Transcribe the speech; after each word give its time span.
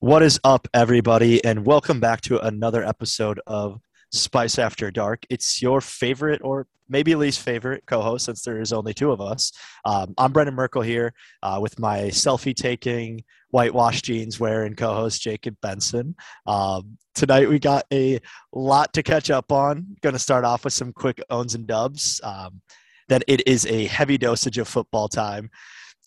What 0.00 0.22
is 0.22 0.38
up, 0.44 0.68
everybody, 0.72 1.44
and 1.44 1.66
welcome 1.66 1.98
back 1.98 2.20
to 2.20 2.38
another 2.38 2.84
episode 2.84 3.40
of 3.48 3.80
Spice 4.12 4.56
After 4.56 4.92
Dark. 4.92 5.24
It's 5.28 5.60
your 5.60 5.80
favorite, 5.80 6.40
or 6.44 6.68
maybe 6.88 7.16
least 7.16 7.40
favorite, 7.40 7.82
co-host, 7.84 8.26
since 8.26 8.44
there 8.44 8.60
is 8.60 8.72
only 8.72 8.94
two 8.94 9.10
of 9.10 9.20
us. 9.20 9.50
Um, 9.84 10.14
I'm 10.16 10.30
Brendan 10.30 10.54
Merkel 10.54 10.82
here 10.82 11.14
uh, 11.42 11.58
with 11.60 11.80
my 11.80 12.02
selfie-taking, 12.02 13.24
whitewash 13.50 14.02
jeans 14.02 14.38
wearing 14.38 14.76
co-host 14.76 15.20
Jacob 15.20 15.56
Benson. 15.62 16.14
Um, 16.46 16.96
tonight 17.16 17.48
we 17.48 17.58
got 17.58 17.84
a 17.92 18.20
lot 18.52 18.92
to 18.92 19.02
catch 19.02 19.30
up 19.30 19.50
on. 19.50 19.96
Going 20.00 20.12
to 20.12 20.20
start 20.20 20.44
off 20.44 20.62
with 20.62 20.74
some 20.74 20.92
quick 20.92 21.20
owns 21.28 21.56
and 21.56 21.66
dubs. 21.66 22.20
Um, 22.22 22.60
then 23.08 23.22
it 23.26 23.48
is 23.48 23.66
a 23.66 23.86
heavy 23.86 24.16
dosage 24.16 24.58
of 24.58 24.68
football 24.68 25.08
time. 25.08 25.50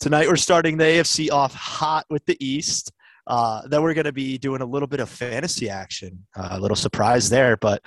Tonight 0.00 0.28
we're 0.28 0.36
starting 0.36 0.78
the 0.78 0.84
AFC 0.84 1.30
off 1.30 1.52
hot 1.52 2.06
with 2.08 2.24
the 2.24 2.42
East. 2.42 2.90
Uh, 3.26 3.62
then 3.66 3.82
we're 3.82 3.94
going 3.94 4.04
to 4.04 4.12
be 4.12 4.38
doing 4.38 4.62
a 4.62 4.66
little 4.66 4.88
bit 4.88 5.00
of 5.00 5.08
fantasy 5.08 5.68
action. 5.68 6.26
Uh, 6.36 6.48
a 6.52 6.60
little 6.60 6.76
surprise 6.76 7.30
there, 7.30 7.56
but 7.56 7.82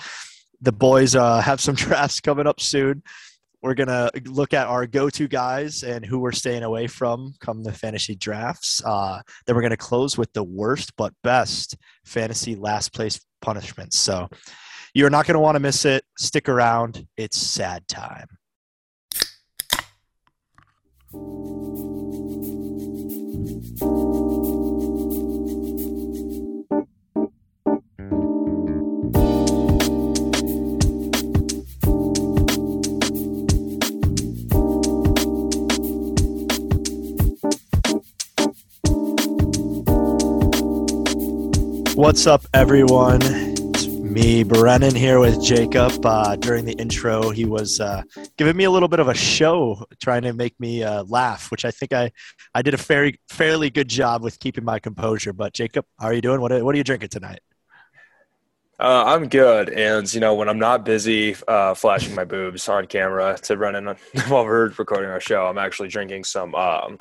the 0.62 0.72
boys 0.72 1.16
uh, 1.16 1.42
have 1.42 1.60
some 1.60 1.76
drafts 1.76 2.20
coming 2.20 2.48
up 2.48 2.60
soon. 2.60 3.04
We're 3.62 3.74
going 3.74 3.88
to 3.88 4.12
look 4.26 4.54
at 4.54 4.68
our 4.68 4.86
go 4.86 5.10
to 5.10 5.28
guys 5.28 5.82
and 5.82 6.06
who 6.06 6.20
we're 6.20 6.32
staying 6.32 6.62
away 6.62 6.86
from 6.86 7.34
come 7.40 7.64
the 7.64 7.74
fantasy 7.74 8.16
drafts. 8.16 8.84
Uh, 8.86 9.22
then 9.46 9.56
we're 9.56 9.64
going 9.64 9.72
to 9.72 9.78
close 9.78 10.18
with 10.18 10.32
the 10.34 10.44
worst 10.44 10.96
but 10.98 11.14
best 11.24 11.76
fantasy 12.06 12.56
last 12.56 12.94
place 12.94 13.20
punishments. 13.42 13.98
So 13.98 14.30
you're 14.94 15.10
not 15.10 15.26
going 15.26 15.34
to 15.34 15.40
want 15.40 15.56
to 15.56 15.60
miss 15.60 15.84
it. 15.84 16.04
Stick 16.18 16.48
around. 16.48 17.08
It's 17.18 17.38
sad 17.38 17.88
time. 17.88 18.28
What's 41.96 42.28
up, 42.28 42.46
everyone? 42.54 43.22
It's 43.24 43.88
me, 43.88 44.44
Brennan, 44.44 44.94
here 44.94 45.22
with 45.22 45.42
Jacob. 45.42 46.06
Uh, 46.06 46.36
during 46.36 46.66
the 46.66 46.74
intro, 46.74 47.30
he 47.30 47.46
was 47.46 47.80
uh, 47.80 48.04
giving 48.36 48.58
me 48.58 48.66
a 48.66 48.70
little 48.70 48.90
bit 48.90 49.00
of 49.00 49.08
a 49.08 49.14
show, 49.14 49.86
trying 50.02 50.24
to 50.24 50.34
make 50.34 50.60
me 50.60 50.84
uh, 50.84 51.06
laugh, 51.06 51.50
which 51.52 51.64
I 51.64 51.72
think 51.72 51.94
I, 51.94 52.12
I 52.54 52.62
did 52.64 52.74
a 52.74 52.78
fairly 52.78 53.18
fairly 53.30 53.70
good 53.70 53.88
job 53.88 54.24
with 54.24 54.42
keeping 54.42 54.66
my 54.66 54.78
composure. 54.78 55.32
But 55.32 55.54
Jacob, 55.54 55.86
how 55.98 56.08
are 56.08 56.14
you 56.14 56.20
doing? 56.20 56.42
What 56.42 56.52
are, 56.52 56.66
what 56.66 56.76
are 56.76 56.78
you 56.78 56.84
drinking 56.84 57.10
tonight? 57.10 57.40
Uh, 58.78 59.06
I'm 59.06 59.30
good, 59.30 59.70
and 59.70 60.14
you 60.14 60.20
know 60.20 60.36
when 60.36 60.50
I'm 60.50 60.60
not 60.60 60.84
busy 60.84 61.34
uh, 61.48 61.76
flashing 61.76 62.14
my 62.14 62.26
boobs 62.26 62.68
on 62.68 62.88
camera 62.88 63.38
to 63.44 63.56
Brennan 63.56 63.86
while 64.28 64.44
we're 64.44 64.68
recording 64.72 65.10
our 65.10 65.22
show, 65.22 65.46
I'm 65.46 65.58
actually 65.58 65.88
drinking 65.88 66.26
some 66.26 66.56
um, 66.56 66.98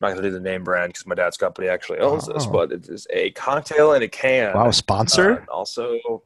I'm 0.00 0.08
not 0.08 0.14
going 0.14 0.22
to 0.24 0.30
do 0.30 0.34
the 0.34 0.40
name 0.40 0.64
brand 0.64 0.90
because 0.90 1.06
my 1.06 1.14
dad's 1.14 1.36
company 1.36 1.68
actually 1.68 1.98
owns 1.98 2.28
oh. 2.28 2.32
this, 2.32 2.46
but 2.46 2.72
it 2.72 2.88
is 2.88 3.06
a 3.10 3.30
cocktail 3.32 3.92
in 3.92 4.02
a 4.02 4.08
can. 4.08 4.54
Wow, 4.54 4.70
sponsor. 4.70 5.42
Uh, 5.42 5.52
also, 5.52 6.22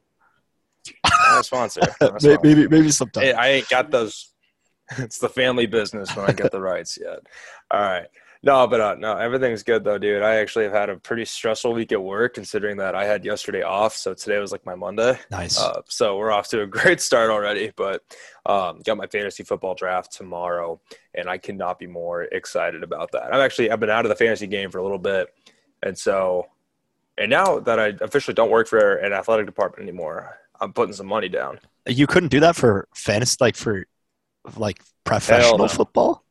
a 1.37 1.43
sponsor. 1.43 1.81
A 1.81 1.91
sponsor. 1.91 2.37
maybe, 2.43 2.67
maybe 2.67 2.89
sometime. 2.91 3.35
I 3.37 3.49
ain't 3.49 3.69
got 3.69 3.91
those. 3.91 4.31
It's 4.99 5.17
the 5.17 5.29
family 5.29 5.65
business 5.65 6.15
when 6.15 6.29
I 6.29 6.31
get 6.31 6.51
the 6.51 6.61
rights 6.61 6.99
yet. 7.01 7.17
All 7.71 7.81
right. 7.81 8.05
No, 8.45 8.67
but 8.67 8.79
uh, 8.79 8.95
no, 8.99 9.17
everything's 9.17 9.63
good 9.63 9.83
though, 9.83 9.97
dude. 9.97 10.21
I 10.21 10.35
actually 10.35 10.65
have 10.65 10.73
had 10.73 10.89
a 10.91 10.97
pretty 10.97 11.25
stressful 11.25 11.73
week 11.73 11.91
at 11.91 12.01
work, 12.01 12.35
considering 12.35 12.77
that 12.77 12.93
I 12.93 13.03
had 13.03 13.25
yesterday 13.25 13.63
off. 13.63 13.95
So 13.95 14.13
today 14.13 14.37
was 14.37 14.51
like 14.51 14.63
my 14.67 14.75
Monday. 14.75 15.17
Nice. 15.31 15.59
Uh, 15.59 15.81
so 15.87 16.15
we're 16.15 16.31
off 16.31 16.47
to 16.49 16.61
a 16.61 16.67
great 16.67 17.01
start 17.01 17.31
already. 17.31 17.73
But 17.75 18.03
um, 18.45 18.81
got 18.85 18.97
my 18.97 19.07
fantasy 19.07 19.43
football 19.43 19.73
draft 19.73 20.11
tomorrow, 20.11 20.79
and 21.15 21.27
I 21.27 21.39
cannot 21.39 21.79
be 21.79 21.87
more 21.87 22.21
excited 22.21 22.83
about 22.83 23.13
that. 23.13 23.33
I've 23.33 23.41
actually 23.41 23.71
I've 23.71 23.79
been 23.79 23.89
out 23.89 24.05
of 24.05 24.09
the 24.09 24.15
fantasy 24.15 24.45
game 24.45 24.69
for 24.69 24.77
a 24.77 24.83
little 24.83 24.99
bit, 24.99 25.33
and 25.81 25.97
so 25.97 26.45
and 27.17 27.31
now 27.31 27.59
that 27.61 27.79
I 27.79 27.93
officially 28.01 28.35
don't 28.35 28.51
work 28.51 28.67
for 28.67 28.97
an 28.97 29.11
athletic 29.11 29.47
department 29.47 29.89
anymore, 29.89 30.37
I'm 30.61 30.71
putting 30.71 30.93
some 30.93 31.07
money 31.07 31.29
down. 31.29 31.59
You 31.87 32.05
couldn't 32.05 32.29
do 32.29 32.41
that 32.41 32.55
for 32.55 32.87
fantasy, 32.93 33.37
like 33.39 33.55
for 33.55 33.87
like 34.55 34.83
professional 35.03 35.57
no. 35.57 35.67
football. 35.67 36.24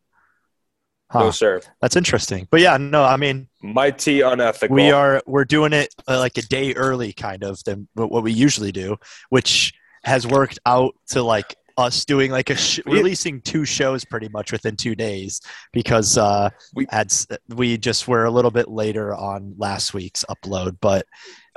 Huh. 1.14 1.26
No, 1.26 1.30
sir. 1.30 1.60
That's 1.80 1.94
interesting. 1.94 2.48
But 2.50 2.60
yeah, 2.60 2.76
no, 2.76 3.04
I 3.04 3.16
mean, 3.16 3.46
mighty 3.62 4.20
unethical. 4.22 4.74
We 4.74 4.90
are 4.90 5.22
we're 5.26 5.44
doing 5.44 5.72
it 5.72 5.94
uh, 6.08 6.18
like 6.18 6.36
a 6.38 6.42
day 6.42 6.74
early, 6.74 7.12
kind 7.12 7.44
of 7.44 7.62
than 7.62 7.86
what 7.94 8.24
we 8.24 8.32
usually 8.32 8.72
do, 8.72 8.96
which 9.28 9.72
has 10.02 10.26
worked 10.26 10.58
out 10.66 10.96
to 11.10 11.22
like 11.22 11.54
us 11.76 12.04
doing 12.04 12.32
like 12.32 12.50
a 12.50 12.56
sh- 12.56 12.80
releasing 12.84 13.40
two 13.42 13.64
shows 13.64 14.04
pretty 14.04 14.28
much 14.28 14.50
within 14.50 14.74
two 14.74 14.96
days 14.96 15.40
because 15.72 16.18
uh, 16.18 16.50
we 16.74 16.84
had 16.90 17.12
we 17.54 17.78
just 17.78 18.08
were 18.08 18.24
a 18.24 18.30
little 18.30 18.50
bit 18.50 18.68
later 18.68 19.14
on 19.14 19.54
last 19.56 19.94
week's 19.94 20.24
upload, 20.28 20.78
but 20.80 21.06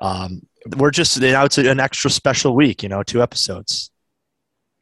um, 0.03 0.41
we're 0.77 0.91
just 0.91 1.19
you 1.19 1.31
know 1.31 1.45
it's 1.45 1.57
an 1.57 1.79
extra 1.79 2.11
special 2.11 2.55
week, 2.55 2.83
you 2.83 2.89
know, 2.89 3.01
two 3.01 3.23
episodes. 3.23 3.89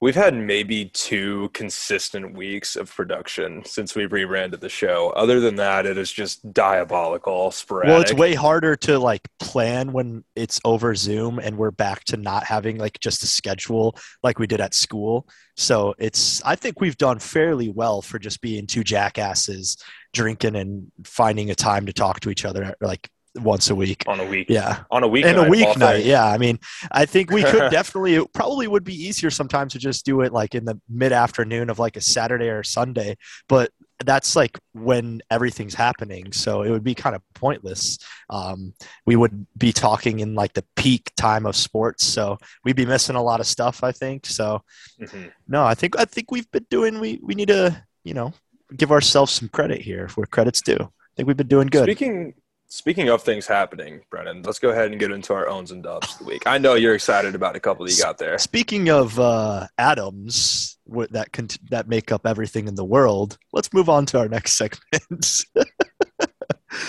We've 0.06 0.14
had 0.14 0.36
maybe 0.36 0.86
two 0.86 1.50
consistent 1.56 2.36
weeks 2.36 2.76
of 2.76 2.96
production 2.96 3.66
since 3.66 3.96
we 3.96 4.06
rebranded 4.06 4.62
the 4.62 4.70
show. 4.70 5.10
Other 5.16 5.40
than 5.40 5.56
that, 5.56 5.88
it 5.88 5.98
is 5.98 6.12
just 6.12 6.54
diabolical, 6.54 7.50
sporadic. 7.50 7.90
Well, 7.92 8.02
it's 8.02 8.14
way 8.14 8.36
harder 8.36 8.76
to 8.76 9.00
like 9.00 9.28
plan 9.40 9.94
when 9.94 10.24
it's 10.36 10.62
over 10.64 10.94
Zoom 10.94 11.40
and 11.40 11.58
we're 11.58 11.72
back 11.72 12.04
to 12.04 12.18
not 12.18 12.44
having 12.44 12.78
like 12.78 13.00
just 13.00 13.24
a 13.24 13.26
schedule 13.26 13.98
like 14.22 14.38
we 14.38 14.46
did 14.46 14.62
at 14.62 14.76
school. 14.76 15.28
So 15.58 15.96
it's 15.98 16.40
I 16.44 16.56
think 16.56 16.80
we've 16.80 16.98
done 16.98 17.18
fairly 17.18 17.70
well 17.70 18.04
for 18.04 18.20
just 18.20 18.42
being 18.42 18.68
two 18.68 18.84
jackasses 18.84 19.76
drinking 20.14 20.56
and 20.56 20.92
finding 21.04 21.50
a 21.50 21.56
time 21.56 21.88
to 21.88 21.94
talk 21.94 22.20
to 22.20 22.30
each 22.30 22.46
other 22.46 22.76
like 22.80 23.10
once 23.36 23.70
a 23.70 23.76
week. 23.76 24.04
On 24.08 24.20
a 24.20 24.26
week. 24.26 24.48
Yeah. 24.50 24.84
On 24.92 25.04
a 25.04 25.08
week 25.08 25.26
and 25.26 25.38
a 25.38 25.46
weeknight 25.46 26.06
yeah. 26.06 26.26
I 26.26 26.38
mean 26.38 26.60
i 26.92 27.06
think 27.06 27.32
we 27.32 27.44
could 27.44 27.72
definitely 27.72 28.16
it 28.16 28.34
probably 28.34 28.68
would 28.68 28.84
be 28.84 28.94
easier 28.94 29.30
sometimes 29.30 29.74
to 29.74 29.80
just 29.80 30.06
do 30.06 30.22
it 30.22 30.34
like 30.34 30.56
in 30.56 30.66
the 30.66 30.80
mid 30.90 31.12
afternoon 31.12 31.70
of 31.70 31.80
like 31.80 31.98
a 31.98 32.02
saturday 32.02 32.50
or 32.50 32.64
sunday 32.64 33.18
but 33.48 33.72
that's 34.04 34.36
like 34.36 34.60
when 34.74 35.22
everything's 35.32 35.74
happening. 35.74 36.34
So 36.34 36.64
it 36.64 36.70
would 36.70 36.84
be 36.84 36.94
kind 36.94 37.16
of 37.16 37.22
pointless. 37.34 37.98
Um, 38.30 38.74
we 39.06 39.16
would 39.16 39.48
be 39.58 39.72
talking 39.72 40.20
in 40.20 40.36
like 40.36 40.52
the 40.52 40.66
peak 40.76 41.12
time 41.16 41.46
of 41.46 41.56
sports 41.56 42.06
so 42.06 42.38
we'd 42.66 42.76
be 42.76 42.86
missing 42.86 43.16
a 43.16 43.24
lot 43.24 43.40
of 43.40 43.48
stuff 43.48 43.84
i 43.84 43.92
think. 43.92 44.26
So 44.26 44.62
mm-hmm. 45.00 45.28
no 45.48 45.64
i 45.64 45.76
think 45.76 45.98
i 45.98 46.06
think 46.06 46.32
we've 46.32 46.50
been 46.52 46.66
doing 46.70 47.00
we 47.00 47.20
we 47.24 47.36
need 47.36 47.48
to 47.48 47.84
you 48.04 48.14
know 48.14 48.34
give 48.76 48.92
ourselves 48.92 49.32
some 49.32 49.50
credit 49.50 49.82
here 49.82 50.10
where 50.16 50.26
credit's 50.26 50.62
due. 50.62 50.78
I 50.80 51.12
think 51.16 51.28
we've 51.28 51.38
been 51.38 51.48
doing 51.48 51.68
good. 51.68 51.84
Speaking 51.84 52.34
Speaking 52.76 53.08
of 53.08 53.22
things 53.22 53.48
happening, 53.48 54.02
Brennan, 54.10 54.42
let's 54.44 54.60
go 54.60 54.68
ahead 54.68 54.92
and 54.92 55.00
get 55.00 55.10
into 55.10 55.34
our 55.34 55.48
owns 55.48 55.72
and 55.72 55.82
dubs 55.82 56.12
of 56.12 56.20
the 56.20 56.26
week. 56.26 56.46
I 56.46 56.58
know 56.58 56.74
you're 56.74 56.94
excited 56.94 57.34
about 57.34 57.56
a 57.56 57.60
couple 57.62 57.86
that 57.86 57.94
you 57.94 58.04
got 58.04 58.18
there. 58.18 58.38
Speaking 58.38 58.90
of 58.90 59.18
uh, 59.18 59.68
atoms 59.78 60.78
that 61.12 61.32
cont- 61.32 61.70
that 61.70 61.88
make 61.88 62.12
up 62.12 62.28
everything 62.28 62.68
in 62.68 62.76
the 62.76 62.84
world, 62.84 63.38
let's 63.54 63.72
move 63.72 63.88
on 63.88 64.06
to 64.08 64.20
our 64.20 64.28
next 64.28 64.58
segment. 64.58 65.46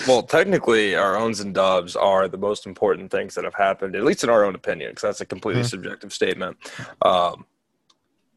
well, 0.05 0.23
technically, 0.23 0.93
our 0.93 1.15
owns 1.15 1.39
and 1.39 1.53
dubs 1.53 1.95
are 1.95 2.27
the 2.27 2.37
most 2.37 2.65
important 2.65 3.09
things 3.09 3.33
that 3.35 3.45
have 3.45 3.55
happened, 3.55 3.95
at 3.95 4.03
least 4.03 4.25
in 4.25 4.29
our 4.29 4.43
own 4.43 4.55
opinion, 4.55 4.91
because 4.91 5.03
that's 5.03 5.21
a 5.21 5.25
completely 5.25 5.61
mm-hmm. 5.61 5.69
subjective 5.69 6.11
statement. 6.11 6.57
Um, 7.01 7.45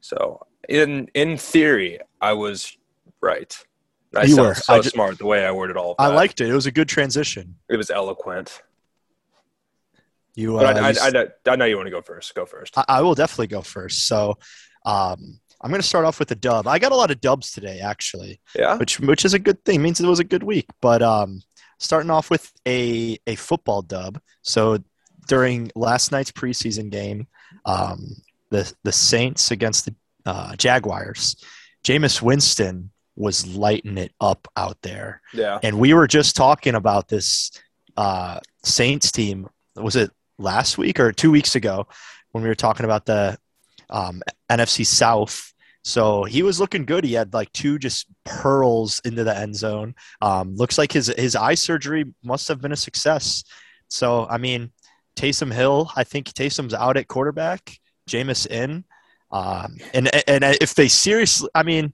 so, 0.00 0.46
in 0.68 1.08
in 1.14 1.36
theory, 1.36 1.98
I 2.20 2.32
was 2.32 2.76
right. 3.20 3.52
I 4.14 4.24
you 4.24 4.36
were 4.36 4.54
so 4.54 4.76
just, 4.82 4.94
smart 4.94 5.18
the 5.18 5.26
way 5.26 5.44
I 5.44 5.52
worded 5.52 5.76
all. 5.76 5.94
I 5.98 6.08
liked 6.08 6.40
it. 6.40 6.48
It 6.48 6.54
was 6.54 6.66
a 6.66 6.72
good 6.72 6.88
transition. 6.88 7.56
It 7.68 7.76
was 7.76 7.90
eloquent. 7.90 8.62
You, 10.34 10.58
uh, 10.58 10.62
I, 10.62 10.90
I, 10.90 11.26
I, 11.52 11.56
know 11.56 11.64
you 11.64 11.76
want 11.76 11.86
to 11.86 11.90
go 11.90 12.02
first. 12.02 12.34
Go 12.34 12.46
first. 12.46 12.76
I, 12.78 12.84
I 12.88 13.02
will 13.02 13.14
definitely 13.14 13.48
go 13.48 13.62
first. 13.62 14.06
So, 14.06 14.38
um, 14.86 15.40
I'm 15.60 15.70
going 15.70 15.82
to 15.82 15.86
start 15.86 16.06
off 16.06 16.18
with 16.18 16.30
a 16.30 16.34
dub. 16.34 16.66
I 16.66 16.78
got 16.78 16.92
a 16.92 16.96
lot 16.96 17.10
of 17.10 17.20
dubs 17.20 17.50
today, 17.50 17.80
actually. 17.80 18.40
Yeah. 18.56 18.76
Which 18.78 18.98
which 18.98 19.24
is 19.24 19.34
a 19.34 19.38
good 19.38 19.62
thing. 19.64 19.76
It 19.76 19.82
means 19.82 20.00
it 20.00 20.06
was 20.06 20.20
a 20.20 20.24
good 20.24 20.42
week. 20.42 20.66
But 20.80 21.02
um, 21.02 21.42
starting 21.78 22.10
off 22.10 22.30
with 22.30 22.50
a 22.66 23.18
a 23.26 23.34
football 23.34 23.82
dub. 23.82 24.20
So 24.42 24.78
during 25.28 25.70
last 25.74 26.12
night's 26.12 26.32
preseason 26.32 26.90
game, 26.90 27.26
um, 27.66 28.16
the 28.50 28.72
the 28.84 28.92
Saints 28.92 29.50
against 29.50 29.84
the 29.84 29.94
uh, 30.24 30.56
Jaguars, 30.56 31.36
Jameis 31.84 32.22
Winston 32.22 32.90
was 33.20 33.46
lighting 33.46 33.98
it 33.98 34.12
up 34.20 34.48
out 34.56 34.78
there. 34.82 35.20
Yeah. 35.32 35.58
And 35.62 35.78
we 35.78 35.94
were 35.94 36.06
just 36.06 36.36
talking 36.36 36.74
about 36.74 37.08
this 37.08 37.52
uh, 37.96 38.40
Saints 38.64 39.12
team. 39.12 39.48
Was 39.76 39.96
it 39.96 40.10
last 40.38 40.78
week 40.78 40.98
or 40.98 41.12
two 41.12 41.30
weeks 41.30 41.54
ago 41.54 41.86
when 42.32 42.42
we 42.42 42.48
were 42.48 42.54
talking 42.54 42.84
about 42.84 43.06
the 43.06 43.38
um, 43.90 44.22
NFC 44.50 44.84
South? 44.84 45.52
So 45.82 46.24
he 46.24 46.42
was 46.42 46.60
looking 46.60 46.84
good. 46.84 47.04
He 47.04 47.14
had 47.14 47.32
like 47.32 47.52
two 47.52 47.78
just 47.78 48.06
pearls 48.24 49.00
into 49.04 49.24
the 49.24 49.36
end 49.36 49.56
zone. 49.56 49.94
Um, 50.20 50.56
looks 50.56 50.76
like 50.76 50.92
his 50.92 51.06
his 51.16 51.36
eye 51.36 51.54
surgery 51.54 52.04
must 52.22 52.48
have 52.48 52.60
been 52.60 52.72
a 52.72 52.76
success 52.76 53.44
So 53.88 54.26
I 54.28 54.38
mean, 54.38 54.72
Taysom 55.16 55.52
Hill. 55.52 55.90
I 55.96 56.04
think 56.04 56.26
Taysom's 56.26 56.74
out 56.74 56.96
at 56.96 57.08
quarterback. 57.08 57.78
Jameis 58.08 58.46
in, 58.46 58.84
um, 59.30 59.76
and 59.94 60.08
and 60.28 60.44
if 60.60 60.74
they 60.74 60.88
seriously, 60.88 61.48
I 61.54 61.62
mean, 61.62 61.92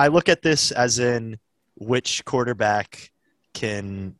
I 0.00 0.08
look 0.08 0.30
at 0.30 0.40
this 0.40 0.72
as 0.72 0.98
in 0.98 1.38
which 1.74 2.24
quarterback 2.24 3.10
can 3.52 4.14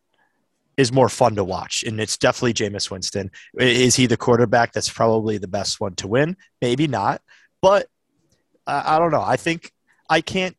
is 0.77 0.93
more 0.93 1.09
fun 1.09 1.37
to 1.37 1.45
watch, 1.45 1.85
and 1.85 1.99
it's 1.99 2.19
definitely 2.19 2.53
Jameis 2.53 2.91
Winston. 2.91 3.31
Is 3.59 3.97
he 3.97 4.05
the 4.05 4.19
quarterback 4.19 4.75
that's 4.75 4.91
probably 4.91 5.39
the 5.39 5.49
best 5.49 5.81
one 5.81 5.95
to 5.95 6.07
win? 6.07 6.37
Maybe 6.61 6.87
not, 6.87 7.23
but 7.63 7.87
I, 8.67 8.99
don't 8.99 9.11
know. 9.11 9.23
I 9.23 9.37
think 9.37 9.73
I 10.11 10.21
can't 10.21 10.55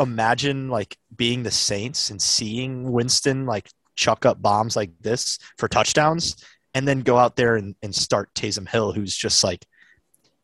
imagine 0.00 0.68
like 0.68 0.96
being 1.14 1.44
the 1.44 1.52
Saints 1.52 2.10
and 2.10 2.20
seeing 2.20 2.90
Winston 2.90 3.46
like 3.46 3.70
chuck 3.94 4.26
up 4.26 4.42
bombs 4.42 4.74
like 4.74 4.90
this 5.00 5.38
for 5.58 5.68
touchdowns 5.68 6.44
and 6.74 6.88
then 6.88 7.02
go 7.02 7.16
out 7.16 7.36
there 7.36 7.54
and, 7.54 7.76
and 7.82 7.94
start 7.94 8.34
Taysom 8.34 8.68
Hill, 8.68 8.92
who's 8.92 9.16
just 9.16 9.44
like 9.44 9.64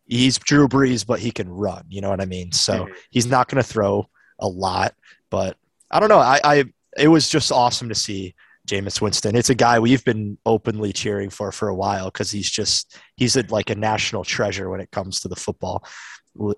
he's 0.07 0.39
Drew 0.39 0.69
Brees, 0.69 1.07
but 1.07 1.21
he 1.21 1.31
can 1.31 1.49
run. 1.49 1.85
You 1.89 2.01
know 2.01 2.11
what 2.11 2.21
I 2.21 2.27
mean? 2.27 2.53
So 2.53 2.85
mm-hmm. 2.85 2.93
he's 3.11 3.27
not 3.27 3.49
going 3.49 3.63
to 3.63 3.69
throw 3.69 4.09
a 4.39 4.49
lot, 4.49 4.95
but 5.31 5.57
I 5.91 6.01
don't 6.01 6.09
know. 6.09 6.19
I, 6.19 6.41
I 6.45 6.65
it 6.97 7.09
was 7.09 7.29
just 7.29 7.53
awesome 7.53 7.89
to 7.89 7.95
see 7.95 8.35
Jameis 8.67 9.01
Winston. 9.01 9.37
It's 9.37 9.51
a 9.51 9.55
guy 9.55 9.79
we've 9.79 10.05
been 10.05 10.39
openly 10.45 10.93
cheering 10.93 11.31
for 11.31 11.53
for 11.53 11.69
a 11.69 11.75
while 11.75 12.07
because 12.07 12.31
he's 12.31 12.51
just 12.51 12.99
he's 13.17 13.37
a, 13.37 13.45
like 13.49 13.71
a 13.71 13.75
national 13.75 14.25
treasure 14.25 14.69
when 14.69 14.81
it 14.81 14.91
comes 14.91 15.21
to 15.21 15.29
the 15.29 15.37
football. 15.37 15.85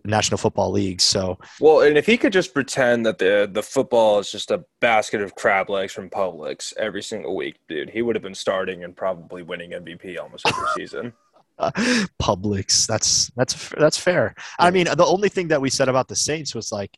National 0.04 0.38
Football 0.38 0.72
League. 0.72 1.00
So 1.00 1.38
well, 1.60 1.82
and 1.82 1.96
if 1.96 2.04
he 2.04 2.16
could 2.16 2.32
just 2.32 2.52
pretend 2.52 3.06
that 3.06 3.18
the 3.18 3.48
the 3.50 3.62
football 3.62 4.18
is 4.18 4.30
just 4.30 4.50
a 4.50 4.64
basket 4.80 5.20
of 5.20 5.36
crab 5.36 5.70
legs 5.70 5.92
from 5.92 6.10
Publix 6.10 6.76
every 6.76 7.02
single 7.02 7.36
week, 7.36 7.56
dude, 7.68 7.90
he 7.90 8.02
would 8.02 8.16
have 8.16 8.22
been 8.22 8.34
starting 8.34 8.82
and 8.82 8.96
probably 8.96 9.42
winning 9.42 9.70
MVP 9.70 10.18
almost 10.18 10.48
every 10.48 10.66
season. 10.76 11.12
Publix, 12.22 12.86
that's 12.86 13.30
that's 13.36 13.68
that's 13.70 13.98
fair. 13.98 14.34
I 14.58 14.70
mean, 14.70 14.86
the 14.86 15.04
only 15.04 15.28
thing 15.28 15.48
that 15.48 15.60
we 15.60 15.70
said 15.70 15.88
about 15.88 16.08
the 16.08 16.16
Saints 16.16 16.54
was 16.54 16.70
like 16.70 16.96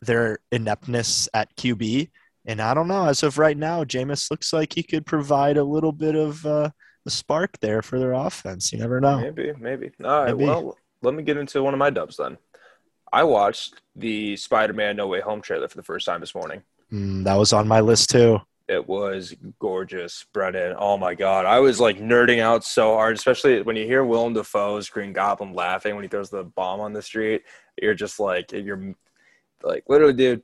their 0.00 0.38
ineptness 0.52 1.28
at 1.34 1.54
QB, 1.56 2.10
and 2.46 2.60
I 2.60 2.74
don't 2.74 2.88
know. 2.88 3.06
As 3.06 3.22
of 3.22 3.38
right 3.38 3.56
now, 3.56 3.84
Jameis 3.84 4.30
looks 4.30 4.52
like 4.52 4.72
he 4.72 4.82
could 4.82 5.04
provide 5.06 5.56
a 5.56 5.64
little 5.64 5.92
bit 5.92 6.14
of 6.14 6.44
uh, 6.46 6.70
a 7.06 7.10
spark 7.10 7.58
there 7.60 7.82
for 7.82 7.98
their 7.98 8.12
offense. 8.12 8.72
You 8.72 8.78
never 8.78 9.00
know. 9.00 9.20
Maybe, 9.20 9.52
maybe. 9.58 9.90
All 10.04 10.24
right. 10.24 10.36
Maybe. 10.36 10.44
Well, 10.44 10.76
let 11.02 11.14
me 11.14 11.22
get 11.22 11.36
into 11.36 11.62
one 11.62 11.74
of 11.74 11.78
my 11.78 11.90
dubs 11.90 12.16
then. 12.16 12.38
I 13.12 13.24
watched 13.24 13.80
the 13.96 14.36
Spider-Man 14.36 14.96
No 14.96 15.06
Way 15.06 15.20
Home 15.20 15.40
trailer 15.40 15.68
for 15.68 15.76
the 15.76 15.82
first 15.82 16.06
time 16.06 16.20
this 16.20 16.34
morning. 16.34 16.62
Mm, 16.92 17.24
that 17.24 17.36
was 17.36 17.52
on 17.52 17.68
my 17.68 17.80
list 17.80 18.10
too. 18.10 18.40
It 18.68 18.86
was 18.86 19.34
gorgeous, 19.58 20.26
Brennan. 20.34 20.76
Oh 20.78 20.98
my 20.98 21.14
god, 21.14 21.46
I 21.46 21.58
was 21.60 21.80
like 21.80 21.98
nerding 21.98 22.40
out 22.40 22.64
so 22.64 22.94
hard, 22.94 23.16
especially 23.16 23.62
when 23.62 23.76
you 23.76 23.86
hear 23.86 24.04
Willem 24.04 24.34
Dafoe's 24.34 24.90
Green 24.90 25.14
Goblin 25.14 25.54
laughing 25.54 25.94
when 25.94 26.04
he 26.04 26.08
throws 26.08 26.28
the 26.28 26.44
bomb 26.44 26.80
on 26.80 26.92
the 26.92 27.00
street. 27.00 27.44
You're 27.80 27.94
just 27.94 28.20
like, 28.20 28.52
you're 28.52 28.94
like, 29.62 29.84
literally, 29.88 30.12
dude. 30.12 30.42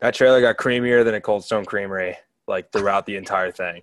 That 0.00 0.14
trailer 0.14 0.40
got 0.40 0.56
creamier 0.56 1.04
than 1.04 1.14
a 1.14 1.20
Cold 1.20 1.44
Stone 1.44 1.64
Creamery, 1.64 2.16
like 2.48 2.72
throughout 2.72 3.06
the 3.06 3.16
entire 3.16 3.52
thing. 3.52 3.82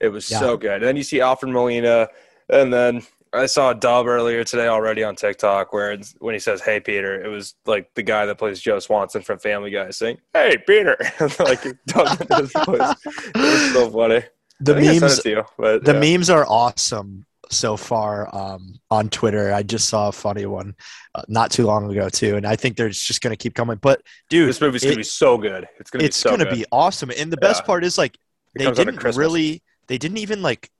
It 0.00 0.08
was 0.08 0.28
yeah. 0.28 0.40
so 0.40 0.56
good. 0.56 0.74
And 0.74 0.84
then 0.84 0.96
you 0.96 1.04
see 1.04 1.20
Alfred 1.20 1.52
Molina, 1.52 2.08
and 2.50 2.72
then 2.72 3.02
I 3.32 3.46
saw 3.46 3.70
a 3.70 3.74
dub 3.74 4.06
earlier 4.06 4.44
today 4.44 4.68
already 4.68 5.02
on 5.04 5.16
TikTok 5.16 5.72
where 5.72 5.96
when 6.18 6.34
he 6.34 6.38
says 6.38 6.60
"Hey 6.60 6.80
Peter," 6.80 7.22
it 7.22 7.28
was 7.28 7.54
like 7.66 7.92
the 7.94 8.02
guy 8.02 8.26
that 8.26 8.38
plays 8.38 8.60
Joe 8.60 8.78
Swanson 8.78 9.22
from 9.22 9.38
Family 9.38 9.70
Guy 9.70 9.90
saying 9.90 10.18
"Hey 10.32 10.56
Peter," 10.66 10.96
like. 11.38 11.64
It 11.96 13.36
was 13.36 13.72
so 13.72 13.90
funny. 13.90 14.22
The 14.60 14.74
memes, 14.74 15.24
you, 15.24 15.44
but, 15.58 15.84
the 15.84 15.92
yeah. 15.92 16.16
memes 16.16 16.30
are 16.30 16.46
awesome 16.46 17.26
so 17.50 17.76
far 17.76 18.34
um, 18.34 18.80
on 18.90 19.08
Twitter. 19.10 19.52
I 19.52 19.62
just 19.62 19.88
saw 19.88 20.08
a 20.08 20.12
funny 20.12 20.46
one 20.46 20.74
uh, 21.14 21.22
not 21.28 21.50
too 21.50 21.66
long 21.66 21.90
ago 21.90 22.08
too, 22.08 22.36
and 22.36 22.46
I 22.46 22.56
think 22.56 22.76
they're 22.76 22.88
just 22.88 23.20
going 23.20 23.32
to 23.32 23.36
keep 23.36 23.54
coming. 23.54 23.78
But 23.80 24.02
dude, 24.28 24.48
this 24.48 24.60
movie's 24.60 24.82
going 24.82 24.94
to 24.94 24.98
be 24.98 25.04
so 25.04 25.36
good. 25.36 25.68
It's 25.78 25.90
going 25.90 26.00
to 26.00 26.08
be 26.08 26.12
so 26.12 26.36
going 26.36 26.48
to 26.48 26.54
be 26.54 26.64
awesome. 26.72 27.10
And 27.16 27.32
the 27.32 27.36
best 27.36 27.62
yeah. 27.62 27.66
part 27.66 27.84
is 27.84 27.98
like 27.98 28.16
they 28.56 28.70
didn't 28.70 29.02
really, 29.16 29.62
they 29.88 29.98
didn't 29.98 30.18
even 30.18 30.42
like 30.42 30.70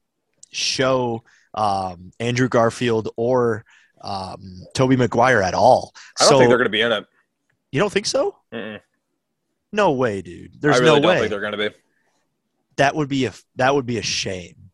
show 0.51 1.23
um, 1.57 2.13
Andrew 2.21 2.49
Garfield 2.49 3.09
or 3.17 3.65
um, 4.01 4.63
Tobey 4.75 4.97
Maguire 4.97 5.43
at 5.43 5.55
all. 5.55 5.93
I 6.21 6.25
don't 6.25 6.29
so, 6.29 6.39
think 6.39 6.49
they're 6.49 6.59
going 6.59 6.67
to 6.67 6.71
be 6.71 6.83
in 6.83 6.93
it. 6.93 7.07
You 7.73 7.81
don't 7.81 7.93
think 7.93 8.07
so? 8.07 8.37
Mm-mm. 8.53 8.81
No 9.73 9.93
way, 9.93 10.23
dude. 10.23 10.61
There's 10.61 10.77
I 10.77 10.79
really 10.79 11.01
no 11.01 11.03
don't 11.03 11.11
way. 11.11 11.19
think 11.21 11.31
they're 11.31 11.41
going 11.41 11.53
to 11.53 11.71
be. 11.71 11.71
That 12.77 12.95
would 12.95 13.09
be 13.09 13.27
a 13.27 13.33
that 13.57 13.75
would 13.75 13.87
be 13.87 13.99
a 13.99 14.03
shame 14.03 14.71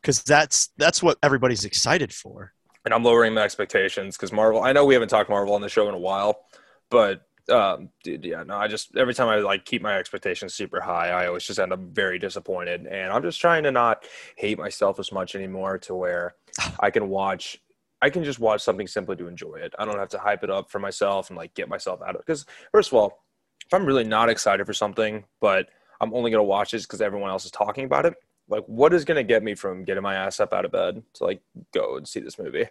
because 0.00 0.22
that's 0.22 0.68
that's 0.76 1.02
what 1.02 1.18
everybody's 1.22 1.64
excited 1.64 2.12
for. 2.12 2.52
And 2.84 2.94
I'm 2.94 3.02
lowering 3.02 3.34
my 3.34 3.42
expectations 3.42 4.16
because 4.16 4.32
Marvel. 4.32 4.62
I 4.62 4.72
know 4.72 4.84
we 4.84 4.94
haven't 4.94 5.08
talked 5.08 5.30
Marvel 5.30 5.54
on 5.54 5.60
the 5.60 5.68
show 5.68 5.88
in 5.88 5.94
a 5.94 5.98
while, 5.98 6.44
but 6.90 7.26
um, 7.48 7.90
dude, 8.02 8.24
yeah, 8.24 8.42
no, 8.42 8.56
I 8.56 8.68
just 8.68 8.96
every 8.96 9.14
time 9.14 9.28
I 9.28 9.36
like 9.36 9.64
keep 9.64 9.82
my 9.82 9.96
expectations 9.96 10.54
super 10.54 10.80
high, 10.80 11.08
I 11.08 11.26
always 11.26 11.44
just 11.44 11.58
end 11.58 11.72
up 11.72 11.80
very 11.80 12.18
disappointed. 12.18 12.86
And 12.86 13.12
I'm 13.12 13.22
just 13.22 13.40
trying 13.40 13.62
to 13.64 13.70
not 13.70 14.04
hate 14.36 14.58
myself 14.58 14.98
as 14.98 15.12
much 15.12 15.34
anymore 15.34 15.78
to 15.78 15.94
where 15.94 16.34
I 16.78 16.90
can 16.90 17.08
watch, 17.08 17.60
I 18.02 18.10
can 18.10 18.24
just 18.24 18.38
watch 18.38 18.62
something 18.62 18.86
simply 18.86 19.16
to 19.16 19.28
enjoy 19.28 19.56
it. 19.56 19.74
I 19.78 19.84
don't 19.84 19.98
have 19.98 20.08
to 20.10 20.18
hype 20.18 20.44
it 20.44 20.50
up 20.50 20.70
for 20.70 20.78
myself 20.78 21.30
and 21.30 21.36
like 21.36 21.54
get 21.54 21.68
myself 21.68 22.00
out 22.02 22.10
of 22.10 22.16
it. 22.16 22.26
Because 22.26 22.46
first 22.72 22.90
of 22.90 22.98
all, 22.98 23.24
if 23.66 23.72
I'm 23.74 23.86
really 23.86 24.04
not 24.04 24.28
excited 24.28 24.66
for 24.66 24.74
something, 24.74 25.24
but 25.40 25.68
I'm 26.00 26.14
only 26.14 26.30
gonna 26.30 26.42
watch 26.42 26.72
this 26.72 26.86
because 26.86 27.00
everyone 27.00 27.30
else 27.30 27.44
is 27.44 27.50
talking 27.50 27.84
about 27.84 28.06
it, 28.06 28.14
like 28.48 28.64
what 28.66 28.92
is 28.92 29.04
gonna 29.04 29.22
get 29.22 29.42
me 29.42 29.54
from 29.54 29.84
getting 29.84 30.02
my 30.02 30.14
ass 30.14 30.40
up 30.40 30.52
out 30.52 30.64
of 30.64 30.72
bed 30.72 31.02
to 31.14 31.24
like 31.24 31.40
go 31.72 31.96
and 31.96 32.08
see 32.08 32.20
this 32.20 32.38
movie? 32.38 32.66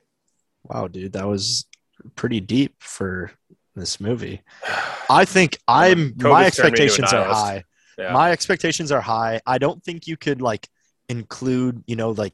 Wow, 0.63 0.87
dude, 0.87 1.13
that 1.13 1.27
was 1.27 1.65
pretty 2.15 2.39
deep 2.39 2.75
for 2.79 3.31
this 3.79 3.99
movie. 3.99 4.41
I 5.09 5.25
think 5.25 5.57
I'm 5.67 6.13
my 6.17 6.45
expectations 6.45 7.11
are 7.13 7.25
high. 7.25 7.63
Yeah. 7.97 8.13
My 8.13 8.31
expectations 8.31 8.91
are 8.91 9.01
high. 9.01 9.41
I 9.45 9.57
don't 9.57 9.83
think 9.83 10.07
you 10.07 10.15
could 10.15 10.41
like 10.41 10.67
include, 11.09 11.83
you 11.85 11.95
know, 11.95 12.11
like 12.11 12.33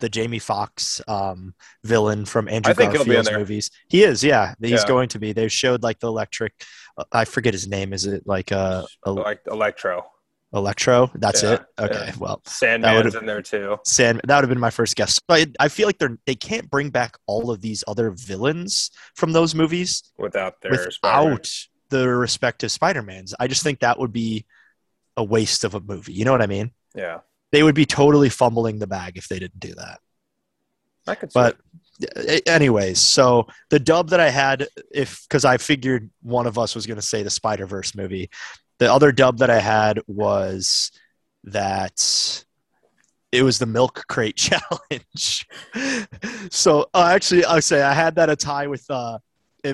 the 0.00 0.08
Jamie 0.08 0.38
Foxx 0.38 1.00
um, 1.08 1.54
villain 1.84 2.24
from 2.24 2.48
Andrew 2.48 2.74
Garfield's 2.74 3.30
movies. 3.30 3.70
He 3.88 4.02
is, 4.02 4.22
yeah. 4.22 4.54
He's 4.60 4.82
yeah. 4.82 4.86
going 4.86 5.08
to 5.10 5.18
be. 5.18 5.32
They 5.32 5.48
showed 5.48 5.82
like 5.82 5.98
the 6.00 6.08
electric. 6.08 6.52
Uh, 6.96 7.04
I 7.12 7.24
forget 7.24 7.54
his 7.54 7.68
name. 7.68 7.92
Is 7.92 8.06
it 8.06 8.26
like 8.26 8.52
uh, 8.52 8.84
a 9.04 9.12
like 9.12 9.40
Electro? 9.46 10.04
Electro. 10.52 11.10
That's 11.14 11.42
yeah, 11.42 11.54
it. 11.54 11.62
Okay. 11.78 12.06
Yeah. 12.06 12.14
Well, 12.18 12.40
Sandman's 12.46 13.14
in 13.14 13.26
there 13.26 13.42
too. 13.42 13.76
Sand. 13.84 14.22
That 14.24 14.36
would 14.36 14.44
have 14.44 14.48
been 14.48 14.58
my 14.58 14.70
first 14.70 14.96
guess. 14.96 15.18
But 15.18 15.40
I, 15.40 15.64
I, 15.66 15.68
feel 15.68 15.86
like 15.86 15.98
they're 15.98 16.18
they 16.26 16.34
can't 16.34 16.70
bring 16.70 16.88
back 16.88 17.16
all 17.26 17.50
of 17.50 17.60
these 17.60 17.84
other 17.86 18.10
villains 18.12 18.90
from 19.14 19.32
those 19.32 19.54
movies 19.54 20.02
without 20.16 20.60
their 20.62 20.70
without 20.70 20.92
Spider-Man. 20.94 21.40
the 21.90 22.08
respective 22.08 22.72
Spider 22.72 23.02
Mans. 23.02 23.34
I 23.38 23.46
just 23.46 23.62
think 23.62 23.80
that 23.80 23.98
would 23.98 24.12
be 24.12 24.46
a 25.18 25.24
waste 25.24 25.64
of 25.64 25.74
a 25.74 25.80
movie. 25.80 26.14
You 26.14 26.24
know 26.24 26.32
what 26.32 26.42
I 26.42 26.46
mean? 26.46 26.70
Yeah. 26.94 27.20
They 27.52 27.62
would 27.62 27.74
be 27.74 27.86
totally 27.86 28.30
fumbling 28.30 28.78
the 28.78 28.86
bag 28.86 29.16
if 29.16 29.28
they 29.28 29.38
didn't 29.38 29.60
do 29.60 29.74
that. 29.74 30.00
I 31.06 31.14
could. 31.14 31.30
But 31.34 31.58
anyways, 32.46 33.00
so 33.00 33.46
the 33.70 33.78
dub 33.78 34.10
that 34.10 34.20
I 34.20 34.30
had, 34.30 34.68
if 34.92 35.22
because 35.28 35.44
I 35.44 35.56
figured 35.58 36.10
one 36.22 36.46
of 36.46 36.58
us 36.58 36.74
was 36.74 36.86
going 36.86 36.96
to 36.96 37.02
say 37.02 37.22
the 37.22 37.30
Spider 37.30 37.66
Verse 37.66 37.94
movie, 37.94 38.30
the 38.78 38.92
other 38.92 39.12
dub 39.12 39.38
that 39.38 39.50
I 39.50 39.60
had 39.60 40.00
was 40.06 40.90
that 41.44 42.44
it 43.32 43.42
was 43.42 43.58
the 43.58 43.66
milk 43.66 44.04
crate 44.08 44.36
challenge. 44.36 45.46
so 46.50 46.86
uh, 46.94 47.10
actually, 47.14 47.44
I'll 47.44 47.62
say 47.62 47.82
I 47.82 47.92
had 47.92 48.14
that 48.16 48.30
a 48.30 48.36
tie 48.36 48.66
with 48.66 48.84
uh, 48.90 49.18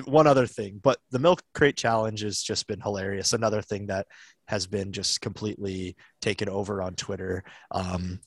one 0.05 0.27
other 0.27 0.47
thing, 0.47 0.79
but 0.83 0.97
the 1.11 1.19
milk 1.19 1.41
crate 1.53 1.77
challenge 1.77 2.21
has 2.21 2.41
just 2.41 2.67
been 2.67 2.81
hilarious. 2.81 3.33
Another 3.33 3.61
thing 3.61 3.87
that 3.87 4.07
has 4.47 4.67
been 4.67 4.91
just 4.91 5.21
completely 5.21 5.95
taken 6.21 6.49
over 6.49 6.81
on 6.81 6.95
Twitter. 6.95 7.43
Um, 7.71 8.19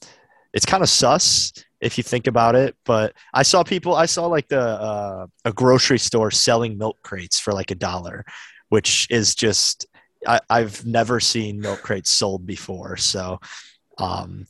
it's 0.53 0.67
kind 0.67 0.83
of 0.83 0.89
sus 0.89 1.53
if 1.81 1.99
you 1.99 2.03
think 2.03 2.27
about 2.27 2.57
it, 2.57 2.75
but 2.85 3.13
I 3.35 3.43
saw 3.43 3.63
people. 3.63 3.95
I 3.95 4.07
saw 4.07 4.27
like 4.27 4.49
the 4.49 4.61
uh, 4.61 5.27
a 5.45 5.53
grocery 5.53 5.99
store 5.99 6.31
selling 6.31 6.79
milk 6.79 6.97
crates 7.03 7.39
for 7.39 7.53
like 7.53 7.71
a 7.71 7.77
dollar, 7.77 8.25
which 8.69 9.07
is 9.11 9.35
just 9.35 9.87
I, 10.27 10.41
have 10.51 10.85
never 10.85 11.21
seen 11.21 11.61
milk 11.61 11.83
crates 11.83 12.11
sold 12.11 12.47
before, 12.47 12.97
so 12.97 13.41
um, 13.99 14.47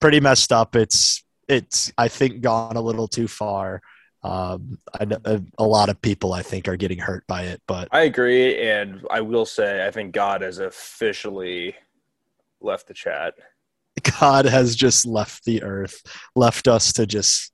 pretty 0.00 0.20
messed 0.20 0.52
up. 0.52 0.76
It's 0.76 1.22
it's 1.48 1.92
I 1.96 2.08
think 2.08 2.40
gone 2.40 2.76
a 2.76 2.80
little 2.80 3.08
too 3.08 3.28
far. 3.28 3.82
Um, 4.22 4.78
I, 4.92 5.06
a, 5.24 5.42
a 5.58 5.64
lot 5.64 5.88
of 5.88 6.02
people 6.02 6.32
I 6.32 6.42
think 6.42 6.66
are 6.68 6.76
getting 6.76 6.98
hurt 6.98 7.26
by 7.26 7.42
it, 7.42 7.62
but 7.66 7.88
I 7.92 8.02
agree, 8.02 8.68
and 8.68 9.06
I 9.10 9.20
will 9.20 9.46
say 9.46 9.86
I 9.86 9.90
think 9.90 10.12
God 10.12 10.40
has 10.42 10.58
officially 10.58 11.74
left 12.60 12.88
the 12.88 12.94
chat. 12.94 13.34
God 14.20 14.46
has 14.46 14.76
just 14.76 15.06
left 15.06 15.44
the 15.44 15.62
earth, 15.62 16.02
left 16.34 16.68
us 16.68 16.92
to 16.94 17.06
just 17.06 17.52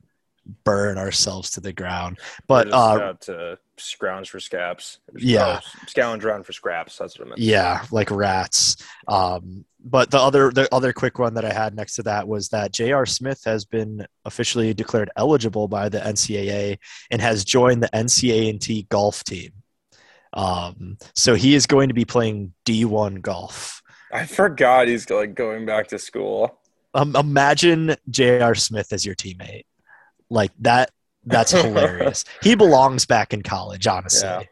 burn 0.65 0.99
ourselves 0.99 1.51
to 1.53 1.61
the 1.61 1.73
ground. 1.73 2.19
But 2.47 2.73
uh, 2.73 2.99
out 3.03 3.21
to 3.23 3.59
scrounge 3.77 4.31
for 4.31 4.41
scraps. 4.41 4.99
Yeah. 5.17 5.61
Oh, 5.99 6.19
around 6.19 6.45
for 6.45 6.53
scraps. 6.53 6.99
That's 6.99 7.19
what 7.19 7.27
I 7.27 7.29
meant. 7.31 7.41
Yeah, 7.41 7.85
like 7.91 8.11
rats. 8.11 8.77
Um, 9.09 9.65
but 9.85 10.11
the 10.11 10.19
other 10.19 10.51
the 10.51 10.73
other 10.73 10.93
quick 10.93 11.19
one 11.19 11.35
that 11.35 11.45
I 11.45 11.53
had 11.53 11.75
next 11.75 11.97
to 11.97 12.03
that 12.05 12.29
was 12.29 12.49
that 12.51 12.73
J.R. 12.73 13.07
Smith 13.07 13.43
has 13.45 13.65
been 13.65 14.07
officially 14.25 14.75
declared 14.75 15.11
eligible 15.17 15.69
by 15.69 15.89
the 15.89 15.99
NCAA 15.99 16.79
and 17.11 17.21
has 17.21 17.45
joined 17.45 17.83
the 17.83 17.91
NC 17.93 18.31
A&T 18.31 18.87
golf 18.91 19.25
team. 19.25 19.53
Um, 20.35 20.99
so 21.15 21.35
he 21.35 21.55
is 21.55 21.67
going 21.67 21.89
to 21.89 21.95
be 21.95 22.05
playing 22.05 22.55
D1 22.65 23.21
golf. 23.21 23.83
I 24.13 24.27
forgot 24.27 24.89
he's 24.89 25.09
like 25.11 25.35
going 25.35 25.67
back 25.67 25.89
to 25.89 25.99
school. 25.99 26.59
Um, 26.95 27.17
imagine 27.17 27.97
J.R. 28.11 28.55
Smith 28.55 28.93
as 28.93 29.05
your 29.05 29.15
teammate. 29.15 29.65
Like 30.33 30.53
that. 30.61 30.91
That's 31.25 31.51
hilarious. 31.53 32.25
he 32.43 32.55
belongs 32.55 33.07
back 33.07 33.33
in 33.33 33.43
college, 33.43 33.87
honestly. 33.87 34.29
Yeah. 34.29 34.43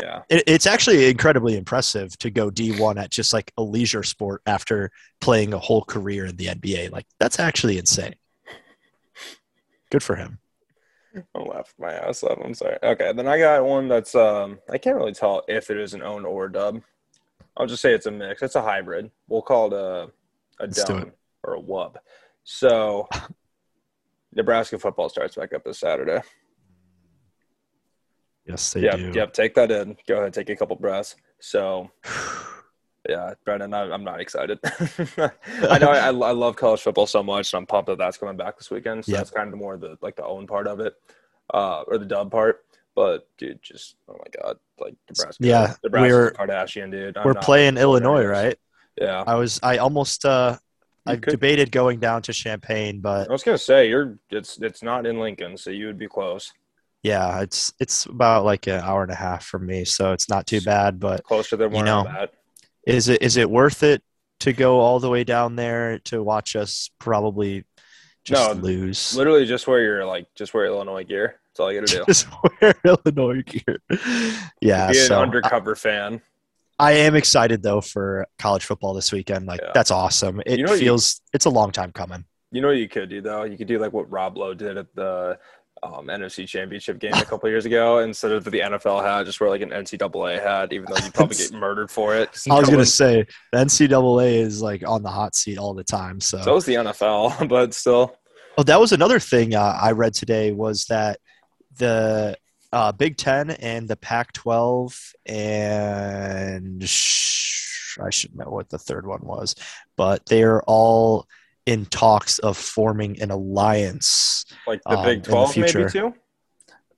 Yeah. 0.00 0.22
It, 0.28 0.44
it's 0.46 0.66
actually 0.66 1.10
incredibly 1.10 1.56
impressive 1.56 2.16
to 2.18 2.30
go 2.30 2.50
D1 2.50 2.98
at 2.98 3.10
just 3.10 3.32
like 3.32 3.52
a 3.58 3.62
leisure 3.62 4.02
sport 4.02 4.42
after 4.46 4.90
playing 5.20 5.52
a 5.52 5.58
whole 5.58 5.82
career 5.82 6.26
in 6.26 6.36
the 6.36 6.46
NBA. 6.46 6.90
Like 6.90 7.06
that's 7.18 7.40
actually 7.40 7.78
insane. 7.78 8.14
Good 9.90 10.02
for 10.02 10.16
him. 10.16 10.38
I 11.34 11.40
laughed 11.40 11.74
my 11.78 11.92
ass 11.92 12.22
off. 12.22 12.38
I'm 12.42 12.54
sorry. 12.54 12.78
Okay, 12.82 13.12
then 13.12 13.26
I 13.26 13.38
got 13.38 13.64
one 13.64 13.88
that's 13.88 14.14
um 14.14 14.60
I 14.70 14.78
can't 14.78 14.96
really 14.96 15.12
tell 15.12 15.42
if 15.48 15.70
it 15.70 15.76
is 15.76 15.94
an 15.94 16.02
own 16.02 16.24
or 16.24 16.48
dub. 16.48 16.82
I'll 17.56 17.66
just 17.66 17.82
say 17.82 17.92
it's 17.92 18.06
a 18.06 18.10
mix. 18.10 18.42
It's 18.42 18.54
a 18.54 18.62
hybrid. 18.62 19.10
We'll 19.28 19.42
call 19.42 19.66
it 19.66 19.72
a 19.72 20.10
a 20.60 20.66
Let's 20.66 20.84
dub 20.84 21.10
or 21.42 21.56
a 21.56 21.60
wub. 21.60 21.96
So 22.44 23.08
Nebraska 24.34 24.78
football 24.78 25.08
starts 25.08 25.36
back 25.36 25.52
up 25.52 25.64
this 25.64 25.78
Saturday. 25.78 26.20
Yes, 28.46 28.72
they 28.72 28.82
Yep, 28.82 28.96
do. 28.96 29.12
yep. 29.14 29.32
Take 29.32 29.54
that 29.54 29.70
in. 29.70 29.96
Go 30.08 30.18
ahead, 30.18 30.32
take 30.32 30.48
a 30.50 30.56
couple 30.56 30.76
breaths. 30.76 31.16
So 31.40 31.90
yeah, 33.08 33.34
Brendan, 33.44 33.74
I, 33.74 33.82
I'm 33.90 34.04
not 34.04 34.20
excited. 34.20 34.58
I 34.64 35.78
know 35.78 35.88
I, 35.90 36.06
I 36.08 36.10
love 36.10 36.56
college 36.56 36.80
football 36.80 37.06
so 37.06 37.22
much, 37.22 37.52
and 37.52 37.58
I'm 37.58 37.66
pumped 37.66 37.88
that 37.88 37.98
that's 37.98 38.18
coming 38.18 38.36
back 38.36 38.58
this 38.58 38.70
weekend. 38.70 39.04
So 39.04 39.12
Yep. 39.12 39.18
that's 39.18 39.30
kind 39.30 39.52
of 39.52 39.58
more 39.58 39.76
the 39.76 39.98
like 40.00 40.16
the 40.16 40.24
own 40.24 40.46
part 40.46 40.66
of 40.66 40.80
it, 40.80 40.94
uh, 41.52 41.82
or 41.86 41.98
the 41.98 42.06
dub 42.06 42.30
part. 42.30 42.64
But 42.96 43.28
dude, 43.38 43.62
just 43.62 43.96
oh 44.08 44.14
my 44.18 44.42
god, 44.42 44.58
like 44.80 44.94
Nebraska, 45.08 45.44
Yeah, 45.46 45.74
Nebraska 45.84 46.14
we're- 46.14 46.30
Kardashian, 46.32 46.90
dude. 46.90 47.16
I'm 47.16 47.24
We're 47.24 47.34
playing 47.34 47.74
looking 47.74 47.84
forward 47.84 48.00
to 48.00 48.04
Illinois, 48.06 48.26
right? 48.26 48.58
Yeah, 49.00 49.22
I 49.26 49.34
was 49.36 49.60
I 49.62 49.78
almost 49.78 50.24
uh 50.24 50.58
I 51.12 51.16
could- 51.16 51.30
debated 51.30 51.70
going 51.72 52.00
down 52.00 52.22
to 52.22 52.32
Champaign, 52.32 53.00
but 53.00 53.28
I 53.28 53.32
was 53.32 53.42
gonna 53.42 53.58
say 53.58 53.88
you're 53.88 54.18
it's 54.30 54.58
it's 54.60 54.82
not 54.82 55.06
in 55.06 55.18
Lincoln, 55.20 55.56
so 55.56 55.70
you 55.70 55.86
would 55.86 55.98
be 55.98 56.08
close, 56.08 56.52
yeah, 57.02 57.40
it's 57.40 57.72
it's 57.80 58.06
about 58.06 58.44
like 58.44 58.66
an 58.66 58.80
hour 58.80 59.02
and 59.02 59.12
a 59.12 59.14
half 59.16 59.44
from 59.44 59.66
me, 59.66 59.84
so 59.84 60.12
it's 60.12 60.28
not 60.28 60.46
too 60.46 60.60
bad. 60.60 61.00
But 61.00 61.24
closer 61.24 61.56
than 61.56 61.74
You 61.74 61.82
know, 61.82 62.06
at. 62.06 62.32
is 62.86 63.08
it 63.08 63.22
is 63.22 63.36
it 63.36 63.50
worth 63.50 63.82
it 63.82 64.02
to 64.40 64.52
go 64.52 64.80
all 64.80 65.00
the 65.00 65.08
way 65.10 65.22
down 65.24 65.56
there 65.56 65.98
to 66.00 66.22
watch 66.22 66.56
us 66.56 66.90
probably 66.98 67.64
just 68.24 68.54
No, 68.56 68.60
lose? 68.60 69.14
Literally, 69.16 69.46
just 69.46 69.66
wear 69.66 69.80
your 69.80 70.04
like 70.04 70.26
just 70.34 70.52
wear 70.54 70.66
Illinois 70.66 71.04
gear. 71.04 71.40
That's 71.52 71.60
all 71.60 71.72
you 71.72 71.80
gotta 71.80 71.92
do. 71.98 72.04
Just 72.06 72.28
wear 72.62 72.74
Illinois 72.84 73.42
gear. 73.42 73.80
Yeah, 74.60 74.90
be 74.92 74.98
an 75.00 75.06
so 75.06 75.20
undercover 75.20 75.74
fan. 75.74 76.22
I 76.80 76.92
am 76.92 77.14
excited 77.14 77.62
though 77.62 77.80
for 77.80 78.26
college 78.38 78.64
football 78.64 78.94
this 78.94 79.12
weekend. 79.12 79.46
Like 79.46 79.60
Yeah. 79.60 79.70
that's 79.74 79.90
awesome. 79.90 80.40
It 80.46 80.58
You 80.58 80.64
know 80.64 80.72
what 80.72 80.80
you- 80.80 80.86
feels 80.86 81.20
it's 81.32 81.44
a 81.44 81.50
long 81.50 81.70
time 81.72 81.92
coming. 81.92 82.24
You 82.52 82.60
know 82.60 82.68
what 82.68 82.78
you 82.78 82.88
could 82.88 83.08
do 83.10 83.20
though? 83.20 83.44
You 83.44 83.56
could 83.56 83.68
do 83.68 83.78
like 83.78 83.92
what 83.92 84.10
Rob 84.10 84.36
Lowe 84.36 84.54
did 84.54 84.76
at 84.76 84.86
the 84.94 85.38
um, 85.82 86.08
NFC 86.08 86.46
Championship 86.46 86.98
game 86.98 87.14
a 87.14 87.24
couple 87.24 87.48
years 87.48 87.64
ago. 87.64 88.00
Instead 88.00 88.32
of 88.32 88.44
the 88.44 88.60
NFL 88.60 89.02
hat, 89.02 89.24
just 89.24 89.40
wear 89.40 89.48
like 89.48 89.62
an 89.62 89.70
NCAA 89.70 90.42
hat, 90.42 90.72
even 90.72 90.86
though 90.90 91.02
you 91.02 91.10
probably 91.12 91.36
get 91.36 91.52
murdered 91.66 91.90
for 91.90 92.14
it. 92.16 92.28
I 92.50 92.58
was 92.58 92.68
gonna 92.68 92.84
say 93.04 93.24
the 93.52 93.58
NCAA 93.58 94.34
is 94.42 94.60
like 94.60 94.86
on 94.86 95.02
the 95.02 95.08
hot 95.08 95.34
seat 95.34 95.56
all 95.58 95.72
the 95.74 95.84
time. 95.84 96.20
So, 96.20 96.42
So 96.42 96.56
is 96.56 96.64
the 96.66 96.74
NFL, 96.74 97.48
but 97.48 97.72
still. 97.72 98.14
oh, 98.58 98.62
that 98.64 98.78
was 98.80 98.92
another 98.92 99.18
thing 99.20 99.54
uh, 99.54 99.78
I 99.80 99.92
read 99.92 100.12
today 100.12 100.52
was 100.52 100.84
that 100.86 101.18
the 101.78 102.36
uh, 102.72 102.92
Big 102.92 103.16
Ten 103.16 103.50
and 103.50 103.88
the 103.88 103.96
Pac-12 103.96 105.12
and 105.26 106.88
sh- 106.88 107.98
I 108.00 108.10
should 108.10 108.36
know 108.36 108.46
what 108.50 108.68
the 108.70 108.78
third 108.78 109.06
one 109.06 109.20
was, 109.22 109.54
but 109.96 110.24
they're 110.26 110.62
all 110.62 111.26
in 111.66 111.86
talks 111.86 112.38
of 112.38 112.56
forming 112.56 113.20
an 113.20 113.30
alliance. 113.30 114.44
Like 114.66 114.80
the 114.84 114.96
Um, 114.98 115.04
Big 115.04 115.22
the 115.24 115.30
Twelve, 115.30 115.56
maybe 115.56 115.90
too. 115.90 116.14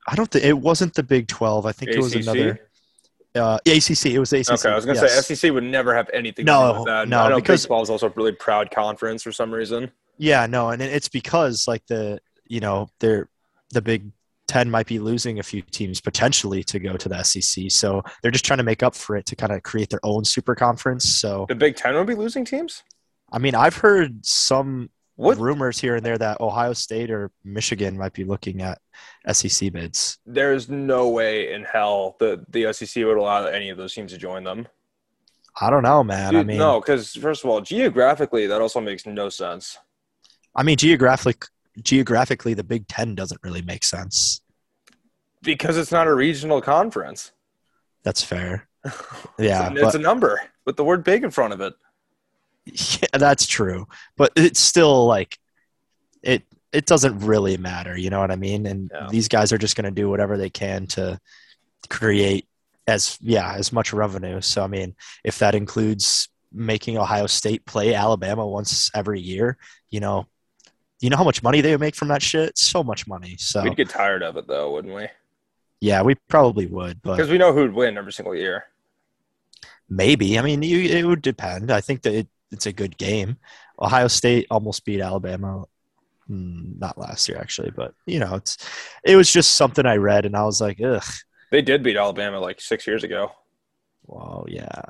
I 0.07 0.15
don't 0.15 0.31
think 0.31 0.45
it 0.45 0.59
wasn't 0.59 0.95
the 0.95 1.03
Big 1.03 1.29
12. 1.29 1.65
I 1.67 1.73
think 1.73 1.91
it 1.93 1.99
was 1.99 2.15
another 2.15 2.69
uh, 3.35 3.59
ACC. 3.67 4.07
It 4.07 4.19
was 4.19 4.31
the 4.31 4.41
ACC. 4.41 4.51
Okay, 4.53 4.69
I 4.71 4.75
was 4.75 4.85
gonna 4.85 5.01
yes. 5.01 5.27
say 5.27 5.35
SEC 5.35 5.53
would 5.53 5.65
never 5.65 5.95
have 5.95 6.11
anything 6.13 6.45
to 6.45 6.53
No, 6.53 6.73
do 6.73 6.79
with 6.81 6.87
that. 6.89 7.09
no, 7.09 7.21
I 7.21 7.29
know 7.31 7.37
because- 7.37 7.65
Twelve 7.65 7.85
is 7.85 7.91
also 7.91 8.09
a 8.09 8.13
really 8.15 8.33
proud 8.33 8.71
conference 8.71 9.23
for 9.23 9.33
some 9.33 9.51
reason. 9.53 9.91
Yeah, 10.19 10.47
no, 10.47 10.69
and 10.71 10.83
it's 10.83 11.09
because 11.09 11.67
like 11.67 11.87
the 11.87 12.21
you 12.47 12.61
know 12.61 12.89
they're 13.01 13.29
the 13.71 13.81
Big 13.81 14.11
Ten 14.53 14.71
might 14.71 14.87
be 14.87 14.99
losing 14.99 15.39
a 15.39 15.43
few 15.43 15.63
teams 15.63 15.99
potentially 15.99 16.63
to 16.65 16.79
go 16.79 16.95
to 16.99 17.09
the 17.09 17.23
SEC, 17.23 17.71
so 17.71 18.03
they're 18.21 18.31
just 18.31 18.45
trying 18.45 18.59
to 18.59 18.63
make 18.65 18.83
up 18.83 18.95
for 18.95 19.17
it 19.17 19.25
to 19.25 19.35
kind 19.35 19.51
of 19.51 19.63
create 19.63 19.89
their 19.89 20.01
own 20.03 20.27
super 20.27 20.55
conference. 20.55 21.09
So 21.09 21.47
The 21.49 21.55
Big 21.55 21.75
Ten 21.75 21.95
would 21.95 22.07
be 22.07 22.15
losing 22.15 22.45
teams. 22.45 22.83
I 23.33 23.39
mean, 23.39 23.55
I've 23.55 23.77
heard 23.77 24.27
some 24.27 24.91
What? 25.17 25.39
rumors 25.39 25.81
here 25.81 25.97
and 25.97 26.05
there 26.05 26.19
that 26.19 26.43
Ohio 26.43 26.75
State 26.75 27.11
or 27.11 27.31
Michigan 27.43 27.97
might 27.97 28.13
be 28.13 28.25
looking 28.25 28.61
at 28.61 28.79
SEC 29.33 29.73
bids. 29.73 30.19
There's 30.27 30.69
no 30.69 31.09
way 31.09 31.55
in 31.55 31.65
hell 31.65 32.17
that 32.21 32.53
the 32.53 32.71
SEC 32.75 33.07
would 33.07 33.17
allow 33.17 33.47
any 33.47 33.71
of 33.71 33.79
those 33.79 33.95
teams 33.95 34.13
to 34.13 34.19
join 34.19 34.45
them. 34.45 34.69
I 35.59 35.71
don't 35.71 35.83
know, 35.83 36.05
man. 36.05 36.37
I 36.37 36.43
mean, 36.43 36.59
no, 36.59 36.79
because 36.79 37.15
first 37.15 37.43
of 37.43 37.49
all, 37.49 37.63
geographically, 37.63 38.47
that 38.49 38.61
also 38.61 38.83
makes 38.83 39.07
no 39.07 39.31
sense. 39.31 39.79
I 40.55 40.63
mean, 40.63 40.77
geographic 40.77 41.47
geographically, 41.81 42.53
the 42.55 42.65
Big 42.65 42.87
Ten 42.87 43.15
doesn't 43.15 43.41
really 43.43 43.63
make 43.63 43.85
sense. 43.85 44.42
Because 45.43 45.77
it's 45.77 45.93
not 45.93 46.07
a 46.07 46.15
regional 46.15 46.61
conference. 46.61 47.33
That's 48.03 48.23
fair. 48.23 48.69
Yeah, 49.39 49.71
it's, 49.71 49.71
a, 49.71 49.85
it's 49.85 49.93
but- 49.93 49.95
a 49.95 49.99
number 50.03 50.41
with 50.67 50.77
the 50.77 50.85
word 50.85 51.05
big 51.05 51.25
in 51.25 51.31
front 51.31 51.53
of 51.53 51.61
it. 51.61 51.75
Yeah, 52.65 53.19
that's 53.19 53.47
true. 53.47 53.87
But 54.17 54.33
it's 54.37 54.61
still 54.61 55.07
like 55.07 55.37
it 56.23 56.45
it 56.73 56.87
doesn't 56.87 57.19
really 57.21 57.57
matter, 57.57 57.97
you 57.97 58.09
know 58.09 58.21
what 58.21 58.31
I 58.31 58.37
mean? 58.37 58.67
And 58.67 58.91
Yeah. 58.95 59.09
these 59.11 59.27
guys 59.29 59.53
are 59.53 59.59
just 59.59 59.75
going 59.77 59.85
to 59.85 59.91
do 59.91 60.09
whatever 60.09 60.37
they 60.37 60.49
can 60.51 60.87
to 60.89 61.19
create 61.89 62.47
as 62.87 63.19
yeah, 63.21 63.55
as 63.55 63.73
much 63.73 63.93
revenue. 63.93 64.41
So 64.41 64.63
I 64.63 64.67
mean, 64.69 64.95
if 65.25 65.39
that 65.41 65.55
includes 65.55 66.29
making 66.53 66.99
Ohio 66.99 67.27
State 67.27 67.65
play 67.67 67.95
Alabama 67.95 68.47
once 68.47 68.91
every 68.95 69.21
year, 69.21 69.57
you 69.91 70.01
know, 70.01 70.27
you 71.01 71.11
know 71.11 71.17
how 71.17 71.25
much 71.25 71.43
money 71.43 71.61
they 71.63 71.73
would 71.73 71.81
make 71.81 71.97
from 71.97 72.09
that 72.09 72.23
shit? 72.23 72.57
So 72.59 72.85
much 72.85 73.07
money. 73.09 73.37
So 73.39 73.63
We'd 73.63 73.77
get 73.77 73.89
tired 73.89 74.23
of 74.23 74.37
it 74.37 74.47
though, 74.47 74.73
wouldn't 74.73 74.95
we? 74.95 75.09
Yeah, 75.83 76.03
we 76.03 76.15
probably 76.29 76.67
would, 76.67 77.03
but 77.03 77.17
Because 77.17 77.29
we 77.29 77.39
know 77.39 77.53
who'd 77.53 77.75
win 77.75 77.99
every 77.99 78.13
single 78.13 78.37
year. 78.37 78.67
Maybe. 79.89 80.39
I 80.39 80.43
mean, 80.43 80.63
you, 80.63 80.79
it 80.79 81.05
would 81.05 81.23
depend. 81.23 81.73
I 81.73 81.81
think 81.81 82.03
that 82.03 82.15
it, 82.15 82.29
it's 82.53 82.67
a 82.67 82.73
good 82.73 82.97
game. 82.97 83.37
Ohio 83.81 84.07
State 84.07 84.47
almost 84.49 84.85
beat 84.85 85.01
Alabama. 85.01 85.65
Mm, 86.31 86.79
Not 86.79 86.99
last 86.99 87.29
year, 87.29 87.39
actually, 87.39 87.73
but 87.73 87.95
you 88.07 88.21
know, 88.21 88.37
it's 88.37 88.57
it 89.05 89.17
was 89.17 89.31
just 89.31 89.55
something 89.55 89.85
I 89.85 89.97
read, 89.97 90.25
and 90.25 90.37
I 90.37 90.45
was 90.45 90.61
like, 90.61 90.81
ugh. 90.81 91.03
They 91.51 91.63
did 91.63 91.83
beat 91.83 91.97
Alabama 91.97 92.39
like 92.39 92.61
six 92.61 92.87
years 92.87 93.03
ago. 93.03 93.33
Well, 94.07 94.47
yeah. 94.49 94.83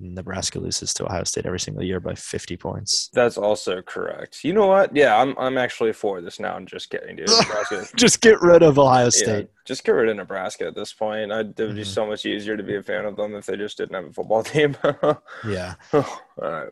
Nebraska 0.00 0.58
loses 0.58 0.94
to 0.94 1.04
Ohio 1.04 1.24
State 1.24 1.44
every 1.46 1.60
single 1.60 1.82
year 1.84 2.00
by 2.00 2.14
50 2.14 2.56
points. 2.56 3.10
That's 3.12 3.36
also 3.36 3.82
correct. 3.82 4.42
You 4.42 4.52
know 4.54 4.66
what? 4.66 4.96
Yeah, 4.96 5.16
I'm 5.16 5.36
I'm 5.38 5.58
actually 5.58 5.92
for 5.92 6.20
this 6.20 6.40
now. 6.40 6.54
I'm 6.54 6.66
just 6.66 6.88
kidding, 6.90 7.16
dude. 7.16 7.28
Just 7.96 8.20
get 8.22 8.40
rid 8.40 8.62
of 8.62 8.78
Ohio 8.78 9.04
yeah, 9.04 9.10
State. 9.10 9.48
just 9.66 9.84
get 9.84 9.92
rid 9.92 10.08
of 10.08 10.16
Nebraska 10.16 10.66
at 10.66 10.74
this 10.74 10.92
point. 10.92 11.30
It 11.30 11.36
would 11.36 11.54
be 11.56 11.82
Mhm. 11.82 11.86
so 11.86 12.06
much 12.06 12.24
easier 12.26 12.56
to 12.56 12.62
be 12.62 12.76
a 12.76 12.82
fan 12.82 13.04
of 13.04 13.16
them 13.16 13.34
if 13.34 13.46
they 13.46 13.56
just 13.56 13.76
didn't 13.78 13.94
have 13.94 14.06
a 14.06 14.12
football 14.12 14.42
team. 14.52 14.76
Yeah. 15.46 15.74
All 15.92 16.04
right, 16.38 16.70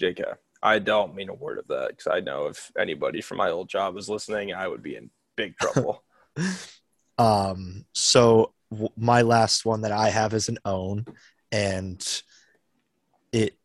JK. 0.00 0.34
I 0.62 0.78
don't 0.78 1.14
mean 1.14 1.28
a 1.28 1.34
word 1.34 1.58
of 1.58 1.66
that 1.68 1.88
because 1.88 2.06
I 2.06 2.20
know 2.20 2.46
if 2.46 2.70
anybody 2.78 3.20
from 3.20 3.38
my 3.38 3.50
old 3.50 3.68
job 3.68 3.94
was 3.94 4.08
listening, 4.08 4.54
I 4.54 4.68
would 4.68 4.82
be 4.82 4.96
in 4.96 5.10
big 5.36 5.56
trouble. 5.58 6.04
Um, 7.18 7.84
so 7.92 8.52
w- 8.70 8.88
my 8.96 9.22
last 9.22 9.64
one 9.64 9.82
that 9.82 9.92
I 9.92 10.08
have 10.10 10.34
is 10.34 10.48
an 10.48 10.58
own, 10.64 11.04
and 11.50 12.22
it. 13.32 13.56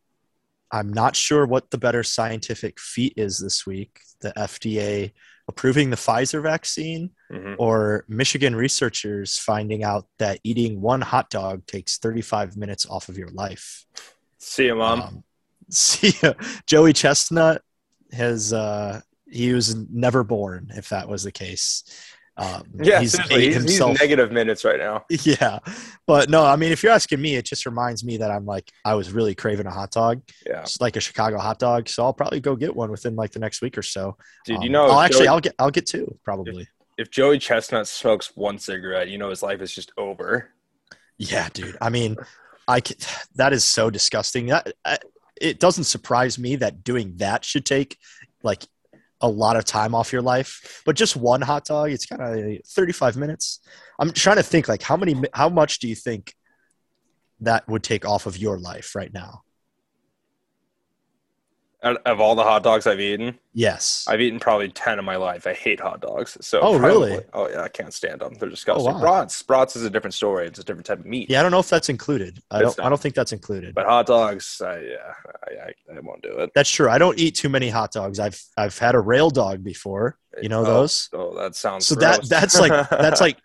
I'm 0.70 0.92
not 0.92 1.16
sure 1.16 1.46
what 1.46 1.70
the 1.70 1.78
better 1.78 2.02
scientific 2.02 2.78
feat 2.78 3.14
is 3.16 3.38
this 3.38 3.66
week. 3.66 4.00
The 4.20 4.32
FDA 4.36 5.12
approving 5.48 5.88
the 5.88 5.96
Pfizer 5.96 6.42
vaccine, 6.42 7.10
hmm 7.30 7.54
or 7.58 8.04
Michigan 8.08 8.54
researchers 8.54 9.38
finding 9.38 9.82
out 9.82 10.06
that 10.18 10.38
eating 10.44 10.80
one 10.80 11.00
hot 11.00 11.30
dog 11.30 11.66
takes 11.66 11.98
35 11.98 12.56
minutes 12.56 12.86
off 12.86 13.08
of 13.08 13.18
your 13.18 13.30
life. 13.30 13.84
See 14.38 14.66
you, 14.66 14.76
mom. 14.76 15.00
Um, 15.00 15.24
see, 15.70 16.12
Joey 16.66 16.92
Chestnut 16.92 17.62
has 18.12 18.52
uh, 18.52 19.00
he 19.30 19.52
was 19.52 19.74
never 19.90 20.24
born 20.24 20.70
if 20.74 20.90
that 20.90 21.08
was 21.08 21.24
the 21.24 21.32
case. 21.32 21.84
Um, 22.38 22.62
yeah, 22.80 23.00
he's, 23.00 23.18
he's, 23.26 23.54
himself. 23.56 23.90
he's 23.90 24.00
negative 24.00 24.30
minutes 24.30 24.64
right 24.64 24.78
now. 24.78 25.04
Yeah, 25.24 25.58
but 26.06 26.30
no, 26.30 26.44
I 26.44 26.54
mean, 26.54 26.70
if 26.70 26.82
you're 26.82 26.92
asking 26.92 27.20
me, 27.20 27.34
it 27.34 27.44
just 27.44 27.66
reminds 27.66 28.04
me 28.04 28.16
that 28.18 28.30
I'm 28.30 28.46
like 28.46 28.70
I 28.84 28.94
was 28.94 29.10
really 29.12 29.34
craving 29.34 29.66
a 29.66 29.70
hot 29.70 29.90
dog. 29.90 30.22
Yeah, 30.46 30.62
just 30.62 30.80
like 30.80 30.94
a 30.96 31.00
Chicago 31.00 31.38
hot 31.38 31.58
dog. 31.58 31.88
So 31.88 32.04
I'll 32.04 32.12
probably 32.12 32.38
go 32.38 32.54
get 32.54 32.74
one 32.74 32.90
within 32.90 33.16
like 33.16 33.32
the 33.32 33.40
next 33.40 33.60
week 33.60 33.76
or 33.76 33.82
so. 33.82 34.16
Dude, 34.44 34.58
um, 34.58 34.62
you 34.62 34.68
know, 34.68 34.86
I'll 34.86 35.00
actually 35.00 35.26
Joey, 35.26 35.28
I'll 35.28 35.40
get 35.40 35.54
I'll 35.58 35.70
get 35.70 35.86
two 35.86 36.16
probably. 36.24 36.62
If, 36.62 36.68
if 37.08 37.10
Joey 37.10 37.38
Chestnut 37.38 37.88
smokes 37.88 38.36
one 38.36 38.58
cigarette, 38.58 39.08
you 39.08 39.18
know 39.18 39.30
his 39.30 39.42
life 39.42 39.60
is 39.60 39.74
just 39.74 39.90
over. 39.98 40.50
Yeah, 41.18 41.48
dude. 41.52 41.76
I 41.80 41.90
mean, 41.90 42.16
I 42.68 42.80
that 43.34 43.52
is 43.52 43.64
so 43.64 43.90
disgusting. 43.90 44.46
That 44.46 44.72
I, 44.84 44.98
it 45.40 45.58
doesn't 45.58 45.84
surprise 45.84 46.38
me 46.38 46.56
that 46.56 46.84
doing 46.84 47.16
that 47.16 47.44
should 47.44 47.64
take 47.64 47.98
like 48.42 48.64
a 49.20 49.28
lot 49.28 49.56
of 49.56 49.64
time 49.64 49.94
off 49.94 50.12
your 50.12 50.22
life 50.22 50.82
but 50.86 50.94
just 50.94 51.16
one 51.16 51.40
hot 51.40 51.64
dog 51.64 51.90
it's 51.90 52.06
kind 52.06 52.22
of 52.22 52.60
35 52.66 53.16
minutes. 53.16 53.60
I'm 53.98 54.12
trying 54.12 54.36
to 54.36 54.42
think 54.42 54.68
like 54.68 54.82
how 54.82 54.96
many 54.96 55.20
how 55.32 55.48
much 55.48 55.80
do 55.80 55.88
you 55.88 55.96
think 55.96 56.34
that 57.40 57.68
would 57.68 57.82
take 57.82 58.04
off 58.04 58.26
of 58.26 58.36
your 58.36 58.58
life 58.58 58.94
right 58.94 59.12
now 59.12 59.42
of 61.82 62.20
all 62.20 62.34
the 62.34 62.42
hot 62.42 62.62
dogs 62.64 62.86
I've 62.86 63.00
eaten, 63.00 63.38
yes, 63.52 64.04
I've 64.08 64.20
eaten 64.20 64.40
probably 64.40 64.68
ten 64.68 64.98
in 64.98 65.04
my 65.04 65.16
life. 65.16 65.46
I 65.46 65.52
hate 65.52 65.78
hot 65.78 66.00
dogs. 66.00 66.36
So 66.40 66.58
oh 66.60 66.78
probably, 66.78 67.10
really? 67.10 67.24
Oh 67.32 67.48
yeah, 67.48 67.62
I 67.62 67.68
can't 67.68 67.94
stand 67.94 68.20
them. 68.20 68.34
They're 68.34 68.48
disgusting. 68.48 68.92
Oh, 68.92 68.98
wow. 68.98 69.26
Brats, 69.46 69.76
is 69.76 69.84
a 69.84 69.90
different 69.90 70.14
story. 70.14 70.46
It's 70.46 70.58
a 70.58 70.64
different 70.64 70.86
type 70.86 70.98
of 70.98 71.06
meat. 71.06 71.30
Yeah, 71.30 71.38
I 71.38 71.42
don't 71.42 71.52
know 71.52 71.60
if 71.60 71.68
that's 71.68 71.88
included. 71.88 72.42
I 72.50 72.62
don't. 72.62 72.80
I 72.80 72.88
don't 72.88 73.00
think 73.00 73.14
that's 73.14 73.32
included. 73.32 73.74
But 73.74 73.86
hot 73.86 74.06
dogs, 74.06 74.60
I, 74.64 74.80
yeah, 74.80 75.12
I, 75.46 75.52
I, 75.52 75.96
I, 75.96 76.00
won't 76.00 76.22
do 76.22 76.32
it. 76.38 76.50
That's 76.54 76.70
true. 76.70 76.88
I 76.90 76.98
don't 76.98 77.18
eat 77.18 77.36
too 77.36 77.48
many 77.48 77.68
hot 77.68 77.92
dogs. 77.92 78.18
I've 78.18 78.40
I've 78.56 78.76
had 78.76 78.94
a 78.94 79.00
rail 79.00 79.30
dog 79.30 79.62
before. 79.62 80.18
You 80.42 80.48
know 80.48 80.60
oh, 80.60 80.64
those? 80.64 81.08
Oh, 81.12 81.36
that 81.36 81.54
sounds. 81.54 81.86
So 81.86 81.94
gross. 81.94 82.18
that 82.18 82.28
that's 82.28 82.58
like 82.58 82.90
that's 82.90 83.20
like 83.20 83.38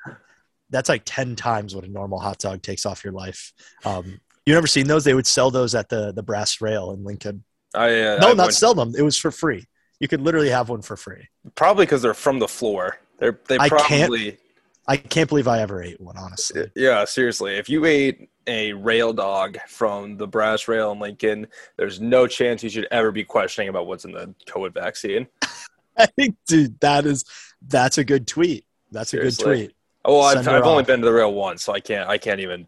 that's 0.72 0.90
like 0.90 1.04
ten 1.06 1.36
times 1.36 1.76
what 1.76 1.84
a 1.84 1.88
normal 1.88 2.20
hot 2.20 2.40
dog 2.40 2.64
takes 2.64 2.86
off 2.86 3.04
your 3.04 3.14
life. 3.14 3.54
Um, 3.86 4.20
you 4.46 4.54
never 4.54 4.68
seen 4.68 4.88
those? 4.88 5.04
They 5.04 5.14
would 5.14 5.28
sell 5.28 5.52
those 5.52 5.76
at 5.76 5.90
the 5.90 6.12
the 6.12 6.24
brass 6.24 6.62
rail 6.62 6.92
in 6.92 7.04
Lincoln. 7.04 7.44
I, 7.74 7.88
uh, 8.02 8.18
no, 8.22 8.32
I 8.32 8.34
not 8.34 8.54
sell 8.54 8.74
them. 8.74 8.94
It 8.98 9.02
was 9.02 9.18
for 9.18 9.32
free. 9.32 9.66
You 10.00 10.08
could 10.08 10.22
literally 10.22 10.50
have 10.50 10.70
one 10.70 10.82
for 10.82 10.98
free. 10.98 11.28
Probably 11.56 11.86
because 11.86 12.02
they're 12.02 12.14
from 12.14 12.40
the 12.40 12.48
floor. 12.48 12.98
They're 13.20 13.40
they 13.48 13.58
probably. 13.58 13.78
I 13.78 14.32
can't, 14.32 14.40
I 14.88 14.98
can't 14.98 15.30
believe 15.30 15.48
I 15.48 15.62
ever 15.62 15.82
ate 15.82 16.02
one. 16.02 16.18
Honestly. 16.18 16.70
Yeah, 16.76 17.06
seriously. 17.06 17.56
If 17.56 17.70
you 17.70 17.86
ate 17.86 18.30
a 18.48 18.74
rail 18.74 19.14
dog 19.14 19.58
from 19.68 20.18
the 20.18 20.28
brass 20.28 20.68
rail 20.68 20.92
in 20.92 21.00
Lincoln, 21.00 21.48
there's 21.78 22.02
no 22.02 22.28
chance 22.28 22.64
you 22.64 22.70
should 22.70 22.88
ever 22.92 23.12
be 23.12 23.24
questioning 23.24 23.70
about 23.70 23.88
what's 23.88 24.06
in 24.06 24.12
the 24.12 24.34
COVID 24.48 24.74
vaccine. 24.74 25.28
I 25.98 26.08
think, 26.08 26.36
dude, 26.48 26.80
that 26.80 27.06
is 27.06 27.24
that's 27.66 27.98
a 27.98 28.04
good 28.04 28.28
tweet. 28.28 28.66
That's 28.92 29.12
seriously. 29.12 29.44
a 29.44 29.48
good 29.48 29.66
tweet. 29.66 29.76
Oh, 30.06 30.20
well, 30.20 30.38
I've, 30.38 30.48
I've 30.48 30.64
only 30.64 30.84
been 30.84 31.00
to 31.00 31.06
the 31.06 31.14
rail 31.14 31.34
once, 31.34 31.64
so 31.64 31.74
I 31.74 31.80
can't. 31.80 32.10
I 32.10 32.18
can't 32.18 32.42
even. 32.42 32.68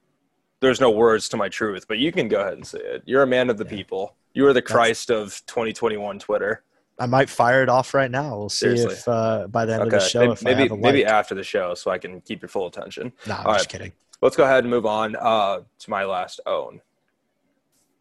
There's 0.66 0.82
no 0.82 0.90
words 0.90 1.30
to 1.30 1.38
my 1.38 1.48
truth, 1.48 1.88
but 1.88 2.00
you 2.00 2.12
can 2.12 2.28
go 2.28 2.42
ahead 2.42 2.54
and 2.54 2.66
say 2.66 2.80
it. 2.80 3.04
You're 3.06 3.22
a 3.22 3.28
man 3.28 3.52
of 3.52 3.60
the 3.60 3.66
yeah. 3.66 3.70
people. 3.70 4.16
You 4.34 4.48
are 4.48 4.54
the 4.54 4.64
Christ 4.64 5.10
That's, 5.10 5.42
of 5.42 5.46
2021 5.46 6.18
Twitter. 6.18 6.64
I 6.98 7.06
might 7.06 7.30
fire 7.30 7.62
it 7.62 7.70
off 7.70 7.94
right 7.94 8.10
now. 8.10 8.36
We'll 8.36 8.50
see 8.50 8.76
Seriously. 8.76 8.94
if 8.94 9.08
uh, 9.08 9.46
by 9.48 9.66
the 9.66 9.74
end 9.74 9.84
okay. 9.84 9.98
of 9.98 10.02
the 10.02 10.10
show, 10.10 10.36
maybe 10.42 10.64
maybe, 10.64 10.76
maybe 10.76 11.06
after 11.06 11.36
the 11.36 11.44
show, 11.44 11.76
so 11.76 11.92
I 11.92 12.00
can 12.00 12.20
keep 12.22 12.42
your 12.42 12.50
full 12.50 12.66
attention. 12.66 13.14
No, 13.28 13.36
I'm 13.36 13.46
All 13.46 13.54
just 13.54 13.66
right. 13.66 13.70
kidding. 13.70 13.92
Let's 14.24 14.36
go 14.36 14.44
ahead 14.44 14.64
and 14.64 14.72
move 14.72 14.88
on 14.88 15.16
uh, 15.18 15.60
to 15.78 15.90
my 15.92 16.04
last 16.04 16.40
own. 16.48 16.82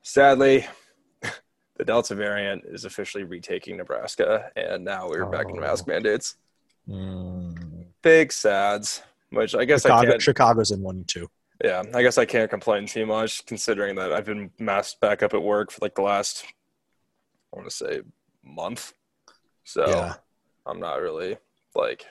Sadly, 0.00 0.66
the 1.76 1.85
Delta 1.85 2.14
variant 2.14 2.64
is 2.64 2.87
officially 2.87 3.25
retaking 3.25 3.76
Nebraska, 3.76 4.50
and 4.56 4.87
now 4.87 5.06
we're 5.11 5.25
oh. 5.25 5.30
back 5.30 5.50
in 5.50 5.61
mask 5.61 5.85
oh. 5.87 5.92
mandates. 5.92 6.37
Mm. 6.88 7.85
Big 8.00 8.33
sads, 8.33 9.02
which 9.28 9.54
I 9.54 9.66
guess 9.66 9.83
Chicago, 9.83 10.09
I 10.09 10.11
can't. 10.12 10.23
Chicago's 10.23 10.71
in 10.71 10.80
one 10.80 11.04
too. 11.06 11.28
Yeah, 11.63 11.83
I 11.95 12.03
guess 12.03 12.19
I 12.19 12.25
can't 12.25 12.51
complain 12.51 12.87
too 12.87 13.07
much 13.07 13.47
considering 13.47 13.95
that 13.97 14.13
I've 14.13 14.25
been 14.25 14.51
masked 14.59 15.01
back 15.01 15.23
up 15.23 15.35
at 15.35 15.43
work 15.43 15.71
for 15.71 15.79
like 15.83 15.95
the 15.95 16.03
last, 16.03 16.45
I 17.53 17.59
want 17.59 17.71
to 17.71 17.75
say, 17.75 18.01
month. 18.43 18.93
So 19.63 19.87
yeah. 19.87 20.15
I'm 20.67 20.81
not 20.81 21.01
really 21.01 21.37
like 21.75 22.05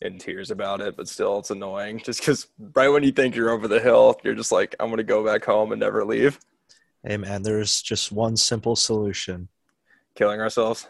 in 0.00 0.18
tears 0.18 0.50
about 0.50 0.80
it, 0.80 0.96
but 0.96 1.08
still 1.08 1.40
it's 1.40 1.50
annoying 1.50 2.00
just 2.04 2.20
because 2.20 2.46
right 2.74 2.88
when 2.88 3.02
you 3.02 3.10
think 3.10 3.34
you're 3.34 3.50
over 3.50 3.66
the 3.66 3.80
hill, 3.80 4.18
you're 4.22 4.34
just 4.34 4.52
like, 4.52 4.76
I'm 4.78 4.88
going 4.88 4.98
to 4.98 5.04
go 5.04 5.24
back 5.24 5.44
home 5.44 5.72
and 5.72 5.80
never 5.80 6.04
leave. 6.04 6.38
Hey, 7.04 7.16
man, 7.16 7.42
there's 7.42 7.82
just 7.82 8.12
one 8.12 8.36
simple 8.36 8.76
solution 8.76 9.48
killing 10.14 10.40
ourselves. 10.40 10.86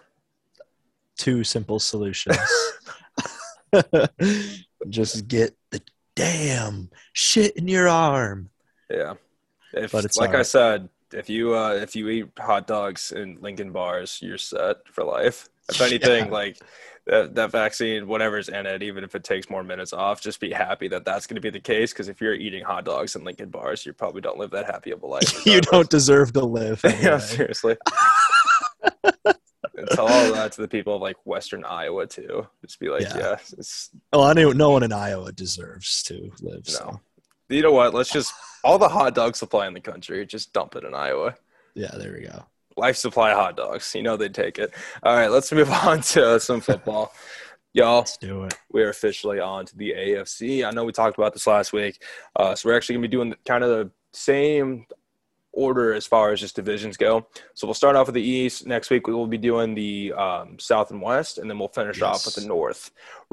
Two 1.16 1.42
simple 1.42 1.78
solutions. 1.78 2.36
just 4.88 5.28
get 5.28 5.56
the 5.70 5.80
damn 6.18 6.90
shit 7.12 7.56
in 7.56 7.68
your 7.68 7.88
arm. 7.88 8.50
Yeah. 8.90 9.14
If, 9.72 9.92
but 9.92 10.04
it's 10.04 10.16
like 10.16 10.34
I 10.34 10.42
said, 10.42 10.88
if 11.12 11.30
you 11.30 11.54
uh, 11.54 11.74
if 11.74 11.94
you 11.94 12.08
eat 12.08 12.28
hot 12.38 12.66
dogs 12.66 13.12
in 13.12 13.38
Lincoln 13.40 13.70
bars, 13.70 14.18
you're 14.20 14.38
set 14.38 14.76
for 14.90 15.04
life. 15.04 15.48
If 15.68 15.80
anything, 15.80 16.26
yeah. 16.26 16.32
like 16.32 16.58
that, 17.06 17.34
that 17.36 17.52
vaccine, 17.52 18.08
whatever's 18.08 18.48
in 18.48 18.66
it, 18.66 18.82
even 18.82 19.04
if 19.04 19.14
it 19.14 19.22
takes 19.24 19.48
more 19.48 19.62
minutes 19.62 19.92
off, 19.92 20.20
just 20.20 20.40
be 20.40 20.50
happy 20.50 20.88
that 20.88 21.04
that's 21.04 21.26
going 21.26 21.36
to 21.36 21.40
be 21.40 21.50
the 21.50 21.60
case. 21.60 21.92
Because 21.92 22.08
if 22.08 22.20
you're 22.20 22.34
eating 22.34 22.64
hot 22.64 22.84
dogs 22.84 23.14
in 23.14 23.24
Lincoln 23.24 23.50
bars, 23.50 23.86
you 23.86 23.92
probably 23.92 24.20
don't 24.20 24.38
live 24.38 24.50
that 24.50 24.66
happy 24.66 24.90
of 24.90 25.02
a 25.02 25.06
life. 25.06 25.46
you 25.46 25.60
don't 25.60 25.88
deserve 25.88 26.32
to 26.32 26.44
live. 26.44 26.84
Anyway. 26.88 27.04
yeah, 27.04 27.18
seriously. 27.18 27.76
Tell 29.92 30.08
all 30.08 30.32
that 30.32 30.52
to 30.52 30.62
the 30.62 30.68
people 30.68 30.96
of 30.96 31.02
like 31.02 31.16
Western 31.24 31.64
Iowa 31.64 32.06
too. 32.06 32.46
Just 32.62 32.80
be 32.80 32.88
like, 32.88 33.02
yeah, 33.02 33.18
yeah 33.18 33.36
it's. 33.56 33.90
Oh, 34.12 34.22
I 34.22 34.32
know 34.32 34.52
no 34.52 34.70
one 34.70 34.82
in 34.82 34.92
Iowa 34.92 35.32
deserves 35.32 36.02
to 36.04 36.30
live. 36.40 36.66
No. 36.66 36.72
So. 36.72 37.00
You 37.48 37.62
know 37.62 37.72
what? 37.72 37.94
Let's 37.94 38.10
just 38.10 38.32
all 38.62 38.78
the 38.78 38.88
hot 38.88 39.14
dog 39.14 39.36
supply 39.36 39.66
in 39.66 39.74
the 39.74 39.80
country, 39.80 40.24
just 40.26 40.52
dump 40.52 40.76
it 40.76 40.84
in 40.84 40.94
Iowa. 40.94 41.34
Yeah, 41.74 41.92
there 41.96 42.12
we 42.12 42.26
go. 42.26 42.44
Life 42.76 42.96
supply 42.96 43.32
hot 43.32 43.56
dogs. 43.56 43.94
You 43.94 44.02
know 44.02 44.16
they'd 44.16 44.34
take 44.34 44.58
it. 44.58 44.72
All 45.02 45.16
right, 45.16 45.30
let's 45.30 45.50
move 45.52 45.70
on 45.84 46.00
to 46.00 46.38
some 46.40 46.60
football. 46.60 47.12
Y'all, 47.74 47.98
let's 47.98 48.16
do 48.16 48.44
it. 48.44 48.54
We're 48.72 48.88
officially 48.88 49.40
on 49.40 49.66
to 49.66 49.76
the 49.76 49.92
AFC. 49.92 50.66
I 50.66 50.70
know 50.70 50.84
we 50.84 50.92
talked 50.92 51.18
about 51.18 51.32
this 51.32 51.46
last 51.46 51.72
week, 51.72 52.02
uh, 52.34 52.54
so 52.54 52.68
we're 52.68 52.76
actually 52.76 52.94
going 52.94 53.02
to 53.02 53.08
be 53.08 53.16
doing 53.16 53.34
kind 53.46 53.62
of 53.62 53.70
the 53.70 53.90
same 54.12 54.86
order 55.52 55.92
as 55.92 56.06
far 56.06 56.32
as 56.32 56.40
just 56.40 56.56
divisions 56.56 56.96
go. 56.96 57.26
So 57.54 57.66
we'll 57.66 57.74
start 57.74 57.96
off 57.96 58.06
with 58.06 58.14
the 58.14 58.22
East. 58.22 58.66
Next 58.66 58.90
week 58.90 59.06
we 59.06 59.14
will 59.14 59.26
be 59.26 59.38
doing 59.38 59.74
the 59.74 60.12
um, 60.12 60.58
South 60.58 60.90
and 60.90 61.02
West, 61.02 61.38
and 61.38 61.50
then 61.50 61.58
we'll 61.58 61.68
finish 61.68 62.00
yes. 62.00 62.04
off 62.04 62.24
with 62.24 62.34
the 62.34 62.46
North. 62.48 62.90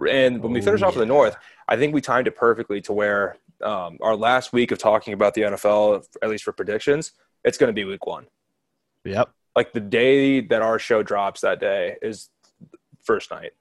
And 0.09 0.41
when 0.41 0.53
we 0.53 0.61
finish 0.61 0.81
off 0.81 0.95
with 0.95 1.01
the 1.01 1.05
North, 1.05 1.35
I 1.67 1.77
think 1.77 1.93
we 1.93 2.01
timed 2.01 2.27
it 2.27 2.35
perfectly 2.35 2.81
to 2.81 2.93
where 2.93 3.37
um, 3.61 3.97
our 4.01 4.15
last 4.15 4.53
week 4.53 4.71
of 4.71 4.77
talking 4.77 5.13
about 5.13 5.33
the 5.33 5.41
NFL, 5.41 6.05
at 6.21 6.29
least 6.29 6.43
for 6.43 6.51
predictions, 6.51 7.11
it's 7.43 7.57
going 7.57 7.69
to 7.69 7.73
be 7.73 7.85
Week 7.85 8.05
One. 8.05 8.25
Yep. 9.03 9.29
Like 9.55 9.71
the 9.73 9.79
day 9.79 10.41
that 10.41 10.61
our 10.61 10.79
show 10.79 11.03
drops 11.03 11.41
that 11.41 11.59
day 11.59 11.95
is 12.01 12.29
first 13.03 13.31
night. 13.31 13.51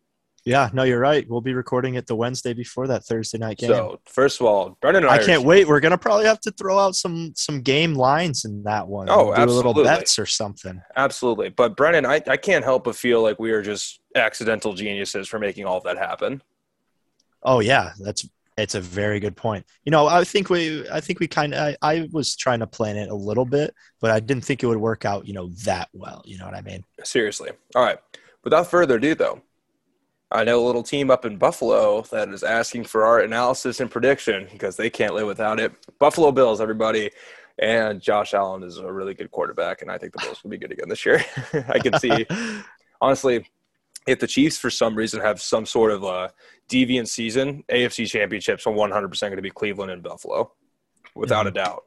Yeah, 0.44 0.68
no, 0.74 0.83
you're 0.83 1.00
right. 1.00 1.26
We'll 1.26 1.40
be 1.40 1.54
recording 1.54 1.94
it 1.94 2.07
the 2.07 2.14
Wednesday 2.14 2.52
before 2.52 2.87
that 2.88 3.04
Thursday 3.04 3.38
night 3.38 3.57
game. 3.57 3.70
So, 3.70 4.00
first 4.04 4.40
of 4.40 4.46
all, 4.46 4.76
Brendan, 4.83 5.07
I, 5.07 5.14
I 5.14 5.24
can't 5.24 5.42
wait. 5.42 5.66
We're 5.66 5.80
gonna 5.80 5.96
probably 5.96 6.26
have 6.26 6.40
to 6.40 6.50
throw 6.50 6.78
out 6.78 6.94
some 6.96 7.33
some 7.35 7.62
game 7.62 7.94
lines 7.94 8.44
in 8.44 8.62
that 8.64 8.87
one. 8.87 9.09
Oh, 9.09 9.26
we'll 9.28 9.37
do 9.37 9.42
absolutely. 9.42 9.70
a 9.70 9.72
little 9.72 9.85
bets 9.85 10.18
or 10.18 10.26
something. 10.26 10.83
Absolutely, 10.96 11.48
but 11.48 11.76
Brendan, 11.76 12.04
I, 12.04 12.20
I 12.28 12.37
can't 12.37 12.62
help 12.62 12.85
but 12.85 12.94
feel 12.94 13.22
like 13.22 13.38
we 13.38 13.52
are 13.52 13.62
just 13.62 14.00
accidental 14.14 14.74
geniuses 14.74 15.28
for 15.28 15.38
making 15.38 15.64
all 15.64 15.78
of 15.78 15.85
that 15.85 15.96
happen. 15.96 16.42
Oh 17.42 17.61
yeah, 17.61 17.92
that's 17.98 18.28
it's 18.59 18.74
a 18.74 18.83
very 18.83 19.20
good 19.20 19.37
point. 19.37 19.64
You 19.87 19.92
know, 19.92 20.09
I 20.09 20.24
think 20.24 20.50
we 20.50 20.87
I 20.90 21.00
think 21.00 21.20
we 21.20 21.26
kind 21.26 21.54
of 21.54 21.74
I, 21.80 21.94
I 21.94 22.09
was 22.12 22.37
trying 22.37 22.61
to 22.61 22.66
plan 22.66 22.98
it 22.98 23.09
a 23.09 23.14
little 23.14 23.46
bit, 23.46 23.74
but 23.98 24.11
I 24.11 24.20
didn't 24.20 24.44
think 24.44 24.62
it 24.62 24.66
would 24.66 24.76
work 24.76 25.07
out. 25.07 25.26
You 25.26 25.33
know 25.33 25.48
that 25.64 25.88
well. 25.94 26.20
You 26.26 26.37
know 26.37 26.44
what 26.44 26.54
I 26.54 26.61
mean? 26.61 26.85
Seriously. 27.02 27.50
All 27.74 27.83
right. 27.83 27.98
Without 28.42 28.66
further 28.66 28.96
ado, 28.96 29.14
though 29.14 29.40
I 30.34 30.42
know 30.42 30.60
a 30.62 30.66
little 30.66 30.82
team 30.82 31.12
up 31.12 31.24
in 31.24 31.36
Buffalo 31.36 32.02
that 32.10 32.28
is 32.30 32.42
asking 32.42 32.84
for 32.84 33.04
our 33.04 33.20
analysis 33.20 33.78
and 33.78 33.88
prediction 33.88 34.48
because 34.50 34.76
they 34.76 34.90
can't 34.90 35.14
live 35.14 35.28
without 35.28 35.60
it. 35.60 35.72
Buffalo 36.00 36.32
Bills, 36.32 36.60
everybody. 36.60 37.12
And 37.60 38.00
Josh 38.00 38.34
Allen 38.34 38.64
is 38.64 38.78
a 38.78 38.92
really 38.92 39.14
good 39.14 39.30
quarterback, 39.30 39.80
and 39.80 39.92
I 39.92 39.96
think 39.96 40.12
the 40.12 40.18
Bills 40.24 40.42
will 40.42 40.50
be 40.50 40.58
good 40.58 40.72
again 40.72 40.88
this 40.88 41.06
year. 41.06 41.24
I 41.68 41.78
can 41.78 41.96
see, 42.00 42.26
honestly, 43.00 43.46
if 44.08 44.18
the 44.18 44.26
Chiefs 44.26 44.58
for 44.58 44.70
some 44.70 44.96
reason 44.96 45.20
have 45.20 45.40
some 45.40 45.64
sort 45.64 45.92
of 45.92 46.02
a 46.02 46.32
deviant 46.68 47.06
season, 47.06 47.62
AFC 47.68 48.08
championships 48.08 48.66
are 48.66 48.74
100% 48.74 49.20
going 49.20 49.36
to 49.36 49.42
be 49.42 49.50
Cleveland 49.50 49.92
and 49.92 50.02
Buffalo, 50.02 50.50
without 51.14 51.46
mm-hmm. 51.46 51.58
a 51.58 51.62
doubt. 51.62 51.84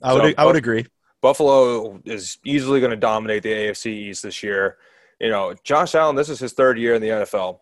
I 0.00 0.12
would, 0.12 0.22
so, 0.22 0.34
I 0.38 0.46
would 0.46 0.54
agree. 0.54 0.86
Buffalo 1.20 2.00
is 2.04 2.38
easily 2.44 2.78
going 2.78 2.92
to 2.92 2.96
dominate 2.96 3.42
the 3.42 3.50
AFC 3.50 3.86
East 3.86 4.22
this 4.22 4.44
year 4.44 4.76
you 5.20 5.28
know, 5.28 5.54
Josh 5.64 5.94
Allen, 5.94 6.16
this 6.16 6.28
is 6.28 6.38
his 6.38 6.52
third 6.52 6.78
year 6.78 6.94
in 6.94 7.02
the 7.02 7.08
NFL. 7.08 7.60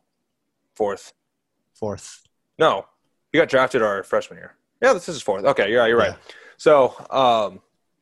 Fourth. 0.74 1.12
Fourth. 1.74 2.22
No, 2.58 2.86
he 3.32 3.38
got 3.38 3.48
drafted 3.48 3.82
our 3.82 4.02
freshman 4.02 4.38
year. 4.38 4.54
Yeah, 4.82 4.92
this 4.92 5.08
is 5.08 5.16
his 5.16 5.22
fourth. 5.22 5.44
Okay, 5.44 5.70
you're 5.70 5.80
right. 5.80 5.88
You're 5.88 6.00
yeah. 6.00 6.08
right. 6.08 6.18
So, 6.56 6.94
um, 7.10 7.60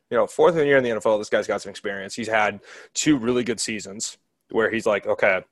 you 0.09 0.17
know, 0.17 0.27
fourth 0.27 0.55
year 0.55 0.77
in 0.77 0.83
the 0.83 0.91
NFL, 0.91 1.19
this 1.19 1.29
guy's 1.29 1.47
got 1.47 1.61
some 1.61 1.69
experience. 1.69 2.13
He's 2.13 2.27
had 2.27 2.59
two 2.93 3.17
really 3.17 3.43
good 3.43 3.59
seasons 3.59 4.17
where 4.51 4.69
he's 4.69 4.85
like, 4.85 5.07
okay, 5.07 5.43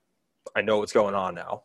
I 0.56 0.62
know 0.62 0.78
what's 0.78 0.94
going 0.94 1.16
on 1.16 1.36
now. 1.36 1.64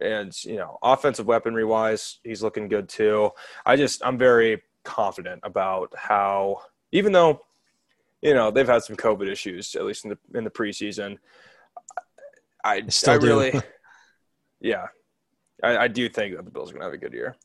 And 0.00 0.32
you 0.44 0.56
know, 0.56 0.78
offensive 0.82 1.26
weaponry 1.26 1.64
wise, 1.64 2.18
he's 2.24 2.42
looking 2.42 2.68
good 2.68 2.88
too. 2.88 3.30
I 3.64 3.76
just 3.76 4.04
I'm 4.04 4.18
very 4.18 4.62
confident 4.84 5.40
about 5.44 5.92
how 5.96 6.62
even 6.90 7.12
though 7.12 7.42
you 8.20 8.34
know 8.34 8.50
they've 8.50 8.66
had 8.66 8.82
some 8.82 8.96
COVID 8.96 9.30
issues 9.30 9.74
at 9.76 9.84
least 9.84 10.04
in 10.04 10.10
the 10.10 10.18
in 10.38 10.44
the 10.44 10.50
preseason. 10.50 11.18
I 12.64 12.82
I 13.06 13.14
really, 13.14 13.52
yeah, 14.60 14.86
I, 15.62 15.78
I, 15.78 15.88
do 15.88 16.08
think 16.08 16.36
that 16.36 16.44
the 16.44 16.50
Bills 16.50 16.70
are 16.70 16.74
going 16.74 16.82
to 16.82 16.86
have 16.86 16.94
a 16.94 16.98
good 16.98 17.12
year. 17.12 17.36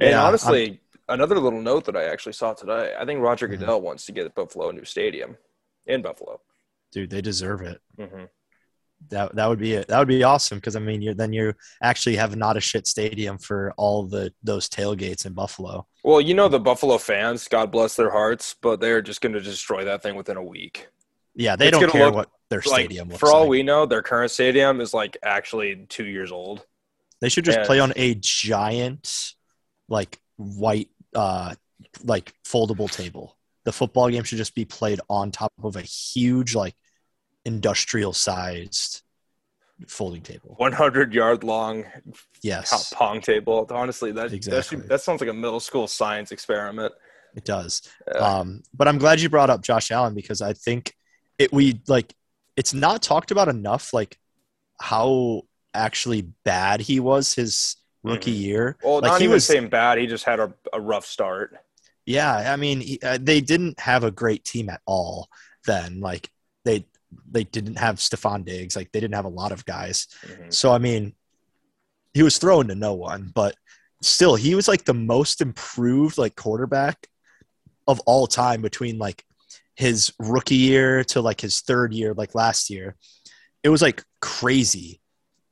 And 0.00 0.10
yeah, 0.10 0.24
honestly, 0.24 0.80
I'm, 1.08 1.14
another 1.20 1.38
little 1.38 1.60
note 1.60 1.84
that 1.84 1.96
I 1.96 2.04
actually 2.04 2.32
saw 2.32 2.54
today, 2.54 2.94
I 2.98 3.04
think 3.04 3.20
Roger 3.20 3.46
mm-hmm. 3.46 3.60
Goodell 3.60 3.80
wants 3.82 4.06
to 4.06 4.12
get 4.12 4.34
Buffalo 4.34 4.70
a 4.70 4.72
new 4.72 4.84
stadium 4.84 5.36
in 5.86 6.02
Buffalo. 6.02 6.40
Dude, 6.92 7.10
they 7.10 7.20
deserve 7.20 7.62
it. 7.62 7.80
Mm-hmm 7.98 8.24
that 9.08 9.34
that 9.34 9.48
would 9.48 9.58
be 9.58 9.74
it. 9.74 9.88
That 9.88 9.98
would 9.98 10.08
be 10.08 10.22
awesome 10.22 10.58
because 10.58 10.76
I 10.76 10.80
mean, 10.80 11.02
you 11.02 11.14
then 11.14 11.32
you 11.32 11.54
actually 11.82 12.16
have 12.16 12.36
not 12.36 12.56
a 12.56 12.60
shit 12.60 12.86
stadium 12.86 13.38
for 13.38 13.72
all 13.76 14.04
the 14.04 14.32
those 14.42 14.68
tailgates 14.68 15.26
in 15.26 15.32
Buffalo. 15.32 15.86
Well, 16.04 16.20
you 16.20 16.34
know 16.34 16.48
the 16.48 16.60
Buffalo 16.60 16.98
fans, 16.98 17.48
God 17.48 17.70
bless 17.70 17.96
their 17.96 18.10
hearts, 18.10 18.54
but 18.60 18.80
they're 18.80 19.02
just 19.02 19.20
going 19.20 19.32
to 19.34 19.40
destroy 19.40 19.84
that 19.84 20.02
thing 20.02 20.16
within 20.16 20.36
a 20.36 20.42
week. 20.42 20.88
Yeah, 21.34 21.56
they 21.56 21.68
it's 21.68 21.78
don't 21.78 21.90
care 21.90 22.06
look, 22.06 22.14
what 22.14 22.30
their 22.52 22.62
stadium 22.62 23.08
like, 23.08 23.12
looks 23.14 23.20
For 23.20 23.32
all 23.32 23.42
like. 23.42 23.50
we 23.50 23.62
know, 23.62 23.86
their 23.86 24.02
current 24.02 24.30
stadium 24.30 24.80
is 24.80 24.92
like 24.92 25.16
actually 25.22 25.86
two 25.88 26.04
years 26.04 26.30
old. 26.30 26.64
They 27.20 27.28
should 27.28 27.44
just 27.44 27.58
and, 27.58 27.66
play 27.66 27.80
on 27.80 27.92
a 27.96 28.14
giant, 28.14 29.32
like 29.88 30.20
white, 30.36 30.90
uh, 31.14 31.54
like 32.04 32.32
foldable 32.44 32.90
table. 32.90 33.36
The 33.64 33.72
football 33.72 34.10
game 34.10 34.24
should 34.24 34.38
just 34.38 34.54
be 34.54 34.64
played 34.64 35.00
on 35.08 35.30
top 35.30 35.52
of 35.62 35.76
a 35.76 35.82
huge, 35.82 36.54
like 36.54 36.74
industrial 37.44 38.12
sized 38.12 39.02
folding 39.88 40.22
table 40.22 40.54
100 40.58 41.12
yard 41.12 41.42
long 41.42 41.84
yes 42.40 42.92
pong 42.94 43.20
table 43.20 43.66
honestly 43.70 44.12
that 44.12 44.32
exactly. 44.32 44.78
that, 44.78 44.88
that 44.88 45.00
sounds 45.00 45.20
like 45.20 45.28
a 45.30 45.32
middle 45.32 45.58
school 45.58 45.88
science 45.88 46.30
experiment 46.30 46.92
it 47.34 47.44
does 47.44 47.82
yeah. 48.06 48.20
um, 48.20 48.62
but 48.72 48.86
i'm 48.86 48.96
glad 48.96 49.20
you 49.20 49.28
brought 49.28 49.50
up 49.50 49.60
josh 49.60 49.90
allen 49.90 50.14
because 50.14 50.40
i 50.40 50.52
think 50.52 50.94
it 51.36 51.52
we 51.52 51.80
like 51.88 52.14
it's 52.56 52.74
not 52.74 53.02
talked 53.02 53.30
about 53.30 53.48
enough 53.48 53.92
like 53.92 54.18
how 54.80 55.42
actually 55.74 56.22
bad 56.44 56.80
he 56.80 57.00
was 57.00 57.34
his 57.34 57.76
rookie 58.02 58.32
mm-hmm. 58.32 58.42
year 58.42 58.76
well 58.82 59.00
like, 59.00 59.04
not 59.04 59.18
he 59.18 59.24
even 59.24 59.34
was 59.34 59.44
saying 59.44 59.68
bad 59.68 59.98
he 59.98 60.06
just 60.06 60.24
had 60.24 60.40
a, 60.40 60.52
a 60.72 60.80
rough 60.80 61.06
start 61.06 61.56
yeah 62.04 62.52
i 62.52 62.56
mean 62.56 62.80
he, 62.80 62.98
uh, 63.02 63.18
they 63.20 63.40
didn't 63.40 63.78
have 63.78 64.04
a 64.04 64.10
great 64.10 64.44
team 64.44 64.68
at 64.68 64.80
all 64.86 65.28
then 65.66 66.00
like 66.00 66.28
they 66.64 66.84
they 67.30 67.44
didn't 67.44 67.78
have 67.78 67.96
Stefon 67.96 68.44
Diggs. 68.44 68.76
Like 68.76 68.90
they 68.92 69.00
didn't 69.00 69.14
have 69.14 69.24
a 69.24 69.28
lot 69.28 69.52
of 69.52 69.64
guys. 69.64 70.06
Mm-hmm. 70.26 70.50
So 70.50 70.72
I 70.72 70.78
mean, 70.78 71.14
he 72.14 72.22
was 72.22 72.38
thrown 72.38 72.68
to 72.68 72.74
no 72.74 72.94
one, 72.94 73.30
but 73.34 73.54
still, 74.02 74.34
he 74.34 74.54
was 74.54 74.68
like 74.68 74.84
the 74.84 74.94
most 74.94 75.40
improved 75.40 76.18
like 76.18 76.36
quarterback 76.36 77.08
of 77.86 78.00
all 78.00 78.26
time 78.26 78.62
between 78.62 78.98
like 78.98 79.24
his 79.74 80.12
rookie 80.18 80.54
year 80.54 81.04
to 81.04 81.20
like 81.20 81.40
his 81.40 81.60
third 81.60 81.92
year, 81.92 82.14
like 82.14 82.34
last 82.34 82.70
year. 82.70 82.96
It 83.62 83.68
was 83.68 83.82
like 83.82 84.02
crazy 84.20 85.00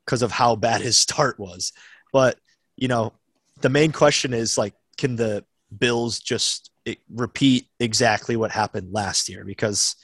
because 0.05 0.23
of 0.23 0.33
how 0.33 0.57
bad 0.57 0.81
his 0.81 0.97
start 1.07 1.39
was. 1.39 1.73
But 2.13 2.39
you 2.77 2.89
know, 2.89 3.13
the 3.61 3.69
main 3.69 3.93
question 3.93 4.33
is 4.33 4.59
like, 4.59 4.75
can 4.97 5.17
the 5.17 5.45
Bills 5.77 6.19
just 6.19 6.71
repeat 7.11 7.67
exactly 7.79 8.37
what 8.37 8.51
happened 8.51 8.93
last 8.93 9.29
year? 9.29 9.45
Because 9.45 9.97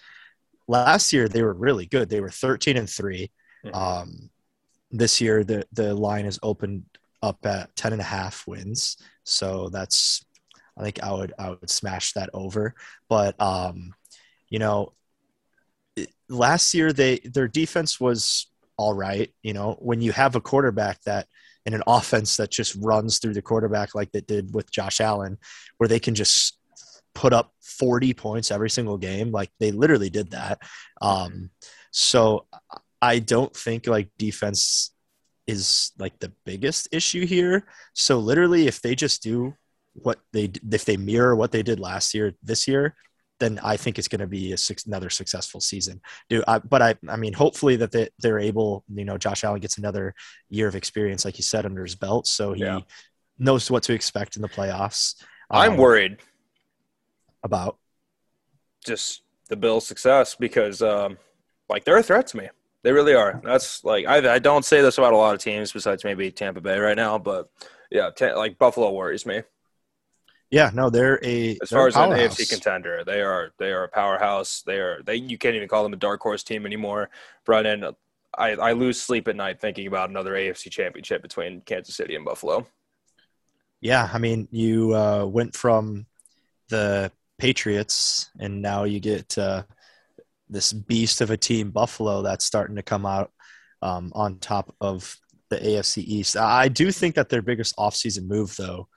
last 0.68 1.12
year 1.12 1.28
they 1.28 1.42
were 1.42 1.54
really 1.54 1.86
good. 1.86 2.08
They 2.08 2.20
were 2.20 2.30
13 2.30 2.76
and 2.76 2.88
3. 2.88 3.30
Mm-hmm. 3.64 3.74
Um, 3.74 4.30
this 4.92 5.20
year 5.20 5.42
the 5.42 5.66
the 5.72 5.94
line 5.94 6.26
is 6.26 6.38
opened 6.42 6.84
up 7.22 7.44
at 7.44 7.74
10 7.76 7.92
and 7.92 8.00
a 8.00 8.04
half 8.04 8.46
wins. 8.46 8.96
So 9.24 9.68
that's 9.68 10.24
I 10.76 10.82
think 10.82 11.02
I 11.02 11.12
would 11.12 11.32
I 11.38 11.50
would 11.50 11.70
smash 11.70 12.12
that 12.12 12.30
over. 12.32 12.74
But 13.08 13.40
um, 13.40 13.94
you 14.48 14.58
know, 14.58 14.92
last 16.28 16.74
year 16.74 16.92
they 16.92 17.18
their 17.18 17.48
defense 17.48 18.00
was 18.00 18.46
all 18.76 18.94
right. 18.94 19.32
You 19.42 19.54
know, 19.54 19.76
when 19.80 20.00
you 20.00 20.12
have 20.12 20.36
a 20.36 20.40
quarterback 20.40 21.02
that 21.02 21.26
in 21.64 21.74
an 21.74 21.82
offense 21.86 22.36
that 22.36 22.50
just 22.50 22.76
runs 22.80 23.18
through 23.18 23.34
the 23.34 23.42
quarterback 23.42 23.94
like 23.94 24.12
they 24.12 24.20
did 24.20 24.54
with 24.54 24.70
Josh 24.70 25.00
Allen, 25.00 25.38
where 25.78 25.88
they 25.88 25.98
can 25.98 26.14
just 26.14 26.58
put 27.14 27.32
up 27.32 27.52
40 27.60 28.14
points 28.14 28.50
every 28.50 28.70
single 28.70 28.98
game. 28.98 29.32
Like 29.32 29.50
they 29.58 29.72
literally 29.72 30.10
did 30.10 30.30
that. 30.30 30.60
Um, 31.00 31.50
so 31.90 32.46
I 33.00 33.18
don't 33.18 33.54
think 33.56 33.86
like 33.86 34.10
defense 34.18 34.92
is 35.46 35.92
like 35.98 36.18
the 36.18 36.32
biggest 36.44 36.88
issue 36.92 37.26
here. 37.26 37.66
So 37.94 38.18
literally, 38.18 38.66
if 38.66 38.80
they 38.80 38.94
just 38.94 39.22
do 39.22 39.54
what 39.94 40.20
they 40.32 40.50
if 40.70 40.84
they 40.84 40.96
mirror 40.96 41.34
what 41.34 41.52
they 41.52 41.62
did 41.62 41.80
last 41.80 42.14
year 42.14 42.34
this 42.42 42.68
year, 42.68 42.94
then 43.38 43.60
I 43.62 43.76
think 43.76 43.98
it's 43.98 44.08
going 44.08 44.20
to 44.20 44.26
be 44.26 44.52
a, 44.52 44.56
another 44.86 45.10
successful 45.10 45.60
season. 45.60 46.00
Do 46.28 46.42
I, 46.46 46.58
but 46.58 46.82
I 46.82 46.94
I 47.08 47.16
mean 47.16 47.32
hopefully 47.32 47.76
that 47.76 47.92
they, 47.92 48.08
they're 48.18 48.38
able. 48.38 48.84
You 48.92 49.04
know, 49.04 49.18
Josh 49.18 49.44
Allen 49.44 49.60
gets 49.60 49.78
another 49.78 50.14
year 50.48 50.68
of 50.68 50.76
experience, 50.76 51.24
like 51.24 51.38
you 51.38 51.44
said, 51.44 51.66
under 51.66 51.82
his 51.82 51.94
belt, 51.94 52.26
so 52.26 52.52
he 52.52 52.62
yeah. 52.62 52.80
knows 53.38 53.70
what 53.70 53.82
to 53.84 53.92
expect 53.92 54.36
in 54.36 54.42
the 54.42 54.48
playoffs. 54.48 55.14
I'm 55.50 55.72
um, 55.72 55.78
worried 55.78 56.18
about 57.42 57.78
just 58.84 59.22
the 59.48 59.56
Bills' 59.56 59.86
success 59.86 60.34
because, 60.34 60.82
um, 60.82 61.18
like, 61.68 61.84
they're 61.84 61.96
a 61.96 62.02
threat 62.02 62.26
to 62.28 62.36
me. 62.36 62.48
They 62.82 62.92
really 62.92 63.14
are. 63.14 63.40
That's 63.44 63.84
like 63.84 64.06
I, 64.06 64.34
I 64.34 64.38
don't 64.38 64.64
say 64.64 64.80
this 64.80 64.98
about 64.98 65.12
a 65.12 65.16
lot 65.16 65.34
of 65.34 65.40
teams 65.40 65.72
besides 65.72 66.04
maybe 66.04 66.30
Tampa 66.30 66.60
Bay 66.60 66.78
right 66.78 66.96
now, 66.96 67.18
but 67.18 67.50
yeah, 67.90 68.10
t- 68.16 68.32
like 68.32 68.58
Buffalo 68.58 68.92
worries 68.92 69.26
me. 69.26 69.42
Yeah, 70.50 70.70
no, 70.72 70.90
they're 70.90 71.18
a 71.24 71.58
as 71.60 71.70
they're 71.70 71.78
far 71.78 71.88
as 71.88 71.96
an 71.96 72.10
AFC 72.10 72.48
contender, 72.48 73.02
they 73.04 73.20
are 73.20 73.50
they 73.58 73.72
are 73.72 73.84
a 73.84 73.88
powerhouse. 73.88 74.62
They 74.64 74.78
are 74.78 75.02
they 75.04 75.16
you 75.16 75.38
can't 75.38 75.56
even 75.56 75.68
call 75.68 75.82
them 75.82 75.92
a 75.92 75.96
dark 75.96 76.20
horse 76.20 76.44
team 76.44 76.66
anymore. 76.66 77.10
Brennan, 77.44 77.84
I, 78.36 78.52
I 78.52 78.72
lose 78.72 79.00
sleep 79.00 79.28
at 79.28 79.36
night 79.36 79.60
thinking 79.60 79.86
about 79.86 80.10
another 80.10 80.34
AFC 80.34 80.70
championship 80.70 81.22
between 81.22 81.62
Kansas 81.62 81.96
City 81.96 82.14
and 82.14 82.24
Buffalo. 82.24 82.66
Yeah, 83.80 84.08
I 84.12 84.18
mean, 84.18 84.48
you 84.50 84.94
uh, 84.94 85.26
went 85.26 85.54
from 85.54 86.06
the 86.68 87.10
Patriots, 87.38 88.30
and 88.38 88.62
now 88.62 88.84
you 88.84 89.00
get 89.00 89.36
uh, 89.36 89.64
this 90.48 90.72
beast 90.72 91.20
of 91.20 91.30
a 91.30 91.36
team, 91.36 91.70
Buffalo, 91.70 92.22
that's 92.22 92.44
starting 92.44 92.76
to 92.76 92.82
come 92.82 93.04
out 93.04 93.32
um, 93.82 94.12
on 94.14 94.38
top 94.38 94.74
of 94.80 95.16
the 95.50 95.58
AFC 95.58 95.98
East. 95.98 96.36
I 96.36 96.68
do 96.68 96.90
think 96.90 97.14
that 97.14 97.28
their 97.28 97.42
biggest 97.42 97.76
offseason 97.76 98.26
move, 98.26 98.54
though, 98.56 98.88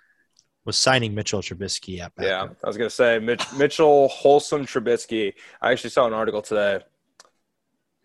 was 0.66 0.78
signing 0.78 1.16
Mitchell 1.16 1.42
Trubisky 1.42 2.00
at 2.00 2.12
Yeah, 2.20 2.48
I 2.64 2.68
was 2.68 2.78
going 2.78 2.90
to 2.90 2.96
say 2.96 3.20
Mitch, 3.20 3.44
Mitchell 3.54 4.08
Wholesome 4.10 4.66
Trubisky. 4.66 5.34
I 5.62 5.72
actually 5.72 5.90
saw 5.92 6.06
an 6.08 6.14
article 6.14 6.42
today. 6.42 6.82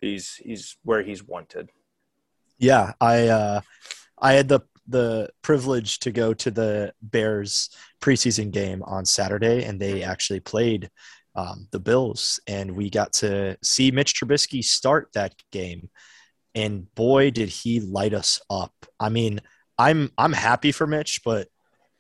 He's 0.01 0.35
he's 0.37 0.77
where 0.83 1.03
he's 1.03 1.23
wanted. 1.23 1.71
Yeah, 2.59 2.93
I 3.01 3.29
uh, 3.29 3.61
I 4.19 4.35
had 4.35 4.49
the 4.49 4.61
the 4.87 5.31
privilege 5.43 5.99
to 6.01 6.13
go 6.13 6.35
to 6.35 6.51
the 6.51 6.93
Bears 7.03 7.71
preseason 8.01 8.51
game 8.51 8.83
on 8.83 9.05
Saturday, 9.05 9.65
and 9.65 9.81
they 9.81 10.03
actually 10.03 10.41
played 10.41 10.91
um, 11.35 11.69
the 11.73 11.81
Bills, 11.81 12.39
and 12.47 12.73
we 12.73 12.91
got 12.91 13.13
to 13.15 13.57
see 13.63 13.91
Mitch 13.91 14.15
Trubisky 14.15 14.63
start 14.63 15.09
that 15.15 15.35
game, 15.51 15.91
and 16.55 16.93
boy, 16.95 17.31
did 17.31 17.49
he 17.49 17.81
light 17.81 18.15
us 18.15 18.41
up! 18.51 18.75
I 19.01 19.09
mean, 19.09 19.41
I'm 19.79 20.13
I'm 20.17 20.33
happy 20.33 20.71
for 20.71 20.87
Mitch, 20.87 21.23
but 21.25 21.49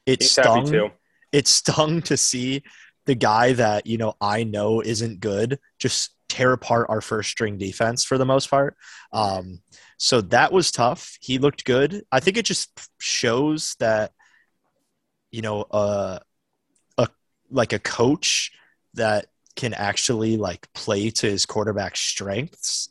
it 0.06 0.22
He's 0.22 0.32
stung. 0.32 0.90
It 1.32 1.48
stung 1.48 2.02
to 2.02 2.16
see 2.16 2.62
the 3.06 3.14
guy 3.14 3.52
that 3.52 3.86
you 3.86 3.98
know 3.98 4.14
I 4.20 4.44
know 4.44 4.80
isn't 4.80 5.20
good 5.20 5.58
just 5.78 6.14
tear 6.28 6.52
apart 6.52 6.86
our 6.88 7.00
first 7.00 7.30
string 7.30 7.58
defense 7.58 8.02
for 8.02 8.18
the 8.18 8.24
most 8.24 8.50
part. 8.50 8.76
Um, 9.12 9.60
so 9.98 10.20
that 10.22 10.52
was 10.52 10.72
tough. 10.72 11.16
He 11.20 11.38
looked 11.38 11.64
good. 11.64 12.02
I 12.10 12.20
think 12.20 12.36
it 12.36 12.44
just 12.44 12.70
shows 12.98 13.76
that 13.78 14.12
you 15.30 15.42
know 15.42 15.62
uh, 15.62 16.18
a 16.98 17.08
like 17.50 17.72
a 17.72 17.78
coach 17.78 18.52
that 18.94 19.26
can 19.56 19.74
actually 19.74 20.36
like 20.36 20.72
play 20.72 21.10
to 21.10 21.30
his 21.30 21.46
quarterback 21.46 21.96
strengths 21.96 22.88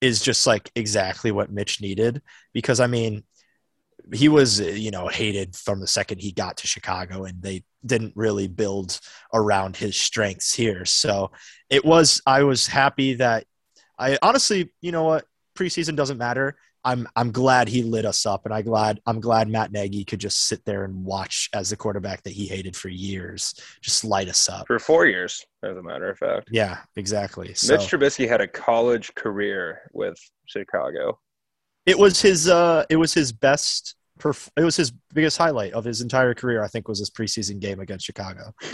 is 0.00 0.20
just 0.20 0.46
like 0.46 0.70
exactly 0.74 1.30
what 1.30 1.50
Mitch 1.50 1.80
needed 1.80 2.20
because 2.52 2.80
I 2.80 2.86
mean 2.86 3.24
he 4.12 4.28
was 4.28 4.60
uh, 4.60 4.64
you 4.64 4.90
know 4.90 5.08
hated 5.08 5.54
from 5.56 5.80
the 5.80 5.86
second 5.86 6.20
he 6.20 6.32
got 6.32 6.56
to 6.58 6.66
Chicago 6.66 7.24
and 7.24 7.42
they 7.42 7.64
didn't 7.84 8.12
really 8.14 8.48
build 8.48 9.00
around 9.34 9.76
his 9.76 9.96
strengths 9.96 10.54
here 10.54 10.84
so 10.84 11.30
it 11.70 11.84
was 11.84 12.20
I 12.26 12.42
was 12.42 12.66
happy 12.66 13.14
that 13.14 13.44
I 13.98 14.18
honestly 14.22 14.72
you 14.80 14.92
know 14.92 15.04
what 15.04 15.24
preseason 15.54 15.96
doesn't 15.96 16.18
matter. 16.18 16.56
I'm 16.84 17.06
I'm 17.14 17.30
glad 17.30 17.68
he 17.68 17.82
lit 17.82 18.04
us 18.04 18.26
up, 18.26 18.44
and 18.44 18.52
I 18.52 18.62
glad 18.62 19.00
I'm 19.06 19.20
glad 19.20 19.48
Matt 19.48 19.70
Nagy 19.70 20.04
could 20.04 20.18
just 20.18 20.48
sit 20.48 20.64
there 20.64 20.84
and 20.84 21.04
watch 21.04 21.48
as 21.54 21.70
the 21.70 21.76
quarterback 21.76 22.24
that 22.24 22.32
he 22.32 22.46
hated 22.46 22.74
for 22.74 22.88
years 22.88 23.54
just 23.80 24.04
light 24.04 24.28
us 24.28 24.48
up 24.48 24.66
for 24.66 24.80
four 24.80 25.06
years, 25.06 25.44
as 25.62 25.76
a 25.76 25.82
matter 25.82 26.10
of 26.10 26.18
fact. 26.18 26.48
Yeah, 26.50 26.78
exactly. 26.96 27.54
So, 27.54 27.76
Mitch 27.76 27.88
Trubisky 27.88 28.28
had 28.28 28.40
a 28.40 28.48
college 28.48 29.14
career 29.14 29.82
with 29.92 30.18
Chicago. 30.46 31.20
It 31.86 31.98
was 31.98 32.20
his. 32.20 32.48
Uh, 32.48 32.84
it 32.88 32.96
was 32.96 33.12
his 33.12 33.32
best. 33.32 33.96
Perf- 34.18 34.50
it 34.56 34.62
was 34.62 34.76
his 34.76 34.92
biggest 35.12 35.36
highlight 35.36 35.72
of 35.72 35.84
his 35.84 36.00
entire 36.00 36.34
career. 36.34 36.62
I 36.62 36.68
think 36.68 36.86
was 36.86 37.00
his 37.00 37.10
preseason 37.10 37.60
game 37.60 37.80
against 37.80 38.06
Chicago. 38.06 38.54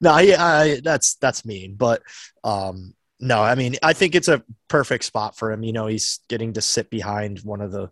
no, 0.00 0.10
I, 0.10 0.34
I, 0.38 0.80
that's 0.82 1.16
that's 1.16 1.44
mean, 1.44 1.74
but 1.74 2.02
um, 2.44 2.94
no, 3.20 3.42
I 3.42 3.54
mean 3.54 3.76
I 3.82 3.92
think 3.92 4.14
it's 4.14 4.28
a 4.28 4.42
perfect 4.68 5.04
spot 5.04 5.36
for 5.36 5.52
him. 5.52 5.62
You 5.62 5.72
know, 5.72 5.86
he's 5.86 6.20
getting 6.28 6.54
to 6.54 6.62
sit 6.62 6.88
behind 6.88 7.40
one 7.40 7.60
of 7.60 7.72
the 7.72 7.90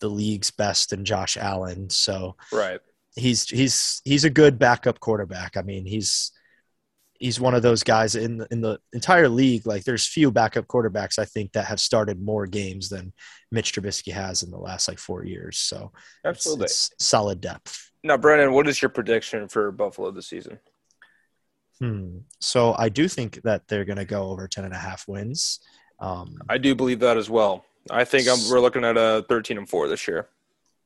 the 0.00 0.08
league's 0.08 0.50
best 0.50 0.92
and 0.92 1.06
Josh 1.06 1.36
Allen, 1.36 1.90
so 1.90 2.36
right. 2.52 2.80
He's 3.14 3.48
he's 3.48 4.00
he's 4.04 4.24
a 4.24 4.30
good 4.30 4.58
backup 4.58 4.98
quarterback. 4.98 5.58
I 5.58 5.62
mean, 5.62 5.84
he's 5.84 6.32
he's 7.22 7.40
one 7.40 7.54
of 7.54 7.62
those 7.62 7.82
guys 7.82 8.14
in 8.14 8.38
the, 8.38 8.48
in 8.50 8.60
the 8.60 8.78
entire 8.92 9.28
league. 9.28 9.66
Like, 9.66 9.84
there's 9.84 10.06
few 10.06 10.30
backup 10.30 10.66
quarterbacks 10.66 11.18
I 11.18 11.24
think 11.24 11.52
that 11.52 11.66
have 11.66 11.80
started 11.80 12.20
more 12.20 12.46
games 12.46 12.88
than 12.88 13.12
Mitch 13.50 13.72
Trubisky 13.72 14.12
has 14.12 14.42
in 14.42 14.50
the 14.50 14.58
last 14.58 14.88
like 14.88 14.98
four 14.98 15.24
years. 15.24 15.58
So, 15.58 15.92
absolutely, 16.24 16.64
it's, 16.64 16.90
it's 16.92 17.06
solid 17.06 17.40
depth. 17.40 17.90
Now, 18.04 18.16
Brennan, 18.16 18.52
what 18.52 18.68
is 18.68 18.82
your 18.82 18.88
prediction 18.88 19.48
for 19.48 19.70
Buffalo 19.70 20.10
this 20.10 20.28
season? 20.28 20.58
Hmm. 21.80 22.18
So 22.40 22.74
I 22.78 22.88
do 22.88 23.08
think 23.08 23.42
that 23.42 23.66
they're 23.68 23.84
going 23.84 23.98
to 23.98 24.04
go 24.04 24.28
over 24.28 24.46
10 24.46 24.64
and 24.64 24.74
a 24.74 24.78
half 24.78 25.08
wins. 25.08 25.60
Um, 25.98 26.38
I 26.48 26.58
do 26.58 26.74
believe 26.74 27.00
that 27.00 27.16
as 27.16 27.30
well. 27.30 27.64
I 27.90 28.04
think 28.04 28.28
I'm, 28.28 28.38
we're 28.50 28.60
looking 28.60 28.84
at 28.84 28.96
a 28.96 29.24
13 29.28 29.58
and 29.58 29.68
four 29.68 29.88
this 29.88 30.06
year. 30.06 30.28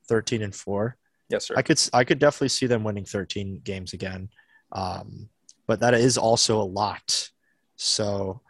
13 0.07 0.41
and 0.41 0.55
four. 0.55 0.97
Yes, 1.29 1.47
sir. 1.47 1.55
I 1.57 1.61
could 1.61 1.79
I 1.93 2.03
could 2.03 2.19
definitely 2.19 2.49
see 2.49 2.67
them 2.67 2.83
winning 2.83 3.05
13 3.05 3.61
games 3.63 3.93
again. 3.93 4.29
Um, 4.71 5.29
but 5.67 5.81
that 5.81 5.93
is 5.93 6.17
also 6.17 6.61
a 6.61 6.63
lot. 6.63 7.29
So 7.75 8.41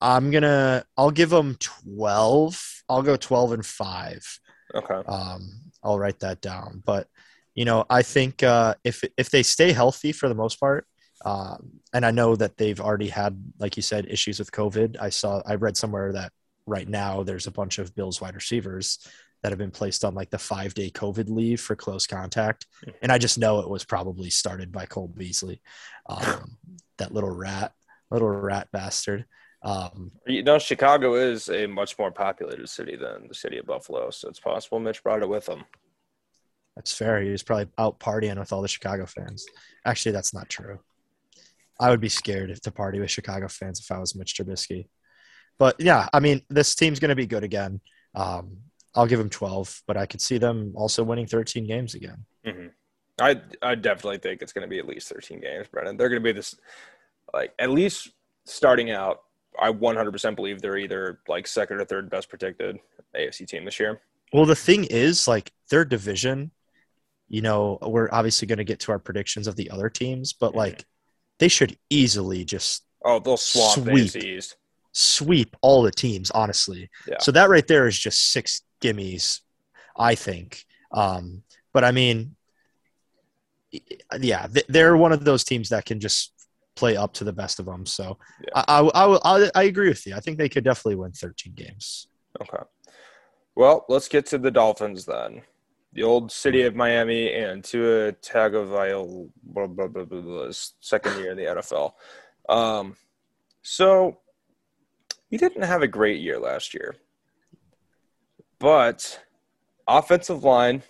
I'm 0.00 0.30
gonna 0.30 0.84
I'll 0.96 1.10
give 1.10 1.30
them 1.30 1.56
12. 1.58 2.82
I'll 2.88 3.02
go 3.02 3.16
12 3.16 3.52
and 3.52 3.66
five. 3.66 4.40
Okay. 4.74 4.94
Um, 5.08 5.50
I'll 5.82 5.98
write 5.98 6.20
that 6.20 6.40
down. 6.40 6.82
But 6.84 7.08
you 7.54 7.64
know, 7.64 7.84
I 7.88 8.02
think 8.02 8.42
uh, 8.42 8.74
if 8.84 9.02
if 9.16 9.30
they 9.30 9.42
stay 9.42 9.72
healthy 9.72 10.12
for 10.12 10.28
the 10.28 10.34
most 10.34 10.60
part, 10.60 10.86
um, 11.24 11.80
and 11.94 12.04
I 12.04 12.10
know 12.10 12.36
that 12.36 12.56
they've 12.58 12.80
already 12.80 13.08
had, 13.08 13.42
like 13.58 13.76
you 13.76 13.82
said, 13.82 14.06
issues 14.08 14.38
with 14.38 14.52
COVID. 14.52 14.96
I 15.00 15.08
saw 15.08 15.42
I 15.46 15.54
read 15.54 15.76
somewhere 15.76 16.12
that 16.12 16.32
right 16.66 16.88
now 16.88 17.22
there's 17.22 17.46
a 17.46 17.52
bunch 17.52 17.78
of 17.78 17.94
Bills 17.94 18.20
wide 18.20 18.34
receivers 18.34 18.98
that 19.46 19.52
have 19.52 19.60
been 19.60 19.70
placed 19.70 20.04
on 20.04 20.12
like 20.12 20.30
the 20.30 20.38
five 20.38 20.74
day 20.74 20.90
COVID 20.90 21.30
leave 21.30 21.60
for 21.60 21.76
close 21.76 22.04
contact. 22.04 22.66
And 23.00 23.12
I 23.12 23.18
just 23.18 23.38
know 23.38 23.60
it 23.60 23.70
was 23.70 23.84
probably 23.84 24.28
started 24.28 24.72
by 24.72 24.86
Cole 24.86 25.06
Beasley, 25.06 25.62
um, 26.08 26.56
that 26.98 27.14
little 27.14 27.30
rat, 27.30 27.72
little 28.10 28.28
rat 28.28 28.66
bastard. 28.72 29.24
Um, 29.62 30.10
you 30.26 30.42
know, 30.42 30.58
Chicago 30.58 31.14
is 31.14 31.48
a 31.48 31.68
much 31.68 31.96
more 31.96 32.10
populated 32.10 32.68
city 32.68 32.96
than 32.96 33.28
the 33.28 33.36
city 33.36 33.58
of 33.58 33.66
Buffalo, 33.66 34.10
so 34.10 34.28
it's 34.28 34.40
possible 34.40 34.80
Mitch 34.80 35.04
brought 35.04 35.22
it 35.22 35.28
with 35.28 35.48
him. 35.48 35.62
That's 36.74 36.92
fair. 36.92 37.20
He 37.20 37.30
was 37.30 37.44
probably 37.44 37.68
out 37.78 38.00
partying 38.00 38.40
with 38.40 38.52
all 38.52 38.62
the 38.62 38.68
Chicago 38.68 39.06
fans. 39.06 39.46
Actually, 39.84 40.10
that's 40.10 40.34
not 40.34 40.48
true. 40.48 40.80
I 41.78 41.90
would 41.90 42.00
be 42.00 42.08
scared 42.08 42.60
to 42.60 42.70
party 42.72 42.98
with 42.98 43.12
Chicago 43.12 43.46
fans 43.46 43.78
if 43.78 43.92
I 43.92 44.00
was 44.00 44.16
Mitch 44.16 44.34
Trubisky. 44.34 44.88
But 45.56 45.76
yeah, 45.78 46.08
I 46.12 46.18
mean, 46.18 46.42
this 46.50 46.74
team's 46.74 46.98
going 46.98 47.10
to 47.10 47.14
be 47.14 47.26
good 47.26 47.44
again. 47.44 47.80
Um, 48.16 48.56
I'll 48.96 49.06
give 49.06 49.18
them 49.18 49.30
12, 49.30 49.82
but 49.86 49.96
I 49.96 50.06
could 50.06 50.20
see 50.20 50.38
them 50.38 50.72
also 50.74 51.04
winning 51.04 51.26
13 51.26 51.66
games 51.66 51.94
again. 51.94 52.24
Mm-hmm. 52.46 52.66
I 53.20 53.40
I 53.62 53.74
definitely 53.74 54.18
think 54.18 54.42
it's 54.42 54.52
going 54.52 54.62
to 54.62 54.68
be 54.68 54.78
at 54.78 54.86
least 54.86 55.08
13 55.08 55.40
games, 55.40 55.68
Brennan. 55.68 55.96
They're 55.96 56.08
going 56.08 56.22
to 56.22 56.24
be 56.24 56.32
this, 56.32 56.56
like 57.32 57.52
at 57.58 57.70
least 57.70 58.10
starting 58.44 58.90
out. 58.90 59.22
I 59.58 59.70
100% 59.70 60.36
believe 60.36 60.60
they're 60.60 60.76
either 60.76 61.20
like 61.28 61.46
second 61.46 61.80
or 61.80 61.84
third 61.84 62.10
best 62.10 62.28
protected 62.28 62.78
AFC 63.16 63.46
team 63.46 63.64
this 63.64 63.80
year. 63.80 64.00
Well, 64.32 64.44
the 64.44 64.56
thing 64.56 64.84
is, 64.84 65.26
like 65.26 65.52
their 65.70 65.84
division, 65.84 66.50
you 67.28 67.40
know, 67.40 67.78
we're 67.80 68.10
obviously 68.12 68.46
going 68.46 68.58
to 68.58 68.64
get 68.64 68.80
to 68.80 68.92
our 68.92 68.98
predictions 68.98 69.46
of 69.46 69.56
the 69.56 69.70
other 69.70 69.88
teams, 69.88 70.32
but 70.32 70.48
mm-hmm. 70.48 70.58
like 70.58 70.84
they 71.38 71.48
should 71.48 71.78
easily 71.90 72.44
just 72.44 72.84
oh 73.04 73.18
they'll 73.18 73.36
swamp 73.36 73.88
sweep, 73.88 74.12
the 74.12 74.26
East. 74.26 74.56
Sweep 74.96 75.56
all 75.62 75.82
the 75.82 75.90
teams. 75.90 76.30
Honestly, 76.30 76.90
yeah. 77.06 77.16
so 77.20 77.32
that 77.32 77.48
right 77.48 77.66
there 77.66 77.86
is 77.86 77.98
just 77.98 78.32
six 78.32 78.62
gimmies, 78.80 79.40
I 79.96 80.14
think. 80.14 80.64
Um, 80.92 81.42
but 81.72 81.84
I 81.84 81.92
mean, 81.92 82.36
yeah, 84.18 84.46
they're 84.68 84.96
one 84.96 85.12
of 85.12 85.24
those 85.24 85.44
teams 85.44 85.68
that 85.68 85.84
can 85.84 86.00
just 86.00 86.32
play 86.74 86.96
up 86.96 87.12
to 87.14 87.24
the 87.24 87.32
best 87.32 87.58
of 87.58 87.66
them. 87.66 87.86
So 87.86 88.18
yeah. 88.42 88.64
I, 88.68 88.80
I, 88.80 89.18
I, 89.24 89.50
I, 89.54 89.62
agree 89.64 89.88
with 89.88 90.06
you. 90.06 90.14
I 90.14 90.20
think 90.20 90.36
they 90.36 90.48
could 90.48 90.64
definitely 90.64 90.96
win 90.96 91.12
13 91.12 91.54
games. 91.54 92.06
Okay. 92.40 92.62
Well, 93.54 93.86
let's 93.88 94.08
get 94.08 94.26
to 94.26 94.38
the 94.38 94.50
Dolphins 94.50 95.06
then 95.06 95.42
the 95.96 96.02
old 96.02 96.30
city 96.30 96.62
of 96.62 96.76
Miami 96.76 97.32
and 97.32 97.64
Tua 97.64 98.12
Tagovailoa 98.12 99.30
blah, 99.42 99.66
blah, 99.66 99.88
blah, 99.88 100.04
blah, 100.04 100.48
second 100.50 101.18
year 101.18 101.30
in 101.30 101.38
the 101.38 101.44
NFL. 101.44 101.92
Um, 102.50 102.96
so 103.62 104.18
he 105.36 105.48
didn't 105.48 105.64
have 105.64 105.82
a 105.82 105.86
great 105.86 106.18
year 106.18 106.38
last 106.38 106.72
year, 106.72 106.96
but 108.58 109.20
offensive 109.86 110.44
line, 110.44 110.82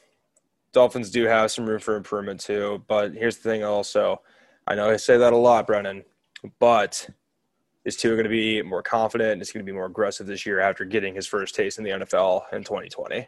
Dolphins 0.72 1.10
do 1.10 1.24
have 1.24 1.50
some 1.50 1.66
room 1.66 1.80
for 1.80 1.96
improvement 1.96 2.40
too. 2.40 2.84
But 2.86 3.12
here's 3.12 3.38
the 3.38 3.48
thing, 3.48 3.64
also, 3.64 4.20
I 4.64 4.76
know 4.76 4.88
I 4.88 4.98
say 4.98 5.16
that 5.16 5.32
a 5.32 5.36
lot, 5.36 5.66
Brennan, 5.66 6.04
but 6.60 7.08
is 7.84 7.96
Tua 7.96 8.14
going 8.14 8.22
to 8.22 8.30
be 8.30 8.62
more 8.62 8.82
confident? 8.82 9.32
And 9.32 9.42
is 9.42 9.50
going 9.50 9.66
to 9.66 9.70
be 9.70 9.76
more 9.76 9.86
aggressive 9.86 10.28
this 10.28 10.46
year 10.46 10.60
after 10.60 10.84
getting 10.84 11.16
his 11.16 11.26
first 11.26 11.56
taste 11.56 11.78
in 11.78 11.84
the 11.84 11.90
NFL 11.90 12.42
in 12.52 12.62
2020? 12.62 13.26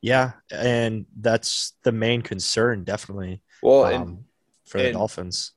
Yeah, 0.00 0.32
and 0.52 1.06
that's 1.16 1.74
the 1.82 1.92
main 1.92 2.22
concern, 2.22 2.84
definitely. 2.84 3.40
Well, 3.64 3.84
um, 3.84 3.92
and, 3.92 4.24
for 4.64 4.78
the 4.78 4.92
Dolphins, 4.92 5.52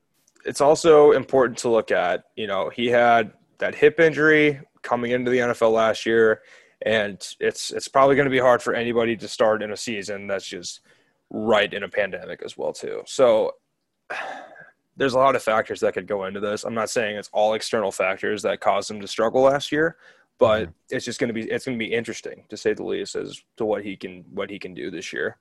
it's 0.45 0.61
also 0.61 1.11
important 1.11 1.59
to 1.59 1.69
look 1.69 1.91
at. 1.91 2.23
You 2.35 2.47
know, 2.47 2.69
he 2.69 2.87
had 2.87 3.33
that 3.59 3.75
hip 3.75 3.99
injury 3.99 4.61
coming 4.81 5.11
into 5.11 5.31
the 5.31 5.37
NFL 5.37 5.73
last 5.73 6.05
year, 6.05 6.41
and 6.81 7.15
it's 7.39 7.71
it's 7.71 7.87
probably 7.87 8.15
going 8.15 8.25
to 8.25 8.31
be 8.31 8.39
hard 8.39 8.61
for 8.61 8.73
anybody 8.73 9.15
to 9.17 9.27
start 9.27 9.63
in 9.63 9.71
a 9.71 9.77
season 9.77 10.27
that's 10.27 10.45
just 10.45 10.81
right 11.29 11.73
in 11.73 11.83
a 11.83 11.89
pandemic 11.89 12.41
as 12.43 12.57
well 12.57 12.73
too. 12.73 13.01
So 13.05 13.53
there's 14.97 15.13
a 15.13 15.19
lot 15.19 15.35
of 15.35 15.43
factors 15.43 15.81
that 15.81 15.93
could 15.93 16.07
go 16.07 16.25
into 16.25 16.39
this. 16.39 16.63
I'm 16.63 16.73
not 16.73 16.89
saying 16.89 17.17
it's 17.17 17.29
all 17.33 17.53
external 17.53 17.91
factors 17.91 18.41
that 18.43 18.61
caused 18.61 18.89
him 18.89 19.01
to 19.01 19.07
struggle 19.07 19.41
last 19.41 19.71
year, 19.71 19.97
but 20.37 20.63
mm-hmm. 20.63 20.71
it's 20.89 21.05
just 21.05 21.19
going 21.19 21.27
to 21.27 21.33
be 21.33 21.49
it's 21.49 21.65
going 21.65 21.77
to 21.77 21.83
be 21.83 21.93
interesting 21.93 22.45
to 22.49 22.57
say 22.57 22.73
the 22.73 22.83
least 22.83 23.15
as 23.15 23.41
to 23.57 23.65
what 23.65 23.83
he 23.83 23.95
can 23.95 24.23
what 24.31 24.49
he 24.49 24.59
can 24.59 24.73
do 24.73 24.89
this 24.91 25.11
year. 25.11 25.37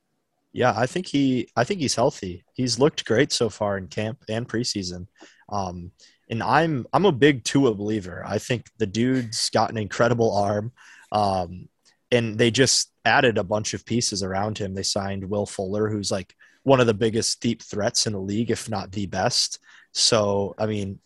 Yeah, 0.52 0.72
I 0.76 0.86
think 0.86 1.06
he 1.06 1.48
I 1.56 1.64
think 1.64 1.80
he's 1.80 1.96
healthy. 1.96 2.44
He's 2.52 2.78
looked 2.78 3.04
great 3.04 3.32
so 3.32 3.48
far 3.48 3.76
in 3.76 3.88
camp 3.88 4.24
and 4.28 4.48
preseason. 4.48 5.08
Um, 5.48 5.90
and 6.34 6.42
I'm 6.42 6.86
I'm 6.92 7.06
a 7.06 7.12
big 7.12 7.44
Tua 7.44 7.74
believer. 7.74 8.24
I 8.26 8.38
think 8.38 8.66
the 8.78 8.86
dude's 8.86 9.50
got 9.50 9.70
an 9.70 9.76
incredible 9.76 10.36
arm. 10.36 10.72
Um, 11.12 11.68
and 12.10 12.38
they 12.38 12.50
just 12.50 12.92
added 13.04 13.38
a 13.38 13.44
bunch 13.44 13.72
of 13.72 13.86
pieces 13.86 14.22
around 14.22 14.58
him. 14.58 14.74
They 14.74 14.82
signed 14.82 15.30
Will 15.30 15.46
Fuller, 15.46 15.88
who's 15.88 16.10
like 16.10 16.34
one 16.64 16.80
of 16.80 16.86
the 16.86 16.94
biggest 16.94 17.40
deep 17.40 17.62
threats 17.62 18.06
in 18.06 18.12
the 18.12 18.20
league, 18.20 18.50
if 18.50 18.68
not 18.68 18.90
the 18.92 19.06
best. 19.06 19.60
So, 19.92 20.54
I 20.58 20.66
mean, 20.66 20.98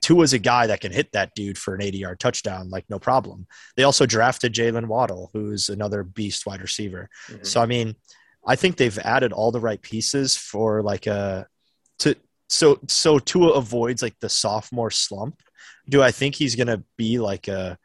Tua's 0.00 0.32
a 0.32 0.38
guy 0.38 0.66
that 0.66 0.80
can 0.80 0.92
hit 0.92 1.12
that 1.12 1.34
dude 1.34 1.58
for 1.58 1.74
an 1.74 1.82
80 1.82 1.98
yard 1.98 2.20
touchdown, 2.20 2.70
like 2.70 2.88
no 2.88 2.98
problem. 2.98 3.46
They 3.76 3.84
also 3.84 4.06
drafted 4.06 4.54
Jaylen 4.54 4.86
Waddle, 4.86 5.30
who's 5.34 5.68
another 5.68 6.02
beast 6.02 6.46
wide 6.46 6.62
receiver. 6.62 7.10
Mm-hmm. 7.28 7.44
So, 7.44 7.60
I 7.60 7.66
mean, 7.66 7.94
I 8.46 8.56
think 8.56 8.76
they've 8.76 8.98
added 8.98 9.32
all 9.32 9.52
the 9.52 9.60
right 9.60 9.80
pieces 9.80 10.36
for 10.36 10.82
like 10.82 11.06
a 11.06 11.46
to 12.00 12.16
so 12.52 12.78
so 12.86 13.18
Tua 13.18 13.52
avoids 13.52 14.02
like 14.02 14.18
the 14.20 14.28
sophomore 14.28 14.90
slump. 14.90 15.40
Do 15.88 16.02
I 16.02 16.10
think 16.10 16.34
he's 16.34 16.54
gonna 16.54 16.82
be 16.96 17.18
like 17.18 17.48
a 17.48 17.78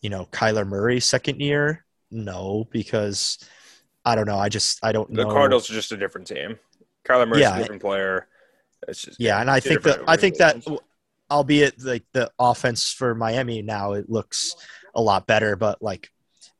you 0.00 0.10
know 0.10 0.26
Kyler 0.32 0.66
Murray 0.66 1.00
second 1.00 1.40
year? 1.40 1.84
No, 2.10 2.66
because 2.70 3.38
I 4.04 4.14
don't 4.14 4.26
know. 4.26 4.38
I 4.38 4.48
just 4.48 4.84
I 4.84 4.92
don't 4.92 5.12
the 5.14 5.24
know. 5.24 5.30
Cardinals 5.30 5.70
are 5.70 5.74
just 5.74 5.92
a 5.92 5.96
different 5.96 6.26
team. 6.26 6.58
Kyler 7.04 7.28
Murray's 7.28 7.42
yeah, 7.42 7.54
a 7.54 7.58
different 7.58 7.80
player. 7.80 8.26
Just 8.88 9.20
yeah, 9.20 9.40
and 9.40 9.48
I 9.48 9.60
think 9.60 9.82
that 9.82 10.00
I 10.08 10.16
think 10.16 10.36
that 10.38 10.66
albeit 11.30 11.82
like 11.82 12.04
the 12.12 12.30
offense 12.38 12.92
for 12.92 13.14
Miami 13.14 13.62
now 13.62 13.92
it 13.92 14.10
looks 14.10 14.56
a 14.94 15.00
lot 15.00 15.26
better, 15.26 15.54
but 15.54 15.80
like 15.80 16.10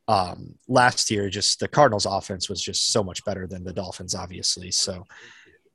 um, 0.09 0.55
last 0.69 1.11
year, 1.11 1.29
just 1.29 1.61
the 1.61 1.69
Cardinals' 1.69 2.07
offense 2.07 2.49
was 2.49 2.63
just 2.63 2.93
so 2.93 3.03
much 3.03 3.25
better 3.25 3.47
than 3.47 3.65
the 3.65 3.73
Dolphins, 3.73 4.15
obviously. 4.15 4.71
So, 4.71 5.05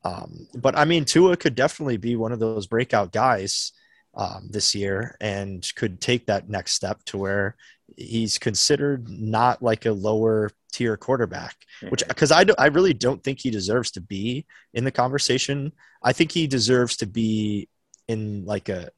um, 0.03 0.47
but 0.55 0.77
I 0.77 0.85
mean, 0.85 1.05
Tua 1.05 1.37
could 1.37 1.55
definitely 1.55 1.97
be 1.97 2.15
one 2.15 2.31
of 2.31 2.39
those 2.39 2.67
breakout 2.67 3.11
guys 3.11 3.71
um, 4.15 4.47
this 4.49 4.73
year 4.73 5.15
and 5.21 5.67
could 5.75 6.01
take 6.01 6.27
that 6.27 6.49
next 6.49 6.73
step 6.73 7.03
to 7.05 7.17
where 7.17 7.55
he's 7.95 8.37
considered 8.37 9.09
not 9.09 9.61
like 9.61 9.85
a 9.85 9.91
lower 9.91 10.51
tier 10.71 10.97
quarterback, 10.97 11.55
which 11.89 12.07
because 12.07 12.31
mm-hmm. 12.31 12.51
I, 12.57 12.65
I 12.65 12.67
really 12.67 12.93
don't 12.93 13.23
think 13.23 13.39
he 13.39 13.49
deserves 13.49 13.91
to 13.91 14.01
be 14.01 14.45
in 14.73 14.83
the 14.83 14.91
conversation. 14.91 15.71
I 16.03 16.13
think 16.13 16.31
he 16.31 16.47
deserves 16.47 16.97
to 16.97 17.05
be 17.05 17.69
in 18.07 18.45
like 18.45 18.69
a, 18.69 18.89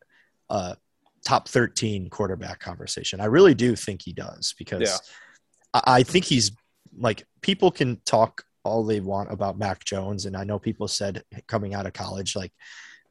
a 0.49 0.77
top 1.25 1.47
13 1.47 2.09
quarterback 2.09 2.59
conversation. 2.59 3.19
I 3.19 3.25
really 3.25 3.53
do 3.53 3.75
think 3.75 4.01
he 4.01 4.13
does 4.13 4.53
because 4.57 4.81
Yeah. 4.81 4.97
I, 5.73 5.99
I 5.99 6.03
think 6.03 6.25
he's 6.25 6.51
like 6.97 7.25
people 7.41 7.71
can 7.71 8.01
talk 8.05 8.43
all 8.69 8.83
they 8.83 8.99
want 8.99 9.31
about 9.31 9.57
Mac 9.57 9.83
Jones, 9.83 10.25
and 10.25 10.37
I 10.37 10.43
know 10.43 10.59
people 10.59 10.87
said 10.87 11.23
coming 11.47 11.73
out 11.73 11.85
of 11.85 11.93
college 11.93 12.35
like 12.35 12.53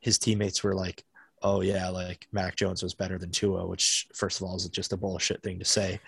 his 0.01 0.19
teammates 0.19 0.63
were 0.63 0.75
like, 0.75 1.05
"Oh 1.43 1.61
yeah, 1.61 1.89
like 1.89 2.27
Mac 2.33 2.57
Jones 2.57 2.83
was 2.83 2.95
better 2.95 3.19
than 3.19 3.31
Tua," 3.31 3.67
which 3.67 4.07
first 4.15 4.41
of 4.41 4.47
all 4.47 4.57
is 4.57 4.69
just 4.69 4.93
a 4.93 4.97
bullshit 4.97 5.43
thing 5.43 5.59
to 5.59 5.65
say. 5.65 6.01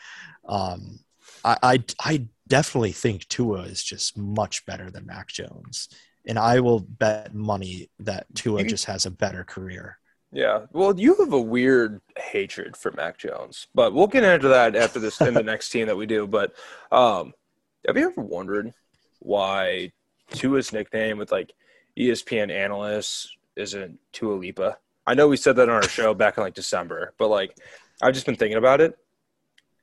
Um, 0.49 1.01
I, 1.45 1.57
I 1.63 1.85
I 2.01 2.27
definitely 2.49 2.93
think 2.93 3.29
Tua 3.29 3.63
is 3.63 3.83
just 3.83 4.17
much 4.17 4.65
better 4.67 4.91
than 4.91 5.07
Mac 5.07 5.29
Jones, 5.29 5.89
and 6.27 6.39
I 6.39 6.61
will 6.61 6.81
bet 6.81 7.35
money 7.35 7.91
that 8.01 8.27
Tua 8.35 8.65
just 8.65 8.87
has 8.87 9.07
a 9.07 9.11
better 9.11 9.45
career. 9.45 9.99
Yeah. 10.33 10.67
Well, 10.73 10.99
you 10.99 11.17
have 11.17 11.33
a 11.33 11.41
weird 11.41 12.01
hatred 12.17 12.77
for 12.77 12.93
Mac 12.93 13.19
Jones, 13.19 13.67
but 13.75 13.93
we'll 13.93 14.07
get 14.07 14.23
into 14.23 14.49
that 14.49 14.77
after 14.77 15.01
this 15.01 15.21
in 15.21 15.35
the 15.35 15.43
next 15.43 15.71
team 15.71 15.89
that 15.89 15.97
we 15.97 16.07
do. 16.07 16.27
But 16.27 16.55
um, 16.93 17.33
have 17.87 17.97
you 17.97 18.09
ever 18.09 18.21
wondered 18.21 18.73
why 19.21 19.93
Tua's 20.33 20.73
nickname 20.73 21.19
with 21.19 21.33
like 21.33 21.53
ESPN 21.99 22.51
analysts 22.51 23.35
isn't 23.57 23.99
Tua 24.13 24.35
Lipa? 24.35 24.79
I 25.07 25.15
know 25.15 25.29
we 25.29 25.37
said 25.37 25.57
that 25.57 25.69
on 25.69 25.75
our 25.75 25.83
show 25.89 26.15
back 26.15 26.37
in 26.37 26.43
like 26.43 26.55
December, 26.55 27.15
but 27.19 27.29
like 27.29 27.57
I've 28.03 28.15
just 28.15 28.27
been 28.27 28.37
thinking 28.37 28.59
about 28.59 28.81
it. 28.81 28.97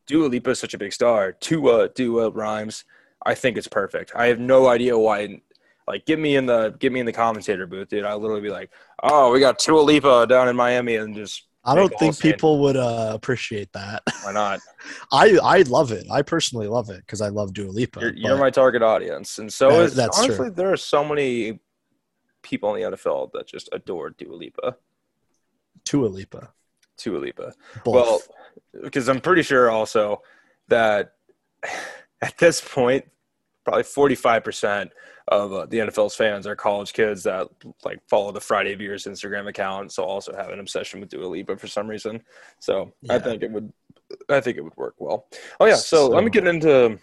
Dua 0.05 0.27
Lipa 0.27 0.51
is 0.51 0.59
such 0.59 0.73
a 0.73 0.77
big 0.77 0.93
star. 0.93 1.31
Tua 1.33 1.89
Dua 1.89 2.29
rhymes. 2.29 2.85
I 3.25 3.35
think 3.35 3.57
it's 3.57 3.67
perfect. 3.67 4.11
I 4.15 4.27
have 4.27 4.39
no 4.39 4.67
idea 4.67 4.97
why. 4.97 5.41
Like, 5.87 6.05
get 6.05 6.19
me 6.19 6.35
in 6.35 6.45
the 6.45 6.75
get 6.79 6.91
me 6.91 6.99
in 6.99 7.05
the 7.05 7.13
commentator 7.13 7.65
booth, 7.65 7.89
dude. 7.89 8.05
I 8.05 8.13
literally 8.13 8.41
be 8.41 8.49
like, 8.49 8.71
"Oh, 9.01 9.31
we 9.31 9.39
got 9.39 9.59
Tua 9.59 9.79
Lipa 9.81 10.27
down 10.27 10.49
in 10.49 10.55
Miami," 10.55 10.95
and 10.95 11.15
just 11.15 11.47
I 11.67 11.75
don't 11.75 11.93
think 11.99 12.19
people 12.19 12.59
would 12.59 12.77
uh, 12.77 13.11
appreciate 13.13 13.71
that. 13.73 14.01
why 14.23 14.31
not? 14.31 14.59
I 15.11 15.37
I 15.43 15.61
love 15.63 15.91
it. 15.91 16.07
I 16.09 16.21
personally 16.21 16.67
love 16.67 16.89
it 16.89 16.99
because 16.99 17.21
I 17.21 17.27
love 17.29 17.53
Dua 17.53 17.69
Lipa. 17.69 17.99
You're, 17.99 18.13
you're 18.13 18.37
my 18.37 18.49
target 18.49 18.81
audience, 18.81 19.37
and 19.39 19.51
so 19.51 19.69
That- 19.69 19.79
is 19.83 19.95
that's 19.95 20.17
honestly 20.19 20.47
true. 20.47 20.51
there 20.51 20.71
are 20.71 20.77
so 20.77 21.03
many 21.03 21.59
people 22.41 22.73
in 22.75 22.81
the 22.91 22.97
NFL 22.97 23.31
that 23.33 23.47
just 23.47 23.69
adore 23.73 24.11
Dua 24.11 24.33
Lipa. 24.33 24.77
Tua 25.83 26.07
Lipa. 26.07 26.53
Tua 26.97 27.19
Lipa. 27.19 27.53
Both. 27.83 27.93
Well, 27.93 28.21
because 28.83 29.09
I'm 29.09 29.21
pretty 29.21 29.43
sure 29.43 29.69
also 29.69 30.21
that 30.69 31.13
at 32.21 32.37
this 32.37 32.61
point, 32.61 33.05
probably 33.65 33.83
45% 33.83 34.89
of 35.29 35.51
uh, 35.53 35.65
the 35.65 35.77
NFL's 35.79 36.15
fans 36.15 36.47
are 36.47 36.55
college 36.55 36.93
kids 36.93 37.23
that 37.23 37.47
like 37.83 37.99
follow 38.09 38.31
the 38.31 38.39
Friday 38.41 38.75
Beers 38.75 39.05
Instagram 39.05 39.47
account, 39.49 39.91
so 39.91 40.03
also 40.03 40.35
have 40.35 40.49
an 40.49 40.59
obsession 40.59 40.99
with 40.99 41.09
Dua 41.09 41.25
Lipa 41.25 41.57
for 41.57 41.67
some 41.67 41.87
reason. 41.87 42.21
So 42.59 42.93
I 43.09 43.19
think 43.19 43.43
it 43.43 43.51
would, 43.51 43.71
I 44.29 44.39
think 44.39 44.57
it 44.57 44.61
would 44.61 44.77
work 44.77 44.95
well. 44.99 45.27
Oh 45.59 45.65
yeah, 45.65 45.75
so, 45.75 46.07
let 46.07 46.23
me 46.23 46.29
get 46.29 46.47
into 46.47 46.97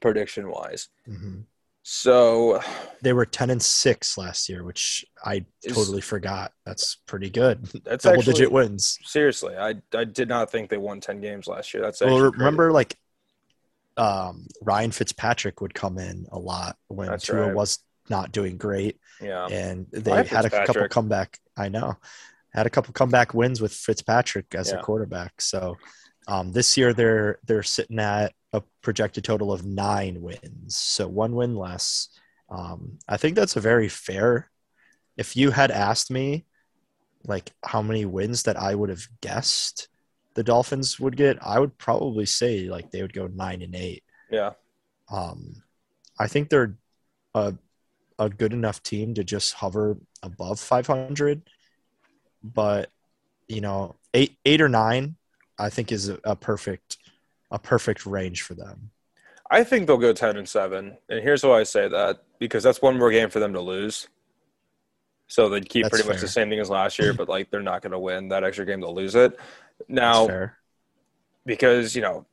prediction 0.00 0.48
wise. 0.50 0.88
Mhm. 1.08 1.44
So 1.84 2.60
they 3.02 3.12
were 3.12 3.26
ten 3.26 3.50
and 3.50 3.60
six 3.60 4.16
last 4.16 4.48
year, 4.48 4.62
which 4.62 5.04
I 5.24 5.44
Is- 5.64 5.74
totally 5.74 6.00
forgot. 6.00 6.52
That's 6.64 6.94
pretty 7.06 7.28
good. 7.28 7.64
that's 7.84 8.04
Double 8.04 8.18
actually, 8.20 8.34
digit 8.34 8.52
wins. 8.52 9.00
Seriously, 9.02 9.56
I 9.56 9.74
I 9.92 10.04
did 10.04 10.28
not 10.28 10.48
think 10.48 10.70
they 10.70 10.76
won 10.76 11.00
10 11.00 11.20
games 11.20 11.48
last 11.48 11.74
year. 11.74 11.82
That's 11.82 12.00
Well, 12.00 12.20
crazy. 12.20 12.36
remember 12.38 12.70
like 12.70 12.96
um, 13.96 14.46
Ryan 14.62 14.90
Fitzpatrick 14.90 15.60
would 15.60 15.74
come 15.74 15.98
in 15.98 16.26
a 16.30 16.38
lot 16.38 16.76
when 16.88 17.08
That's 17.08 17.26
Tua 17.26 17.46
right. 17.46 17.54
was 17.54 17.78
not 18.08 18.32
doing 18.32 18.56
great, 18.56 18.98
yeah. 19.20 19.46
and 19.46 19.86
they 19.92 20.10
Ryan 20.10 20.26
had 20.26 20.44
a 20.44 20.50
couple 20.66 20.88
comeback. 20.88 21.38
I 21.56 21.68
know 21.68 21.96
had 22.54 22.66
a 22.66 22.70
couple 22.70 22.92
comeback 22.92 23.32
wins 23.34 23.60
with 23.60 23.72
Fitzpatrick 23.72 24.54
as 24.54 24.70
Yeah. 24.70 24.78
a 24.78 24.82
quarterback. 24.82 25.40
So 25.40 25.76
um, 26.28 26.52
this 26.52 26.76
year 26.76 26.92
they're 26.92 27.38
they're 27.46 27.62
sitting 27.62 27.98
at 27.98 28.32
a 28.52 28.62
projected 28.82 29.24
total 29.24 29.52
of 29.52 29.64
nine 29.64 30.20
wins, 30.20 30.76
so 30.76 31.08
one 31.08 31.34
win 31.34 31.56
less. 31.56 32.08
Um, 32.50 32.98
I 33.08 33.16
think 33.16 33.36
that's 33.36 33.56
a 33.56 33.60
very 33.60 33.88
fair. 33.88 34.50
If 35.16 35.36
you 35.36 35.50
had 35.50 35.70
asked 35.70 36.10
me, 36.10 36.44
like 37.24 37.52
how 37.64 37.82
many 37.82 38.04
wins 38.04 38.42
that 38.44 38.56
I 38.56 38.74
would 38.74 38.90
have 38.90 39.06
guessed 39.20 39.88
the 40.34 40.42
Dolphins 40.42 40.98
would 40.98 41.16
get, 41.16 41.38
I 41.44 41.58
would 41.58 41.76
probably 41.78 42.26
say 42.26 42.68
like 42.68 42.90
they 42.90 43.02
would 43.02 43.12
go 43.12 43.26
nine 43.26 43.62
and 43.62 43.74
eight. 43.74 44.02
Yeah. 44.30 44.52
Um, 45.10 45.62
I 46.18 46.26
think 46.26 46.48
they're 46.48 46.76
a 47.34 47.54
a 48.18 48.28
good 48.28 48.52
enough 48.52 48.82
team 48.82 49.14
to 49.14 49.24
just 49.24 49.54
hover 49.54 49.98
above 50.22 50.60
500, 50.60 51.42
but 52.42 52.90
you 53.48 53.60
know, 53.60 53.96
eight 54.14 54.36
eight 54.44 54.60
or 54.60 54.68
nine, 54.68 55.16
I 55.58 55.70
think 55.70 55.92
is 55.92 56.08
a, 56.08 56.18
a 56.24 56.36
perfect 56.36 56.98
a 57.50 57.58
perfect 57.58 58.06
range 58.06 58.42
for 58.42 58.54
them. 58.54 58.90
I 59.50 59.64
think 59.64 59.86
they'll 59.86 59.98
go 59.98 60.14
10 60.14 60.38
and 60.38 60.48
7. 60.48 60.96
And 61.10 61.22
here's 61.22 61.44
why 61.44 61.60
I 61.60 61.64
say 61.64 61.86
that 61.86 62.22
because 62.38 62.62
that's 62.62 62.80
one 62.80 62.98
more 62.98 63.10
game 63.10 63.28
for 63.28 63.38
them 63.38 63.52
to 63.52 63.60
lose. 63.60 64.08
So 65.26 65.48
they'd 65.50 65.68
keep 65.68 65.84
That's 65.84 65.90
pretty 65.92 66.08
much 66.08 66.16
fair. 66.16 66.22
the 66.22 66.28
same 66.28 66.48
thing 66.48 66.58
as 66.58 66.70
last 66.70 66.98
year, 66.98 67.12
but 67.12 67.28
like 67.28 67.50
they're 67.50 67.62
not 67.62 67.82
going 67.82 67.92
to 67.92 67.98
win 67.98 68.28
that 68.28 68.44
extra 68.44 68.64
game, 68.64 68.80
they'll 68.80 68.94
lose 68.94 69.14
it. 69.14 69.38
Now, 69.88 70.26
because, 71.44 71.94
you 71.96 72.02
know, 72.02 72.26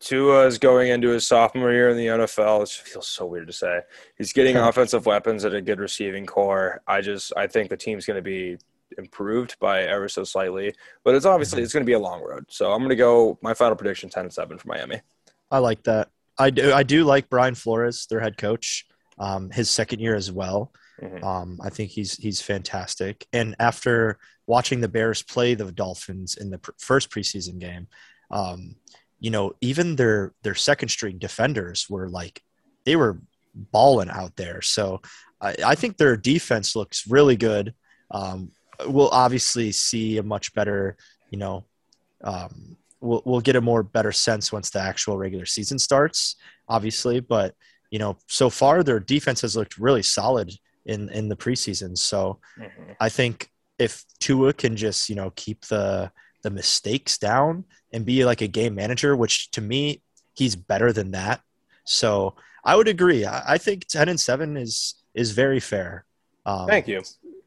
Tua 0.00 0.46
is 0.46 0.58
going 0.58 0.88
into 0.90 1.08
his 1.08 1.26
sophomore 1.26 1.72
year 1.72 1.90
in 1.90 1.96
the 1.96 2.06
NFL. 2.06 2.62
It 2.62 2.68
feels 2.70 3.06
so 3.06 3.26
weird 3.26 3.48
to 3.48 3.52
say. 3.52 3.80
He's 4.16 4.32
getting 4.32 4.56
offensive 4.68 5.04
weapons 5.06 5.44
at 5.44 5.54
a 5.54 5.60
good 5.60 5.78
receiving 5.78 6.24
corps. 6.26 6.80
I 6.86 7.00
just 7.02 7.32
I 7.36 7.46
think 7.46 7.68
the 7.68 7.76
team's 7.76 8.06
going 8.06 8.16
to 8.16 8.22
be 8.22 8.56
improved 8.98 9.56
by 9.60 9.82
ever 9.82 10.08
so 10.08 10.24
slightly, 10.24 10.74
but 11.04 11.14
it's 11.14 11.26
obviously 11.26 11.60
Mhm. 11.60 11.64
it's 11.64 11.72
going 11.72 11.84
to 11.84 11.86
be 11.86 11.92
a 11.92 11.98
long 11.98 12.22
road. 12.22 12.46
So 12.48 12.72
I'm 12.72 12.78
going 12.80 12.88
to 12.88 12.96
go 12.96 13.38
my 13.42 13.52
final 13.54 13.76
prediction 13.76 14.08
10 14.08 14.24
and 14.24 14.32
7 14.32 14.58
for 14.58 14.68
Miami. 14.68 15.00
I 15.50 15.58
like 15.58 15.82
that. 15.84 16.08
I 16.38 16.50
do. 16.50 16.72
I 16.72 16.82
do 16.82 17.04
like 17.04 17.28
Brian 17.28 17.54
Flores, 17.54 18.06
their 18.06 18.20
head 18.20 18.38
coach. 18.38 18.86
Um, 19.18 19.50
his 19.50 19.68
second 19.68 20.00
year 20.00 20.14
as 20.14 20.32
well. 20.32 20.72
Mhm. 21.00 21.24
Um, 21.24 21.58
I 21.62 21.70
think 21.70 21.90
he's 21.90 22.16
he's 22.16 22.40
fantastic. 22.40 23.26
And 23.32 23.56
after 23.58 24.18
watching 24.46 24.80
the 24.80 24.88
Bears 24.88 25.22
play 25.22 25.54
the 25.54 25.72
Dolphins 25.72 26.36
in 26.36 26.50
the 26.50 26.58
pr- 26.58 26.72
first 26.78 27.10
preseason 27.10 27.58
game, 27.58 27.86
um, 28.30 28.76
you 29.18 29.30
know, 29.30 29.52
even 29.60 29.96
their 29.96 30.34
their 30.42 30.54
second 30.54 30.88
string 30.88 31.18
defenders 31.18 31.88
were 31.88 32.08
like 32.08 32.42
they 32.84 32.96
were 32.96 33.20
balling 33.54 34.10
out 34.10 34.36
there. 34.36 34.62
So 34.62 35.00
I, 35.40 35.54
I 35.64 35.74
think 35.74 35.96
their 35.96 36.16
defense 36.16 36.76
looks 36.76 37.06
really 37.06 37.36
good. 37.36 37.74
Um, 38.10 38.52
we'll 38.86 39.08
obviously 39.10 39.72
see 39.72 40.18
a 40.18 40.22
much 40.22 40.54
better, 40.54 40.96
you 41.30 41.38
know, 41.38 41.64
um, 42.22 42.76
we'll 43.00 43.22
we'll 43.24 43.40
get 43.40 43.56
a 43.56 43.60
more 43.60 43.82
better 43.82 44.12
sense 44.12 44.52
once 44.52 44.70
the 44.70 44.80
actual 44.80 45.16
regular 45.16 45.46
season 45.46 45.78
starts, 45.78 46.36
obviously. 46.68 47.20
But 47.20 47.54
you 47.90 47.98
know, 47.98 48.18
so 48.26 48.50
far 48.50 48.82
their 48.82 49.00
defense 49.00 49.40
has 49.40 49.56
looked 49.56 49.78
really 49.78 50.02
solid 50.02 50.52
in 50.90 51.08
in 51.10 51.28
the 51.28 51.36
preseason. 51.36 51.96
So 51.96 52.40
Mhm. 52.58 52.96
I 53.00 53.08
think 53.08 53.50
if 53.78 54.04
Tua 54.18 54.52
can 54.52 54.76
just 54.76 55.08
you 55.10 55.16
know 55.16 55.30
keep 55.36 55.60
the 55.66 56.10
the 56.42 56.50
mistakes 56.50 57.18
down 57.18 57.64
and 57.92 58.04
be 58.06 58.24
like 58.24 58.40
a 58.42 58.48
game 58.48 58.74
manager, 58.74 59.16
which 59.16 59.50
to 59.52 59.60
me 59.60 60.02
he's 60.34 60.56
better 60.56 60.92
than 60.92 61.10
that. 61.12 61.40
So 61.84 62.36
I 62.64 62.76
would 62.76 62.88
agree. 62.88 63.24
I, 63.24 63.54
I 63.54 63.58
think 63.58 63.86
ten 63.86 64.08
and 64.08 64.20
seven 64.20 64.56
is 64.56 64.94
is 65.14 65.32
very 65.32 65.60
fair. 65.60 66.04
Um, 66.46 66.66
Thank 66.66 66.88
you. 66.88 67.02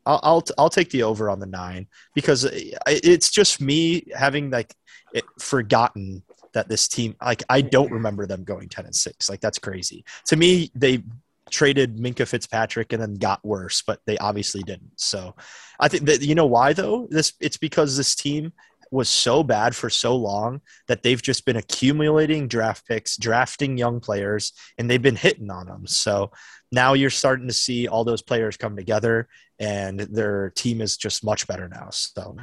I'll, 0.05 0.19
I'll 0.23 0.43
I'll 0.57 0.69
take 0.69 0.89
the 0.89 1.03
over 1.03 1.29
on 1.29 1.39
the 1.39 1.45
nine 1.63 1.87
because 2.13 2.43
it's 2.87 3.29
just 3.31 3.61
me 3.61 4.05
having 4.15 4.49
like 4.49 4.73
it, 5.13 5.23
forgotten 5.39 6.23
that 6.53 6.67
this 6.67 6.87
team 6.87 7.15
like 7.21 7.43
I 7.49 7.61
don't 7.61 7.91
remember 7.91 8.25
them 8.27 8.43
going 8.43 8.69
ten 8.69 8.85
and 8.85 8.95
six. 8.95 9.29
Like 9.29 9.41
that's 9.41 9.59
crazy 9.59 10.03
to 10.27 10.35
me. 10.35 10.71
They 10.75 11.03
traded 11.51 11.97
Minkah 11.97 12.27
Fitzpatrick 12.27 12.93
and 12.93 13.01
then 13.01 13.15
got 13.15 13.43
worse, 13.45 13.83
but 13.85 13.99
they 14.05 14.17
obviously 14.17 14.63
didn't. 14.63 14.91
So 14.97 15.35
I 15.79 15.87
think 15.87 16.05
that 16.05 16.21
you 16.21 16.35
know 16.35 16.45
why 16.45 16.73
though 16.73 17.07
this 17.09 17.33
it's 17.39 17.57
because 17.57 17.97
this 17.97 18.15
team 18.15 18.53
was 18.91 19.09
so 19.09 19.43
bad 19.43 19.75
for 19.75 19.89
so 19.89 20.15
long 20.15 20.61
that 20.87 21.01
they've 21.01 21.21
just 21.21 21.45
been 21.45 21.55
accumulating 21.55 22.47
draft 22.47 22.87
picks, 22.87 23.17
drafting 23.17 23.75
young 23.75 23.99
players, 23.99 24.53
and 24.77 24.87
they've 24.87 25.01
been 25.01 25.15
hitting 25.15 25.49
on 25.49 25.65
them. 25.65 25.87
So 25.87 26.31
now 26.71 26.93
you're 26.93 27.09
starting 27.09 27.47
to 27.47 27.53
see 27.53 27.87
all 27.87 28.03
those 28.03 28.21
players 28.21 28.55
come 28.55 28.75
together 28.75 29.27
and 29.59 29.99
their 29.99 30.51
team 30.51 30.79
is 30.79 30.95
just 30.97 31.23
much 31.23 31.47
better 31.47 31.67
now. 31.67 31.89
So 31.91 32.37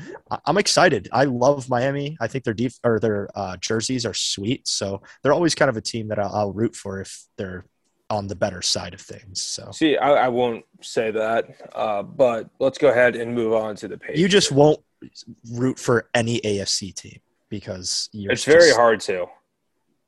I'm 0.45 0.59
excited. 0.59 1.09
I 1.13 1.25
love 1.25 1.69
Miami. 1.69 2.17
I 2.21 2.27
think 2.27 2.45
their 2.45 2.55
deep 2.55 2.73
or 2.85 2.99
their 2.99 3.29
uh, 3.35 3.57
jerseys 3.57 4.05
are 4.05 4.15
sweet. 4.15 4.67
So 4.67 5.03
they're 5.23 5.33
always 5.33 5.55
kind 5.55 5.69
of 5.69 5.77
a 5.77 5.81
team 5.81 6.09
that 6.09 6.19
I'll, 6.19 6.35
I'll 6.35 6.53
root 6.53 6.75
for 6.75 7.01
if 7.01 7.25
they're 7.39 7.65
on 8.11 8.27
the 8.27 8.35
better 8.35 8.61
side 8.61 8.93
of 8.93 9.01
things. 9.01 9.41
So 9.41 9.71
See, 9.73 9.97
I, 9.97 10.27
I 10.27 10.29
won't 10.29 10.65
say 10.83 11.11
that, 11.13 11.47
uh, 11.75 12.03
but 12.03 12.51
let's 12.59 12.77
go 12.77 12.89
ahead 12.91 13.15
and 13.17 13.35
move 13.35 13.53
on 13.55 13.77
to 13.77 13.89
the 13.89 13.97
page. 13.97 14.19
you 14.19 14.29
just 14.29 14.51
won't 14.53 14.81
root 15.53 15.79
for 15.79 16.11
any 16.13 16.41
AFC 16.41 16.93
team 16.95 17.21
because 17.49 18.09
you're 18.13 18.33
it's 18.33 18.45
very 18.45 18.73
hard 18.73 19.01
to. 19.03 19.27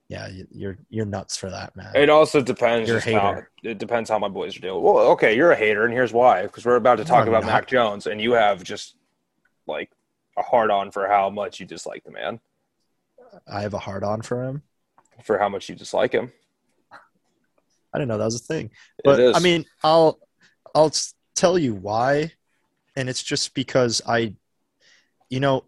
Yeah, 0.09 0.29
you- 0.29 0.49
you're 0.51 0.79
you're 0.91 1.07
nuts 1.07 1.37
for 1.37 1.49
that, 1.49 1.75
man. 1.77 1.93
It 1.95 2.11
also 2.11 2.43
depends. 2.43 2.89
You're 2.89 2.99
a 2.99 3.01
just 3.01 3.15
how, 3.15 3.29
hater. 3.35 3.51
it 3.63 3.79
depends 3.79 4.11
how 4.11 4.19
my 4.19 4.29
boys 4.29 4.57
are 4.57 4.61
doing. 4.61 4.83
Well, 4.83 4.99
okay, 5.13 5.35
you're 5.37 5.53
a 5.53 5.57
hater, 5.57 5.85
and 5.85 5.95
here's 5.95 6.13
why. 6.13 6.43
Because 6.43 6.67
we're 6.67 6.77
about 6.77 6.97
to 6.99 7.05
talk 7.05 7.23
I'm 7.23 7.29
about 7.29 7.45
not. 7.45 7.53
Mac 7.53 7.67
Jones, 7.69 8.07
and 8.07 8.21
you 8.21 8.33
have 8.33 8.63
just 8.63 8.97
like 9.67 9.91
a 10.37 10.43
hard 10.43 10.71
on 10.71 10.91
for 10.91 11.07
how 11.07 11.31
much 11.31 11.61
you 11.61 11.67
dislike 11.67 12.03
the 12.05 12.11
man. 12.11 12.41
I 13.51 13.63
have 13.63 13.73
a 13.75 13.79
hard 13.79 14.05
on 14.05 14.21
for 14.23 14.43
him. 14.45 14.63
For 15.25 15.39
how 15.39 15.49
much 15.49 15.69
you 15.71 15.75
dislike 15.77 16.13
him. 16.13 16.33
I 17.93 17.99
didn't 17.99 18.09
know 18.09 18.19
that 18.19 18.25
was 18.25 18.41
a 18.41 18.45
thing. 18.45 18.71
But 19.05 19.37
I 19.37 19.41
mean, 19.41 19.65
I'll 19.83 20.19
I'll 20.75 20.93
tell 21.35 21.59
you 21.59 21.75
why, 21.75 22.33
and 22.97 23.09
it's 23.09 23.23
just 23.23 23.55
because 23.55 24.01
I, 24.07 24.35
you 25.29 25.41
know, 25.41 25.65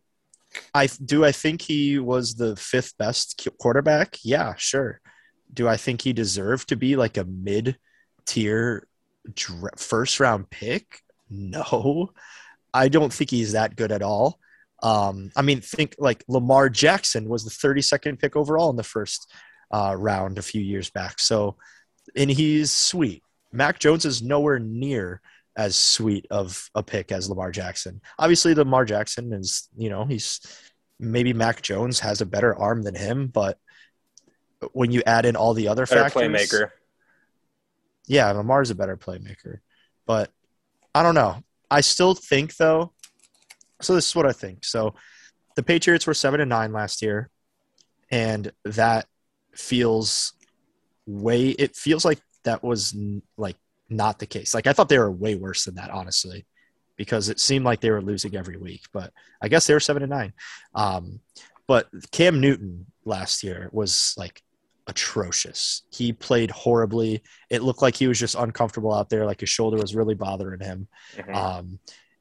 I 0.73 0.87
do 1.05 1.25
I 1.25 1.33
think 1.33 1.63
he 1.63 1.99
was 1.99 2.35
the 2.35 2.57
fifth 2.57 2.97
best 2.99 3.49
quarterback. 3.59 4.19
Yeah, 4.23 4.55
sure. 4.57 5.01
Do 5.53 5.69
I 5.69 5.77
think 5.77 6.03
he 6.03 6.13
deserved 6.13 6.69
to 6.69 6.77
be 6.77 6.97
like 6.97 7.17
a 7.17 7.25
mid 7.25 7.79
tier 8.27 8.87
first 9.77 10.21
round 10.21 10.51
pick? 10.51 11.01
No, 11.31 12.13
I 12.73 12.89
don't 12.89 13.13
think 13.13 13.31
he's 13.31 13.53
that 13.53 13.77
good 13.77 13.93
at 13.93 14.03
all. 14.03 14.39
Um, 14.83 15.31
I 15.35 15.43
mean, 15.43 15.61
think 15.61 15.95
like 15.99 16.25
Lamar 16.29 16.69
Jackson 16.69 17.29
was 17.29 17.45
the 17.45 17.51
32nd 17.51 18.19
pick 18.19 18.37
overall 18.37 18.71
in 18.71 18.77
the 18.77 18.83
first 18.83 19.33
uh, 19.71 19.95
round 19.97 20.39
a 20.39 20.43
few 20.43 20.61
years 20.61 20.91
back. 20.91 21.19
So, 21.19 21.57
and 22.17 22.31
he's 22.31 22.73
sweet. 22.73 23.23
Mac 23.53 23.79
Jones 23.79 24.05
is 24.05 24.23
nowhere 24.23 24.59
near 24.59 25.21
as 25.57 25.77
sweet 25.77 26.27
of 26.31 26.69
a 26.75 26.83
pick 26.83 27.13
as 27.13 27.29
Lamar 27.29 27.53
Jackson. 27.53 28.01
Obviously, 28.19 28.55
Lamar 28.55 28.85
Jackson 28.85 29.33
is, 29.33 29.69
you 29.77 29.89
know, 29.89 30.05
he's 30.05 30.41
maybe 30.99 31.33
Mac 31.33 31.63
Jones 31.63 32.01
has 32.01 32.21
a 32.21 32.27
better 32.27 32.55
arm 32.57 32.83
than 32.83 32.95
him, 32.95 33.29
but 33.29 33.59
when 34.73 34.91
you 34.91 35.03
add 35.07 35.27
in 35.27 35.37
all 35.37 35.55
the 35.55 35.69
other 35.69 35.87
better 35.87 36.09
factors, 36.09 36.23
playmaker. 36.23 36.71
Yeah, 38.07 38.31
Lamar's 38.33 38.71
a 38.71 38.75
better 38.75 38.97
playmaker, 38.97 39.59
but 40.07 40.31
I 40.95 41.03
don't 41.03 41.15
know. 41.15 41.43
I 41.71 41.81
still 41.81 42.15
think 42.15 42.57
though. 42.57 42.93
So 43.81 43.95
this 43.95 44.09
is 44.09 44.17
what 44.17 44.27
I 44.27 44.33
think. 44.33 44.65
So 44.65 44.95
the 45.57 45.63
Patriots 45.63 46.07
were 46.07 46.15
seven 46.15 46.41
and 46.41 46.49
nine 46.49 46.73
last 46.73 47.03
year, 47.03 47.31
and 48.11 48.51
that 48.65 49.07
feels 49.55 50.33
way. 51.07 51.51
It 51.51 51.77
feels 51.77 52.05
like 52.05 52.21
that 52.45 52.63
was 52.63 52.97
like 53.37 53.57
not 53.89 54.19
the 54.19 54.27
case. 54.27 54.55
Like 54.55 54.67
I 54.67 54.73
thought 54.73 54.89
they 54.89 54.99
were 54.99 55.11
way 55.11 55.35
worse 55.35 55.65
than 55.65 55.77
that, 55.77 55.91
honestly, 55.91 56.47
because 56.97 57.29
it 57.29 57.41
seemed 57.41 57.65
like 57.65 57.81
they 57.81 57.91
were 57.91 58.03
losing 58.03 58.37
every 58.37 58.57
week. 58.57 58.83
But 58.93 59.13
I 59.41 59.49
guess 59.49 59.67
they 59.67 59.75
were 59.75 59.81
seven 59.81 60.03
and 60.03 60.11
nine. 60.11 60.33
Um, 60.75 61.21
but 61.67 61.89
Cam 62.11 62.41
Newton 62.41 62.87
last 63.05 63.43
year 63.43 63.69
was 63.73 64.15
like 64.17 64.43
atrocious. 64.87 65.83
He 65.91 66.13
played 66.13 66.51
horribly. 66.51 67.23
It 67.51 67.63
looked 67.63 67.83
like 67.83 67.97
he 67.97 68.07
was 68.07 68.19
just 68.19 68.35
uncomfortable 68.35 68.93
out 68.93 69.09
there, 69.09 69.27
like 69.27 69.41
his 69.41 69.49
shoulder 69.49 69.79
was 69.79 69.95
really 69.95 70.15
bothering 70.15 70.61
him. 70.61 70.89
Mm-hmm. 71.17 71.35
Um, 71.35 71.79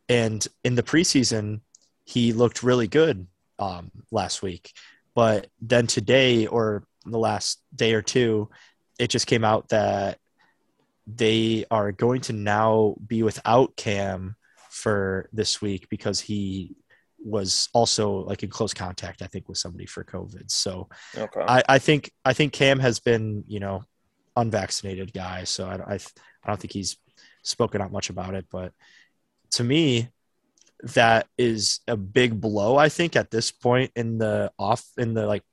and 0.09 0.45
in 0.63 0.75
the 0.75 0.83
preseason, 0.83 1.61
he 2.05 2.33
looked 2.33 2.63
really 2.63 2.87
good 2.87 3.27
um, 3.59 3.91
last 4.11 4.41
week. 4.41 4.71
But 5.15 5.47
then 5.61 5.87
today, 5.87 6.47
or 6.47 6.85
the 7.05 7.19
last 7.19 7.61
day 7.75 7.93
or 7.93 8.01
two, 8.01 8.49
it 9.03 9.09
just 9.09 9.27
came 9.27 9.43
out 9.43 9.67
that 9.67 10.17
they 11.05 11.65
are 11.69 11.91
going 11.91 12.21
to 12.21 12.31
now 12.31 12.95
be 13.05 13.21
without 13.21 13.75
Cam 13.75 14.37
for 14.69 15.27
this 15.33 15.61
week 15.61 15.89
because 15.89 16.21
he 16.21 16.77
was 17.19 17.67
also 17.73 18.19
like 18.19 18.43
in 18.43 18.49
close 18.49 18.73
contact, 18.73 19.21
I 19.21 19.27
think, 19.27 19.49
with 19.49 19.57
somebody 19.57 19.85
for 19.85 20.05
COVID. 20.05 20.49
So 20.49 20.87
okay. 21.17 21.41
I, 21.45 21.63
I 21.67 21.79
think 21.79 22.11
I 22.23 22.31
think 22.31 22.53
Cam 22.53 22.79
has 22.79 23.01
been, 23.01 23.43
you 23.45 23.59
know, 23.59 23.83
unvaccinated 24.37 25.11
guy. 25.11 25.43
So 25.43 25.67
I, 25.67 25.95
I, 25.95 25.95
I 25.95 26.47
don't 26.47 26.59
think 26.61 26.71
he's 26.71 26.95
spoken 27.41 27.81
out 27.81 27.91
much 27.91 28.09
about 28.09 28.35
it. 28.35 28.45
But 28.49 28.71
to 29.51 29.65
me, 29.65 30.07
that 30.95 31.27
is 31.37 31.81
a 31.89 31.97
big 31.97 32.39
blow. 32.39 32.77
I 32.77 32.87
think 32.87 33.17
at 33.17 33.31
this 33.31 33.51
point 33.51 33.91
in 33.97 34.17
the 34.17 34.49
off 34.57 34.85
in 34.97 35.13
the 35.13 35.27
like 35.27 35.43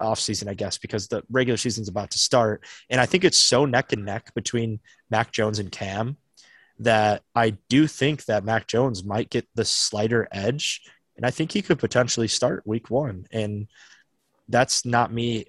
off 0.00 0.20
season, 0.20 0.48
I 0.48 0.54
guess, 0.54 0.78
because 0.78 1.08
the 1.08 1.22
regular 1.30 1.56
season's 1.56 1.88
about 1.88 2.10
to 2.12 2.18
start, 2.18 2.64
and 2.90 3.00
I 3.00 3.06
think 3.06 3.24
it's 3.24 3.38
so 3.38 3.64
neck 3.64 3.92
and 3.92 4.04
neck 4.04 4.32
between 4.34 4.80
Mac 5.10 5.32
Jones 5.32 5.58
and 5.58 5.70
Cam 5.70 6.16
that 6.80 7.22
I 7.34 7.56
do 7.68 7.86
think 7.86 8.24
that 8.26 8.44
Mac 8.44 8.66
Jones 8.66 9.04
might 9.04 9.30
get 9.30 9.48
the 9.54 9.64
slighter 9.64 10.28
edge, 10.30 10.82
and 11.16 11.26
I 11.26 11.30
think 11.30 11.52
he 11.52 11.62
could 11.62 11.78
potentially 11.78 12.28
start 12.28 12.66
Week 12.66 12.90
One. 12.90 13.26
And 13.32 13.66
that's 14.48 14.84
not 14.84 15.12
me. 15.12 15.46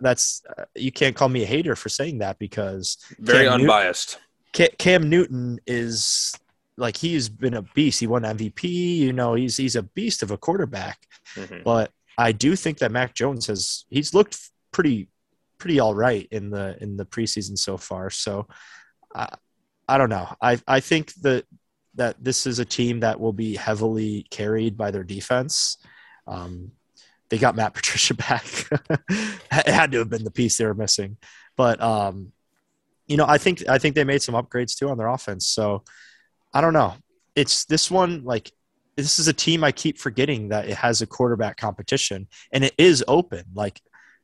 That's 0.00 0.42
uh, 0.56 0.64
you 0.74 0.92
can't 0.92 1.16
call 1.16 1.28
me 1.28 1.42
a 1.42 1.46
hater 1.46 1.76
for 1.76 1.88
saying 1.88 2.18
that 2.18 2.38
because 2.38 2.96
very 3.18 3.44
Cam 3.44 3.60
unbiased. 3.60 4.18
Newton, 4.58 4.76
Cam 4.78 5.08
Newton 5.10 5.60
is 5.66 6.34
like 6.76 6.96
he's 6.96 7.28
been 7.28 7.54
a 7.54 7.62
beast. 7.62 8.00
He 8.00 8.06
won 8.06 8.22
MVP. 8.22 8.64
You 8.64 9.12
know, 9.12 9.34
he's 9.34 9.56
he's 9.56 9.76
a 9.76 9.82
beast 9.82 10.22
of 10.22 10.30
a 10.30 10.38
quarterback. 10.38 10.98
Mm-hmm. 11.34 11.62
But 11.64 11.92
I 12.18 12.32
do 12.32 12.56
think 12.56 12.78
that 12.78 12.92
Mac 12.92 13.14
Jones 13.14 13.46
has 13.46 13.84
he's 13.88 14.14
looked 14.14 14.38
pretty 14.72 15.08
pretty 15.58 15.80
all 15.80 15.94
right 15.94 16.26
in 16.30 16.50
the 16.50 16.76
in 16.80 16.96
the 16.96 17.06
preseason 17.06 17.58
so 17.58 17.76
far. 17.76 18.10
So. 18.10 18.46
Uh, 19.14 19.26
I 19.90 19.98
don't 19.98 20.08
know. 20.08 20.28
I 20.40 20.60
I 20.68 20.78
think 20.78 21.12
that 21.22 21.46
that 21.94 22.22
this 22.22 22.46
is 22.46 22.60
a 22.60 22.64
team 22.64 23.00
that 23.00 23.18
will 23.18 23.32
be 23.32 23.56
heavily 23.56 24.24
carried 24.30 24.76
by 24.76 24.92
their 24.92 25.02
defense. 25.02 25.78
Um, 26.28 26.70
they 27.28 27.38
got 27.38 27.56
Matt 27.56 27.74
Patricia 27.74 28.14
back. 28.14 28.44
it 29.10 29.66
had 29.66 29.90
to 29.90 29.98
have 29.98 30.08
been 30.08 30.22
the 30.22 30.30
piece 30.30 30.58
they 30.58 30.64
were 30.64 30.74
missing, 30.74 31.16
but 31.56 31.82
um, 31.82 32.30
you 33.08 33.16
know, 33.16 33.26
I 33.26 33.38
think 33.38 33.68
I 33.68 33.78
think 33.78 33.96
they 33.96 34.04
made 34.04 34.22
some 34.22 34.36
upgrades 34.36 34.76
too 34.76 34.88
on 34.88 34.96
their 34.96 35.08
offense. 35.08 35.48
So 35.48 35.82
I 36.54 36.60
don't 36.60 36.72
know. 36.72 36.94
It's 37.34 37.64
this 37.64 37.90
one 37.90 38.22
like 38.22 38.52
this 39.00 39.18
is 39.18 39.28
a 39.28 39.32
team 39.32 39.64
I 39.64 39.72
keep 39.72 39.98
forgetting 39.98 40.48
that 40.48 40.68
it 40.68 40.76
has 40.76 41.02
a 41.02 41.06
quarterback 41.06 41.56
competition 41.56 42.28
and 42.52 42.64
it 42.64 42.74
is 42.78 43.04
open. 43.08 43.44
Like 43.54 43.80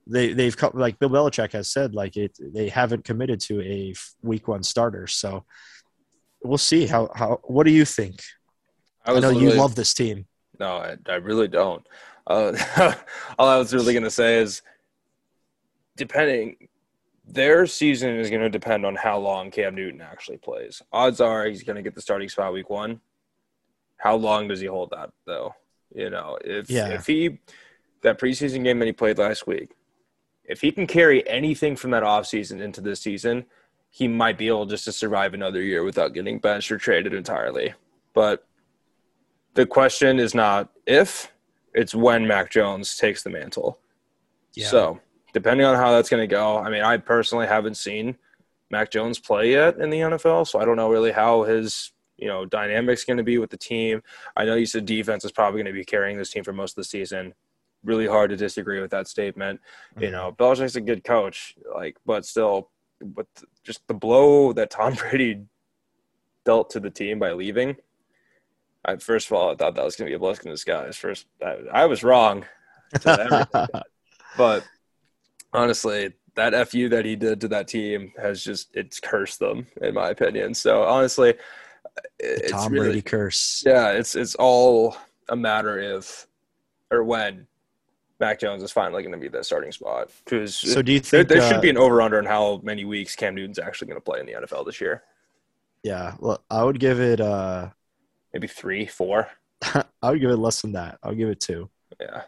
they 0.07 0.33
they've 0.33 0.57
like 0.75 0.99
Bill 0.99 1.11
Belichick 1.11 1.53
has 1.53 1.71
said 1.71 1.95
like 1.95 2.17
it 2.17 2.37
they 2.41 2.69
haven't 2.69 3.05
committed 3.05 3.41
to 3.41 3.61
a 3.63 3.95
week 4.23 4.49
one 4.49 4.63
starter. 4.63 5.07
So 5.07 5.45
we'll 6.43 6.59
see 6.59 6.87
how 6.87 7.11
how 7.15 7.41
what 7.45 7.65
do 7.67 7.73
you 7.73 7.85
think? 7.85 8.23
I, 9.05 9.15
I 9.15 9.21
know 9.21 9.31
you 9.31 9.53
love 9.53 9.75
this 9.75 9.95
team. 9.95 10.27
No, 10.59 10.79
I, 10.79 10.97
I 11.09 11.17
really 11.17 11.49
don't. 11.49 11.87
Uh, 12.27 12.57
all 13.39 13.49
I 13.49 13.59
was 13.59 13.73
really 13.73 13.93
going 13.93 14.05
to 14.05 14.11
say 14.11 14.39
is 14.39 14.63
depending 15.97 16.57
their 17.27 17.67
season 17.67 18.19
is 18.19 18.31
going 18.31 18.43
to 18.43 18.51
depend 18.51 18.87
on 18.87 18.95
how 18.95 19.19
long 19.19 19.51
Cam 19.51 19.75
Newton 19.75 20.01
actually 20.01 20.39
plays. 20.39 20.83
Odds 20.93 21.21
are 21.21 21.47
he's 21.47 21.63
going 21.63 21.77
to 21.77 21.83
get 21.83 21.95
the 21.95 22.01
starting 22.01 22.29
spot 22.29 22.53
week 22.53 22.71
1. 22.71 23.01
How 23.97 24.17
long 24.17 24.49
does 24.49 24.61
he 24.61 24.67
hold 24.67 24.91
that 24.91 25.11
though? 25.25 25.55
You 25.95 26.11
know, 26.11 26.39
if 26.45 26.71
yeah. 26.71 26.89
if 26.89 27.07
he 27.07 27.39
that 28.03 28.19
preseason 28.19 28.65
game 28.65 28.79
that 28.79 28.87
he 28.87 28.93
played 28.93 29.19
last 29.19 29.47
week, 29.47 29.71
if 30.45 30.61
he 30.61 30.71
can 30.73 30.87
carry 30.87 31.27
anything 31.29 31.77
from 31.77 31.91
that 31.93 32.03
offseason 32.03 32.61
into 32.61 32.81
this 32.81 33.01
season, 33.01 33.47
he 33.91 34.09
might 34.09 34.39
be 34.39 34.49
able 34.49 34.67
just 34.67 34.85
to 34.85 34.93
survive 34.93 35.35
another 35.35 35.63
year 35.63 35.83
without 35.83 36.13
getting 36.13 36.39
benched 36.39 36.71
or 36.71 36.79
traded 36.79 37.15
entirely. 37.15 37.75
But 38.15 38.47
the 39.55 39.67
question 39.67 40.19
is 40.19 40.35
not 40.35 40.71
if, 40.87 41.33
it's 41.75 41.95
when 41.95 42.27
Mac 42.27 42.51
Jones 42.51 42.97
takes 42.97 43.23
the 43.23 43.31
mantle. 43.31 43.79
Yeah. 44.55 44.69
So, 44.69 45.01
depending 45.33 45.67
on 45.67 45.77
how 45.77 45.93
that's 45.93 46.09
going 46.09 46.23
to 46.23 46.27
go, 46.27 46.59
I 46.59 46.71
mean, 46.71 46.83
I 46.83 46.97
personally 46.97 47.47
haven't 47.47 47.77
seen 47.77 48.17
Mac 48.71 48.91
Jones 48.91 49.19
play 49.19 49.53
yet 49.53 49.79
in 49.79 49.91
the 49.91 50.01
NFL, 50.01 50.47
so 50.47 50.59
I 50.59 50.65
don't 50.65 50.77
know 50.77 50.91
really 50.91 51.13
how 51.13 51.43
his 51.43 51.93
you 52.17 52.29
know 52.29 52.45
dynamics 52.45 53.05
going 53.05 53.17
to 53.19 53.23
be 53.23 53.39
with 53.39 53.51
the 53.51 53.57
team. 53.57 54.03
I 54.37 54.45
know 54.45 54.55
you 54.55 54.67
said 54.67 54.87
defense 54.87 55.25
is 55.25 55.33
probably 55.33 55.59
going 55.63 55.73
to 55.73 55.79
be 55.79 55.85
carrying 55.85 56.19
this 56.19 56.31
team 56.31 56.45
for 56.45 56.53
most 56.53 56.73
of 56.73 56.77
the 56.77 56.85
season 56.85 57.35
really 57.87 58.07
hard 58.07 58.31
to 58.31 58.37
disagree 58.37 58.81
with 58.81 58.91
that 58.91 59.09
statement. 59.09 59.61
Mm-hmm. 59.93 60.03
You 60.03 60.11
know, 60.11 60.35
Belichick's 60.37 60.77
a 60.77 60.81
good 60.81 61.05
coach, 61.05 61.55
like, 61.75 61.97
but 62.05 62.27
still, 62.27 62.71
but 63.01 63.27
just 63.65 63.87
the 63.87 63.95
blow 63.95 64.53
that 64.53 64.71
Tom 64.71 64.95
Brady 65.11 65.45
dealt 66.45 66.71
to 66.71 66.81
the 66.81 66.91
team 66.91 67.19
by 67.19 67.33
leaving. 67.33 67.77
I, 68.85 68.97
first 68.97 69.29
of 69.29 69.33
all, 69.33 69.51
I 69.51 69.57
thought 69.57 69.75
that 69.75 69.85
was 69.85 69.97
going 69.97 70.07
to 70.07 70.11
be 70.11 70.17
a 70.17 70.19
blessing 70.19 70.47
in 70.47 70.53
disguise. 70.53 70.97
First, 70.97 71.27
I, 71.45 71.57
I 71.73 71.87
was 71.87 72.05
wrong, 72.05 72.45
but 73.05 74.65
honestly, 75.53 76.13
that 76.37 76.69
fu 76.69 76.89
that 76.91 77.05
he 77.05 77.17
did 77.17 77.41
to 77.41 77.49
that 77.49 77.67
team 77.67 78.13
has 78.17 78.45
just 78.45 78.69
it's 78.75 79.01
cursed 79.01 79.41
them, 79.41 79.67
in 79.81 79.95
my 79.95 80.11
opinion. 80.11 80.55
So 80.55 80.85
honestly, 80.85 81.35
it's 82.19 82.53
Tom 82.53 82.73
really, 82.73 82.87
Brady 82.87 83.03
curse. 83.03 83.63
Yeah, 83.67 83.91
it's 83.91 84.15
it's 84.15 84.35
all 84.35 84.97
a 85.29 85.37
matter 85.37 85.79
if 85.79 86.27
or 86.91 87.03
when 87.05 87.47
Mac 88.21 88.41
Jones 88.41 88.63
is 88.63 88.73
finally 88.73 89.03
going 89.03 89.13
to 89.13 89.19
be 89.19 89.29
the 89.29 89.43
starting 89.43 89.73
spot. 89.73 90.11
Because 90.25 90.55
so 90.55 90.83
do 90.83 90.93
you 90.93 91.01
think 91.01 91.29
there, 91.29 91.39
there 91.39 91.47
uh, 91.47 91.53
should 91.53 91.63
be 91.63 91.71
an 91.71 91.77
over 91.77 92.01
under 92.01 92.19
on 92.19 92.25
how 92.25 92.61
many 92.63 92.85
weeks 92.85 93.15
Cam 93.15 93.35
Newton's 93.35 93.59
actually 93.59 93.89
going 93.89 94.01
to 94.01 94.05
play 94.05 94.21
in 94.21 94.27
the 94.27 94.33
NFL 94.33 94.67
this 94.67 94.81
year? 94.81 95.03
Yeah, 95.83 96.15
well, 96.19 96.43
I 96.51 96.65
would 96.65 96.81
give 96.81 97.01
it 97.01 97.21
uh 97.21 97.71
maybe 98.33 98.47
three, 98.47 98.87
four. 98.87 99.29
I 99.63 100.11
would 100.11 100.21
give 100.21 100.31
it 100.31 100.37
less 100.37 100.63
than 100.63 100.73
that. 100.73 100.99
I'll 101.03 101.15
give 101.15 101.29
it 101.29 101.41
two. 101.41 101.71
Yeah. 102.01 102.23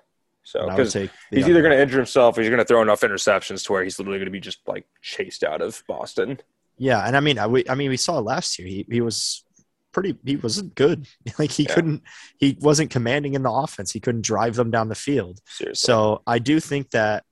So 0.48 0.64
because 0.64 0.94
he's 0.94 1.10
either 1.30 1.60
going 1.60 1.76
to 1.76 1.82
injure 1.82 1.98
himself 1.98 2.38
or 2.38 2.40
he's 2.40 2.48
going 2.48 2.58
to 2.58 2.64
throw 2.64 2.80
enough 2.80 3.02
interceptions 3.02 3.66
to 3.66 3.72
where 3.72 3.84
he's 3.84 3.98
literally 3.98 4.18
going 4.18 4.28
to 4.28 4.32
be 4.32 4.40
just 4.40 4.60
like 4.66 4.86
chased 5.02 5.44
out 5.44 5.60
of 5.60 5.82
Boston. 5.86 6.40
Yeah, 6.78 7.06
and 7.06 7.14
I 7.14 7.20
mean, 7.20 7.38
I, 7.38 7.46
we, 7.46 7.64
I 7.68 7.74
mean, 7.74 7.90
we 7.90 7.98
saw 7.98 8.18
last 8.18 8.58
year. 8.58 8.66
He 8.66 8.86
he 8.88 9.02
was 9.02 9.44
pretty. 9.92 10.16
He 10.24 10.36
wasn't 10.36 10.74
good. 10.74 11.06
Like 11.38 11.50
he 11.50 11.64
Yeah. 11.64 11.74
couldn't. 11.74 12.02
He 12.38 12.56
wasn't 12.60 12.90
commanding 12.90 13.34
in 13.34 13.42
the 13.42 13.50
offense. 13.52 13.92
He 13.92 14.00
couldn't 14.00 14.22
drive 14.22 14.54
them 14.56 14.70
down 14.70 14.88
the 14.88 14.94
field. 14.94 15.40
Seriously. 15.46 15.86
So 15.86 16.22
I 16.26 16.38
do 16.38 16.60
think 16.60 16.90
that 16.90 17.24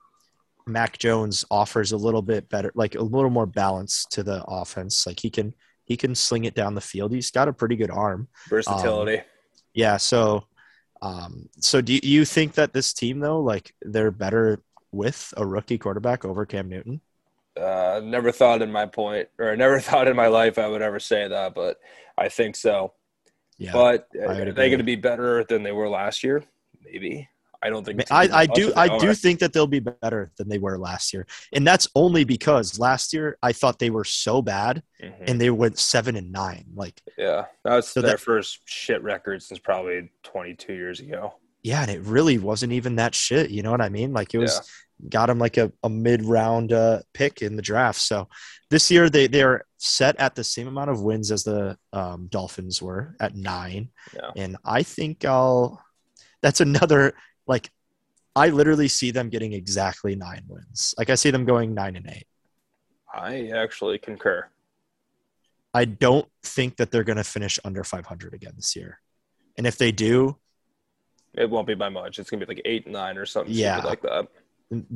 Mac 0.66 0.98
Jones 0.98 1.44
offers 1.50 1.92
a 1.92 1.96
little 1.96 2.22
bit 2.22 2.48
better, 2.48 2.72
like 2.74 2.94
a 2.96 3.02
little 3.02 3.30
more 3.30 3.46
balance 3.46 4.04
to 4.10 4.22
the 4.22 4.44
offense. 4.46 5.06
Like 5.06 5.20
he 5.20 5.30
can 5.30 5.54
he 5.84 5.96
can 5.96 6.14
sling 6.14 6.44
it 6.44 6.54
down 6.54 6.74
the 6.74 6.80
field. 6.80 7.12
He's 7.12 7.30
got 7.30 7.46
a 7.48 7.52
pretty 7.52 7.76
good 7.76 7.90
arm. 7.90 8.26
versatility. 8.48 9.22
Yeah. 9.74 9.96
So, 9.98 10.44
um, 11.02 11.48
so 11.60 11.80
do 11.80 11.98
you 12.02 12.24
think 12.24 12.54
that 12.54 12.72
this 12.72 12.92
team 12.92 13.20
though, 13.20 13.40
like 13.40 13.72
they're 13.82 14.10
better 14.10 14.60
with 14.90 15.32
a 15.36 15.46
rookie 15.46 15.78
quarterback 15.78 16.24
over 16.24 16.44
Cam 16.46 16.68
Newton? 16.68 17.00
Uh, 17.56 18.00
never 18.04 18.32
thought 18.32 18.62
in 18.62 18.70
my 18.72 18.86
point, 18.86 19.28
or 19.38 19.56
never 19.56 19.80
thought 19.88 20.08
in 20.08 20.16
my 20.16 20.26
life 20.28 20.58
I 20.58 20.68
would 20.68 20.82
ever 20.82 21.00
say 21.00 21.28
that, 21.28 21.54
but 21.54 21.78
I 22.18 22.28
think 22.28 22.56
so. 22.56 22.92
Yeah. 23.58 23.72
but 23.72 24.06
uh, 24.14 24.26
are 24.28 24.52
they 24.52 24.68
going 24.68 24.78
to 24.78 24.84
be 24.84 24.96
better 24.96 25.42
than 25.44 25.62
they 25.62 25.72
were 25.72 25.88
last 25.88 26.22
year? 26.22 26.44
Maybe. 26.84 27.28
I 27.62 27.70
don't 27.70 27.84
think. 27.84 28.02
I, 28.12 28.28
I 28.42 28.46
do 28.46 28.70
I 28.76 28.98
do 28.98 29.14
think 29.14 29.40
that 29.40 29.54
they'll 29.54 29.66
be 29.66 29.80
better 29.80 30.30
than 30.36 30.48
they 30.48 30.58
were 30.58 30.78
last 30.78 31.14
year, 31.14 31.26
and 31.54 31.66
that's 31.66 31.88
only 31.96 32.22
because 32.22 32.78
last 32.78 33.14
year 33.14 33.38
I 33.42 33.52
thought 33.52 33.78
they 33.78 33.88
were 33.90 34.04
so 34.04 34.42
bad 34.42 34.82
Mhm. 35.02 35.14
and 35.26 35.40
they 35.40 35.48
went 35.50 35.78
seven 35.78 36.16
and 36.16 36.30
nine. 36.30 36.66
Like 36.74 37.00
Yeah, 37.16 37.46
that's 37.64 37.88
So 37.88 38.02
their 38.02 38.12
that- 38.12 38.20
first 38.20 38.60
shit 38.66 39.02
record 39.02 39.42
since 39.42 39.58
probably 39.58 40.10
22 40.22 40.74
years 40.74 41.00
ago. 41.00 41.34
yeah, 41.62 41.80
and 41.80 41.90
it 41.90 42.02
really 42.02 42.36
wasn't 42.38 42.72
even 42.72 42.96
that 42.96 43.14
shit. 43.14 43.50
You 43.50 43.62
know 43.62 43.70
what 43.70 43.80
I 43.80 43.88
mean? 43.88 44.12
Like 44.12 44.34
it 44.34 44.38
was 44.38 44.60
got 45.08 45.28
him 45.30 45.38
like 45.38 45.56
a, 45.56 45.72
a 45.82 45.88
mid 45.88 46.24
round 46.24 46.72
uh, 46.72 47.00
pick 47.12 47.42
in 47.42 47.56
the 47.56 47.62
draft. 47.62 48.00
So 48.00 48.28
this 48.70 48.90
year 48.90 49.08
they 49.10 49.26
they're 49.26 49.64
set 49.78 50.16
at 50.18 50.34
the 50.34 50.44
same 50.44 50.68
amount 50.68 50.90
of 50.90 51.02
wins 51.02 51.30
as 51.30 51.44
the 51.44 51.76
um, 51.92 52.28
Dolphins 52.30 52.80
were 52.80 53.14
at 53.20 53.34
nine, 53.34 53.90
Yeah. 54.14 54.30
and 54.36 54.56
I 54.64 54.82
think 54.82 55.24
I'll. 55.24 55.82
That's 56.42 56.60
another 56.60 57.14
like. 57.46 57.70
I 58.34 58.48
literally 58.50 58.88
see 58.88 59.12
them 59.12 59.30
getting 59.30 59.54
exactly 59.54 60.14
nine 60.14 60.42
wins. 60.46 60.94
Like 60.98 61.08
I 61.08 61.14
see 61.14 61.30
them 61.30 61.46
going 61.46 61.72
nine 61.72 61.96
and 61.96 62.06
eight. 62.10 62.26
I 63.12 63.48
actually 63.54 63.96
concur. 63.98 64.46
I 65.72 65.86
don't 65.86 66.28
think 66.42 66.76
that 66.76 66.90
they're 66.90 67.04
going 67.04 67.16
to 67.16 67.24
finish 67.24 67.58
under 67.64 67.82
500 67.82 68.34
again 68.34 68.52
this 68.56 68.76
year. 68.76 69.00
And 69.56 69.66
if 69.66 69.78
they 69.78 69.90
do, 69.90 70.36
It 71.34 71.48
won't 71.48 71.66
be 71.66 71.74
by 71.74 71.88
much. 71.88 72.18
It's 72.18 72.28
gonna 72.30 72.44
be 72.44 72.54
like 72.54 72.62
eight, 72.66 72.86
nine, 72.86 73.16
or 73.16 73.24
something 73.26 73.54
Yeah. 73.54 73.78
like 73.84 74.02
that. 74.02 74.28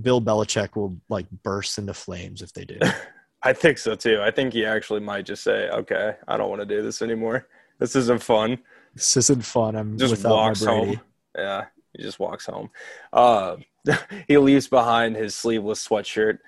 Bill 0.01 0.21
Belichick 0.21 0.77
will 0.77 0.97
like 1.09 1.27
burst 1.43 1.79
into 1.79 1.95
flames 1.95 2.43
if 2.43 2.53
they 2.53 2.65
do. 2.65 2.79
I 3.43 3.53
think 3.53 3.79
so 3.79 3.95
too. 3.95 4.21
I 4.21 4.31
think 4.31 4.53
he 4.53 4.67
actually 4.67 5.01
might 5.01 5.25
just 5.25 5.43
say, 5.43 5.71
"Okay, 5.71 6.17
I 6.29 6.37
don't 6.37 6.51
want 6.51 6.61
to 6.61 6.67
do 6.67 6.83
this 6.83 7.01
anymore. 7.03 7.47
This 7.79 7.97
isn't 7.97 8.23
fun." 8.23 8.59
this 8.95 9.17
isn't 9.17 9.45
fun. 9.45 9.77
I'm 9.77 9.97
Just 9.99 10.25
walks 10.25 10.65
home. 10.65 11.01
Yeah, 11.37 11.67
he 11.97 12.03
just 12.03 12.19
walks 12.19 12.47
home. 12.47 12.71
Uh, 13.13 13.57
he 14.29 14.39
leaves 14.39 14.69
behind 14.69 15.17
his 15.17 15.35
sleeveless 15.35 15.87
sweatshirt. 15.87 16.39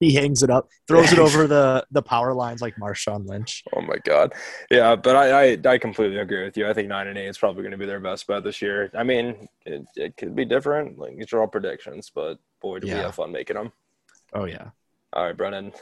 He 0.00 0.14
hangs 0.14 0.42
it 0.42 0.50
up, 0.50 0.68
throws 0.86 1.12
it 1.12 1.18
over 1.18 1.46
the 1.46 1.86
the 1.90 2.02
power 2.02 2.34
lines 2.34 2.60
like 2.60 2.76
Marshawn 2.76 3.26
Lynch. 3.26 3.62
Oh 3.74 3.80
my 3.80 3.96
god, 4.04 4.34
yeah. 4.70 4.96
But 4.96 5.16
I, 5.16 5.52
I, 5.52 5.58
I 5.66 5.78
completely 5.78 6.18
agree 6.18 6.44
with 6.44 6.56
you. 6.56 6.68
I 6.68 6.72
think 6.74 6.88
nine 6.88 7.06
and 7.06 7.16
eight 7.16 7.28
is 7.28 7.38
probably 7.38 7.62
going 7.62 7.72
to 7.72 7.78
be 7.78 7.86
their 7.86 8.00
best 8.00 8.26
bet 8.26 8.44
this 8.44 8.60
year. 8.60 8.90
I 8.94 9.02
mean, 9.02 9.48
it, 9.64 9.86
it 9.96 10.16
could 10.16 10.34
be 10.34 10.44
different. 10.44 10.98
Like 10.98 11.16
these 11.16 11.32
are 11.32 11.40
all 11.40 11.46
predictions, 11.46 12.10
but 12.14 12.38
boy, 12.60 12.80
do 12.80 12.88
we 12.88 12.92
have 12.92 13.14
fun 13.14 13.32
making 13.32 13.56
them. 13.56 13.72
Oh 14.34 14.44
yeah. 14.44 14.70
All 15.12 15.24
right, 15.24 15.36
Brennan. 15.36 15.72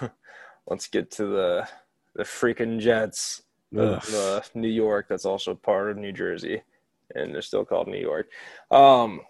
Let's 0.66 0.88
get 0.88 1.10
to 1.12 1.26
the 1.26 1.68
the 2.14 2.24
freaking 2.24 2.80
Jets. 2.80 3.42
The, 3.72 4.00
the 4.10 4.44
New 4.58 4.68
York 4.68 5.06
that's 5.08 5.24
also 5.24 5.54
part 5.54 5.92
of 5.92 5.96
New 5.96 6.10
Jersey, 6.10 6.60
and 7.14 7.32
they're 7.32 7.40
still 7.40 7.64
called 7.64 7.86
New 7.86 8.00
York. 8.00 8.28
Um, 8.68 9.20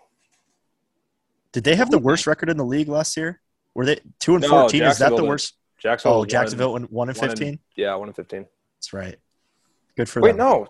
Did 1.53 1.65
they 1.65 1.77
have 1.77 1.91
the 1.91 1.99
worst 1.99 2.27
record 2.27 2.49
in 2.49 2.57
the 2.57 2.65
league 2.65 2.89
last 2.89 3.19
year? 3.19 3.43
Were 3.81 3.87
they 3.87 3.99
two 4.19 4.35
and 4.35 4.43
No, 4.43 4.49
fourteen? 4.51 4.83
Is 4.83 4.99
that 4.99 5.17
the 5.17 5.25
worst? 5.25 5.55
Jacksonville. 5.79 6.19
Oh, 6.19 6.25
Jacksonville 6.27 6.75
went 6.75 6.93
one 6.93 7.09
and 7.09 7.17
one 7.17 7.31
and- 7.31 7.39
fifteen. 7.39 7.59
yeah, 7.77 7.95
one 7.95 8.09
and 8.11 8.15
fifteen. 8.15 8.45
That's 8.77 8.93
right. 8.93 9.17
Good 9.97 10.07
for 10.07 10.21
Wait, 10.21 10.33
them. 10.33 10.37
no, 10.37 10.69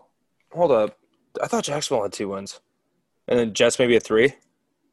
hold 0.53 0.71
up. 0.71 0.97
I 1.43 1.49
thought 1.49 1.65
Jacksonville 1.65 2.05
had 2.05 2.13
two 2.13 2.29
wins, 2.29 2.61
and 3.27 3.37
then 3.37 3.53
Jets 3.53 3.81
maybe 3.81 3.97
a 3.97 4.01
three. 4.01 4.35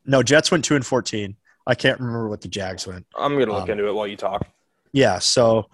no, 0.04 0.24
Jets 0.24 0.50
went 0.50 0.66
two 0.66 0.76
and 0.76 0.84
fourteen. 0.84 1.38
I 1.68 1.76
can't 1.76 2.00
remember 2.00 2.28
what 2.28 2.42
the 2.42 2.48
Jags 2.48 2.88
went. 2.88 3.06
I'm 3.16 3.38
gonna 3.38 3.52
look 3.54 3.66
Um, 3.66 3.70
into 3.70 3.88
it 3.88 3.94
while 3.94 4.08
you 4.08 4.18
talk. 4.18 4.48
Yeah, 4.94 5.20
so 5.20 5.66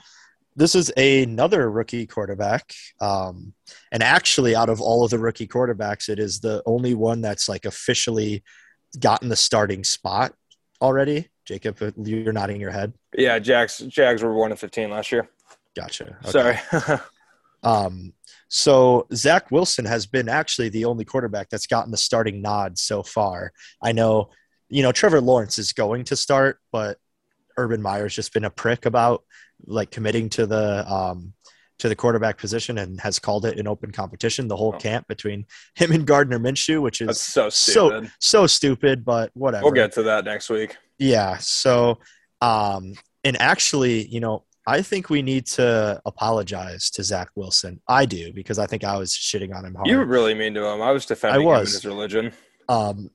this 0.57 0.75
is 0.75 0.91
another 0.97 1.71
rookie 1.71 2.05
quarterback. 2.05 2.73
Um, 2.99 3.53
and 3.93 4.03
actually, 4.03 4.53
out 4.53 4.67
of 4.67 4.81
all 4.81 5.05
of 5.05 5.11
the 5.11 5.17
rookie 5.19 5.47
quarterbacks, 5.47 6.09
it 6.09 6.19
is 6.19 6.41
the 6.41 6.61
only 6.65 6.93
one 6.93 7.21
that's 7.21 7.47
like 7.47 7.63
officially 7.63 8.43
gotten 8.99 9.29
the 9.29 9.37
starting 9.37 9.85
spot 9.85 10.33
already. 10.81 11.29
Jacob, 11.45 11.77
you're 11.97 12.31
nodding 12.33 12.59
your 12.61 12.71
head. 12.71 12.93
Yeah, 13.17 13.37
Jags. 13.39 13.79
Jags 13.79 14.23
were 14.23 14.33
one 14.33 14.51
and 14.51 14.59
fifteen 14.59 14.89
last 14.89 15.11
year. 15.11 15.29
Gotcha. 15.75 16.17
Okay. 16.27 16.57
Sorry. 16.69 16.99
Um, 17.63 18.11
so 18.49 19.07
Zach 19.13 19.49
Wilson 19.49 19.85
has 19.85 20.05
been 20.05 20.27
actually 20.27 20.67
the 20.67 20.83
only 20.83 21.05
quarterback 21.05 21.49
that's 21.49 21.65
gotten 21.65 21.91
the 21.91 21.97
starting 21.97 22.41
nod 22.41 22.77
so 22.77 23.03
far. 23.03 23.53
I 23.81 23.93
know, 23.93 24.31
you 24.67 24.83
know, 24.83 24.91
Trevor 24.91 25.21
Lawrence 25.21 25.57
is 25.57 25.71
going 25.71 26.03
to 26.05 26.17
start, 26.17 26.59
but 26.73 26.97
Urban 27.57 27.81
Meyer's 27.81 28.13
just 28.13 28.33
been 28.33 28.43
a 28.43 28.49
prick 28.49 28.85
about 28.85 29.23
like 29.65 29.91
committing 29.91 30.27
to 30.31 30.45
the 30.45 30.85
um, 30.91 31.31
to 31.79 31.87
the 31.87 31.95
quarterback 31.95 32.37
position 32.37 32.77
and 32.79 32.99
has 32.99 33.17
called 33.17 33.45
it 33.45 33.57
an 33.57 33.67
open 33.67 33.91
competition. 33.91 34.49
The 34.49 34.57
whole 34.57 34.73
Oh. 34.75 34.79
camp 34.79 35.07
between 35.07 35.45
him 35.75 35.93
and 35.93 36.05
Gardner 36.05 36.37
Minshew, 36.39 36.81
which 36.81 36.99
is 36.99 37.19
so 37.21 37.49
so 37.49 37.89
stupid. 37.91 38.11
so 38.19 38.45
stupid, 38.45 39.05
but 39.05 39.31
whatever. 39.35 39.63
we'll 39.63 39.71
get 39.73 39.93
to 39.93 40.03
that 40.03 40.25
next 40.25 40.49
week. 40.49 40.75
Yeah. 40.99 41.37
So, 41.37 41.99
um, 42.41 42.93
and 43.23 43.39
actually, 43.41 44.07
you 44.07 44.19
know, 44.19 44.45
I 44.65 44.81
think 44.81 45.09
we 45.09 45.21
need 45.21 45.45
to 45.47 46.01
apologize 46.05 46.89
to 46.91 47.03
Zach 47.03 47.29
Wilson. 47.35 47.81
I 47.87 48.05
do 48.05 48.31
because 48.33 48.59
I 48.59 48.65
think 48.65 48.83
I 48.83 48.97
was 48.97 49.11
shitting 49.11 49.53
on 49.53 49.65
him 49.65 49.75
hard. 49.75 49.87
You 49.87 49.97
were 49.97 50.05
really 50.05 50.33
mean 50.33 50.53
to 50.53 50.65
him. 50.65 50.81
I 50.81 50.91
was 50.91 51.05
defending 51.05 51.41
I 51.41 51.43
him 51.43 51.55
and 51.57 51.67
his 51.67 51.85
religion. 51.85 52.31
um, 52.69 53.09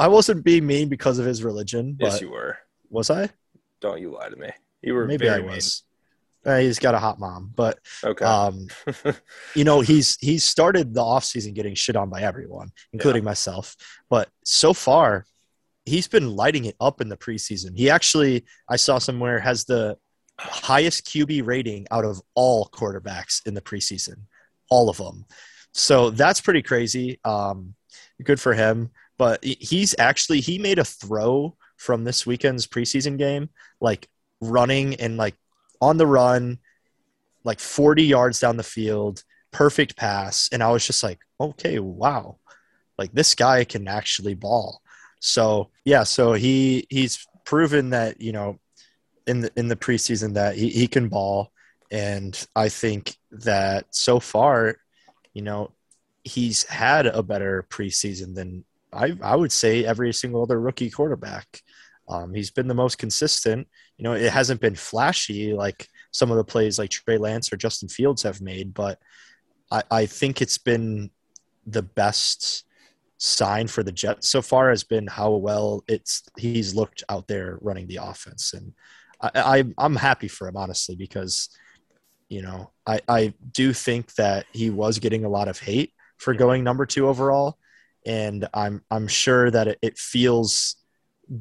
I 0.00 0.08
wasn't 0.08 0.44
being 0.44 0.66
mean 0.66 0.88
because 0.88 1.18
of 1.18 1.26
his 1.26 1.44
religion, 1.44 1.96
but 1.98 2.06
Yes, 2.12 2.20
you 2.20 2.30
were. 2.30 2.58
was 2.90 3.10
I? 3.10 3.30
Don't 3.80 4.00
you 4.00 4.12
lie 4.12 4.28
to 4.28 4.36
me. 4.36 4.50
You 4.82 4.94
were 4.94 5.06
Maybe 5.06 5.28
I 5.28 5.38
was. 5.38 5.84
Uh, 6.44 6.58
he's 6.58 6.78
got 6.78 6.94
a 6.94 6.98
hot 6.98 7.20
mom, 7.20 7.52
but. 7.54 7.78
Okay. 8.02 8.24
um, 8.24 8.66
you 9.54 9.64
know, 9.64 9.80
he's 9.80 10.16
he's 10.20 10.44
started 10.44 10.94
the 10.94 11.02
offseason 11.02 11.54
getting 11.54 11.74
shit 11.74 11.96
on 11.96 12.08
by 12.08 12.22
everyone, 12.22 12.70
including 12.92 13.22
myself. 13.24 13.76
But 14.08 14.28
so 14.44 14.72
far, 14.72 15.26
he's 15.88 16.08
been 16.08 16.36
lighting 16.36 16.66
it 16.66 16.76
up 16.80 17.00
in 17.00 17.08
the 17.08 17.16
preseason. 17.16 17.76
He 17.76 17.90
actually, 17.90 18.44
I 18.68 18.76
saw 18.76 18.98
somewhere, 18.98 19.38
has 19.40 19.64
the 19.64 19.96
highest 20.38 21.06
QB 21.06 21.46
rating 21.46 21.86
out 21.90 22.04
of 22.04 22.20
all 22.34 22.68
quarterbacks 22.72 23.46
in 23.46 23.54
the 23.54 23.60
preseason, 23.60 24.16
all 24.70 24.88
of 24.88 24.98
them. 24.98 25.24
So 25.72 26.10
that's 26.10 26.40
pretty 26.40 26.62
crazy. 26.62 27.20
Um, 27.24 27.74
good 28.22 28.40
for 28.40 28.54
him. 28.54 28.90
But 29.18 29.44
he's 29.44 29.96
actually 29.98 30.40
he 30.40 30.58
made 30.58 30.78
a 30.78 30.84
throw 30.84 31.56
from 31.76 32.04
this 32.04 32.24
weekend's 32.24 32.66
preseason 32.66 33.18
game, 33.18 33.48
like 33.80 34.08
running 34.40 34.94
and 34.94 35.16
like 35.16 35.34
on 35.80 35.96
the 35.96 36.06
run, 36.06 36.58
like 37.44 37.58
40 37.58 38.04
yards 38.04 38.40
down 38.40 38.56
the 38.56 38.62
field, 38.62 39.22
perfect 39.50 39.96
pass. 39.96 40.48
And 40.52 40.62
I 40.62 40.70
was 40.70 40.86
just 40.86 41.02
like, 41.02 41.18
okay, 41.40 41.78
wow. 41.80 42.38
Like 42.96 43.12
this 43.12 43.34
guy 43.34 43.64
can 43.64 43.88
actually 43.88 44.34
ball. 44.34 44.82
So 45.20 45.70
yeah, 45.84 46.04
so 46.04 46.32
he 46.32 46.86
he's 46.90 47.26
proven 47.44 47.90
that, 47.90 48.20
you 48.20 48.32
know, 48.32 48.58
in 49.26 49.40
the 49.40 49.50
in 49.56 49.68
the 49.68 49.76
preseason 49.76 50.34
that 50.34 50.56
he, 50.56 50.70
he 50.70 50.86
can 50.88 51.08
ball. 51.08 51.52
And 51.90 52.46
I 52.54 52.68
think 52.68 53.16
that 53.30 53.86
so 53.90 54.20
far, 54.20 54.76
you 55.32 55.42
know, 55.42 55.72
he's 56.24 56.64
had 56.64 57.06
a 57.06 57.22
better 57.22 57.66
preseason 57.70 58.34
than 58.34 58.64
I 58.92 59.16
I 59.22 59.36
would 59.36 59.52
say 59.52 59.84
every 59.84 60.12
single 60.12 60.42
other 60.42 60.60
rookie 60.60 60.90
quarterback. 60.90 61.62
Um, 62.08 62.32
he's 62.32 62.50
been 62.50 62.68
the 62.68 62.74
most 62.74 62.96
consistent. 62.96 63.68
You 63.98 64.04
know, 64.04 64.14
it 64.14 64.32
hasn't 64.32 64.60
been 64.60 64.74
flashy 64.74 65.52
like 65.52 65.88
some 66.10 66.30
of 66.30 66.36
the 66.36 66.44
plays 66.44 66.78
like 66.78 66.90
Trey 66.90 67.18
Lance 67.18 67.52
or 67.52 67.56
Justin 67.56 67.88
Fields 67.88 68.22
have 68.22 68.40
made, 68.40 68.72
but 68.72 68.98
I, 69.70 69.82
I 69.90 70.06
think 70.06 70.40
it's 70.40 70.58
been 70.58 71.10
the 71.66 71.82
best 71.82 72.64
sign 73.18 73.66
for 73.66 73.82
the 73.82 73.92
Jets 73.92 74.28
so 74.28 74.40
far 74.40 74.70
has 74.70 74.84
been 74.84 75.06
how 75.06 75.32
well 75.32 75.84
it's 75.88 76.22
he's 76.36 76.74
looked 76.74 77.02
out 77.08 77.26
there 77.28 77.58
running 77.60 77.86
the 77.88 77.98
offense, 78.00 78.54
and 78.54 78.72
I, 79.20 79.30
I 79.34 79.64
I'm 79.76 79.96
happy 79.96 80.28
for 80.28 80.48
him 80.48 80.56
honestly 80.56 80.96
because 80.96 81.48
you 82.28 82.42
know 82.42 82.70
I 82.86 83.00
I 83.08 83.34
do 83.52 83.72
think 83.72 84.14
that 84.14 84.46
he 84.52 84.70
was 84.70 84.98
getting 84.98 85.24
a 85.24 85.30
lot 85.30 85.48
of 85.48 85.58
hate 85.58 85.92
for 86.16 86.32
going 86.32 86.64
number 86.64 86.86
two 86.86 87.08
overall, 87.08 87.58
and 88.06 88.48
I'm 88.54 88.82
I'm 88.90 89.08
sure 89.08 89.50
that 89.50 89.68
it, 89.68 89.78
it 89.82 89.98
feels 89.98 90.76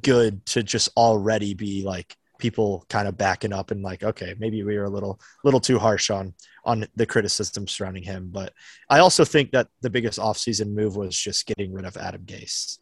good 0.01 0.45
to 0.47 0.63
just 0.63 0.89
already 0.97 1.53
be 1.53 1.83
like 1.83 2.16
people 2.37 2.85
kind 2.89 3.07
of 3.07 3.17
backing 3.17 3.53
up 3.53 3.71
and 3.71 3.81
like, 3.81 4.03
okay, 4.03 4.35
maybe 4.39 4.63
we 4.63 4.77
were 4.77 4.85
a 4.85 4.89
little 4.89 5.19
little 5.43 5.59
too 5.59 5.79
harsh 5.79 6.09
on 6.09 6.33
on 6.65 6.85
the 6.95 7.05
criticism 7.05 7.67
surrounding 7.67 8.03
him. 8.03 8.29
But 8.31 8.53
I 8.89 8.99
also 8.99 9.25
think 9.25 9.51
that 9.51 9.67
the 9.81 9.89
biggest 9.89 10.19
offseason 10.19 10.73
move 10.73 10.95
was 10.95 11.17
just 11.17 11.45
getting 11.45 11.73
rid 11.73 11.85
of 11.85 11.97
Adam 11.97 12.23
Gase. 12.23 12.79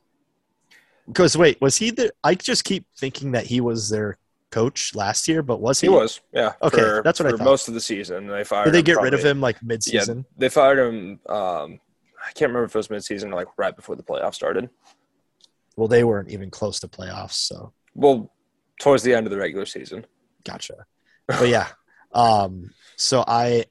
Because 1.08 1.38
wait, 1.38 1.60
was 1.62 1.78
he 1.78 1.92
the? 1.92 2.12
I 2.24 2.36
just 2.36 2.64
keep 2.64 2.86
thinking 2.98 3.32
that 3.34 3.46
he 3.46 3.62
was 3.62 3.90
their 3.90 4.18
coach 4.52 4.96
last 4.96 5.28
year, 5.28 5.44
but 5.44 5.60
was 5.60 5.82
he? 5.82 5.88
He 5.88 5.94
was, 5.94 6.22
yeah. 6.32 6.54
Okay, 6.62 6.78
for, 6.78 7.02
that's 7.04 7.20
what 7.20 7.28
I 7.28 7.32
for 7.32 7.38
thought. 7.38 7.44
most 7.44 7.68
of 7.68 7.74
the 7.74 7.82
season. 7.82 8.28
They 8.28 8.44
fired. 8.44 8.66
Did 8.66 8.74
they 8.74 8.84
get 8.84 9.02
rid 9.02 9.14
of 9.14 9.24
him 9.24 9.42
like 9.42 9.62
mid-season? 9.62 10.26
They 10.38 10.50
fired 10.50 10.80
him. 10.80 11.20
Um, 11.28 11.80
I 12.26 12.32
can't 12.34 12.50
remember 12.50 12.64
if 12.64 12.76
it 12.76 12.78
was 12.78 12.88
midseason 12.88 13.32
or 13.32 13.36
like 13.36 13.48
right 13.58 13.76
before 13.76 13.96
the 13.96 14.04
playoffs 14.04 14.36
started. 14.36 14.70
Well, 15.76 15.88
they 15.88 16.04
weren't 16.04 16.30
even 16.30 16.50
close 16.50 16.80
to 16.80 16.88
playoffs, 16.88 17.34
so 17.34 17.74
Well, 17.94 18.32
towards 18.80 19.04
the 19.04 19.14
end 19.14 19.26
of 19.28 19.32
the 19.32 19.38
regular 19.38 19.66
season. 19.66 20.06
gotcha. 20.44 20.86
But 21.28 21.48
yeah, 21.48 21.68
um, 22.14 22.72
so 22.96 23.24
I, 23.28 23.66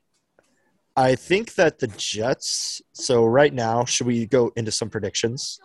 I 0.97 1.15
think 1.15 1.55
that 1.55 1.79
the 1.79 1.89
Jets. 1.89 2.83
So 2.93 3.25
right 3.25 3.53
now, 3.53 3.85
should 3.85 4.07
we 4.07 4.27
go 4.27 4.53
into 4.57 4.71
some 4.71 4.91
predictions? 4.91 5.61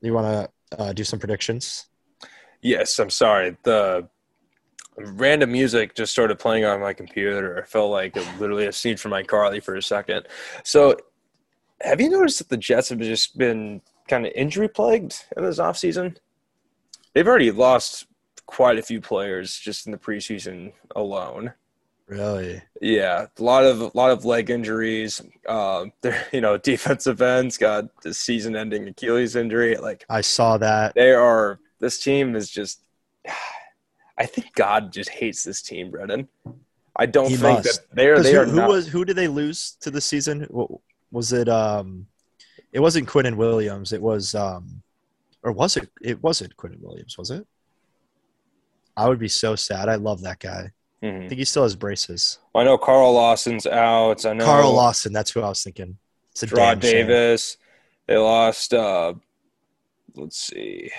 You 0.00 0.12
want 0.12 0.50
to 0.70 0.80
uh, 0.80 0.92
do 0.92 1.04
some 1.04 1.18
predictions? 1.18 1.86
Yes, 2.62 2.98
I'm 2.98 3.10
sorry. 3.10 3.56
The 3.62 4.08
random 4.96 5.52
music 5.52 5.94
just 5.94 6.12
started 6.12 6.38
playing 6.38 6.64
on 6.64 6.80
my 6.80 6.92
computer. 6.92 7.60
I 7.62 7.66
felt 7.66 7.90
like 7.90 8.16
it 8.16 8.26
literally 8.38 8.66
a 8.66 8.72
scene 8.72 8.96
from 8.96 9.12
iCarly 9.12 9.62
for 9.62 9.76
a 9.76 9.82
second. 9.82 10.26
So, 10.64 10.96
have 11.80 12.00
you 12.00 12.10
noticed 12.10 12.38
that 12.38 12.48
the 12.48 12.56
Jets 12.56 12.88
have 12.88 12.98
just 12.98 13.38
been 13.38 13.80
kind 14.08 14.26
of 14.26 14.32
injury 14.34 14.68
plagued 14.68 15.24
in 15.36 15.44
this 15.44 15.58
offseason? 15.58 16.16
They've 17.18 17.26
already 17.26 17.50
lost 17.50 18.06
quite 18.46 18.78
a 18.78 18.82
few 18.82 19.00
players 19.00 19.58
just 19.58 19.86
in 19.86 19.90
the 19.90 19.98
preseason 19.98 20.72
alone. 20.94 21.52
Really? 22.06 22.62
Yeah, 22.80 23.26
a 23.36 23.42
lot 23.42 23.64
of 23.64 23.80
a 23.80 23.90
lot 23.92 24.12
of 24.12 24.24
leg 24.24 24.50
injuries. 24.50 25.20
Um, 25.48 25.90
their 26.00 26.24
you 26.32 26.40
know 26.40 26.58
defensive 26.58 27.20
ends 27.20 27.58
got 27.58 27.86
the 28.02 28.14
season-ending 28.14 28.86
Achilles 28.86 29.34
injury. 29.34 29.74
Like 29.74 30.04
I 30.08 30.20
saw 30.20 30.58
that. 30.58 30.94
they 30.94 31.10
are. 31.10 31.58
This 31.80 31.98
team 31.98 32.36
is 32.36 32.48
just. 32.48 32.82
I 34.16 34.26
think 34.26 34.54
God 34.54 34.92
just 34.92 35.10
hates 35.10 35.42
this 35.42 35.60
team, 35.60 35.90
Brennan. 35.90 36.28
I 36.94 37.06
don't 37.06 37.30
He 37.30 37.36
think 37.36 37.64
must. 37.64 37.80
that 37.80 37.96
they're 37.96 38.22
they 38.22 38.34
who, 38.34 38.38
are 38.38 38.46
who 38.46 38.56
not. 38.58 38.68
was 38.68 38.86
who 38.86 39.04
did 39.04 39.16
they 39.16 39.26
lose 39.26 39.76
to 39.80 39.90
the 39.90 40.00
season? 40.00 40.46
Was 41.10 41.32
it? 41.32 41.48
Um, 41.48 42.06
it 42.72 42.78
wasn't 42.78 43.08
Quinnen 43.08 43.34
Williams. 43.34 43.92
It 43.92 44.00
was, 44.02 44.36
um, 44.36 44.82
or 45.42 45.52
was 45.52 45.76
it? 45.76 45.88
It 46.02 46.22
wasn't 46.22 46.56
Quinnen 46.56 46.80
Williams. 46.80 47.16
Was 47.18 47.30
it? 47.30 47.46
I 48.96 49.08
would 49.08 49.18
be 49.18 49.28
so 49.28 49.54
sad. 49.56 49.88
I 49.88 49.94
love 49.94 50.22
that 50.22 50.40
guy. 50.40 50.72
I 51.02 51.06
Mhm. 51.06 51.28
think 51.28 51.38
he 51.38 51.44
still 51.44 51.62
has 51.62 51.76
braces. 51.76 52.38
I 52.54 52.64
know 52.64 52.76
Carl 52.76 53.12
Lawson's 53.12 53.66
out. 53.66 54.26
I 54.26 54.32
know 54.32 54.44
Carl 54.44 54.72
Lawson. 54.72 55.12
That's 55.12 55.30
who 55.30 55.40
I 55.42 55.48
was 55.48 55.62
thinking. 55.62 55.98
It's 56.32 56.42
a 56.42 56.46
Rod 56.48 56.80
damn 56.80 56.90
shame. 56.90 57.06
Davis. 57.06 57.56
They 58.06 58.16
lost. 58.16 58.74
Uh, 58.74 59.14
let's 60.14 60.40
see. 60.40 60.90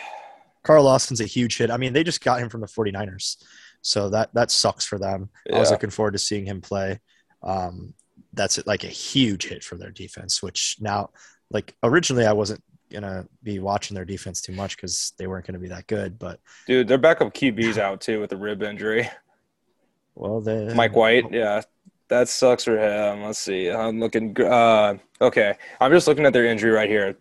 Carl 0.63 0.85
Lawson's 0.85 1.19
a 1.19 1.25
huge 1.25 1.57
hit. 1.57 1.71
I 1.71 1.77
mean, 1.77 1.91
they 1.93 2.03
just 2.03 2.23
got 2.23 2.39
him 2.39 2.49
from 2.49 2.61
the 2.61 2.67
49ers. 2.67 3.37
So 3.81 4.09
that 4.09 4.33
that 4.33 4.51
sucks 4.51 4.85
for 4.85 4.99
them. 4.99 5.29
I 5.53 5.57
was 5.59 5.71
looking 5.71 5.89
forward 5.89 6.11
to 6.11 6.19
seeing 6.19 6.45
him 6.45 6.61
play. 6.61 6.99
Um, 7.43 7.93
that's 8.33 8.65
like 8.67 8.83
a 8.83 8.87
huge 8.87 9.45
hit 9.47 9.63
for 9.63 9.75
their 9.77 9.91
defense, 9.91 10.43
which 10.43 10.77
now, 10.79 11.09
like 11.49 11.75
originally, 11.83 12.25
I 12.25 12.33
wasn't 12.33 12.61
gonna 12.91 13.25
be 13.43 13.59
watching 13.59 13.95
their 13.95 14.05
defense 14.05 14.41
too 14.41 14.53
much 14.53 14.75
because 14.75 15.13
they 15.17 15.27
weren't 15.27 15.45
gonna 15.45 15.59
be 15.59 15.67
that 15.69 15.87
good. 15.87 16.19
But 16.19 16.39
Dude, 16.67 16.87
their 16.87 16.97
backup 16.97 17.33
QB's 17.33 17.77
out 17.77 18.01
too 18.01 18.19
with 18.19 18.31
a 18.31 18.37
rib 18.37 18.63
injury. 18.63 19.09
well, 20.15 20.41
Mike 20.75 20.95
White, 20.95 21.31
yeah, 21.31 21.61
that 22.09 22.27
sucks 22.27 22.63
for 22.63 22.77
him. 22.77 23.23
Let's 23.23 23.39
see. 23.39 23.69
I'm 23.69 23.99
looking. 23.99 24.39
Uh, 24.41 24.97
okay, 25.21 25.55
I'm 25.79 25.91
just 25.91 26.07
looking 26.07 26.25
at 26.25 26.33
their 26.33 26.45
injury 26.45 26.71
right 26.71 26.89
here. 26.89 27.15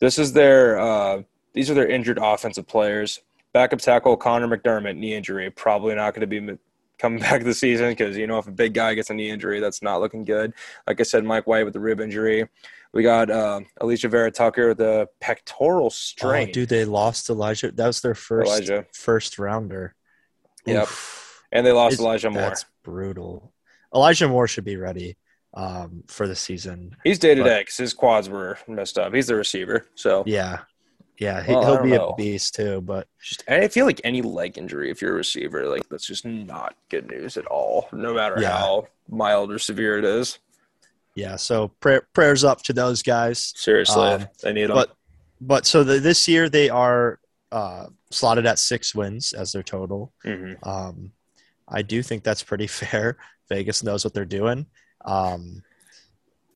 This 0.00 0.18
is 0.18 0.32
their. 0.32 0.80
Uh, 0.80 1.22
these 1.52 1.70
are 1.70 1.74
their 1.74 1.88
injured 1.88 2.18
offensive 2.20 2.66
players. 2.66 3.20
Backup 3.52 3.80
tackle 3.80 4.16
Conor 4.16 4.46
McDermott 4.48 4.96
knee 4.96 5.14
injury. 5.14 5.50
Probably 5.50 5.94
not 5.94 6.14
going 6.14 6.20
to 6.20 6.26
be 6.26 6.58
coming 6.98 7.18
back 7.20 7.42
this 7.42 7.60
season 7.60 7.90
because 7.90 8.16
you 8.16 8.26
know 8.26 8.38
if 8.38 8.46
a 8.46 8.52
big 8.52 8.74
guy 8.74 8.94
gets 8.94 9.10
a 9.10 9.14
knee 9.14 9.30
injury, 9.30 9.60
that's 9.60 9.82
not 9.82 10.00
looking 10.00 10.24
good. 10.24 10.54
Like 10.86 11.00
I 11.00 11.04
said, 11.04 11.24
Mike 11.24 11.46
White 11.46 11.64
with 11.64 11.74
the 11.74 11.80
rib 11.80 12.00
injury. 12.00 12.48
We 12.92 13.02
got 13.04 13.30
uh, 13.30 13.60
Alijah 13.80 14.10
Vera-Tucker 14.10 14.68
with 14.68 14.78
the 14.78 15.08
pectoral 15.20 15.86
Oh, 15.86 15.88
strain. 15.90 16.50
dude, 16.50 16.68
they 16.68 16.84
lost 16.84 17.30
Elijah. 17.30 17.70
That 17.70 17.86
was 17.86 18.00
their 18.00 18.14
first 18.16 18.48
Elijah. 18.50 18.86
first 18.92 19.38
rounder. 19.38 19.94
Yep. 20.66 20.82
Oof. 20.82 21.42
and 21.52 21.64
they 21.66 21.72
lost 21.72 21.94
It's- 21.94 22.04
Elijah 22.04 22.30
Moore. 22.30 22.42
That's 22.42 22.64
brutal. 22.82 23.52
Elijah 23.94 24.28
Moore 24.28 24.46
should 24.48 24.64
be 24.64 24.76
ready 24.76 25.16
um, 25.54 26.04
for 26.08 26.26
the 26.28 26.36
season. 26.36 26.96
He's 27.04 27.18
day 27.18 27.34
to 27.34 27.42
day 27.42 27.60
because 27.60 27.76
his 27.76 27.94
quads 27.94 28.28
were 28.28 28.58
messed 28.68 28.98
up. 28.98 29.14
He's 29.14 29.26
the 29.28 29.34
receiver, 29.34 29.86
so 29.96 30.22
Yeah, 30.26 30.60
yeah, 31.18 31.42
he, 31.42 31.52
well, 31.52 31.62
don't 31.76 31.82
be 31.84 31.90
know. 31.90 32.10
a 32.10 32.14
beast 32.16 32.54
too. 32.54 32.80
But 32.82 33.08
just 33.20 33.42
I 33.48 33.66
feel 33.68 33.84
like 33.86 34.00
any 34.04 34.22
leg 34.22 34.58
injury, 34.58 34.90
if 34.92 35.00
you're 35.02 35.10
a 35.12 35.16
receiver, 35.16 35.66
like 35.68 35.88
that's 35.88 36.06
just 36.06 36.24
not 36.24 36.76
good 36.88 37.08
news 37.10 37.36
at 37.36 37.46
all, 37.46 37.88
no 37.92 38.14
matter 38.14 38.36
Yeah. 38.40 38.56
how 38.58 38.86
mild 39.08 39.50
or 39.50 39.58
severe 39.58 39.98
it 39.98 40.04
is. 40.04 40.38
Yeah, 41.14 41.36
so 41.36 41.68
prayer, 41.80 42.06
prayers 42.14 42.44
up 42.44 42.62
to 42.62 42.72
those 42.72 43.02
guys. 43.02 43.52
Seriously, 43.56 44.02
Um, 44.02 44.28
they 44.42 44.52
need 44.52 44.66
them. 44.66 44.76
But 44.76 44.90
but 45.40 45.66
so 45.66 45.82
the, 45.84 45.98
this 46.00 46.28
year 46.28 46.48
they 46.48 46.68
are 46.70 47.18
uh, 47.52 47.86
slotted 48.10 48.46
at 48.46 48.58
six 48.58 48.94
wins 48.94 49.32
as 49.32 49.52
their 49.52 49.62
total. 49.62 50.12
hmm 50.22 50.52
Um, 50.62 51.12
I 51.68 51.82
do 51.82 52.02
think 52.02 52.22
that's 52.24 52.42
pretty 52.42 52.66
fair. 52.80 53.16
Vegas 53.48 53.82
knows 53.82 54.04
what 54.04 54.14
they're 54.14 54.24
doing. 54.24 54.66
Um, 55.04 55.62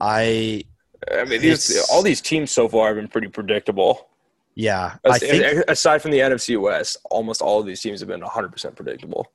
I 0.01 0.65
I 1.11 1.25
mean, 1.25 1.41
these 1.41 1.87
all 1.91 2.03
these 2.03 2.21
teams 2.21 2.51
so 2.51 2.69
far 2.69 2.89
have 2.89 2.97
been 2.97 3.09
pretty 3.09 3.29
predictable. 3.29 4.09
yeah, 4.55 4.97
I 5.05 5.09
As- 5.17 5.21
think 5.21 5.65
aside 5.69 6.01
from 6.03 6.11
the 6.13 6.19
NFC 6.21 6.61
West, 6.61 6.97
almost 7.11 7.43
all 7.43 7.61
of 7.61 7.67
these 7.67 7.81
teams 7.81 8.01
have 8.01 8.09
been 8.09 8.21
100 8.21 8.53
percent 8.53 8.77
predictable. 8.77 9.33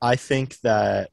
I 0.00 0.16
think 0.16 0.58
that 0.60 1.10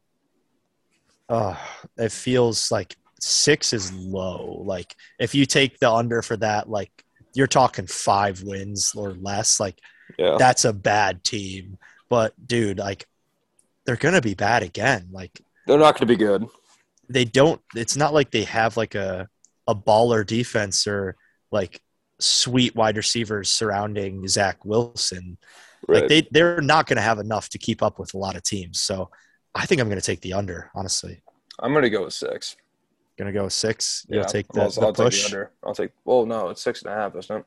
uh, 1.30 1.56
it 1.98 2.12
feels 2.12 2.72
like 2.72 2.96
six 3.24 3.74
is 3.74 3.93
low. 3.93 4.61
Like 4.65 4.95
if 5.19 5.34
you 5.34 5.45
take 5.45 5.80
the 5.80 5.91
under 5.91 6.21
for 6.21 6.38
that, 6.38 6.69
like 6.69 6.91
you're 7.34 7.47
talking 7.47 7.88
five 7.88 8.43
wins 8.43 8.93
or 8.95 9.13
less. 9.13 9.59
Like 9.59 9.80
Yeah, 10.17 10.36
that's 10.38 10.65
a 10.65 10.74
bad 10.74 11.24
team. 11.24 11.78
But 12.09 12.34
dude, 12.45 12.80
like 12.80 13.07
they're 13.86 13.95
gonna 13.95 14.21
be 14.21 14.34
bad 14.34 14.63
again. 14.63 15.07
Like 15.11 15.41
they're 15.65 15.78
not 15.78 15.93
going 15.93 16.01
to 16.01 16.05
be 16.05 16.17
good. 16.17 16.45
they 17.09 17.24
don't. 17.26 17.61
It's 17.76 17.95
not 17.95 18.13
like 18.13 18.32
they 18.32 18.43
have 18.43 18.76
like 18.76 18.95
a 18.95 19.30
a 19.67 19.74
baller 19.74 20.26
defense 20.26 20.86
or 20.88 21.15
like 21.51 21.82
sweet 22.19 22.76
wide 22.76 22.97
receivers 22.97 23.49
surrounding 23.49 24.28
Zach 24.28 24.65
Wilson. 24.65 25.38
Right. 25.88 26.01
Like 26.01 26.09
they 26.09 26.28
they're 26.32 26.61
not 26.61 26.88
gonna 26.88 27.01
have 27.01 27.19
enough 27.19 27.49
to 27.49 27.57
keep 27.57 27.82
up 27.82 27.97
with 27.97 28.13
a 28.13 28.17
lot 28.17 28.36
of 28.36 28.43
teams. 28.43 28.82
So 28.82 29.09
I 29.55 29.65
think 29.65 29.80
I'm 29.80 29.88
gonna 29.88 30.01
take 30.01 30.21
the 30.21 30.34
under. 30.34 30.69
Honestly, 30.76 31.21
I'm 31.59 31.71
going 31.71 31.84
to 31.84 31.89
go 31.89 32.03
with 32.03 32.13
six. 32.13 32.55
Gonna 33.18 33.32
go 33.32 33.43
with 33.45 33.53
six. 33.53 34.05
You'll 34.09 34.22
Yeah, 34.22 34.26
take 34.28 34.47
the, 34.49 34.68
the 34.70 34.82
I'll 34.82 34.93
take 34.93 35.05
push. 35.05 35.20
the 35.22 35.26
under. 35.38 35.51
I'll 35.64 35.76
take. 35.76 35.91
Well, 36.05 36.26
no, 36.26 36.49
it's 36.49 36.61
six 36.61 36.82
and 36.82 36.91
a 36.91 36.95
half, 36.95 37.16
isn't 37.16 37.38
it? 37.38 37.45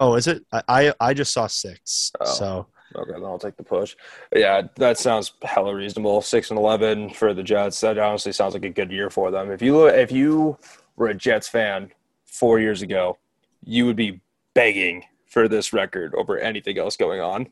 Oh, 0.00 0.14
is 0.14 0.26
it? 0.26 0.44
I, 0.52 0.62
I 0.68 0.94
I 1.00 1.14
just 1.14 1.32
saw 1.32 1.46
six. 1.46 2.12
Oh. 2.20 2.24
So 2.24 2.66
Okay, 2.94 3.12
then 3.12 3.24
I'll 3.24 3.38
take 3.38 3.56
the 3.56 3.62
push. 3.64 3.96
Yeah, 4.34 4.62
that 4.76 4.96
sounds 4.98 5.32
hella 5.42 5.74
reasonable. 5.74 6.22
Six 6.22 6.50
and 6.50 6.58
eleven 6.58 7.10
for 7.10 7.34
the 7.34 7.42
Jets. 7.42 7.80
That 7.80 7.98
honestly 7.98 8.32
sounds 8.32 8.54
like 8.54 8.64
a 8.64 8.70
good 8.70 8.90
year 8.90 9.10
for 9.10 9.30
them. 9.30 9.50
If 9.50 9.60
you 9.60 9.86
if 9.86 10.12
you 10.12 10.56
were 10.96 11.08
a 11.08 11.14
Jets 11.14 11.48
fan 11.48 11.90
four 12.24 12.58
years 12.60 12.82
ago, 12.82 13.18
you 13.64 13.86
would 13.86 13.96
be 13.96 14.20
begging 14.54 15.04
for 15.26 15.48
this 15.48 15.72
record 15.72 16.14
over 16.14 16.38
anything 16.38 16.78
else 16.78 16.96
going 16.96 17.20
on. 17.20 17.48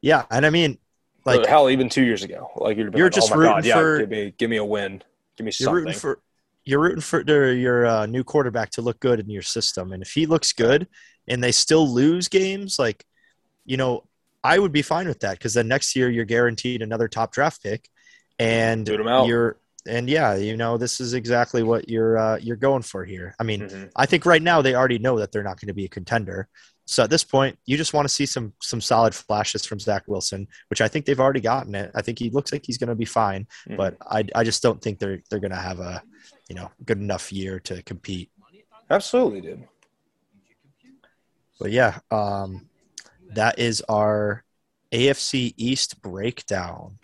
yeah, 0.00 0.24
and 0.30 0.44
I 0.46 0.50
mean, 0.50 0.78
like 1.24 1.46
hell, 1.46 1.68
even 1.70 1.88
two 1.88 2.02
years 2.04 2.22
ago, 2.24 2.50
like 2.56 2.76
you'd 2.76 2.90
be 2.92 2.98
You're 2.98 3.06
like, 3.06 3.14
just 3.14 3.30
oh 3.30 3.36
my 3.36 3.44
god, 3.44 3.56
rooting 3.56 3.68
yeah, 3.68 3.74
for- 3.76 3.98
give 3.98 4.08
me 4.10 4.34
give 4.38 4.50
me 4.50 4.56
a 4.56 4.64
win, 4.64 5.02
give 5.36 5.44
me 5.44 5.52
you're 5.58 5.66
something. 5.66 5.74
rooting 5.84 5.92
for 6.00 6.18
you're 6.64 6.80
rooting 6.80 7.00
for 7.00 7.22
your 7.52 7.86
uh, 7.86 8.06
new 8.06 8.24
quarterback 8.24 8.70
to 8.70 8.82
look 8.82 9.00
good 9.00 9.20
in 9.20 9.28
your 9.30 9.42
system, 9.42 9.92
and 9.92 10.02
if 10.02 10.10
he 10.12 10.26
looks 10.26 10.52
good 10.52 10.86
and 11.28 11.42
they 11.42 11.52
still 11.52 11.88
lose 11.88 12.28
games, 12.28 12.78
like 12.78 13.04
you 13.64 13.76
know, 13.76 14.04
I 14.42 14.58
would 14.58 14.72
be 14.72 14.82
fine 14.82 15.06
with 15.06 15.20
that 15.20 15.38
because 15.38 15.54
then 15.54 15.68
next 15.68 15.94
year 15.94 16.10
you're 16.10 16.24
guaranteed 16.24 16.82
another 16.82 17.08
top 17.08 17.32
draft 17.32 17.62
pick, 17.62 17.88
and 18.38 18.84
Boot 18.86 19.00
'em 19.00 19.08
out. 19.08 19.26
you're 19.26 19.56
and 19.86 20.08
yeah, 20.08 20.36
you 20.36 20.56
know, 20.56 20.78
this 20.78 21.00
is 21.00 21.12
exactly 21.12 21.62
what 21.64 21.88
you're 21.88 22.16
uh, 22.16 22.38
you're 22.38 22.56
going 22.56 22.82
for 22.82 23.04
here. 23.04 23.34
I 23.40 23.42
mean, 23.44 23.62
Mhm. 23.62 23.90
I 23.96 24.06
think 24.06 24.24
right 24.26 24.42
now 24.42 24.62
they 24.62 24.74
already 24.76 24.98
know 24.98 25.18
that 25.18 25.32
they're 25.32 25.42
not 25.42 25.60
going 25.60 25.68
to 25.68 25.74
be 25.74 25.84
a 25.86 25.88
contender. 25.88 26.48
So 26.86 27.02
at 27.04 27.10
this 27.10 27.22
point, 27.24 27.58
you 27.66 27.76
just 27.76 27.92
want 27.94 28.06
to 28.08 28.12
see 28.14 28.26
some 28.26 28.52
some 28.60 28.80
solid 28.80 29.14
flashes 29.14 29.64
from 29.64 29.80
Zach 29.80 30.04
Wilson, 30.06 30.46
which 30.70 30.80
I 30.80 30.88
think 30.88 31.06
they've 31.06 31.18
already 31.18 31.40
gotten 31.40 31.74
it. 31.74 31.90
I 31.94 32.02
think 32.02 32.18
he 32.18 32.30
looks 32.30 32.52
like 32.52 32.62
he's 32.64 32.78
going 32.78 32.88
to 32.90 32.94
be 32.96 33.04
fine, 33.04 33.46
Mhm. 33.68 33.76
but 33.76 33.96
I 34.08 34.24
I 34.34 34.44
just 34.44 34.62
don't 34.62 34.80
think 34.82 34.98
they're 34.98 35.20
they're 35.30 35.40
going 35.40 35.50
to 35.52 35.56
have 35.56 35.78
a 35.80 36.02
you 36.52 36.60
know 36.60 36.70
good 36.84 36.98
enough 36.98 37.32
year 37.32 37.58
to 37.60 37.82
compete. 37.82 38.30
absolutely, 38.90 39.40
dude. 39.40 39.66
But 41.58 41.70
yeah, 41.70 42.00
um, 42.10 42.68
that 43.30 43.58
is 43.58 43.80
our 43.88 44.44
AFC 44.92 45.54
East 45.56 46.02
breakdown. 46.02 46.98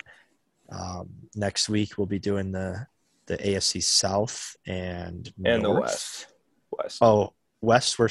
Um, 0.71 1.09
next 1.35 1.67
week 1.67 1.97
we'll 1.97 2.05
be 2.05 2.19
doing 2.19 2.51
the 2.51 2.85
the 3.25 3.37
AFC 3.37 3.81
South 3.81 4.55
and 4.67 5.33
And 5.43 5.65
the 5.65 5.71
West. 5.71 6.27
West. 6.69 6.99
Oh, 7.01 7.33
West. 7.59 7.97
We're. 7.97 8.09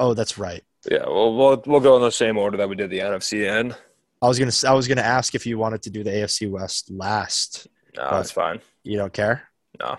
Oh, 0.00 0.14
that's 0.14 0.38
right. 0.38 0.64
Yeah, 0.90 1.06
well, 1.06 1.36
we'll 1.36 1.62
we'll 1.66 1.80
go 1.80 1.94
in 1.94 2.02
the 2.02 2.10
same 2.10 2.36
order 2.36 2.56
that 2.56 2.68
we 2.68 2.74
did 2.74 2.90
the 2.90 2.98
NFC 2.98 3.46
in. 3.46 3.76
I 4.20 4.26
was 4.26 4.40
gonna. 4.40 4.50
I 4.68 4.74
was 4.74 4.88
gonna 4.88 5.02
ask 5.02 5.36
if 5.36 5.46
you 5.46 5.56
wanted 5.56 5.82
to 5.82 5.90
do 5.90 6.02
the 6.02 6.10
AFC 6.10 6.50
West 6.50 6.90
last. 6.90 7.68
No, 7.96 8.10
that's 8.10 8.32
fine. 8.32 8.60
You 8.82 8.96
don't 8.98 9.12
care. 9.12 9.48
No. 9.78 9.98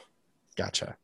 Gotcha. 0.56 0.98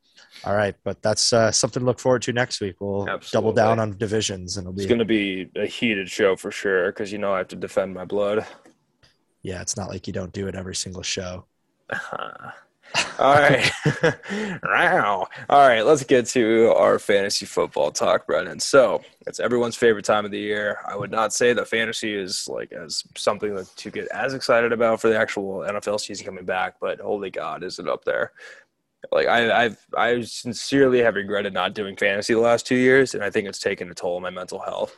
All 0.45 0.55
right, 0.55 0.75
but 0.83 1.01
that's 1.01 1.33
uh, 1.33 1.51
something 1.51 1.81
to 1.81 1.85
look 1.85 1.99
forward 1.99 2.21
to 2.23 2.33
next 2.33 2.61
week. 2.61 2.75
We'll 2.79 3.05
double 3.31 3.53
down 3.53 3.79
on 3.79 3.97
divisions, 3.97 4.57
and 4.57 4.65
it'll 4.65 4.73
be 4.73 4.83
It's 4.83 4.89
going 4.89 4.99
to 4.99 5.05
be 5.05 5.49
a 5.55 5.65
heated 5.65 6.09
show 6.09 6.35
for 6.35 6.51
sure 6.51 6.91
because 6.91 7.11
you 7.11 7.17
know 7.17 7.33
I 7.33 7.39
have 7.39 7.49
to 7.49 7.55
defend 7.55 7.93
my 7.93 8.05
blood. 8.05 8.45
yeah. 9.43 9.61
It's 9.61 9.77
not 9.77 9.89
like 9.89 10.07
you 10.07 10.13
don't 10.13 10.31
do 10.31 10.47
it 10.47 10.55
every 10.55 10.75
single 10.75 11.03
show. 11.03 11.45
All 13.19 13.33
right. 13.35 13.71
wow. 14.63 15.27
All 15.49 15.67
right. 15.67 15.81
Let's 15.81 16.03
get 16.03 16.25
to 16.27 16.73
our 16.75 16.99
fantasy 16.99 17.45
football 17.45 17.91
talk, 17.91 18.25
Brennan. 18.27 18.59
So 18.59 19.01
it's 19.27 19.39
everyone's 19.39 19.75
favorite 19.75 20.05
time 20.05 20.25
of 20.25 20.31
the 20.31 20.39
year. 20.39 20.79
I 20.87 20.95
would 20.97 21.11
not 21.11 21.33
say 21.33 21.53
that 21.53 21.67
fantasy 21.67 22.13
is 22.13 22.47
like 22.49 22.73
as 22.73 23.03
something 23.15 23.55
that 23.55 23.67
to 23.77 23.91
get 23.91 24.07
as 24.09 24.33
excited 24.33 24.73
about 24.73 24.99
for 24.99 25.09
the 25.09 25.17
actual 25.17 25.59
NFL 25.59 26.01
season 26.01 26.25
coming 26.25 26.45
back, 26.45 26.75
but 26.81 26.99
holy 26.99 27.29
God, 27.29 27.63
is 27.63 27.79
it 27.79 27.87
up 27.87 28.03
there? 28.03 28.31
Like 29.11 29.27
I, 29.27 29.65
I've, 29.65 29.85
I 29.97 30.21
sincerely 30.21 30.99
have 30.99 31.15
regretted 31.15 31.53
not 31.53 31.73
doing 31.73 31.95
fantasy 31.95 32.33
the 32.33 32.39
last 32.39 32.67
two 32.67 32.75
years, 32.75 33.15
and 33.15 33.23
I 33.23 33.29
think 33.29 33.47
it's 33.47 33.59
taken 33.59 33.89
a 33.89 33.93
toll 33.93 34.15
on 34.17 34.21
my 34.21 34.29
mental 34.29 34.59
health. 34.59 34.95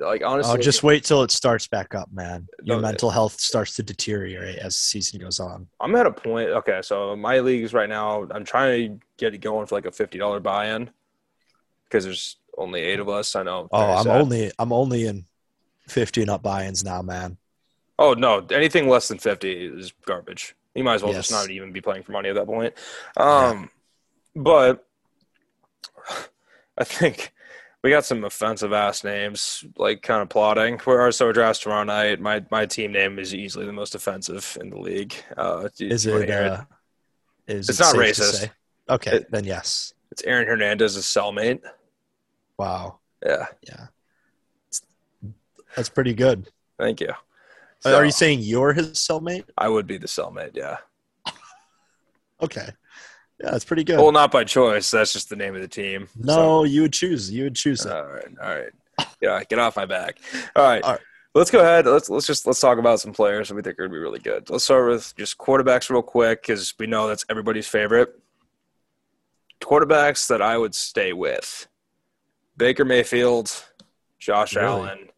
Like 0.00 0.24
honestly, 0.24 0.54
Oh, 0.58 0.60
just 0.60 0.82
wait 0.82 1.04
till 1.04 1.22
it 1.22 1.30
starts 1.30 1.68
back 1.68 1.94
up, 1.94 2.08
man. 2.12 2.48
Your 2.64 2.76
No, 2.76 2.82
mental 2.82 3.10
health 3.10 3.38
starts 3.38 3.76
to 3.76 3.82
deteriorate 3.82 4.56
as 4.58 4.74
the 4.74 4.78
season 4.80 5.20
goes 5.20 5.38
on. 5.38 5.68
I'm 5.78 5.94
at 5.94 6.06
a 6.06 6.10
point. 6.10 6.48
Okay, 6.50 6.80
so 6.82 7.14
my 7.14 7.38
leagues 7.40 7.72
right 7.72 7.88
now, 7.88 8.26
I'm 8.32 8.44
trying 8.44 8.98
to 8.98 9.06
get 9.18 9.34
it 9.34 9.38
going 9.38 9.66
for 9.66 9.76
like 9.76 9.86
a 9.86 9.92
fifty 9.92 10.18
dollar 10.18 10.40
buy-in 10.40 10.90
because 11.84 12.04
there's 12.04 12.38
only 12.58 12.80
eight 12.80 12.98
of 12.98 13.08
us. 13.08 13.36
I 13.36 13.42
know. 13.44 13.68
Oh, 13.70 13.92
I'm 13.92 14.04
sad. 14.04 14.20
only 14.20 14.50
I'm 14.58 14.72
only 14.72 15.06
in 15.06 15.26
fifty 15.86 16.22
and 16.22 16.30
up 16.30 16.42
buy-ins 16.42 16.82
now, 16.82 17.02
man. 17.02 17.36
Oh 17.96 18.14
no, 18.14 18.44
anything 18.50 18.88
less 18.88 19.06
than 19.06 19.18
fifty 19.18 19.66
is 19.66 19.92
garbage. 20.06 20.56
You 20.74 20.82
might 20.84 20.94
as 20.94 21.02
well 21.02 21.12
just 21.12 21.30
not 21.30 21.50
even 21.50 21.72
be 21.72 21.80
playing 21.80 22.02
for 22.02 22.12
money 22.12 22.28
at 22.30 22.34
that 22.34 22.46
point. 22.46 22.74
Um, 23.16 23.70
but 24.34 24.84
I 26.76 26.84
think 26.84 27.32
we 27.82 27.90
got 27.90 28.04
some 28.04 28.24
offensive 28.24 28.72
ass 28.72 29.04
names, 29.04 29.64
like 29.76 30.02
kind 30.02 30.22
of 30.22 30.28
plotting. 30.28 30.80
We're 30.84 31.00
our 31.00 31.12
so 31.12 31.30
drafts 31.32 31.62
tomorrow 31.62 31.84
night. 31.84 32.20
My 32.20 32.44
my 32.50 32.66
team 32.66 32.92
name 32.92 33.18
is 33.18 33.34
easily 33.34 33.66
the 33.66 33.72
most 33.72 33.94
offensive 33.94 34.56
in 34.60 34.70
the 34.70 34.78
league. 34.78 35.14
Uh, 35.36 35.68
Is 35.78 36.02
do 36.02 36.08
you 36.08 36.14
wanna 36.14 36.24
it? 36.26 36.30
Uh, 36.30 36.64
is 37.46 37.68
It's 37.68 37.78
it 37.78 37.82
not 37.82 37.94
racist. 37.94 38.50
Okay, 38.88 39.16
It- 39.18 39.30
then 39.30 39.44
yes. 39.44 39.92
It's 40.10 40.22
Aaron 40.24 40.46
Hernandez's 40.46 41.04
cellmate. 41.06 41.60
Wow, 42.56 42.98
Yeah, 43.24 43.46
yeah, 43.62 43.86
that's 45.74 45.88
pretty 45.88 46.14
good. 46.14 46.48
thank 46.78 47.00
you. 47.00 47.12
Are 47.84 48.04
you 48.04 48.10
saying 48.12 48.40
you're 48.40 48.72
his 48.72 48.92
cellmate? 48.92 49.44
I 49.58 49.68
would 49.68 49.86
be 49.86 49.98
the 49.98 50.06
cellmate? 50.06 50.52
Yeah. 50.54 50.78
Okay, 52.42 52.68
yeah, 53.40 53.50
that's 53.52 53.64
pretty 53.64 53.84
good. 53.84 53.98
Well, 53.98 54.12
not 54.12 54.30
by 54.32 54.44
choice. 54.44 54.90
That's 54.90 55.12
just 55.12 55.28
the 55.30 55.36
name 55.36 55.54
of 55.54 55.62
the 55.62 55.68
team. 55.68 56.08
no, 56.16 56.64
you 56.64 56.82
would 56.82 56.92
choose. 56.92 57.30
You 57.30 57.44
would 57.44 57.54
choose 57.54 57.82
So, 57.82 57.90
it. 57.90 57.94
all 57.96 58.06
right, 58.12 58.34
all 58.42 58.54
right. 58.60 58.72
Yeah, 59.20 59.42
get 59.44 59.58
off 59.58 59.76
my 59.76 59.86
back. 59.86 60.18
All 60.56 60.62
right. 60.64 60.82
All 60.82 60.92
right. 60.92 61.00
Let's 61.34 61.50
go 61.50 61.60
ahead. 61.60 61.86
Let's 61.86 62.08
let's 62.10 62.26
just 62.26 62.46
let's 62.46 62.60
talk 62.60 62.78
about 62.78 63.00
some 63.00 63.12
players 63.12 63.48
that 63.48 63.54
we 63.54 63.62
think 63.62 63.74
are 63.74 63.88
going 63.88 63.90
to 63.90 63.94
be 63.94 63.98
really 64.00 64.20
good. 64.20 64.50
Let's 64.50 64.64
start 64.64 64.88
with 64.88 65.14
just 65.16 65.36
quarterbacks 65.38 65.90
real 65.90 66.02
quick 66.02 66.42
because 66.42 66.74
we 66.78 66.86
know 66.86 67.08
that's 67.08 67.24
everybody's 67.28 67.66
favorite. 67.66 68.14
Quarterbacks 69.60 70.28
that 70.28 70.42
I 70.42 70.58
would 70.58 70.74
stay 70.74 71.12
with: 71.12 71.66
Baker 72.56 72.84
Mayfield, 72.84 73.50
Josh 74.18 74.54
Really? 74.56 74.66
Allen. 74.66 75.08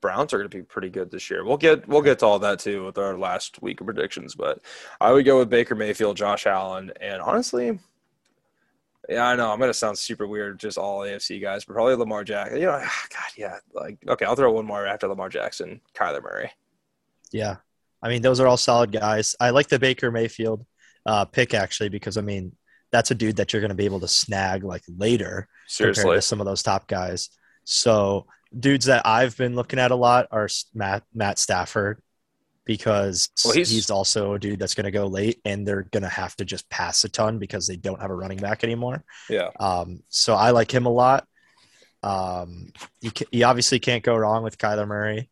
Browns 0.00 0.32
are 0.32 0.38
going 0.38 0.50
to 0.50 0.56
be 0.56 0.62
pretty 0.62 0.90
good 0.90 1.10
this 1.10 1.30
year. 1.30 1.44
We'll 1.44 1.56
get 1.56 1.86
we'll 1.88 2.02
get 2.02 2.20
to 2.20 2.26
all 2.26 2.38
that 2.38 2.60
too 2.60 2.84
with 2.84 2.98
our 2.98 3.18
last 3.18 3.60
week 3.62 3.80
of 3.80 3.86
predictions, 3.86 4.34
but 4.34 4.60
I 5.00 5.12
would 5.12 5.24
go 5.24 5.38
with 5.38 5.50
Baker 5.50 5.74
Mayfield, 5.74 6.16
Josh 6.16 6.46
Allen, 6.46 6.92
and 7.00 7.20
honestly, 7.20 7.78
yeah, 9.08 9.26
I 9.26 9.36
know 9.36 9.50
I'm 9.50 9.58
going 9.58 9.70
to 9.70 9.74
sound 9.74 9.98
super 9.98 10.26
weird, 10.26 10.60
just 10.60 10.78
all 10.78 11.00
AFC 11.00 11.40
guys, 11.40 11.64
but 11.64 11.74
probably 11.74 11.94
Lamar 11.94 12.24
Jackson. 12.24 12.58
You 12.58 12.66
know, 12.66 12.78
God, 13.10 13.32
yeah, 13.36 13.56
like 13.72 13.98
okay, 14.08 14.24
I'll 14.24 14.36
throw 14.36 14.52
one 14.52 14.66
more 14.66 14.86
after 14.86 15.08
Lamar 15.08 15.28
Jackson, 15.28 15.80
Kyler 15.94 16.22
Murray. 16.22 16.52
Yeah, 17.32 17.56
I 18.02 18.08
mean 18.08 18.22
those 18.22 18.40
are 18.40 18.46
all 18.46 18.56
solid 18.56 18.92
guys. 18.92 19.34
I 19.40 19.50
like 19.50 19.68
the 19.68 19.78
Baker 19.78 20.10
Mayfield 20.10 20.64
uh, 21.06 21.24
pick 21.24 21.54
actually 21.54 21.88
because 21.88 22.16
I 22.16 22.20
mean 22.20 22.52
that's 22.90 23.10
a 23.10 23.14
dude 23.14 23.36
that 23.36 23.52
you're 23.52 23.60
going 23.60 23.70
to 23.70 23.74
be 23.74 23.84
able 23.84 24.00
to 24.00 24.08
snag 24.08 24.64
like 24.64 24.82
later 24.88 25.48
compared 25.76 25.96
Seriously, 25.96 26.16
to 26.16 26.22
some 26.22 26.40
of 26.40 26.46
those 26.46 26.62
top 26.62 26.86
guys. 26.86 27.30
So 27.64 28.26
dudes 28.56 28.86
that 28.86 29.06
I've 29.06 29.36
been 29.36 29.54
looking 29.54 29.78
at 29.78 29.90
a 29.90 29.96
lot 29.96 30.28
are 30.30 30.48
Matt 30.74 31.02
Matt 31.14 31.38
Stafford 31.38 32.00
because 32.64 33.30
Well, 33.44 33.54
he's- 33.54 33.70
he's, 33.70 33.90
also 33.90 34.34
a 34.34 34.38
dude 34.38 34.58
that's 34.58 34.74
going 34.74 34.84
to 34.84 34.90
go 34.90 35.06
late 35.06 35.40
and 35.44 35.66
they're 35.66 35.84
going 35.84 36.02
to 36.02 36.08
have 36.08 36.36
to 36.36 36.44
just 36.44 36.68
pass 36.68 37.02
a 37.04 37.08
ton 37.08 37.38
because 37.38 37.66
they 37.66 37.76
don't 37.76 38.00
have 38.00 38.10
a 38.10 38.14
running 38.14 38.36
back 38.38 38.62
anymore. 38.62 39.04
yeah, 39.30 39.48
Um, 39.58 40.02
so 40.10 40.34
I 40.34 40.50
like 40.50 40.70
him 40.72 40.84
a 40.84 40.90
lot. 40.90 41.26
Um, 42.02 42.72
you, 43.00 43.10
ca- 43.10 43.24
you 43.32 43.44
obviously 43.44 43.78
can't 43.78 44.04
go 44.04 44.14
wrong 44.16 44.42
with 44.44 44.58
Kyler 44.58 44.86
Murray. 44.86 45.30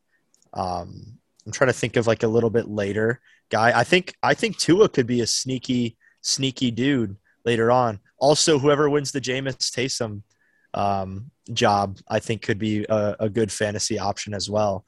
Um, 0.52 1.18
I'm 1.44 1.52
trying 1.52 1.68
to 1.68 1.74
think 1.74 1.96
of 1.96 2.06
like 2.06 2.22
a 2.22 2.28
little 2.28 2.50
bit 2.50 2.68
later 2.68 3.20
guy. 3.50 3.78
I 3.78 3.84
think 3.84 4.14
I 4.22 4.34
think 4.34 4.56
Tua 4.58 4.88
could 4.88 5.06
be 5.06 5.20
a 5.20 5.26
sneaky 5.26 5.96
sneaky 6.22 6.70
dude 6.72 7.16
later 7.44 7.70
on. 7.70 8.00
Also, 8.18 8.58
whoever 8.58 8.88
wins 8.90 9.12
the 9.12 9.20
Jameis 9.20 9.56
Taysom 9.70 10.22
um, 10.76 11.30
job, 11.52 11.98
I 12.08 12.20
think 12.20 12.42
could 12.42 12.58
be 12.58 12.84
a, 12.88 13.16
a 13.20 13.28
good 13.28 13.50
fantasy 13.50 13.98
option 13.98 14.34
as 14.34 14.48
well. 14.48 14.84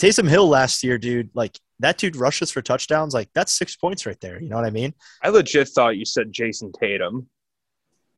Taysom 0.00 0.28
Hill 0.28 0.46
last 0.48 0.84
year, 0.84 0.98
dude, 0.98 1.30
like 1.34 1.58
that 1.80 1.98
dude 1.98 2.16
rushes 2.16 2.50
for 2.52 2.62
touchdowns. 2.62 3.14
Like 3.14 3.30
that's 3.34 3.52
six 3.52 3.74
points 3.76 4.06
right 4.06 4.20
there. 4.20 4.40
You 4.40 4.48
know 4.48 4.56
what 4.56 4.64
I 4.66 4.70
mean? 4.70 4.94
I 5.22 5.30
legit 5.30 5.68
thought 5.68 5.96
you 5.96 6.04
said 6.04 6.32
Jason 6.32 6.70
Tatum. 6.78 7.28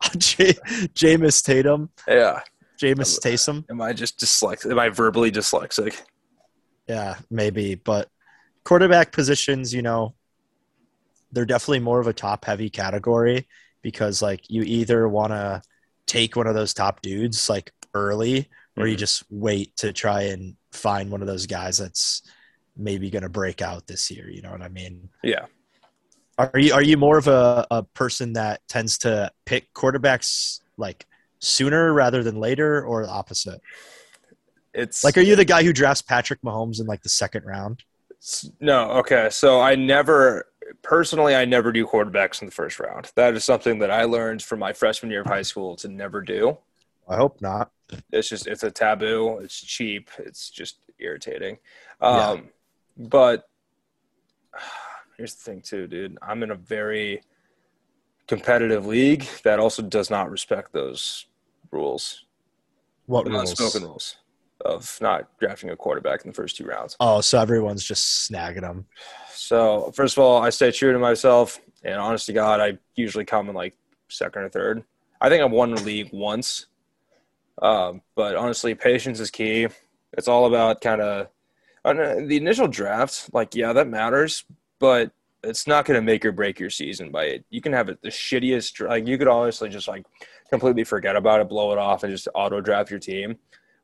J- 0.19 0.53
Jameis 0.95 1.43
Tatum, 1.45 1.91
Yeah, 2.07 2.41
Jameis 2.81 3.19
Taysom. 3.21 3.65
am 3.71 3.81
I 3.81 3.93
just 3.93 4.19
dyslexic? 4.21 4.71
Am 4.71 4.79
I 4.79 4.91
verbally 4.91 5.33
dyslexic? 5.33 6.01
Yeah, 6.89 7.17
maybe. 7.31 7.75
But 7.75 8.09
quarterback 8.65 9.11
positions, 9.13 9.75
you 9.75 9.83
know, 9.83 10.15
they're 11.33 11.45
definitely 11.45 11.81
more 11.81 11.99
of 12.01 12.07
a 12.07 12.13
top 12.13 12.45
heavy 12.45 12.71
category 12.71 13.47
because 13.83 14.23
like 14.23 14.49
you 14.49 14.63
either 14.63 15.09
want 15.09 15.33
to 15.33 15.63
take 16.09 16.35
one 16.35 16.47
of 16.49 16.55
those 16.57 16.75
top 16.75 17.01
dudes 17.03 17.49
like 17.49 17.71
early 17.95 18.49
or 18.77 18.87
you 18.89 18.97
Mhm. 18.97 19.01
just 19.01 19.23
wait 19.31 19.77
to 19.77 19.93
try 19.93 20.23
and 20.23 20.57
find 20.73 21.11
one 21.11 21.21
of 21.21 21.29
those 21.29 21.47
guys 21.47 21.79
that's 21.79 22.23
maybe 22.77 23.11
going 23.11 23.23
to 23.23 23.29
break 23.29 23.61
out 23.63 23.87
this 23.87 24.11
year, 24.11 24.29
you 24.31 24.41
know 24.43 24.51
what 24.51 24.63
I 24.63 24.69
mean? 24.69 25.09
Yeah, 25.23 25.47
Are 26.39 26.59
you 26.59 26.73
are 26.73 26.83
you 26.83 26.97
more 26.97 27.19
of 27.19 27.27
a, 27.29 27.67
a 27.71 27.83
person 27.83 28.33
that 28.35 28.61
tends 28.69 28.99
to 28.99 29.31
pick 29.45 29.73
quarterbacks 29.75 30.61
like 30.77 31.07
sooner 31.41 31.93
rather 31.93 32.23
than 32.23 32.37
later 32.37 32.83
or 32.85 33.05
the 33.05 33.11
opposite? 33.11 33.61
it's 34.75 35.03
Like 35.05 35.19
are 35.19 35.23
you 35.23 35.35
the 35.37 35.45
guy 35.45 35.63
who 35.65 35.73
drafts 35.73 36.03
Patrick 36.03 36.41
Mahomes 36.43 36.81
in 36.81 36.87
like 36.87 37.03
the 37.03 37.09
second 37.09 37.45
round? 37.45 37.83
No, 38.61 38.91
okay. 39.01 39.29
So 39.31 39.61
I 39.61 39.75
never 39.75 40.47
personally 40.83 41.35
I 41.35 41.45
never 41.45 41.73
do 41.73 41.87
quarterbacks 41.87 42.41
in 42.43 42.47
the 42.47 42.53
first 42.53 42.79
round. 42.79 43.11
That 43.15 43.35
is 43.35 43.45
something 43.45 43.79
that 43.81 43.91
I 43.91 44.05
learned 44.05 44.43
from 44.43 44.59
my 44.61 44.73
freshman 44.73 45.11
year 45.11 45.21
of 45.23 45.27
high 45.27 45.43
school 45.43 45.77
to 45.77 45.89
never 45.89 46.21
do. 46.21 46.59
I 47.09 47.17
hope 47.17 47.41
not. 47.41 47.71
It's 48.13 48.29
just 48.29 48.47
it's 48.47 48.63
a 48.63 48.71
taboo. 48.71 49.39
It's 49.39 49.61
cheap. 49.61 50.11
It's 50.19 50.51
just 50.51 50.79
irritating. 50.99 51.59
Yeah. 52.03 52.29
Um 52.31 52.49
but 52.97 53.49
here's 55.17 55.35
the 55.35 55.43
thing 55.51 55.63
too, 55.63 55.87
dude. 55.87 56.19
I'm 56.23 56.43
in 56.43 56.51
a 56.51 56.57
very 56.57 57.23
competitive 58.27 58.87
league 58.87 59.27
that 59.45 59.59
also 59.59 59.83
does 59.83 60.11
not 60.11 60.31
respect 60.31 60.73
those 60.73 61.27
rules. 61.71 62.25
What 63.07 63.25
The 63.25 63.31
rules? 63.31 63.51
unspoken 63.51 63.89
rules 63.89 64.17
of 64.65 64.99
not 65.01 65.29
drafting 65.39 65.71
a 65.71 65.77
quarterback 65.77 66.25
in 66.25 66.31
the 66.31 66.35
first 66.35 66.57
two 66.57 66.65
rounds. 66.65 66.97
Oh, 67.01 67.21
so 67.21 67.41
everyone's 67.41 67.85
just 67.85 68.31
snagging 68.31 68.63
them. 68.63 68.87
So 69.33 69.93
first 69.95 70.17
of 70.17 70.23
all, 70.23 70.43
I 70.43 70.51
stay 70.51 70.71
true 70.73 70.93
to 70.93 70.99
myself, 70.99 71.61
and 71.85 71.95
honest 71.95 72.27
to 72.27 72.33
God, 72.33 72.61
I 72.61 72.79
usually 72.97 73.25
come 73.25 73.49
in 73.49 73.55
like 73.55 73.77
second 74.09 74.43
or 74.43 74.49
third. 74.49 74.85
I 75.21 75.29
think 75.29 75.43
I've 75.43 75.51
won 75.51 75.75
the 75.75 75.83
league 75.83 76.11
once, 76.13 76.67
um, 77.63 78.03
but 78.15 78.37
honestly, 78.37 78.75
patience 78.75 79.21
is 79.21 79.31
key. 79.31 79.69
It's 80.13 80.29
all 80.29 80.47
about 80.47 80.81
kind 80.81 81.01
of 81.01 81.29
the 81.85 82.37
initial 82.37 82.69
draft. 82.69 83.31
Like, 83.33 83.55
yeah, 83.55 83.73
that 83.73 83.89
matters, 83.89 84.45
but 84.79 85.13
it's 85.45 85.67
not 85.67 85.85
going 85.85 85.97
to 85.97 86.05
make 86.05 86.25
or 86.25 86.33
break 86.33 86.59
your 86.59 86.71
season 86.71 87.11
by 87.11 87.25
it. 87.25 87.45
You 87.51 87.61
can 87.61 87.73
have 87.73 87.89
it 87.89 88.03
the 88.03 88.09
shittiest. 88.09 88.87
Like, 88.87 89.07
you 89.07 89.19
could 89.19 89.29
honestly 89.29 89.69
just 89.69 89.89
like 89.89 90.05
completely 90.51 90.85
forget 90.85 91.17
about 91.17 91.41
it, 91.41 91.49
blow 91.49 91.73
it 91.73 91.79
off, 91.79 92.03
and 92.03 92.13
just 92.13 92.29
auto 92.35 92.61
draft 92.61 92.91
your 92.91 93.01
team 93.01 93.39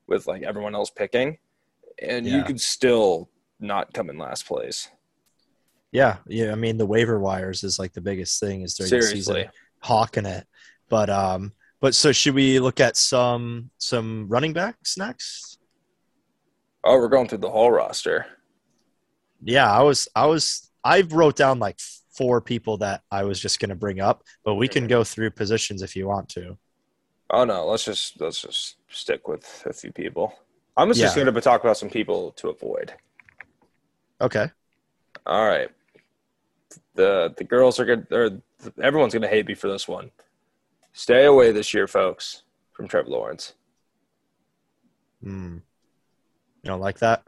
with 0.06 0.26
like 0.26 0.42
everyone 0.42 0.74
else 0.74 0.90
picking 0.90 1.38
and 2.02 2.26
you 2.26 2.38
Yeah. 2.38 2.44
could 2.44 2.60
still 2.60 3.30
not 3.60 3.92
come 3.94 4.10
in 4.10 4.18
last 4.18 4.46
place. 4.46 4.88
Yeah, 5.92 6.16
yeah. 6.26 6.50
I 6.50 6.56
mean, 6.56 6.76
the 6.76 6.86
waiver 6.86 7.20
wires 7.20 7.62
is 7.62 7.78
like 7.78 7.92
the 7.92 8.00
biggest 8.00 8.40
thing 8.40 8.62
is 8.62 8.74
during 8.74 8.90
the 8.90 9.02
season, 9.02 9.48
hawking 9.80 10.26
it. 10.26 10.46
But 10.88 11.08
um, 11.08 11.52
but 11.80 11.94
so 11.94 12.10
should 12.10 12.34
we 12.34 12.58
look 12.58 12.80
at 12.80 12.96
some 12.96 13.70
some 13.78 14.26
running 14.28 14.52
backs 14.52 14.96
next? 14.98 15.58
Oh, 16.82 16.98
we're 16.98 17.08
going 17.08 17.28
through 17.28 17.38
the 17.38 17.50
whole 17.50 17.70
roster. 17.70 18.26
Yeah, 19.40 19.70
I 19.70 19.82
was 19.82 20.08
I 20.16 20.26
was 20.26 20.70
I 20.82 21.02
wrote 21.02 21.36
down 21.36 21.60
like 21.60 21.78
four 22.16 22.40
people 22.40 22.76
that 22.78 23.02
I 23.10 23.22
was 23.22 23.38
just 23.38 23.60
gonna 23.60 23.74
bring 23.76 24.00
up, 24.00 24.24
but 24.44 24.56
we 24.56 24.66
can 24.66 24.88
go 24.88 25.04
through 25.04 25.30
positions 25.30 25.80
if 25.80 25.94
you 25.94 26.08
want 26.08 26.28
to. 26.30 26.58
Oh 27.34 27.44
no, 27.44 27.66
let's 27.66 27.84
just 27.84 28.20
let's 28.20 28.40
just 28.40 28.76
stick 28.88 29.26
with 29.26 29.64
a 29.66 29.72
few 29.72 29.90
people. 29.90 30.38
I'm 30.76 30.88
just 30.88 31.00
Yeah. 31.00 31.12
going 31.24 31.34
to 31.34 31.40
talk 31.40 31.64
about 31.64 31.76
some 31.76 31.90
people 31.90 32.30
to 32.32 32.48
avoid. 32.48 32.94
Okay. 34.20 34.48
All 35.26 35.44
right. 35.44 35.68
The 36.94 37.34
the 37.36 37.42
girls 37.42 37.80
are 37.80 37.84
good 37.84 38.06
or 38.12 38.40
everyone's 38.80 39.14
going 39.14 39.22
to 39.22 39.28
hate 39.28 39.48
me 39.48 39.54
for 39.54 39.68
this 39.68 39.88
one. 39.88 40.12
Stay 40.92 41.24
away 41.24 41.50
this 41.50 41.74
year, 41.74 41.88
folks, 41.88 42.44
from 42.72 42.86
Trevor 42.86 43.10
Lawrence. 43.10 43.54
Hmm. 45.24 45.56
You 46.62 46.68
don't 46.68 46.80
like 46.80 47.00
that? 47.00 47.24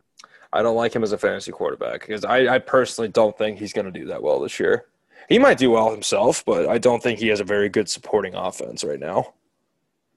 I 0.52 0.62
don't 0.62 0.76
like 0.76 0.94
him 0.94 1.02
as 1.02 1.10
a 1.10 1.18
fantasy 1.18 1.50
quarterback 1.50 2.00
because 2.02 2.24
I, 2.24 2.46
I 2.54 2.58
personally 2.60 3.08
don't 3.08 3.36
think 3.36 3.58
he's 3.58 3.72
going 3.72 3.86
to 3.92 3.98
do 4.00 4.06
that 4.06 4.22
well 4.22 4.38
this 4.38 4.60
year. 4.60 4.86
He 5.28 5.40
might 5.40 5.58
do 5.58 5.72
well 5.72 5.90
himself, 5.90 6.44
but 6.44 6.68
I 6.68 6.78
don't 6.78 7.02
think 7.02 7.18
he 7.18 7.26
has 7.28 7.40
a 7.40 7.44
very 7.44 7.68
good 7.68 7.88
supporting 7.88 8.36
offense 8.36 8.84
right 8.84 9.00
now. 9.00 9.34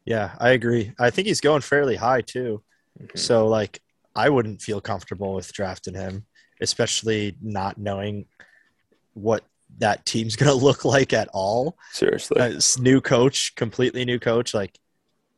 Yeah, 0.06 0.36
I 0.39 0.50
agree. 0.52 0.93
I 1.00 1.10
think 1.10 1.28
he's 1.28 1.41
going 1.41 1.62
fairly 1.62 1.95
high 1.95 2.22
too. 2.22 2.64
Mhm. 3.00 3.18
So 3.18 3.47
like 3.47 3.82
I 4.16 4.30
wouldn't 4.30 4.62
feel 4.62 4.82
comfortable 4.82 5.34
with 5.34 5.54
drafting 5.54 5.93
him, 5.93 6.26
especially 6.62 7.38
not 7.41 7.78
knowing 7.78 8.26
what 9.14 9.43
that 9.78 10.06
team's 10.06 10.36
going 10.36 10.50
to 10.50 10.66
look 10.66 10.84
like 10.84 11.14
at 11.14 11.30
all. 11.34 11.78
Seriously. 11.91 12.39
As 12.41 12.80
new 12.80 13.02
coach, 13.02 13.54
completely 13.56 14.04
new 14.06 14.20
coach, 14.20 14.54
like 14.54 14.78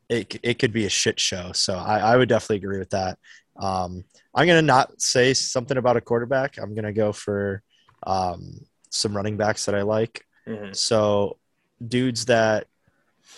it 0.08 0.38
it 0.42 0.58
could 0.58 0.72
be 0.72 0.86
a 0.86 0.90
shit 0.90 1.20
show. 1.20 1.52
So 1.52 1.74
I, 1.74 1.98
I 1.98 2.16
would 2.16 2.28
definitely 2.28 2.56
agree 2.56 2.78
with 2.78 2.90
that. 2.90 3.18
Um, 3.56 4.04
I'm 4.34 4.46
gonna 4.46 4.62
not 4.62 5.00
say 5.00 5.34
something 5.34 5.76
about 5.76 5.96
a 5.96 6.00
quarterback. 6.00 6.58
I'm 6.58 6.74
gonna 6.74 6.92
go 6.92 7.12
for 7.12 7.62
um, 8.06 8.60
some 8.90 9.14
running 9.14 9.36
backs 9.36 9.66
that 9.66 9.74
I 9.74 9.82
like. 9.82 10.24
Mhm. 10.48 10.74
So 10.74 11.38
dudes 11.86 12.26
that 12.26 12.66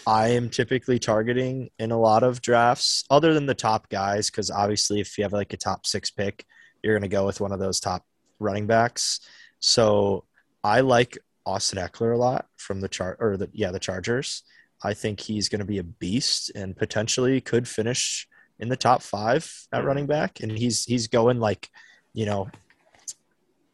I 0.06 0.28
am 0.28 0.50
typically 0.50 0.98
targeting 0.98 1.70
in 1.78 1.90
a 1.90 1.98
lot 1.98 2.22
of 2.22 2.42
drafts, 2.42 3.04
other 3.10 3.32
than 3.34 3.46
the 3.46 3.54
top 3.54 3.88
guys, 3.88 4.30
because 4.30 4.50
obviously 4.50 5.00
if 5.00 5.16
you 5.16 5.24
have 5.24 5.32
like 5.32 5.52
a 5.52 5.56
top 5.56 5.86
six 5.86 6.10
pick, 6.10 6.44
you're 6.82 6.94
gonna 6.94 7.08
go 7.08 7.26
with 7.26 7.40
one 7.40 7.52
of 7.52 7.58
those 7.58 7.80
top 7.80 8.04
running 8.38 8.66
backs. 8.66 9.20
So 9.60 10.24
I 10.62 10.80
like 10.80 11.18
Austin 11.46 11.78
Ekeler 11.78 12.14
a 12.14 12.18
lot 12.18 12.46
from 12.56 12.80
the 12.80 12.88
chart 12.88 13.18
or 13.20 13.36
the 13.36 13.48
yeah 13.52 13.70
the 13.70 13.78
Chargers. 13.78 14.42
I 14.82 14.94
think 14.94 15.20
he's 15.20 15.48
going 15.48 15.60
to 15.60 15.64
be 15.64 15.78
a 15.78 15.84
beast 15.84 16.50
and 16.54 16.76
potentially 16.76 17.40
could 17.40 17.66
finish 17.66 18.28
in 18.58 18.68
the 18.68 18.76
top 18.76 19.02
five 19.02 19.50
at 19.72 19.84
running 19.84 20.06
back. 20.06 20.40
And 20.40 20.52
he's 20.52 20.84
he's 20.84 21.08
going 21.08 21.40
like, 21.40 21.70
you 22.12 22.26
know, 22.26 22.48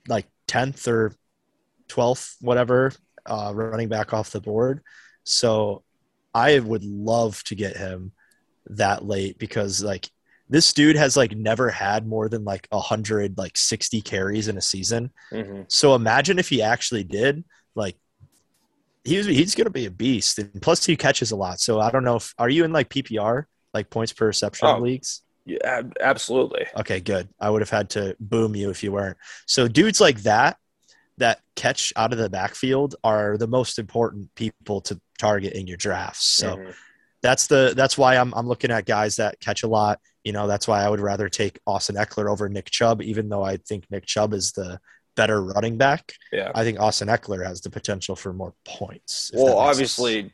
like 0.08 0.26
tenth 0.46 0.86
or 0.86 1.12
twelfth, 1.88 2.36
whatever, 2.40 2.92
uh, 3.26 3.52
running 3.54 3.88
back 3.88 4.14
off 4.14 4.30
the 4.30 4.40
board. 4.40 4.82
So 5.24 5.82
I 6.34 6.58
would 6.58 6.84
love 6.84 7.42
to 7.44 7.54
get 7.54 7.76
him 7.76 8.12
that 8.66 9.04
late 9.04 9.38
because 9.38 9.82
like 9.82 10.08
this 10.48 10.72
dude 10.72 10.96
has 10.96 11.16
like 11.16 11.34
never 11.36 11.70
had 11.70 12.06
more 12.06 12.28
than 12.28 12.44
like 12.44 12.66
a 12.72 12.80
hundred 12.80 13.38
like 13.38 13.56
sixty 13.56 14.00
carries 14.00 14.48
in 14.48 14.56
a 14.56 14.60
season. 14.62 15.10
Mhm. 15.32 15.70
So 15.70 15.94
imagine 15.94 16.38
if 16.38 16.48
he 16.48 16.62
actually 16.62 17.04
did, 17.04 17.44
like 17.74 17.96
he's 19.04 19.26
he's 19.26 19.54
gonna 19.54 19.70
be 19.70 19.86
a 19.86 19.90
beast. 19.90 20.38
And 20.38 20.60
plus 20.60 20.84
he 20.84 20.96
catches 20.96 21.30
a 21.30 21.36
lot. 21.36 21.60
So 21.60 21.80
I 21.80 21.90
don't 21.90 22.04
know 22.04 22.16
if 22.16 22.34
are 22.38 22.48
you 22.48 22.64
in 22.64 22.72
like 22.72 22.88
PPR, 22.88 23.44
like 23.74 23.90
points 23.90 24.12
per 24.12 24.26
reception 24.26 24.68
Oh. 24.68 24.78
leagues? 24.78 25.22
Yeah, 25.46 25.82
absolutely. 26.00 26.66
Okay, 26.76 27.00
good. 27.00 27.28
I 27.40 27.50
would 27.50 27.62
have 27.62 27.70
had 27.70 27.90
to 27.90 28.14
boom 28.20 28.54
you 28.54 28.70
if 28.70 28.82
you 28.84 28.92
weren't. 28.92 29.16
So 29.46 29.68
dudes 29.68 30.00
like 30.00 30.22
that 30.22 30.58
that 31.18 31.40
catch 31.56 31.92
out 31.96 32.12
of 32.12 32.18
the 32.18 32.30
backfield 32.30 32.94
are 33.04 33.36
the 33.36 33.46
most 33.46 33.78
important 33.78 34.34
people 34.34 34.80
to 34.82 35.00
target 35.20 35.52
in 35.52 35.66
your 35.66 35.76
drafts. 35.76 36.24
So 36.26 36.56
Mhm. 36.56 36.74
that's 37.22 37.46
the 37.46 37.72
that's 37.76 37.96
why 37.98 38.16
I'm 38.16 38.32
I'm 38.34 38.48
looking 38.48 38.70
at 38.70 38.86
guys 38.86 39.16
that 39.16 39.38
catch 39.40 39.62
a 39.62 39.68
lot. 39.68 40.00
You 40.24 40.32
know, 40.32 40.46
that's 40.46 40.66
why 40.66 40.82
I 40.82 40.88
would 40.88 41.00
rather 41.00 41.28
take 41.28 41.58
Austin 41.66 41.96
Ekeler 41.96 42.30
over 42.30 42.48
Nick 42.48 42.70
Chubb, 42.70 43.00
even 43.02 43.28
though 43.28 43.42
I 43.42 43.56
think 43.58 43.84
Nick 43.90 44.06
Chubb 44.06 44.32
is 44.34 44.52
the 44.52 44.80
better 45.16 45.42
running 45.42 45.76
back. 45.76 46.12
yeah. 46.32 46.50
I 46.54 46.64
think 46.64 46.78
Austin 46.80 47.08
Ekeler 47.08 47.44
has 47.46 47.60
the 47.60 47.70
potential 47.70 48.16
for 48.16 48.32
more 48.32 48.54
points. 48.64 49.30
Well, 49.34 49.44
makes 49.44 49.54
sense. 49.56 49.68
obviously, 49.70 50.32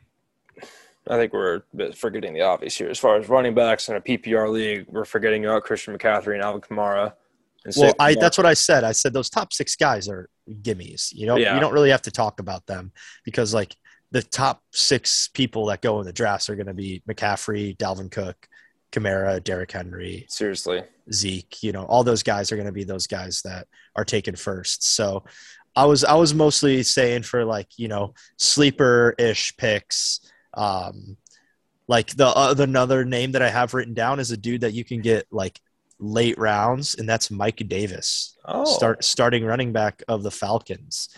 I 1.08 1.16
think 1.18 1.32
we're 1.32 1.62
forgetting 1.94 2.34
the 2.34 2.42
obvious 2.42 2.76
here. 2.76 2.88
As 2.90 2.98
far 2.98 3.16
as 3.16 3.28
running 3.28 3.54
backs 3.54 3.88
in 3.88 3.96
a 3.96 4.00
PPR 4.00 4.48
league, 4.50 4.86
we're 4.88 5.04
forgetting 5.04 5.44
about 5.44 5.62
Christian 5.64 5.96
McCaffrey 5.96 6.34
and 6.34 6.42
Alvin 6.42 6.60
Kamara. 6.60 7.12
And 7.64 7.74
Well, 7.76 7.94
I 7.98 8.14
that's 8.14 8.36
what 8.38 8.46
I 8.46 8.54
said. 8.54 8.82
I 8.84 8.92
said 8.92 9.12
those 9.12 9.30
top 9.30 9.52
six 9.52 9.76
guys 9.76 10.08
are 10.08 10.28
gimmies. 10.62 11.12
You 11.12 11.26
know, 11.26 11.36
Yeah. 11.36 11.54
you 11.54 11.60
don't 11.60 11.72
really 11.72 11.90
have 11.90 12.02
to 12.02 12.10
talk 12.10 12.38
about 12.40 12.66
them 12.66 12.92
because 13.24 13.54
like 13.54 13.76
the 14.10 14.22
top 14.22 14.62
six 14.72 15.28
people 15.28 15.66
that 15.66 15.82
go 15.82 16.00
in 16.00 16.06
the 16.06 16.12
drafts 16.12 16.48
are 16.48 16.56
going 16.56 16.66
to 16.66 16.74
be 16.74 17.02
McCaffrey, 17.08 17.76
Dalvin 17.76 18.10
Cook, 18.10 18.48
Kamara, 18.92 19.42
Derrick 19.42 19.72
Henry, 19.72 20.26
seriously. 20.28 20.82
Zeke. 21.12 21.62
You 21.62 21.72
know, 21.72 21.84
all 21.84 22.04
those 22.04 22.22
guys 22.22 22.50
are 22.50 22.56
going 22.56 22.66
to 22.66 22.72
be 22.72 22.84
those 22.84 23.06
guys 23.06 23.42
that 23.42 23.66
are 23.94 24.04
taken 24.04 24.36
first. 24.36 24.84
So 24.84 25.24
I 25.74 25.84
was 25.84 26.04
I 26.04 26.14
was 26.14 26.34
mostly 26.34 26.82
saying 26.82 27.22
for 27.22 27.44
like 27.44 27.68
you 27.76 27.88
know 27.88 28.14
sleeper 28.38 29.14
ish 29.18 29.56
picks. 29.56 30.20
Um, 30.54 31.16
like 31.88 32.16
the 32.16 32.26
uh, 32.26 32.54
another 32.58 33.04
name 33.04 33.32
that 33.32 33.42
I 33.42 33.50
have 33.50 33.74
written 33.74 33.94
down 33.94 34.18
is 34.18 34.30
a 34.30 34.36
dude 34.36 34.62
that 34.62 34.72
you 34.72 34.84
can 34.84 35.02
get 35.02 35.26
like 35.30 35.60
late 35.98 36.38
rounds, 36.38 36.94
and 36.94 37.08
that's 37.08 37.30
Mike 37.30 37.62
Davis 37.68 38.36
Oh, 38.44 38.64
start 38.64 39.04
starting 39.04 39.44
running 39.44 39.72
back 39.72 40.02
of 40.08 40.22
the 40.22 40.30
Falcons, 40.30 41.10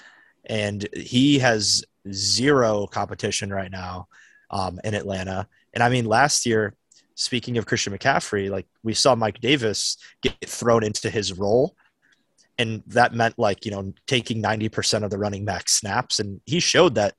and 0.45 0.87
he 0.95 1.39
has 1.39 1.85
zero 2.13 2.87
competition 2.87 3.51
right 3.51 3.71
now 3.71 4.09
um, 4.51 4.81
in 4.85 4.95
Atlanta. 4.95 5.47
And 5.75 5.83
I 5.83 5.89
mean, 5.89 6.05
last 6.05 6.47
year, 6.47 6.75
speaking 7.15 7.59
of 7.59 7.67
Christian 7.67 7.93
McCaffrey, 7.97 8.51
like 8.51 8.67
we 8.83 8.95
saw 8.95 9.15
Mike 9.15 9.41
Davis 9.41 9.97
get 10.23 10.37
thrown 10.47 10.85
into 10.85 11.11
his 11.11 11.33
role, 11.33 11.77
and 12.59 12.83
that 12.87 13.15
meant 13.15 13.39
like 13.39 13.65
you 13.65 13.71
know 13.71 13.93
taking 14.07 14.41
ninety 14.41 14.69
percent 14.69 15.05
of 15.05 15.11
the 15.11 15.19
running 15.19 15.45
back 15.45 15.69
snaps, 15.69 16.21
and 16.21 16.41
he 16.47 16.61
showed 16.61 16.95
that 16.95 17.15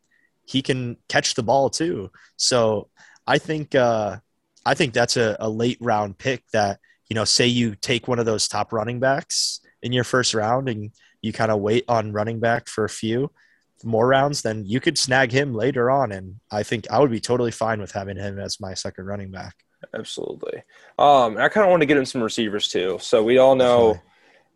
he 0.45 0.61
can 0.61 0.97
catch 1.07 1.35
the 1.35 1.43
ball 1.43 1.69
too. 1.69 2.09
So 2.37 2.89
I 3.27 3.37
think 3.37 3.75
uh, 3.75 4.17
I 4.65 4.73
think 4.73 4.93
that's 4.93 5.17
a, 5.17 5.37
a 5.39 5.49
late 5.49 5.77
round 5.79 6.17
pick 6.17 6.43
that 6.53 6.79
you 7.09 7.15
know 7.15 7.25
say 7.25 7.47
you 7.47 7.75
take 7.75 8.07
one 8.07 8.19
of 8.19 8.25
those 8.25 8.47
top 8.47 8.73
running 8.73 8.99
backs 8.99 9.61
in 9.81 9.93
your 9.93 10.03
first 10.03 10.33
round 10.33 10.67
and 10.67 10.91
you 11.21 11.31
kind 11.31 11.51
of 11.51 11.59
wait 11.59 11.85
on 11.87 12.11
running 12.11 12.39
back 12.39 12.67
for 12.67 12.85
a 12.85 12.89
few 12.89 13.31
more 13.83 14.07
rounds, 14.07 14.41
then 14.41 14.65
you 14.65 14.79
could 14.79 14.97
snag 14.97 15.31
him 15.31 15.53
later 15.53 15.89
on. 15.89 16.11
And 16.11 16.39
I 16.51 16.63
think 16.63 16.89
I 16.91 16.99
would 16.99 17.11
be 17.11 17.19
totally 17.19 17.51
fine 17.51 17.79
with 17.79 17.91
having 17.91 18.17
him 18.17 18.39
as 18.39 18.59
my 18.59 18.73
second 18.73 19.05
running 19.05 19.31
back. 19.31 19.55
absolutely. 19.93 20.63
Um, 20.97 21.37
I 21.37 21.49
kind 21.49 21.65
of 21.65 21.69
want 21.69 21.81
to 21.81 21.85
get 21.85 21.97
in 21.97 22.05
some 22.05 22.21
receivers 22.21 22.67
too. 22.67 22.97
So 23.01 23.23
we 23.23 23.37
all 23.37 23.55
know, 23.55 23.99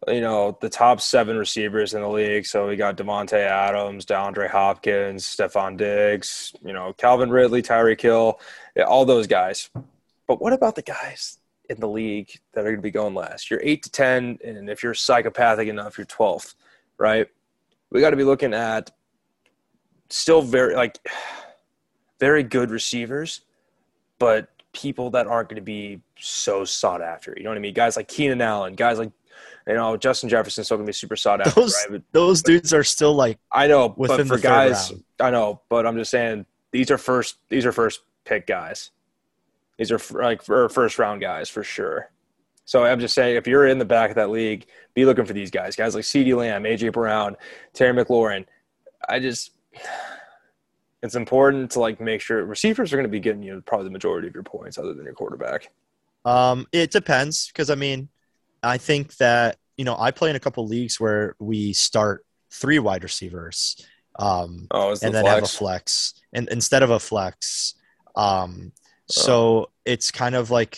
you 0.07 0.21
know, 0.21 0.57
the 0.61 0.69
top 0.69 1.01
seven 1.01 1.38
receivers 1.38 1.93
in 1.93 2.01
the 2.01 2.09
league. 2.09 2.45
So 2.45 2.67
we 2.67 2.76
got 2.76 2.97
Davante 2.97 3.34
Adams, 3.34 4.05
DeAndre 4.05 4.49
Hopkins, 4.49 5.26
Stefon 5.26 5.78
Diggs, 5.78 6.53
you 6.63 6.74
know, 6.74 6.93
Calvin 6.93 7.30
Ridley, 7.30 7.61
Tyreek 7.61 8.01
Hill, 8.01 8.39
yeah, 8.76 8.84
all 8.84 9.05
those 9.05 9.28
guys. 9.28 9.69
But 10.28 10.41
what 10.41 10.53
about 10.53 10.76
the 10.76 10.82
guys 10.82 11.38
in 11.69 11.80
the 11.80 11.88
league 11.88 12.32
that 12.53 12.61
are 12.61 12.71
going 12.71 12.76
to 12.78 12.82
be 12.82 12.91
going 12.91 13.13
last? 13.13 13.49
You're 13.49 13.61
eight 13.63 13.84
to 13.84 13.91
ten, 13.91 14.39
and 14.43 14.69
if 14.69 14.84
you're 14.84 14.93
psychopathic 14.93 15.67
enough, 15.67 15.97
you're 15.97 16.05
twelfth, 16.05 16.55
right? 16.97 17.28
We 17.91 18.01
got 18.01 18.11
to 18.11 18.17
be 18.17 18.24
looking 18.24 18.53
at 18.53 18.89
still 20.14 20.41
very 20.41 20.76
like 20.76 20.97
very 22.20 22.43
good 22.43 22.72
receivers, 22.72 23.41
but 24.20 24.49
people 24.72 25.09
that 25.11 25.28
aren't 25.28 25.49
going 25.49 25.57
to 25.57 25.61
be 25.61 26.01
so 26.18 26.64
sought 26.66 27.01
after. 27.01 27.34
You 27.36 27.43
know 27.43 27.49
what 27.49 27.57
I 27.57 27.61
mean? 27.61 27.74
Guys 27.74 27.97
like 27.97 28.07
Keenan 28.07 28.41
Allen, 28.41 28.76
guys 28.76 28.99
like 28.99 29.11
you 29.68 29.74
know 29.74 29.97
Justin 29.97 30.30
Jefferson's 30.30 30.68
still 30.68 30.78
going 30.78 30.86
to 30.86 30.89
be 30.89 30.93
super 30.93 31.16
sought 31.16 31.41
after, 31.41 31.59
Those- 31.61 31.76
right? 31.89 31.91
But 31.91 32.01
Those 32.11 32.41
dudes 32.41 32.74
are 32.74 32.84
still 32.84 33.14
like 33.14 33.39
I 33.51 33.68
know, 33.68 33.93
Within 33.97 34.18
but 34.18 34.28
for 34.28 34.36
the 34.38 34.41
guys, 34.43 34.91
round. 34.91 35.03
I 35.20 35.30
know, 35.32 35.61
but 35.70 35.86
I'm 35.86 35.97
just 35.97 36.11
saying 36.11 36.45
these 36.72 36.91
are 36.91 36.97
first 36.97 37.38
these 37.49 37.66
are 37.66 37.72
first 37.72 38.01
pick 38.26 38.47
guys. 38.47 38.91
These 39.78 39.91
are 39.91 39.99
like 40.11 40.43
for 40.43 40.70
first 40.70 40.99
round 40.99 41.22
guys 41.22 41.49
for 41.49 41.64
sure. 41.64 42.09
So 42.66 42.86
I'm 42.86 42.99
just 43.01 43.14
saying, 43.14 43.36
if 43.36 43.45
you're 43.45 43.68
in 43.68 43.78
the 43.78 43.84
back 43.86 44.09
of 44.09 44.16
that 44.16 44.30
league, 44.30 44.66
be 44.93 45.03
looking 45.03 45.26
for 45.26 45.34
these 45.34 45.51
guys, 45.51 45.76
guys 45.76 45.95
like 45.95 46.05
CeeDee 46.05 46.34
Lamb, 46.38 46.66
A.J. 46.66 46.89
Brown, 46.89 47.36
Terry 47.74 47.91
McLaurin. 47.93 48.45
I 49.09 49.20
just, 49.20 49.51
it's 51.01 51.15
important 51.15 51.71
to 51.71 51.80
like 51.80 51.99
make 51.99 52.21
sure 52.21 52.43
receivers 52.45 52.93
are 52.93 52.95
going 52.95 53.05
to 53.05 53.11
be 53.11 53.19
getting 53.19 53.43
you 53.43 53.61
probably 53.65 53.86
the 53.86 53.91
majority 53.91 54.28
of 54.28 54.34
your 54.34 54.43
points, 54.43 54.78
other 54.78 54.93
than 54.93 55.03
your 55.03 55.13
quarterback. 55.13 55.69
Um, 56.26 56.65
it 56.71 56.91
depends 56.91 57.47
because 57.47 57.69
I 57.69 57.76
mean, 57.76 58.09
I 58.61 58.78
think 58.78 59.17
that 59.17 59.57
you 59.78 59.86
know 59.86 59.95
I 59.99 60.11
play 60.11 60.30
in 60.30 60.36
a 60.36 60.39
couple 60.39 60.65
leagues 60.67 60.99
where 60.99 61.36
we 61.39 61.74
start 61.74 62.26
three 62.51 62.80
wide 62.80 63.03
receivers, 63.03 63.76
um, 64.17 64.67
Oh, 64.71 64.95
the 64.95 65.05
and 65.07 65.15
then 65.15 65.26
have 65.26 65.39
a 65.39 65.41
flex. 65.41 65.57
flex, 65.57 66.13
and 66.34 66.47
instead 66.49 66.84
of 66.84 66.89
a 66.89 66.99
flex. 66.99 67.76
Um, 68.15 68.71
so 69.09 69.69
it's 69.86 70.11
kind 70.11 70.36
of 70.36 70.49
like 70.51 70.78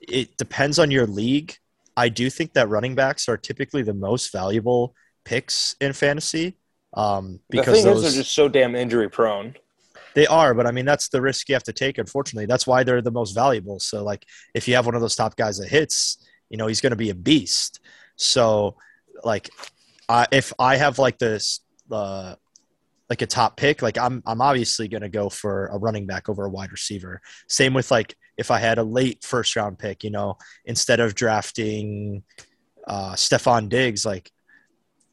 it 0.00 0.36
depends 0.36 0.78
on 0.78 0.90
your 0.90 1.06
league. 1.06 1.56
I 1.96 2.10
do 2.10 2.28
think 2.30 2.52
that 2.52 2.68
running 2.68 2.94
backs 2.94 3.28
are 3.28 3.36
typically 3.36 3.82
the 3.82 3.94
most 3.94 4.30
valuable 4.30 4.94
picks 5.24 5.74
in 5.80 5.92
fantasy 5.92 6.56
um, 6.94 7.40
The 7.50 7.58
because 7.58 7.74
thing 7.76 7.84
those 7.84 8.04
is, 8.04 8.14
they're 8.14 8.22
just 8.22 8.34
so 8.34 8.48
damn 8.48 8.74
injury 8.74 9.08
prone. 9.08 9.54
they 10.14 10.26
are. 10.26 10.54
But 10.54 10.66
I 10.66 10.70
mean, 10.70 10.84
that's 10.84 11.08
the 11.08 11.20
risk 11.20 11.48
you 11.48 11.54
have 11.54 11.62
to 11.64 11.72
take. 11.72 11.98
Unfortunately, 11.98 12.46
that's 12.46 12.66
why 12.66 12.82
they're 12.82 13.02
the 13.02 13.10
most 13.10 13.32
valuable. 13.32 13.78
So 13.78 14.02
like, 14.04 14.24
if 14.54 14.66
you 14.66 14.74
have 14.74 14.86
one 14.86 14.94
of 14.94 15.00
those 15.00 15.16
top 15.16 15.36
guys 15.36 15.58
that 15.58 15.68
hits, 15.68 16.26
you 16.50 16.56
know, 16.56 16.66
he's 16.66 16.80
going 16.80 16.92
to 16.92 16.96
be 16.96 17.10
a 17.10 17.14
beast. 17.14 17.80
So 18.16 18.76
like, 19.22 19.50
I, 20.08 20.26
if 20.32 20.52
I 20.58 20.76
have 20.76 20.98
like 20.98 21.18
this, 21.18 21.60
uh, 21.92 22.34
like 23.10 23.22
a 23.22 23.26
top 23.26 23.56
pick, 23.56 23.80
like 23.80 23.96
I'm, 23.96 24.22
I'm 24.26 24.40
obviously 24.40 24.88
going 24.88 25.02
to 25.02 25.08
go 25.08 25.28
for 25.28 25.66
a 25.68 25.78
running 25.78 26.06
back 26.06 26.28
over 26.28 26.44
a 26.44 26.50
wide 26.50 26.72
receiver. 26.72 27.20
Same 27.48 27.72
with 27.74 27.90
like 27.90 28.14
if 28.36 28.50
I 28.50 28.58
had 28.58 28.78
a 28.78 28.82
late 28.82 29.24
first 29.24 29.56
round 29.56 29.78
pick, 29.78 30.04
you 30.04 30.10
know, 30.10 30.36
instead 30.64 31.00
of 31.00 31.14
drafting 31.14 32.22
uh, 32.86 33.14
Stefan 33.14 33.68
Diggs, 33.68 34.04
like 34.04 34.30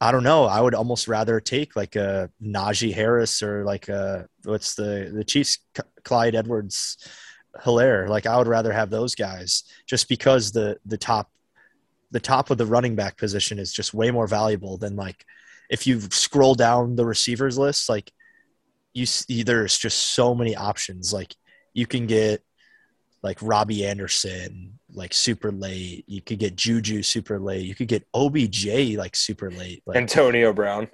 I 0.00 0.12
don't 0.12 0.24
know, 0.24 0.44
I 0.44 0.60
would 0.60 0.74
almost 0.74 1.08
rather 1.08 1.40
take 1.40 1.74
like 1.74 1.96
a 1.96 2.30
Najee 2.42 2.92
Harris 2.92 3.42
or 3.42 3.64
like 3.64 3.88
a 3.88 4.26
what's 4.44 4.74
the 4.74 5.10
the 5.14 5.24
Chiefs 5.24 5.58
Clyde 6.04 6.34
Edwards 6.34 6.98
Helaire. 7.64 8.08
Like 8.08 8.26
I 8.26 8.36
would 8.36 8.46
rather 8.46 8.72
have 8.72 8.90
those 8.90 9.14
guys 9.14 9.64
just 9.86 10.08
because 10.08 10.52
the 10.52 10.78
the 10.84 10.98
top 10.98 11.30
the 12.10 12.20
top 12.20 12.50
of 12.50 12.58
the 12.58 12.66
running 12.66 12.94
back 12.94 13.16
position 13.16 13.58
is 13.58 13.72
just 13.72 13.94
way 13.94 14.10
more 14.10 14.26
valuable 14.26 14.76
than 14.76 14.96
like 14.96 15.24
if 15.70 15.86
you 15.86 16.00
scroll 16.00 16.54
down 16.54 16.94
the 16.94 17.06
receivers 17.06 17.58
list, 17.58 17.88
like 17.88 18.12
you 18.92 19.06
see 19.06 19.42
there's 19.42 19.76
just 19.76 20.14
so 20.14 20.34
many 20.34 20.54
options. 20.54 21.12
Like 21.12 21.34
you 21.72 21.86
can 21.86 22.06
get 22.06 22.42
like 23.22 23.38
Robby 23.40 23.84
Anderson 23.86 24.75
like 24.96 25.12
super 25.12 25.52
late. 25.52 26.04
You 26.08 26.22
could 26.22 26.38
get 26.38 26.56
Juju 26.56 27.02
super 27.02 27.38
late. 27.38 27.66
You 27.66 27.74
could 27.74 27.86
get 27.86 28.08
OBJ 28.14 28.96
like 28.96 29.14
super 29.14 29.50
late. 29.50 29.82
Like 29.86 29.98
Antonio 29.98 30.52
Brown. 30.52 30.88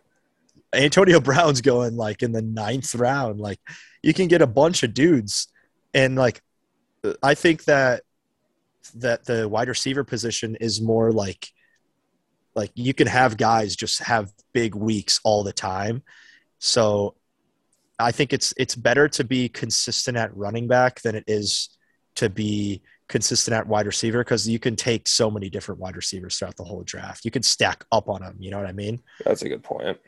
Antonio 0.75 1.21
Brown's 1.21 1.61
going 1.61 1.97
like 1.97 2.23
in 2.23 2.33
the 2.33 2.43
ninth 2.43 2.95
round. 2.95 3.41
Like 3.41 3.61
you 4.03 4.13
can 4.13 4.29
get 4.29 4.43
a 4.43 4.47
bunch 4.47 4.83
of 4.83 4.93
dudes, 4.93 5.49
and 5.95 6.17
like 6.17 6.43
uh, 7.05 7.15
I 7.23 7.35
think 7.35 7.65
that 7.65 8.03
that 8.97 9.25
the 9.25 9.49
wide 9.49 9.69
receiver 9.69 10.03
position 10.03 10.57
is 10.57 10.81
more 10.81 11.13
like 11.13 11.49
like 12.55 12.73
you 12.75 12.93
can 12.93 13.07
have 13.07 13.37
guys 13.37 13.77
just 13.77 14.03
have 14.03 14.33
big 14.53 14.75
weeks 14.75 15.21
all 15.23 15.45
the 15.45 15.53
time. 15.53 16.03
So 16.59 17.15
I 17.99 18.11
think 18.11 18.33
it's 18.33 18.53
it's 18.57 18.75
better 18.75 19.09
to 19.11 19.23
be 19.25 19.49
consistent 19.49 20.17
at 20.17 20.37
running 20.37 20.67
back 20.67 21.03
than 21.03 21.15
it 21.15 21.25
is 21.29 21.69
to 22.17 22.29
be 22.29 22.83
consistent 23.13 23.55
at 23.55 23.67
wide 23.69 23.85
receiver 23.87 24.25
because 24.25 24.49
you 24.49 24.59
can 24.59 24.75
take 24.75 25.07
so 25.07 25.31
many 25.31 25.51
different 25.51 25.79
wide 25.81 25.95
receivers 25.95 26.39
throughout 26.39 26.57
the 26.57 26.65
whole 26.65 26.83
draft. 26.83 27.25
You 27.27 27.31
can 27.31 27.43
stack 27.43 27.85
up 27.93 28.09
on 28.09 28.23
them. 28.23 28.37
You 28.41 28.51
know 28.51 28.57
what 28.59 28.67
I 28.67 28.73
mean? 28.73 29.01
That's 29.25 29.43
a 29.43 29.49
good 29.51 29.63
point. 29.63 29.99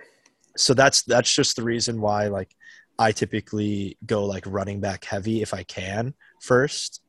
so 0.56 0.72
that's 0.74 1.02
that's 1.02 1.32
just 1.32 1.56
the 1.56 1.62
reason 1.62 2.00
why 2.00 2.28
like 2.28 2.50
I 2.98 3.12
typically 3.12 3.98
go 4.06 4.24
like 4.24 4.44
running 4.46 4.80
back 4.80 5.04
heavy 5.04 5.42
if 5.42 5.52
I 5.52 5.64
can 5.64 6.14
first, 6.40 7.02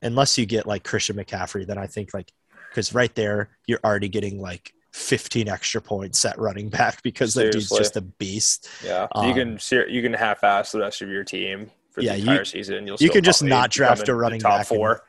unless 0.00 0.38
you 0.38 0.46
get 0.46 0.64
like 0.66 0.84
Christian 0.84 1.16
McCaffrey. 1.16 1.66
Then 1.66 1.76
I 1.78 1.86
think 1.88 2.14
like 2.14 2.30
because 2.70 2.94
right 2.94 3.14
there 3.14 3.50
you're 3.66 3.80
already 3.84 4.08
getting 4.08 4.40
like 4.40 4.72
15 4.92 5.48
extra 5.48 5.80
points 5.82 6.24
at 6.24 6.38
running 6.38 6.68
back 6.68 7.02
because 7.02 7.34
that 7.34 7.50
dude's 7.50 7.68
just 7.70 7.96
a 7.96 8.00
beast. 8.02 8.68
Yeah, 8.84 9.08
Um, 9.12 9.26
you 9.26 9.34
can 9.34 9.58
you 9.90 10.02
can 10.02 10.12
half-ass 10.12 10.70
the 10.72 10.78
rest 10.80 11.02
of 11.02 11.08
your 11.08 11.24
team 11.24 11.70
for 11.90 12.00
Yeah, 12.02 12.12
the 12.12 12.18
you- 12.20 12.30
entire 12.30 12.44
season. 12.44 12.86
You'll 12.86 12.98
you 13.00 13.10
can 13.10 13.24
just 13.24 13.42
not 13.42 13.70
draft 13.70 14.08
a 14.08 14.14
running 14.14 14.40
top 14.40 14.58
back 14.60 14.66
four. 14.68 15.02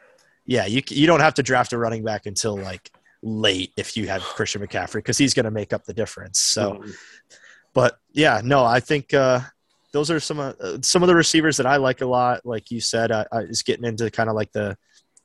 Yeah, 0.46 0.66
you 0.66 0.82
you 0.90 1.08
don't 1.08 1.22
have 1.22 1.36
to 1.36 1.44
draft 1.44 1.74
a 1.74 1.78
running 1.78 2.04
back 2.04 2.26
until 2.26 2.58
like 2.58 2.92
late 3.22 3.72
if 3.78 3.96
you 3.96 4.08
have 4.08 4.22
Christian 4.22 4.62
McCaffrey 4.62 4.96
because 4.96 5.18
he's 5.18 5.34
going 5.34 5.46
to 5.46 5.52
make 5.52 5.72
up 5.74 5.86
the 5.86 5.94
difference. 5.94 6.40
So. 6.42 6.74
Mhm. 6.74 6.94
but 7.74 7.98
yeah, 8.12 8.42
no, 8.44 8.64
I 8.66 8.80
think 8.82 9.14
uh, 9.14 9.40
those 9.94 10.12
are 10.12 10.20
some 10.20 10.40
of 10.40 10.56
uh, 10.60 10.78
some 10.82 11.02
of 11.02 11.08
the 11.08 11.16
receivers 11.16 11.58
that 11.58 11.66
I 11.66 11.78
like 11.78 12.02
a 12.02 12.06
lot. 12.06 12.46
Like 12.46 12.70
you 12.72 12.82
said, 12.82 13.12
I, 13.12 13.26
I 13.32 13.40
is 13.42 13.64
getting 13.64 13.86
into 13.86 14.12
kind 14.12 14.30
of 14.30 14.36
like 14.36 14.52
the 14.52 14.78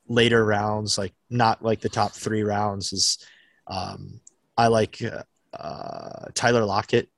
later 0.07 0.45
rounds, 0.45 0.97
like 0.97 1.12
not 1.29 1.62
like 1.64 1.81
the 1.81 1.89
top 1.89 2.12
three 2.12 2.43
rounds. 2.43 2.93
Is 2.93 3.19
um, 3.66 4.21
I 4.57 4.69
like 4.69 5.03
uh, 5.03 5.23
uh, 5.57 6.27
Tyler 6.35 6.64
Lockett. 6.64 7.09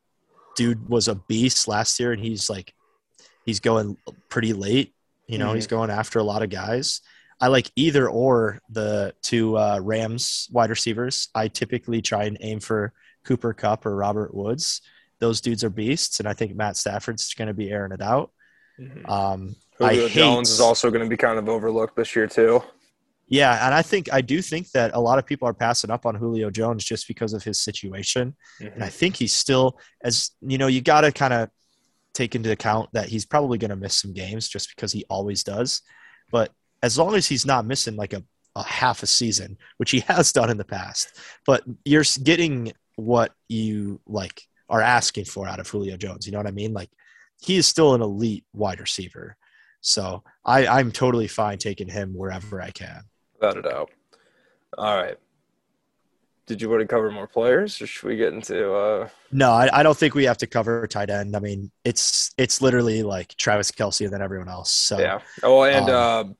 Dude 0.57 0.88
was 0.88 1.07
a 1.09 1.14
beast 1.14 1.68
last 1.68 2.01
year, 2.01 2.12
and 2.12 2.22
he's 2.22 2.48
like 2.51 2.72
he's 3.44 3.61
going 3.61 3.96
pretty 4.30 4.53
late. 4.53 4.94
You 5.28 5.38
know, 5.38 5.53
Mhm. 5.53 5.55
he's 5.57 5.66
going 5.68 5.90
after 5.90 6.18
a 6.18 6.24
lot 6.24 6.42
of 6.42 6.51
guys. 6.51 7.03
I 7.41 7.49
like 7.49 7.70
either 7.76 8.09
or 8.09 8.61
the 8.68 9.14
two 9.22 9.57
uh, 9.57 9.80
Rams 9.82 10.49
wide 10.53 10.70
receivers. 10.70 11.28
I 11.34 11.49
typically 11.49 12.03
try 12.03 12.24
and 12.24 12.36
aim 12.41 12.61
for 12.61 12.93
Cooper 13.24 13.53
Kupp 13.55 13.86
or 13.86 13.97
Robert 13.97 14.34
Woods. 14.34 14.82
Those 15.20 15.41
dudes 15.41 15.64
are 15.64 15.70
beasts, 15.70 16.20
and 16.20 16.28
I 16.28 16.32
think 16.34 16.55
Matt 16.55 16.76
Stafford's 16.76 17.32
going 17.34 17.49
to 17.49 17.55
be 17.55 17.70
airing 17.70 17.93
it 17.93 18.03
out. 18.03 18.30
Mhm. 18.78 19.09
Um, 19.09 19.57
I 19.80 19.95
Julio 19.95 20.09
hate- 20.09 20.14
Jones 20.14 20.51
is 20.51 20.61
also 20.61 20.91
going 20.91 21.05
to 21.05 21.09
be 21.09 21.16
kind 21.16 21.38
of 21.38 21.49
overlooked 21.49 21.97
this 21.97 22.14
year 22.16 22.26
too. 22.26 22.62
yeah, 23.28 23.64
and 23.66 23.74
I 23.74 23.82
think 23.82 24.12
I 24.12 24.20
do 24.22 24.43
think 24.43 24.70
that 24.72 24.91
a 24.95 25.01
lot 25.01 25.18
of 25.18 25.24
people 25.26 25.47
are 25.49 25.55
passing 25.55 25.91
up 25.91 26.05
on 26.07 26.14
Julio 26.16 26.51
Jones 26.51 26.84
just 26.84 27.07
because 27.09 27.32
of 27.32 27.43
his 27.45 27.61
situation, 27.61 28.34
and 28.61 28.82
I 28.82 28.88
think 28.88 29.16
he's 29.16 29.32
still 29.34 29.78
as 30.03 30.30
you 30.41 30.59
know 30.59 30.66
you 30.66 30.80
got 30.82 31.03
to 31.03 31.12
kind 31.12 31.32
of 31.32 31.49
take 32.12 32.34
into 32.34 32.51
account 32.51 32.91
that 32.93 33.09
he's 33.09 33.24
probably 33.24 33.57
going 33.59 33.70
to 33.70 33.76
miss 33.76 33.95
some 34.01 34.12
games 34.12 34.49
just 34.49 34.68
because 34.74 34.93
he 34.93 35.05
always 35.09 35.45
does. 35.45 35.82
But 36.32 36.51
as 36.83 36.99
long 36.99 37.14
as 37.14 37.26
he's 37.26 37.47
not 37.47 37.66
missing 37.66 37.97
like 37.97 38.12
a, 38.12 38.22
a 38.57 38.62
half 38.62 39.03
a 39.03 39.07
season, 39.07 39.57
which 39.76 39.91
he 39.91 40.01
has 40.09 40.33
done 40.33 40.51
in 40.51 40.57
the 40.57 40.64
past, 40.64 41.18
but 41.47 41.62
you're 41.85 42.05
getting 42.22 42.72
what 42.97 43.33
you 43.49 44.01
like 44.07 44.43
are 44.68 44.83
asking 44.83 45.24
for 45.24 45.49
out 45.49 45.61
of 45.61 45.68
Julio 45.68 45.97
Jones. 45.97 46.26
You 46.26 46.33
know 46.33 46.39
what 46.39 46.47
I 46.47 46.53
mean? 46.53 46.72
Like 46.72 46.91
he 47.41 47.57
is 47.57 47.66
still 47.66 47.95
an 47.95 48.03
elite 48.03 48.45
wide 48.53 48.81
receiver. 48.81 49.37
So 49.81 50.22
I, 50.45 50.66
I'm 50.66 50.93
totally 50.93 51.26
fine 51.26 51.59
taking 51.59 51.89
him 51.89 52.14
wherever 52.14 52.61
I 52.61 52.70
can. 52.70 53.03
Without 53.35 53.57
a 53.57 53.62
doubt. 53.62 53.91
All 54.76 54.97
right. 54.97 55.16
Did 56.47 56.61
you 56.61 56.68
want 56.68 56.81
to 56.81 56.87
cover 56.87 57.12
more 57.12 57.28
players, 57.28 57.81
or 57.81 57.87
should 57.87 58.09
we 58.09 58.16
get 58.16 58.33
into? 58.33 58.74
uh 58.74 59.09
No, 59.31 59.53
I, 59.53 59.68
I 59.72 59.83
don't 59.85 59.97
think 59.97 60.14
we 60.14 60.24
have 60.24 60.39
to 60.39 60.49
cover 60.49 60.85
tight 60.89 61.09
end. 61.09 61.37
I 61.37 61.39
mean, 61.39 61.70
it's 61.85 62.33
it's 62.39 62.61
literally 62.61 63.05
like 63.05 63.37
Travis 63.37 63.70
Kelce 63.70 64.05
and 64.05 64.12
then 64.12 64.20
everyone 64.20 64.49
else. 64.49 64.72
So 64.72 64.99
Yeah. 64.99 65.20
Oh, 65.45 65.62
and 65.62 65.89
Um, 65.89 65.95
uh, 66.31 66.33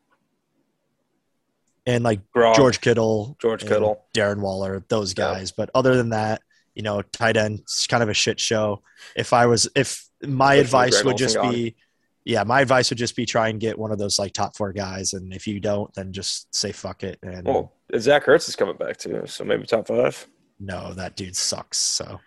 and 1.95 2.05
like 2.05 2.20
Gronk, 2.34 2.57
George 2.57 2.80
Kittle, 2.80 3.36
George 3.41 3.62
Kittle. 3.66 4.05
Darren 4.14 4.41
Waller, 4.41 4.84
those 4.88 5.14
guys. 5.14 5.53
But 5.53 5.70
other 5.74 5.97
than 5.97 6.11
that, 6.11 6.43
you 6.74 6.82
know, 6.82 7.03
tight 7.03 7.36
end 7.36 7.61
it's 7.61 7.86
kind 7.86 8.03
of 8.03 8.09
a 8.09 8.14
shit 8.14 8.38
show. 8.41 8.82
If 9.16 9.32
I 9.32 9.47
was, 9.47 9.68
if 9.74 10.09
my 10.22 10.55
Especially 10.55 10.61
advice 10.61 10.91
Greg 10.95 11.05
would 11.07 11.12
Olsen 11.12 11.26
just 11.26 11.36
gone. 11.36 11.53
be, 11.53 11.76
yeah, 12.24 12.45
my 12.45 12.61
advice 12.61 12.91
would 12.91 12.99
just 12.99 13.16
be 13.16 13.26
try 13.26 13.49
and 13.49 13.59
get 13.61 13.78
one 13.78 13.91
of 13.93 13.99
those 13.99 14.18
like 14.18 14.32
top 14.32 14.57
four 14.57 14.72
guys, 14.72 15.12
and 15.14 15.32
if 15.32 15.47
you 15.47 15.59
don't, 15.61 15.93
then 15.95 16.12
just 16.12 16.55
say 16.55 16.70
fuck 16.72 17.03
it 17.03 17.18
and 17.22 17.47
Well, 17.47 17.72
Zach 17.99 18.26
Ertz 18.26 18.49
is 18.49 18.57
coming 18.57 18.76
back 18.76 18.97
too, 18.99 19.22
so 19.26 19.45
maybe 19.45 19.66
top 19.66 19.88
five. 19.88 20.26
no, 20.61 20.93
that 20.95 21.16
dude 21.16 21.34
sucks. 21.36 21.78
So 21.78 22.20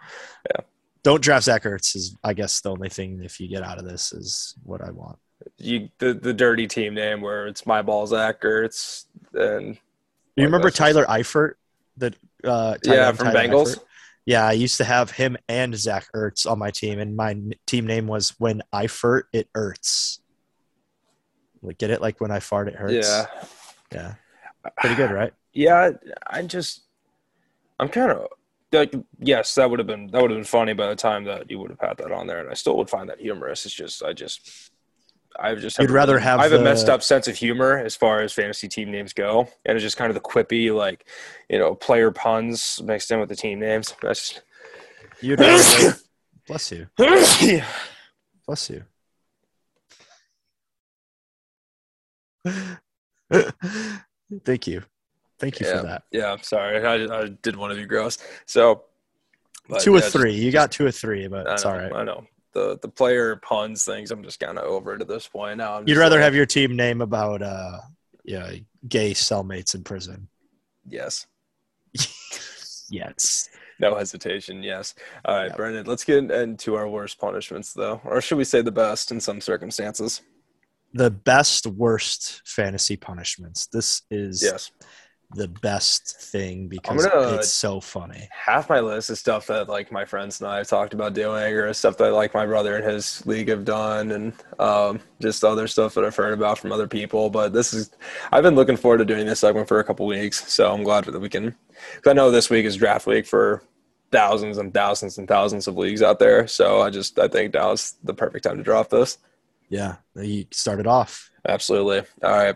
Yeah. 0.49 0.61
don't 1.03 1.21
draft 1.21 1.45
Zach 1.45 1.63
Ertz. 1.63 1.95
Is 1.95 2.15
I 2.23 2.33
guess 2.33 2.59
the 2.61 2.71
only 2.71 2.89
thing 2.89 3.21
if 3.23 3.39
you 3.39 3.47
get 3.47 3.63
out 3.63 3.77
of 3.77 3.85
this 3.85 4.11
is 4.11 4.55
what 4.63 4.81
I 4.81 4.91
want. 4.91 5.19
You 5.57 5.89
the 5.99 6.13
the 6.13 6.33
dirty 6.33 6.67
team 6.67 6.93
name 6.93 7.21
where 7.21 7.47
it's 7.47 7.65
my 7.65 7.81
ball 7.81 8.07
Zach 8.07 8.41
Ertz 8.41 9.05
and 9.33 9.75
Do 9.75 9.79
you 10.37 10.45
remember 10.45 10.69
Tyler 10.69 11.05
Eifert? 11.05 11.53
The 11.97 12.13
uh, 12.43 12.77
yeah 12.83 13.11
from 13.11 13.27
Tyler 13.27 13.39
Bengals. 13.39 13.75
Eifert? 13.75 13.83
Yeah, 14.25 14.47
I 14.47 14.53
used 14.53 14.77
to 14.77 14.85
have 14.85 15.11
him 15.11 15.35
and 15.49 15.75
Zach 15.75 16.07
Ertz 16.15 16.49
on 16.49 16.57
my 16.57 16.71
team, 16.71 16.99
and 16.99 17.15
my 17.15 17.37
team 17.65 17.85
name 17.85 18.07
was 18.07 18.33
"When 18.39 18.61
Eifert 18.73 19.23
It 19.33 19.49
Hurts." 19.53 20.21
Like, 21.61 21.77
get 21.77 21.89
it? 21.89 22.01
Like 22.01 22.19
when 22.21 22.31
I 22.31 22.39
fart, 22.39 22.67
it 22.67 22.75
hurts. 22.75 23.07
Yeah. 23.07 23.25
yeah, 23.91 24.13
pretty 24.79 24.95
good, 24.95 25.11
right? 25.11 25.33
Yeah, 25.53 25.91
I 26.27 26.41
just 26.43 26.81
I'm 27.79 27.89
kind 27.89 28.11
of 28.11 28.27
like 28.71 28.93
yes, 29.19 29.55
that 29.55 29.69
would 29.69 29.79
have 29.79 29.87
been 29.87 30.07
that 30.07 30.21
would 30.21 30.31
have 30.31 30.37
been 30.37 30.45
funny 30.45 30.73
by 30.73 30.87
the 30.87 30.95
time 30.95 31.23
that 31.25 31.49
you 31.49 31.59
would 31.59 31.69
have 31.69 31.79
had 31.79 31.97
that 31.97 32.11
on 32.11 32.27
there, 32.27 32.39
and 32.39 32.49
I 32.49 32.53
still 32.53 32.77
would 32.77 32.89
find 32.89 33.09
that 33.09 33.19
humorous. 33.19 33.65
It's 33.65 33.73
just 33.73 34.03
I 34.03 34.13
just 34.13 34.71
I've 35.39 35.59
just 35.59 35.79
You'd 35.79 35.89
rather 35.91 36.13
really- 36.13 36.23
have 36.23 36.39
I 36.39 36.43
have 36.43 36.53
a 36.53 36.63
messed 36.63 36.89
up 36.89 37.01
sense 37.03 37.27
of 37.27 37.35
humor 37.35 37.77
as 37.77 37.95
far 37.95 38.21
as 38.21 38.31
fantasy 38.33 38.67
team 38.67 38.91
names 38.91 39.13
go, 39.13 39.47
and 39.65 39.75
it's 39.75 39.83
just 39.83 39.97
kind 39.97 40.09
of 40.09 40.15
the 40.15 40.21
quippy 40.21 40.73
like 40.75 41.05
you 41.49 41.57
know 41.59 41.75
player 41.75 42.11
puns 42.11 42.81
mixed 42.83 43.09
in 43.11 43.19
with 43.19 43.29
the 43.29 43.35
team 43.35 43.59
names. 43.59 43.93
That's 44.01 44.39
You'd 45.21 45.39
rather 45.39 45.95
bless 46.47 46.71
you, 46.71 46.87
bless 48.47 48.69
you. 48.69 48.83
Thank 54.45 54.67
you, 54.67 54.83
Thank 55.39 55.59
you 55.59 55.65
yeah. 55.67 55.77
for 55.81 55.83
that. 55.87 56.03
Yeah, 56.11 56.31
I'm 56.31 56.43
sorry, 56.43 56.85
I, 56.85 57.21
I 57.21 57.27
did 57.41 57.55
want 57.55 57.71
to 57.73 57.77
be 57.79 57.85
gross. 57.85 58.17
So 58.45 58.83
but, 59.69 59.81
two 59.81 59.91
or 59.93 59.95
yeah, 59.95 60.01
just- 60.01 60.13
three. 60.13 60.33
you 60.33 60.51
got 60.51 60.71
two 60.71 60.85
or 60.85 60.91
three, 60.91 61.27
but 61.27 61.47
it's 61.47 61.65
all 61.65 61.73
right. 61.77 61.91
I 61.93 62.03
know 62.03 62.25
the 62.53 62.77
the 62.81 62.87
player 62.87 63.35
puns 63.37 63.83
things. 63.85 64.11
I'm 64.11 64.23
just 64.23 64.39
kind 64.39 64.57
of 64.57 64.65
over 64.65 64.95
it 64.95 65.01
at 65.01 65.07
this 65.07 65.27
point 65.27 65.57
now. 65.57 65.75
I'm 65.77 65.87
You'd 65.87 65.97
rather 65.97 66.15
like, 66.17 66.23
have 66.23 66.35
your 66.35 66.45
team 66.45 66.75
name 66.75 67.01
about 67.01 67.41
uh, 67.41 67.79
yeah, 68.23 68.51
gay 68.87 69.11
cellmates 69.11 69.75
in 69.75 69.83
prison. 69.83 70.27
yes, 70.87 71.25
Yes. 72.89 73.49
no 73.79 73.95
hesitation. 73.95 74.61
Yes. 74.63 74.93
All 75.25 75.35
right, 75.35 75.49
Yeah. 75.49 75.55
Brendan. 75.55 75.85
Let's 75.85 76.03
get 76.03 76.29
into 76.31 76.75
our 76.75 76.87
worst 76.87 77.19
punishments, 77.19 77.73
though, 77.73 78.01
or 78.05 78.21
should 78.21 78.37
we 78.37 78.43
say 78.43 78.61
the 78.61 78.71
best 78.71 79.11
in 79.11 79.19
some 79.19 79.41
circumstances? 79.41 80.21
The 80.93 81.09
best 81.09 81.65
worst 81.65 82.41
fantasy 82.45 82.95
punishments. 82.97 83.65
This 83.67 84.03
is 84.11 84.43
Yes. 84.43 84.71
The 85.35 85.47
best 85.47 86.19
thing 86.21 86.67
because 86.67 87.05
gonna- 87.05 87.35
it's 87.35 87.51
so 87.51 87.79
funny. 87.79 88.27
half 88.31 88.69
my 88.69 88.79
list 88.79 89.09
is 89.09 89.19
stuff 89.19 89.47
that 89.47 89.67
like 89.69 89.91
my 89.91 90.05
friends 90.05 90.39
and 90.41 90.49
I 90.49 90.57
have 90.57 90.67
talked 90.67 90.93
about 90.93 91.13
doing, 91.13 91.53
or 91.53 91.73
stuff 91.73 91.97
that 91.97 92.11
like 92.13 92.33
my 92.33 92.45
brother 92.45 92.75
and 92.77 92.85
his 92.85 93.25
league 93.25 93.49
have 93.49 93.65
done, 93.65 94.11
and 94.11 94.33
um, 94.59 94.99
just 95.21 95.43
other 95.43 95.67
stuff 95.67 95.93
that 95.95 96.03
I've 96.05 96.15
heard 96.15 96.33
about 96.33 96.59
from 96.59 96.71
other 96.71 96.87
people. 96.87 97.29
But 97.29 97.53
this 97.53 97.73
is, 97.73 97.91
I've 98.31 98.43
been 98.43 98.55
looking 98.55 98.77
forward 98.77 98.99
to 98.99 99.05
doing 99.05 99.25
this 99.25 99.39
segment 99.39 99.67
for 99.67 99.79
a 99.79 99.83
couple 99.83 100.05
weeks, 100.05 100.51
so 100.51 100.71
I'm 100.71 100.83
glad 100.83 101.05
that 101.05 101.19
we 101.19 101.29
can. 101.29 101.51
Cause 102.01 102.11
I 102.11 102.13
know 102.13 102.31
this 102.31 102.49
week 102.49 102.65
is 102.65 102.75
draft 102.77 103.07
week 103.07 103.25
for 103.25 103.63
thousands 104.11 104.57
and 104.59 104.73
thousands 104.73 105.17
and 105.17 105.27
thousands 105.27 105.67
of 105.67 105.75
leagues 105.75 106.01
out 106.03 106.19
there, 106.19 106.47
so 106.47 106.81
I 106.81 106.89
just 106.89 107.17
I 107.19 107.27
think 107.27 107.53
that 107.53 107.65
was 107.65 107.95
the 108.03 108.13
perfect 108.13 108.43
time 108.45 108.57
to 108.57 108.63
drop 108.63 108.89
this. 108.89 109.17
Yeah. 109.69 109.95
You 110.15 110.45
started 110.51 110.85
off. 110.85 111.31
Absolutely. 111.47 112.03
All 112.23 112.31
right. 112.31 112.55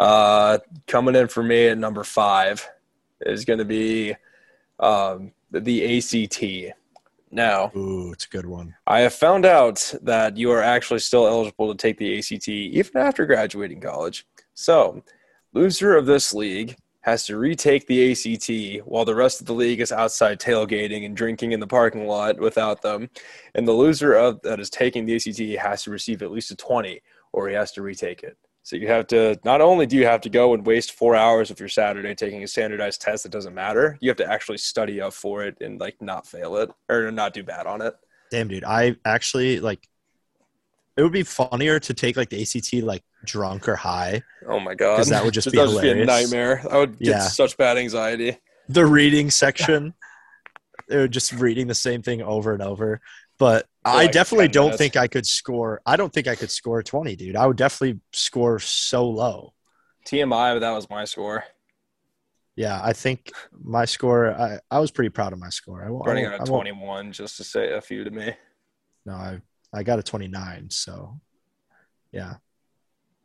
Uh, 0.00 0.58
coming 0.86 1.14
in 1.14 1.28
for 1.28 1.42
me 1.42 1.68
at 1.68 1.76
number 1.76 2.02
five 2.02 2.66
is 3.20 3.44
going 3.44 3.58
to 3.58 3.66
be 3.66 4.14
um, 4.78 5.30
the 5.50 5.98
ACT. 5.98 6.74
Now, 7.30 7.70
Ooh, 7.76 8.10
it's 8.10 8.24
a 8.24 8.30
good 8.30 8.46
one. 8.46 8.74
I 8.86 9.00
have 9.00 9.12
found 9.12 9.44
out 9.44 9.92
that 10.00 10.38
you 10.38 10.50
are 10.52 10.62
actually 10.62 11.00
still 11.00 11.26
eligible 11.26 11.68
to 11.68 11.76
take 11.76 11.98
the 11.98 12.18
ACT 12.18 12.48
even 12.48 12.96
after 12.96 13.26
graduating 13.26 13.82
college. 13.82 14.26
So, 14.54 15.04
loser 15.52 15.94
of 15.94 16.06
this 16.06 16.32
league 16.32 16.78
has 17.02 17.26
to 17.26 17.36
retake 17.36 17.86
the 17.86 18.10
ACT 18.10 18.88
while 18.88 19.04
the 19.04 19.14
rest 19.14 19.42
of 19.42 19.46
the 19.46 19.52
league 19.52 19.82
is 19.82 19.92
outside 19.92 20.40
tailgating 20.40 21.04
and 21.04 21.14
drinking 21.14 21.52
in 21.52 21.60
the 21.60 21.66
parking 21.66 22.06
lot 22.06 22.40
without 22.40 22.80
them. 22.80 23.10
And 23.54 23.68
the 23.68 23.72
loser 23.72 24.14
of 24.14 24.40
that 24.44 24.60
is 24.60 24.70
taking 24.70 25.04
the 25.04 25.16
ACT 25.16 25.62
has 25.62 25.82
to 25.82 25.90
receive 25.90 26.22
at 26.22 26.30
least 26.30 26.52
a 26.52 26.56
20 26.56 27.02
or 27.32 27.50
he 27.50 27.54
has 27.54 27.72
to 27.72 27.82
retake 27.82 28.22
it. 28.22 28.38
So 28.62 28.76
you 28.76 28.88
have 28.88 29.06
to 29.08 29.38
not 29.44 29.60
only 29.60 29.86
do 29.86 29.96
you 29.96 30.04
have 30.06 30.20
to 30.22 30.28
go 30.30 30.54
and 30.54 30.64
waste 30.64 30.92
4 30.92 31.16
hours 31.16 31.50
of 31.50 31.58
your 31.58 31.68
Saturday 31.68 32.14
taking 32.14 32.42
a 32.42 32.46
standardized 32.46 33.00
test 33.00 33.22
that 33.24 33.32
doesn't 33.32 33.54
matter, 33.54 33.96
you 34.00 34.10
have 34.10 34.18
to 34.18 34.30
actually 34.30 34.58
study 34.58 35.00
up 35.00 35.12
for 35.14 35.44
it 35.44 35.56
and 35.60 35.80
like 35.80 36.00
not 36.00 36.26
fail 36.26 36.56
it 36.56 36.70
or 36.88 37.10
not 37.10 37.32
do 37.32 37.42
bad 37.42 37.66
on 37.66 37.80
it. 37.82 37.94
Damn, 38.30 38.48
dude. 38.48 38.64
I 38.64 38.96
actually 39.04 39.60
like. 39.60 39.86
It 40.96 41.02
would 41.02 41.12
be 41.12 41.22
funnier 41.22 41.80
to 41.80 41.94
take 41.94 42.16
like 42.16 42.28
the 42.28 42.42
ACT 42.42 42.84
like 42.84 43.02
drunk 43.24 43.68
or 43.68 43.76
high. 43.76 44.22
Oh 44.46 44.60
my 44.60 44.74
god, 44.74 44.96
'Cause 44.96 45.08
that 45.08 45.24
would 45.24 45.32
just 45.34 45.50
be 45.50 45.56
that 45.56 45.66
would 45.68 45.82
hilarious. 45.82 46.02
a 46.04 46.06
nightmare. 46.06 46.62
I 46.70 46.78
would 46.78 46.98
get 46.98 47.08
Yeah. 47.08 47.18
such 47.20 47.56
bad 47.56 47.78
anxiety. 47.78 48.36
The 48.68 48.84
reading 48.84 49.30
section, 49.30 49.94
it 50.88 50.96
would 50.96 51.12
just 51.12 51.32
reading 51.32 51.66
the 51.68 51.74
same 51.74 52.02
thing 52.02 52.20
over 52.22 52.52
and 52.52 52.62
over. 52.62 53.00
But 53.40 53.66
oh, 53.86 53.90
I 53.90 53.94
like 54.04 54.12
definitely 54.12 54.46
don't 54.48 54.66
minutes. 54.66 54.78
think 54.78 54.96
I 54.96 55.08
could 55.08 55.26
score. 55.26 55.80
I 55.84 55.96
don't 55.96 56.12
think 56.12 56.28
I 56.28 56.36
could 56.36 56.50
score 56.50 56.80
20, 56.82 57.16
dude. 57.16 57.34
I 57.36 57.46
would 57.46 57.56
definitely 57.56 57.98
score 58.12 58.60
so 58.60 59.08
low. 59.08 59.54
TMI, 60.06 60.54
but 60.54 60.58
that 60.60 60.70
was 60.72 60.88
my 60.88 61.04
score. 61.06 61.42
Yeah, 62.54 62.78
I 62.82 62.92
think 62.92 63.32
my 63.52 63.86
score. 63.86 64.30
I, 64.32 64.58
I 64.70 64.78
was 64.78 64.90
pretty 64.90 65.08
proud 65.08 65.32
of 65.32 65.38
my 65.38 65.48
score. 65.48 65.82
I. 65.82 65.86
I 65.86 65.88
Running 65.90 66.26
out 66.26 66.32
I 66.34 66.42
of 66.42 66.48
won't- 66.50 66.66
21, 66.68 67.12
just 67.12 67.38
to 67.38 67.44
say 67.44 67.72
a 67.72 67.80
few 67.80 68.04
to 68.04 68.10
me. 68.10 68.34
No, 69.06 69.14
I 69.14 69.40
I 69.72 69.82
got 69.82 69.98
a 69.98 70.02
29. 70.02 70.68
So, 70.68 71.18
yeah, 72.12 72.34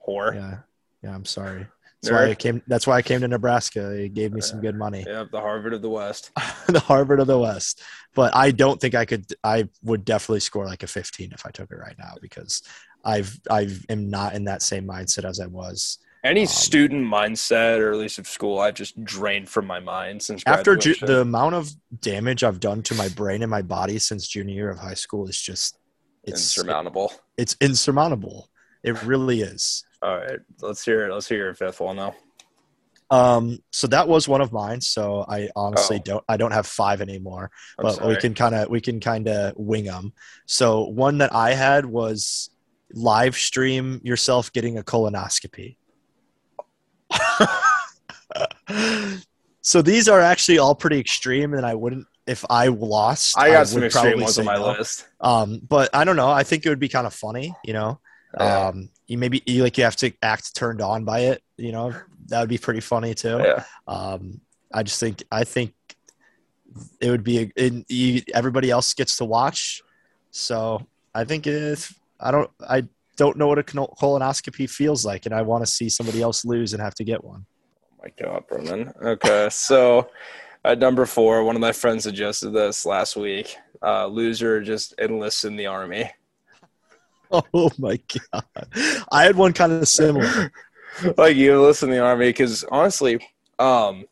Whore. 0.07 0.34
yeah, 0.34 0.59
yeah. 1.03 1.13
I'm 1.13 1.26
sorry. 1.26 1.68
That's 2.06 2.12
why 2.12 2.30
I 2.32 2.36
came. 2.36 2.62
That's 2.68 2.88
why 2.88 2.97
I 2.97 3.01
came 3.01 3.22
to 3.22 3.28
Nebraska. 3.28 3.82
They 3.82 4.10
gave 4.10 4.34
me 4.34 4.41
some 4.41 4.62
good 4.62 4.76
money. 4.76 5.03
Yeah, 5.08 5.26
the 5.32 5.39
Harvard 5.41 5.74
of 5.74 5.82
the 5.82 5.89
West. 5.89 6.32
the 6.68 6.80
Harvard 6.80 7.20
of 7.20 7.28
the 7.28 7.39
West. 7.39 7.82
But 8.14 8.36
I 8.36 8.51
don't 8.51 8.80
think 8.80 8.95
I 8.95 9.06
could. 9.06 9.26
I 9.43 9.68
would 9.84 10.06
definitely 10.06 10.39
score 10.39 10.66
like 10.66 10.84
a 10.84 10.88
15 10.88 11.32
if 11.34 11.45
I 11.45 11.51
took 11.51 11.72
it 11.72 11.78
right 11.78 11.95
now 11.97 12.14
because 12.22 12.62
I've 13.03 13.39
I 13.49 13.68
am 13.89 14.10
not 14.10 14.34
in 14.34 14.45
that 14.45 14.62
same 14.62 14.88
mindset 14.88 15.26
as 15.26 15.39
I 15.39 15.45
was 15.47 15.99
Any 16.24 16.41
Um, 16.41 16.47
student 16.47 17.06
mindset, 17.06 17.80
or 17.80 17.91
at 17.91 17.97
least 17.99 18.18
of 18.18 18.28
school, 18.28 18.60
I've 18.60 18.74
just 18.74 19.03
drained 19.03 19.47
from 19.47 19.68
my 19.68 19.80
mind 19.80 20.24
since 20.24 20.41
after 20.47 20.76
ju- 20.76 20.95
the 20.99 21.22
amount 21.22 21.53
of 21.56 21.70
damage 22.01 22.43
I've 22.43 22.60
done 22.60 22.82
to 22.84 22.95
my 22.95 23.10
brain 23.10 23.43
and 23.43 23.51
my 23.51 23.62
body 23.62 23.99
since 23.99 24.28
junior 24.28 24.56
year 24.56 24.70
of 24.72 24.80
high 24.80 24.95
school 24.95 25.28
is 25.28 25.39
just 25.39 25.78
it's 26.24 26.41
insurmountable. 26.58 27.14
it's 27.38 27.56
insurmountable. 27.62 28.49
It 28.84 29.01
really 29.03 29.41
is. 29.41 29.84
All 30.06 30.18
right, 30.18 30.39
let's 30.62 30.86
hear 30.86 31.08
it. 31.08 31.12
Let's 31.12 31.28
hear 31.28 31.39
your 31.39 31.56
fifth 31.56 31.80
one 31.80 31.95
now. 31.95 32.14
Um, 33.10 33.58
so 33.72 33.88
that 33.88 34.08
was 34.08 34.28
one 34.28 34.39
of 34.39 34.51
mine. 34.51 34.80
So 34.80 35.26
I 35.28 35.49
honestly 35.56 35.97
Oh. 35.97 36.03
don't 36.06 36.24
I 36.30 36.38
don't 36.38 36.51
have 36.51 36.68
five 36.68 37.01
anymore. 37.01 37.49
I'm 37.80 37.84
but 37.84 38.06
we 38.06 38.16
can 38.16 38.36
kind 38.36 38.53
of 38.53 38.70
we 38.70 38.82
can 38.82 38.99
kind 38.99 39.28
of 39.28 39.53
wing 39.58 39.86
them. 39.86 40.14
So 40.45 40.84
one 40.84 41.18
that 41.18 41.34
I 41.34 41.56
had 41.56 41.88
was 41.88 42.51
live 42.93 43.36
stream 43.36 43.99
yourself 44.03 44.53
getting 44.53 44.78
a 44.78 44.84
colonoscopy. 44.84 45.78
so 49.62 49.82
these 49.82 50.08
are 50.08 50.22
actually 50.22 50.60
all 50.60 50.76
pretty 50.76 50.99
extreme, 50.99 51.56
and 51.56 51.66
I 51.66 51.74
wouldn't 51.74 52.06
if 52.28 52.45
I 52.47 52.68
lost. 52.68 53.39
I 53.39 53.49
got 53.49 53.70
some 53.70 53.82
would 53.82 53.88
extreme 53.88 54.22
ones 54.22 54.38
on 54.38 54.45
my 54.45 54.58
no. 54.58 54.68
list. 54.68 55.08
Um, 55.20 55.62
but 55.68 55.89
I 55.95 56.03
don't 56.03 56.16
know. 56.16 56.30
I 56.30 56.43
think 56.43 56.64
it 56.64 56.70
would 56.70 56.80
be 56.80 56.89
kind 56.89 57.08
of 57.08 57.14
funny, 57.16 57.56
you 57.64 57.74
know. 57.74 57.99
Yeah. 58.39 58.68
Um, 58.68 58.89
you 59.08 59.18
maybe 59.18 59.43
you 59.45 59.64
like 59.64 59.78
you 59.78 59.84
have 59.84 59.95
to 59.97 60.12
act 60.22 60.56
turned 60.56 60.82
on 60.82 61.06
by 61.06 61.22
it, 61.22 61.43
you 61.58 61.72
know. 61.72 61.93
That 62.28 62.39
would 62.39 62.49
be 62.49 62.58
pretty 62.58 62.80
funny 62.80 63.14
too. 63.14 63.39
yeah. 63.39 63.64
Um, 63.88 64.41
I 64.74 64.84
just 64.84 64.99
think 64.99 65.24
I 65.32 65.43
think 65.43 65.74
it 66.99 67.10
would 67.10 67.24
be 67.24 67.39
a, 67.39 67.51
it, 67.56 67.86
you, 67.88 68.22
everybody 68.34 68.72
else 68.72 68.93
gets 68.93 69.18
to 69.18 69.26
watch, 69.26 69.82
so 70.32 70.86
I 71.14 71.24
think 71.24 71.47
if 71.47 71.97
I 72.20 72.32
don't 72.32 72.49
I 72.68 72.84
don't 73.16 73.38
know 73.38 73.47
what 73.47 73.60
a 73.60 73.64
colonoscopy 73.64 74.70
feels 74.70 75.06
like, 75.06 75.26
and 75.26 75.36
I 75.36 75.41
want 75.41 75.66
to 75.66 75.72
see 75.72 75.89
somebody 75.89 76.22
else 76.22 76.43
lose 76.43 76.74
and 76.74 76.82
have 76.82 76.95
to 76.95 77.03
get 77.03 77.24
one. 77.24 77.45
Oh 77.84 78.03
my 78.03 78.12
God, 78.24 78.43
Brendan. 78.47 78.91
Okay, 79.01 79.47
so 79.51 80.10
at 80.64 80.80
number 80.80 81.06
four, 81.06 81.43
one 81.43 81.56
of 81.56 81.62
my 81.62 81.72
friends 81.72 82.03
suggested 82.03 82.49
this 82.49 82.86
last 82.86 83.16
week. 83.16 83.56
Uh, 83.84 84.08
loser 84.08 84.62
just 84.62 84.95
enlists 84.99 85.45
in 85.45 85.56
the 85.56 85.68
army. 85.68 86.12
Oh 87.54 87.72
my 87.78 88.00
god! 88.32 89.04
I 89.12 89.24
had 89.24 89.36
one 89.36 89.54
kind 89.54 89.72
of 89.72 89.88
similar. 89.88 90.52
like 91.18 91.36
you 91.36 91.54
enlist 91.54 91.84
in 91.84 91.90
the 91.90 92.00
army 92.00 92.30
because 92.30 92.64
honestly, 92.66 93.20
um, 93.60 94.06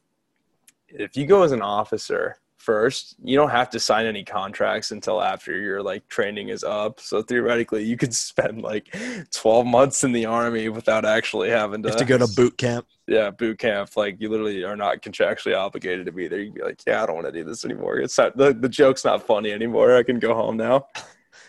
if 0.90 1.16
you 1.16 1.26
go 1.26 1.44
as 1.44 1.52
an 1.52 1.62
officer 1.62 2.38
first, 2.58 3.16
you 3.22 3.36
don't 3.36 3.50
have 3.50 3.70
to 3.70 3.80
sign 3.80 4.06
any 4.06 4.24
contracts 4.24 4.92
until 4.92 5.22
after 5.22 5.58
your 5.58 5.84
like 5.84 6.08
training 6.08 6.50
is 6.50 6.64
up. 6.64 7.00
So 7.00 7.22
theoretically, 7.22 7.84
you 7.84 7.98
could 7.98 8.14
spend 8.32 8.62
like 8.62 8.96
twelve 9.32 9.66
months 9.66 10.04
in 10.04 10.12
the 10.12 10.26
army 10.26 10.70
without 10.70 11.06
actually 11.06 11.50
having 11.50 11.84
to, 11.84 11.92
to 11.92 12.06
go 12.06 12.18
to 12.18 12.28
boot 12.36 12.58
camp. 12.58 12.88
yeah 13.08 13.30
boot 13.30 13.60
camp. 13.60 13.96
Like 13.96 14.20
you 14.20 14.30
literally 14.30 14.64
are 14.64 14.78
not 14.78 15.02
contractually 15.02 15.58
obligated 15.58 16.06
to 16.06 16.12
be 16.12 16.28
there. 16.28 16.40
You'd 16.40 16.56
be 16.56 16.64
like, 16.64 16.82
yeah, 16.88 17.04
I 17.04 17.06
don't 17.06 17.16
want 17.16 17.28
to 17.28 17.34
do 17.34 17.44
this 17.44 17.66
anymore. 17.66 18.00
It's 18.00 18.18
not 18.18 18.36
the 18.38 18.54
the 18.54 18.70
joke's 18.70 19.06
not 19.06 19.26
funny 19.26 19.52
anymore. 19.52 19.96
I 19.96 20.04
can 20.04 20.20
go 20.20 20.34
home 20.34 20.58
now. 20.58 20.88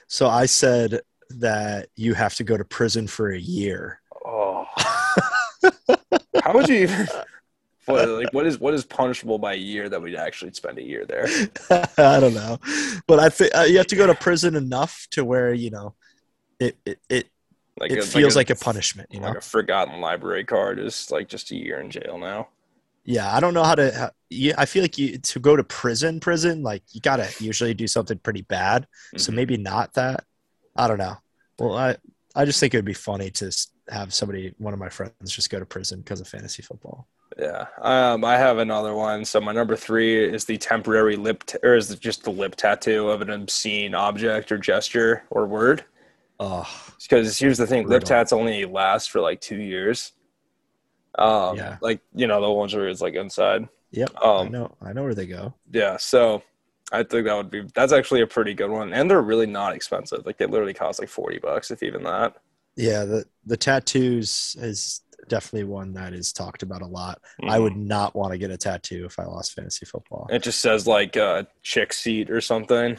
So 0.06 0.28
I 0.28 0.46
said 0.46 1.00
that 1.30 1.88
you 1.96 2.14
have 2.14 2.34
to 2.36 2.44
go 2.44 2.56
to 2.56 2.64
prison 2.64 3.06
for 3.06 3.30
a 3.32 3.38
year. 3.38 4.00
Oh, 4.24 4.66
how 6.42 6.52
would 6.54 6.68
you 6.68 6.76
even? 6.76 7.08
What, 7.86 8.08
like 8.08 8.32
what 8.32 8.46
is 8.46 8.58
what 8.58 8.72
is 8.72 8.84
punishable 8.84 9.38
by 9.38 9.52
a 9.54 9.58
year 9.58 9.88
that 9.90 10.00
we'd 10.00 10.14
actually 10.16 10.52
spend 10.54 10.78
a 10.78 10.82
year 10.82 11.04
there? 11.06 11.26
I 11.98 12.18
don't 12.18 12.32
know, 12.34 12.58
but 13.06 13.20
I 13.20 13.28
think 13.28 13.54
uh, 13.54 13.62
you 13.62 13.76
have 13.76 13.86
to 13.88 13.96
go 13.96 14.06
to 14.06 14.14
prison 14.14 14.54
enough 14.56 15.06
to 15.10 15.24
where 15.24 15.52
you 15.52 15.70
know 15.70 15.94
it 16.58 16.78
it 16.86 16.98
it, 17.10 17.28
Like 17.78 17.90
it 17.90 17.98
a- 17.98 18.02
feels 18.06 18.36
like 18.36 18.48
a, 18.48 18.54
a 18.54 18.56
punishment. 18.56 19.10
You 19.12 19.20
know, 19.20 19.28
like 19.28 19.36
a 19.38 19.40
forgotten 19.42 20.00
library 20.00 20.44
card 20.44 20.78
is 20.78 21.10
like 21.10 21.28
just 21.28 21.50
a 21.50 21.56
year 21.56 21.78
in 21.80 21.90
jail 21.90 22.16
now. 22.16 22.48
yeah. 23.04 23.30
I 23.34 23.38
don't 23.40 23.52
know 23.52 23.64
how 23.64 23.74
to. 23.74 23.92
How, 23.92 24.10
yeah, 24.30 24.54
I 24.56 24.64
feel 24.64 24.80
like 24.82 24.96
you 24.96 25.18
to 25.18 25.38
go 25.38 25.54
to 25.54 25.62
prison. 25.64 26.20
Prison, 26.20 26.62
like 26.62 26.82
you 26.92 27.02
gotta 27.02 27.28
usually 27.38 27.74
do 27.74 27.86
something 27.86 28.18
pretty 28.18 28.42
bad. 28.42 28.86
So 29.18 29.30
Mhm. 29.30 29.34
maybe 29.36 29.56
not 29.58 29.92
that. 29.94 30.24
I 30.76 30.88
don't 30.88 30.98
know. 30.98 31.16
Well, 31.58 31.76
I 31.76 31.96
I 32.34 32.44
just 32.44 32.60
think 32.60 32.74
it 32.74 32.78
would 32.78 32.84
be 32.84 32.94
funny 32.94 33.30
to 33.32 33.50
have 33.90 34.12
somebody, 34.12 34.54
one 34.58 34.72
of 34.74 34.80
my 34.80 34.88
friends, 34.88 35.12
just 35.32 35.50
go 35.50 35.58
to 35.60 35.66
prison 35.66 36.00
because 36.00 36.20
of 36.20 36.28
fantasy 36.28 36.62
football. 36.62 37.06
Yeah. 37.38 37.66
Um, 37.80 38.24
I 38.24 38.36
have 38.36 38.58
another 38.58 38.94
one. 38.94 39.24
So 39.24 39.40
my 39.40 39.52
number 39.52 39.74
three 39.76 40.22
is 40.24 40.44
the 40.44 40.56
temporary 40.56 41.16
lip, 41.16 41.44
t- 41.46 41.58
or 41.62 41.74
is 41.74 41.90
it 41.90 42.00
just 42.00 42.22
the 42.22 42.30
lip 42.30 42.54
tattoo 42.56 43.08
of 43.10 43.22
an 43.22 43.30
obscene 43.30 43.94
object 43.94 44.52
or 44.52 44.58
gesture 44.58 45.24
or 45.30 45.46
word? 45.46 45.84
Oh, 46.38 46.66
Because 47.02 47.38
here's 47.38 47.58
the 47.58 47.66
thing, 47.66 47.88
lip 47.88 48.04
tats 48.04 48.32
only 48.32 48.64
last 48.64 49.10
for 49.10 49.20
like 49.20 49.40
two 49.40 49.60
years. 49.60 50.12
Um, 51.16 51.56
Yeah. 51.56 51.76
like 51.80 52.00
you 52.14 52.26
know 52.26 52.40
the 52.40 52.50
ones 52.50 52.74
where 52.74 52.88
it's 52.88 53.00
like 53.00 53.14
inside. 53.14 53.68
Yep. 53.92 54.12
I 54.16 54.26
Um, 54.26 54.50
know. 54.50 54.76
I 54.82 54.92
know 54.92 55.04
where 55.04 55.14
they 55.14 55.26
go. 55.26 55.54
yeah. 55.70 55.96
So 55.96 56.42
I 56.94 57.02
think 57.02 57.26
that 57.26 57.36
would 57.36 57.50
be 57.50 57.62
that's 57.74 57.92
actually 57.92 58.22
a 58.22 58.26
pretty 58.26 58.54
good 58.54 58.70
one, 58.70 58.92
and 58.92 59.10
they're 59.10 59.22
really 59.22 59.46
not 59.46 59.74
expensive. 59.74 60.24
Like 60.26 60.38
they 60.38 60.46
literally 60.46 60.74
cost 60.74 61.00
like 61.00 61.08
forty 61.08 61.38
bucks, 61.38 61.70
if 61.70 61.82
even 61.82 62.02
that. 62.04 62.36
Yeah. 62.76 63.04
The 63.04 63.24
the 63.44 63.56
tattoos 63.56 64.56
is 64.58 65.00
definitely 65.28 65.64
one 65.64 65.94
that 65.94 66.12
is 66.12 66.32
talked 66.32 66.62
about 66.62 66.82
a 66.82 66.86
lot. 66.86 67.20
I 67.42 67.58
Mhm. 67.58 67.62
would 67.62 67.76
not 67.76 68.14
want 68.14 68.32
to 68.32 68.38
get 68.38 68.50
a 68.50 68.56
tattoo 68.58 69.06
if 69.06 69.18
I 69.18 69.24
lost 69.24 69.54
fantasy 69.54 69.86
football. 69.86 70.26
It 70.30 70.42
just 70.42 70.60
says 70.60 70.86
like 70.86 71.16
uh, 71.16 71.44
chick 71.62 71.92
seat 71.92 72.30
or 72.30 72.40
something. 72.40 72.98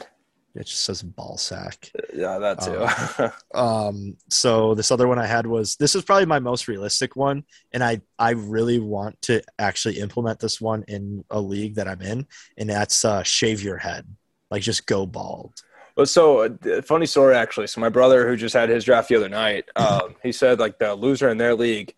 It 0.56 0.66
just 0.66 0.84
says 0.84 1.02
ball 1.02 1.38
sack. 1.38 1.90
Yeah, 2.14 2.38
that 2.38 2.60
too. 2.60 3.58
Um, 3.58 4.16
so 4.28 4.74
this 4.74 4.90
other 4.90 5.08
one 5.08 5.18
I 5.18 5.26
had 5.26 5.46
was 5.46 5.76
this 5.76 5.94
is 5.94 6.02
probably 6.02 6.26
my 6.26 6.38
most 6.38 6.68
realistic 6.68 7.16
one, 7.16 7.44
and 7.72 7.82
I 7.82 8.00
I 8.18 8.30
really 8.30 8.78
want 8.78 9.20
to 9.22 9.42
actually 9.58 9.98
implement 9.98 10.40
this 10.40 10.60
one 10.60 10.84
in 10.88 11.24
a 11.30 11.40
league 11.40 11.76
that 11.76 11.88
I'm 11.88 12.02
in, 12.02 12.26
and 12.58 12.68
that's 12.68 13.04
uh, 13.04 13.22
shave 13.22 13.62
your 13.62 13.78
head, 13.78 14.06
like 14.50 14.62
just 14.62 14.86
go 14.86 15.06
bald. 15.06 15.62
Well, 15.96 16.06
so 16.06 16.40
uh, 16.42 16.82
funny 16.82 17.06
story 17.06 17.34
actually. 17.34 17.68
So 17.68 17.80
my 17.80 17.88
brother, 17.88 18.28
who 18.28 18.36
just 18.36 18.54
had 18.54 18.68
his 18.68 18.84
draft 18.84 19.08
the 19.08 19.16
other 19.16 19.28
night, 19.28 19.64
um, 19.76 20.14
he 20.22 20.32
said 20.32 20.58
like 20.58 20.78
the 20.78 20.94
loser 20.94 21.28
in 21.30 21.38
their 21.38 21.54
league, 21.54 21.94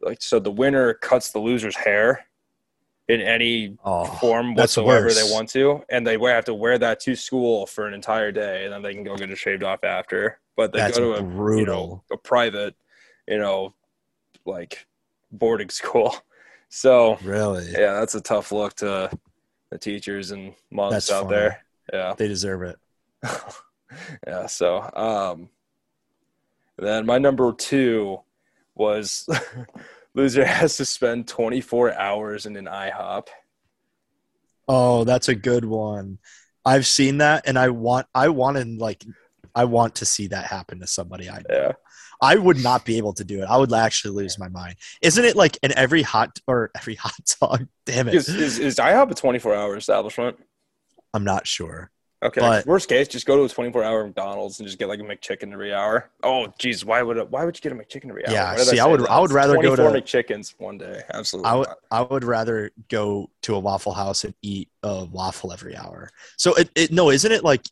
like 0.00 0.22
so 0.22 0.38
the 0.38 0.50
winner 0.50 0.94
cuts 0.94 1.30
the 1.30 1.40
loser's 1.40 1.76
hair 1.76 2.26
in 3.08 3.20
any 3.20 3.76
Oh, 3.84 4.04
form 4.04 4.54
whatsoever 4.54 5.06
worse. 5.06 5.16
they 5.22 5.32
want 5.32 5.48
to, 5.50 5.82
and 5.88 6.06
they 6.06 6.18
have 6.18 6.44
to 6.46 6.54
wear 6.54 6.78
that 6.78 7.00
to 7.00 7.16
school 7.16 7.66
for 7.66 7.86
an 7.86 7.94
entire 7.94 8.30
day, 8.32 8.64
and 8.64 8.72
then 8.72 8.82
they 8.82 8.94
can 8.94 9.04
go 9.04 9.16
get 9.16 9.30
it 9.30 9.36
shaved 9.38 9.62
off 9.62 9.84
after. 9.84 10.38
But 10.56 10.72
they 10.72 10.78
that's 10.80 10.98
go 10.98 11.14
to 11.14 11.18
a 11.18 11.22
you 11.22 11.28
brutal. 11.36 11.86
know, 11.88 12.02
a 12.12 12.16
private, 12.16 12.74
you 13.26 13.38
know, 13.38 13.74
like 14.46 14.86
boarding 15.30 15.68
school. 15.80 16.14
So 16.68 17.16
Really, 17.22 17.70
yeah, 17.72 17.94
that's 17.94 18.14
a 18.14 18.20
tough 18.20 18.52
look 18.52 18.74
to 18.76 19.10
the 19.70 19.78
teachers 19.78 20.30
and 20.30 20.54
moms 20.70 20.92
That's 20.92 21.10
out 21.10 21.24
funny. 21.24 21.36
there. 21.36 21.64
Yeah. 21.92 22.14
they 22.16 22.28
deserve 22.28 22.62
it. 22.62 22.76
yeah. 24.26 24.46
So, 24.46 24.78
um, 24.94 25.48
then 26.78 27.04
my 27.06 27.18
number 27.18 27.52
two 27.52 28.20
was 28.74 29.28
loser 30.14 30.44
has 30.46 30.76
to 30.78 30.84
spend 30.84 31.28
24 31.28 31.94
hours 31.94 32.46
in 32.46 32.56
an 32.56 32.66
IHOP. 32.66 33.28
Oh, 34.68 35.04
that's 35.04 35.28
a 35.28 35.34
good 35.34 35.64
one. 35.64 36.18
I've 36.64 36.86
seen 36.86 37.18
that, 37.18 37.48
and 37.48 37.58
I 37.58 37.70
want 37.70 38.06
I 38.14 38.28
want 38.28 38.56
to 38.56 38.64
like 38.64 39.04
I 39.54 39.64
want 39.64 39.96
to 39.96 40.04
see 40.04 40.28
that 40.28 40.46
happen 40.46 40.80
to 40.80 40.86
somebody 40.86 41.28
I 41.28 41.38
know. 41.38 41.42
Yeah. 41.50 41.72
I 42.20 42.36
would 42.36 42.62
not 42.62 42.84
be 42.84 42.98
able 42.98 43.14
to 43.14 43.24
do 43.24 43.42
it. 43.42 43.46
I 43.46 43.56
would 43.56 43.72
actually 43.72 44.14
lose 44.14 44.38
my 44.38 44.46
mind. 44.48 44.76
Isn't 45.02 45.24
it 45.24 45.34
like 45.34 45.58
in 45.64 45.76
every 45.76 46.02
hot 46.02 46.38
or 46.46 46.70
every 46.76 46.94
hot 47.04 47.14
dog? 47.40 47.66
Damn 47.84 48.08
it. 48.08 48.14
Is, 48.14 48.28
is, 48.28 48.58
is 48.60 48.76
IHOP 48.76 49.10
a 49.10 49.14
24 49.14 49.54
hour 49.54 49.76
establishment? 49.76 50.38
I'm 51.12 51.24
not 51.24 51.48
sure. 51.48 51.90
Okay. 52.22 52.40
But- 52.40 52.66
worst 52.66 52.88
case, 52.88 53.08
just 53.08 53.26
go 53.26 53.36
to 53.36 53.42
a 53.44 53.48
24 53.48 53.82
hour 53.82 54.04
McDonald's 54.06 54.60
and 54.60 54.66
just 54.68 54.78
get 54.78 54.88
like 54.88 55.00
a 55.00 55.02
McChicken 55.02 55.52
every 55.52 55.74
hour. 55.74 56.10
Oh, 56.22 56.46
geez. 56.58 56.84
Why 56.84 57.02
would, 57.02 57.18
why 57.30 57.44
would 57.44 57.56
you 57.56 57.60
get 57.60 57.72
a 57.72 57.74
McChicken 57.74 58.08
every 58.10 58.26
hour? 58.26 58.32
Yeah, 58.32 58.56
see, 58.56 58.78
I 58.78 58.84
say 58.84 58.90
would- 58.90 59.00
that? 59.00 59.10
I 59.10 59.18
would 59.18 59.24
It's 59.26 59.34
rather 59.34 59.54
go 59.60 59.74
to- 59.76 59.82
24 59.82 59.92
McChickens 60.22 60.54
one 60.58 60.78
day. 60.78 61.02
Absolutely. 61.12 61.50
I 61.50 61.54
would 61.54 61.68
not. 61.68 61.78
I 61.90 62.00
would 62.02 62.24
rather 62.24 62.70
go 62.88 63.28
to 63.42 63.54
a 63.56 63.58
Waffle 63.58 63.92
House 63.92 64.24
and 64.24 64.34
eat 64.42 64.68
a 64.82 65.04
waffle 65.04 65.52
every 65.52 65.76
hour. 65.76 66.10
So 66.36 66.54
it, 66.54 66.70
it 66.74 66.92
no, 66.92 67.10
isn't 67.10 67.32
it 67.32 67.42
like 67.42 67.62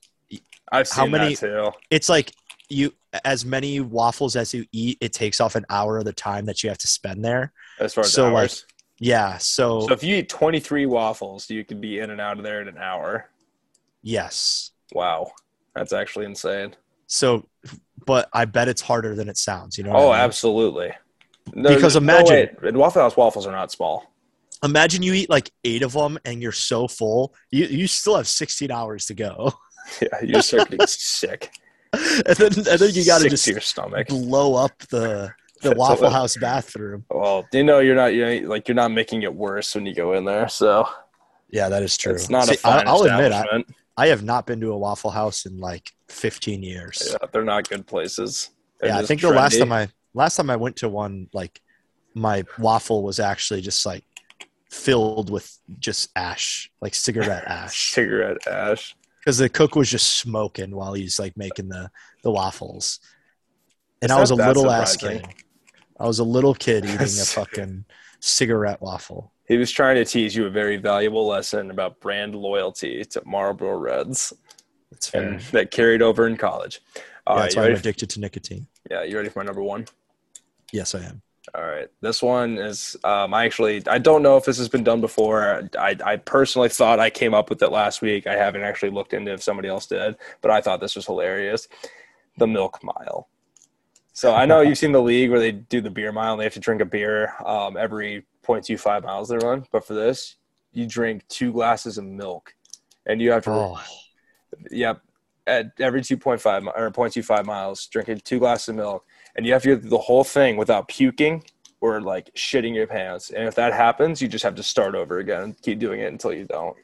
I've 0.72 0.88
how 0.90 1.04
seen 1.04 1.12
many- 1.12 1.34
that 1.34 1.40
too. 1.40 1.70
it's 1.90 2.08
like 2.08 2.32
you 2.68 2.92
as 3.24 3.44
many 3.44 3.80
waffles 3.80 4.36
as 4.36 4.54
you 4.54 4.64
eat, 4.72 4.96
it 5.00 5.12
takes 5.12 5.40
off 5.40 5.56
an 5.56 5.66
hour 5.68 5.98
of 5.98 6.04
the 6.04 6.12
time 6.12 6.44
that 6.46 6.62
you 6.62 6.68
have 6.68 6.78
to 6.78 6.86
spend 6.86 7.24
there. 7.24 7.52
As 7.80 7.92
far 7.94 8.04
as 8.04 8.12
so, 8.12 8.26
like, 8.26 8.34
hours. 8.42 8.66
Yeah. 9.00 9.38
So, 9.38 9.80
so 9.88 9.92
if 9.92 10.04
you 10.04 10.16
eat 10.16 10.28
23 10.28 10.86
waffles, 10.86 11.50
you 11.50 11.64
could 11.64 11.80
be 11.80 11.98
in 11.98 12.10
and 12.10 12.20
out 12.20 12.38
of 12.38 12.44
there 12.44 12.60
in 12.62 12.68
an 12.68 12.78
hour. 12.78 13.28
Yes. 14.02 14.70
Wow. 14.92 15.32
That's 15.74 15.92
actually 15.92 16.26
insane. 16.26 16.74
So, 17.06 17.46
but 18.06 18.28
I 18.32 18.44
bet 18.44 18.68
it's 18.68 18.80
harder 18.82 19.14
than 19.14 19.28
it 19.28 19.36
sounds. 19.38 19.78
You 19.78 19.84
know? 19.84 19.92
Oh, 19.94 20.10
I 20.10 20.16
mean? 20.16 20.24
absolutely. 20.24 20.92
No, 21.54 21.74
Because 21.74 21.96
imagine-. 21.96 22.56
Waffle 22.74 23.02
House 23.02 23.16
waffles 23.16 23.46
are 23.46 23.52
not 23.52 23.72
small. 23.72 24.04
Imagine 24.62 25.02
you 25.02 25.14
eat 25.14 25.30
like 25.30 25.50
eight 25.64 25.82
of 25.82 25.92
them 25.92 26.18
and 26.24 26.42
you're 26.42 26.52
so 26.52 26.86
full. 26.86 27.34
You 27.50 27.64
you 27.66 27.86
still 27.86 28.16
have 28.16 28.28
16 28.28 28.70
hours 28.70 29.06
to 29.06 29.14
go, 29.14 29.52
Yeah, 30.02 30.08
you 30.20 30.34
just 30.34 30.48
start 30.48 30.68
getting 30.70 30.86
sick. 30.88 31.50
and 31.94 32.36
then 32.36 32.52
and 32.68 32.78
then 32.78 32.90
you 32.92 33.04
got 33.06 33.22
to 33.22 33.30
just 33.30 33.46
your 33.46 33.60
stomach. 33.60 34.08
blow 34.08 34.54
up 34.56 34.76
the 34.90 35.32
the 35.62 35.72
Waffle 35.74 36.10
House 36.10 36.36
bathroom. 36.36 37.06
Well, 37.10 37.46
you 37.54 37.64
know 37.64 37.78
you're 37.78 37.96
not 37.96 38.12
you're 38.14 38.46
like 38.46 38.68
you're 38.68 38.74
not 38.74 38.90
making 38.90 39.22
it 39.22 39.34
worse 39.34 39.74
when 39.74 39.86
you 39.86 39.94
go 39.94 40.12
in 40.12 40.26
there. 40.26 40.46
So 40.48 40.86
Yeah, 41.48 41.70
that 41.70 41.82
is 41.82 41.96
true. 41.96 42.12
it's 42.12 42.28
not 42.28 42.44
See, 42.48 42.54
a 42.54 42.58
fine 42.58 42.86
I'll 42.86 43.02
admit, 43.04 43.32
I. 43.32 43.64
I 44.00 44.06
have 44.06 44.22
not 44.22 44.46
been 44.46 44.62
to 44.62 44.72
a 44.72 44.78
Waffle 44.78 45.10
House 45.10 45.44
in 45.44 45.58
like 45.58 45.92
15 46.08 46.62
years. 46.62 47.06
yeah, 47.10 47.28
they're 47.30 47.44
not 47.44 47.68
good 47.68 47.86
places. 47.86 48.48
They're 48.78 48.88
yeah, 48.88 48.98
I 48.98 49.02
think 49.04 49.20
the 49.20 49.28
last 49.28 49.58
time 49.58 49.72
I 49.72 49.88
last 50.14 50.36
time 50.36 50.48
I 50.48 50.56
went 50.56 50.76
to 50.76 50.88
one, 50.88 51.28
like 51.34 51.60
my 52.14 52.44
waffle 52.58 53.02
was 53.02 53.20
actually 53.20 53.60
just 53.60 53.84
like 53.84 54.02
filled 54.70 55.28
with 55.28 55.54
just 55.78 56.08
ash, 56.16 56.70
like 56.80 56.94
cigarette 56.94 57.44
ash, 57.46 57.92
cigarette 57.92 58.38
ash. 58.46 58.96
because 59.18 59.36
the 59.36 59.50
cook 59.50 59.76
was 59.76 59.90
just 59.90 60.16
smoking 60.16 60.74
while 60.74 60.94
he's 60.94 61.18
like 61.18 61.36
making 61.36 61.68
the 61.68 61.90
the 62.22 62.30
waffles. 62.30 63.00
And 64.00 64.10
It's 64.10 64.16
I 64.16 64.20
was 64.20 64.30
a 64.30 64.34
little 64.34 64.70
ass 64.70 64.96
kid. 64.96 65.26
I 65.98 66.06
was 66.06 66.20
a 66.20 66.24
little 66.24 66.54
kid 66.54 66.84
eating 66.86 67.00
a 67.02 67.26
fucking 67.26 67.84
cigarette 68.18 68.80
waffle. 68.80 69.30
He 69.50 69.56
was 69.56 69.72
trying 69.72 69.96
to 69.96 70.04
teach 70.04 70.36
you 70.36 70.46
a 70.46 70.50
very 70.50 70.76
valuable 70.76 71.26
lesson 71.26 71.72
about 71.72 71.98
brand 71.98 72.36
loyalty 72.36 73.04
to 73.06 73.20
Marlboro 73.26 73.76
Reds, 73.78 74.32
That's 74.92 75.08
fair. 75.08 75.24
and 75.24 75.40
that 75.50 75.72
carried 75.72 76.02
over 76.02 76.28
in 76.28 76.36
college. 76.36 76.80
All 77.26 77.34
yeah, 77.34 77.40
right, 77.40 77.44
that's 77.46 77.56
why 77.56 77.66
I'm 77.66 77.74
addicted 77.74 78.10
to 78.10 78.20
nicotine. 78.20 78.68
yeah, 78.88 79.02
you 79.02 79.16
ready 79.16 79.28
for 79.28 79.40
my 79.40 79.44
number 79.44 79.60
one? 79.60 79.86
Yes, 80.70 80.94
I 80.94 81.00
am. 81.00 81.22
All 81.52 81.64
right. 81.64 81.88
This 82.00 82.22
one 82.22 82.58
is 82.58 82.96
um, 83.02 83.34
I 83.34 83.44
actually 83.44 83.84
I 83.88 83.98
don't 83.98 84.22
know 84.22 84.36
if 84.36 84.44
this 84.44 84.56
has 84.58 84.68
been 84.68 84.84
done 84.84 85.00
before. 85.00 85.68
I, 85.76 85.96
I 86.04 86.14
personally 86.14 86.68
thought 86.68 87.00
I 87.00 87.10
came 87.10 87.34
up 87.34 87.50
with 87.50 87.60
it 87.60 87.72
last 87.72 88.02
week. 88.02 88.28
I 88.28 88.36
haven't 88.36 88.62
actually 88.62 88.90
looked 88.90 89.14
into 89.14 89.32
if 89.32 89.42
somebody 89.42 89.68
else 89.68 89.86
did, 89.86 90.14
but 90.42 90.52
I 90.52 90.60
thought 90.60 90.80
this 90.80 90.94
was 90.94 91.06
hilarious. 91.06 91.66
The 92.38 92.46
milk 92.46 92.78
mile. 92.84 93.28
So 94.12 94.32
I 94.32 94.46
know 94.46 94.60
you've 94.60 94.78
seen 94.78 94.92
the 94.92 95.02
league 95.02 95.30
where 95.30 95.40
they 95.40 95.50
do 95.50 95.80
the 95.80 95.90
beer 95.90 96.12
mile 96.12 96.34
and 96.34 96.40
they 96.40 96.44
have 96.44 96.54
to 96.54 96.60
drink 96.60 96.82
a 96.82 96.84
beer 96.84 97.34
um, 97.44 97.76
every 97.76 98.26
0.25 98.50 99.04
miles 99.04 99.28
they 99.28 99.36
run. 99.38 99.64
But 99.72 99.84
for 99.86 99.94
this, 99.94 100.36
you 100.72 100.86
drink 100.86 101.26
two 101.28 101.52
glasses 101.52 101.98
of 101.98 102.04
milk, 102.04 102.54
and 103.06 103.20
you 103.20 103.30
have 103.32 103.44
to 103.44 103.50
Oh, 103.50 103.80
Yep. 104.70 105.00
At 105.46 105.72
every 105.80 106.00
2.5 106.02 106.66
or 106.76 106.90
0.25 106.90 107.44
miles, 107.44 107.86
drinking 107.86 108.20
two 108.24 108.38
glasses 108.38 108.68
of 108.68 108.76
milk, 108.76 109.04
and 109.36 109.46
you 109.46 109.52
have 109.52 109.62
to 109.62 109.76
do 109.76 109.88
the 109.88 109.98
whole 109.98 110.22
thing 110.24 110.56
without 110.56 110.86
puking 110.88 111.42
or 111.80 112.00
like 112.00 112.32
shitting 112.34 112.74
your 112.74 112.86
pants. 112.86 113.30
And 113.30 113.48
if 113.48 113.54
that 113.54 113.72
happens, 113.72 114.20
you 114.20 114.28
just 114.28 114.44
have 114.44 114.54
to 114.56 114.62
start 114.62 114.94
over 114.94 115.18
again 115.18 115.42
and 115.42 115.62
keep 115.62 115.78
doing 115.78 116.00
it 116.00 116.12
until 116.12 116.32
you 116.32 116.44
don't. 116.44 116.76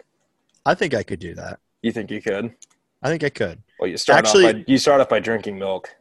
I 0.64 0.74
think 0.74 0.94
I 0.94 1.02
could 1.02 1.20
do 1.20 1.34
that. 1.34 1.60
You 1.82 1.92
think 1.92 2.10
you 2.10 2.20
could? 2.22 2.54
I 3.02 3.08
think 3.08 3.22
I 3.22 3.28
could. 3.28 3.62
Well, 3.78 3.88
you 3.88 3.98
start 3.98 4.20
Actually- 4.20 4.46
off 4.46 4.52
by 4.54 4.64
you 4.66 4.78
start 4.78 5.00
off 5.00 5.08
by 5.08 5.20
drinking 5.20 5.58
milk, 5.58 5.94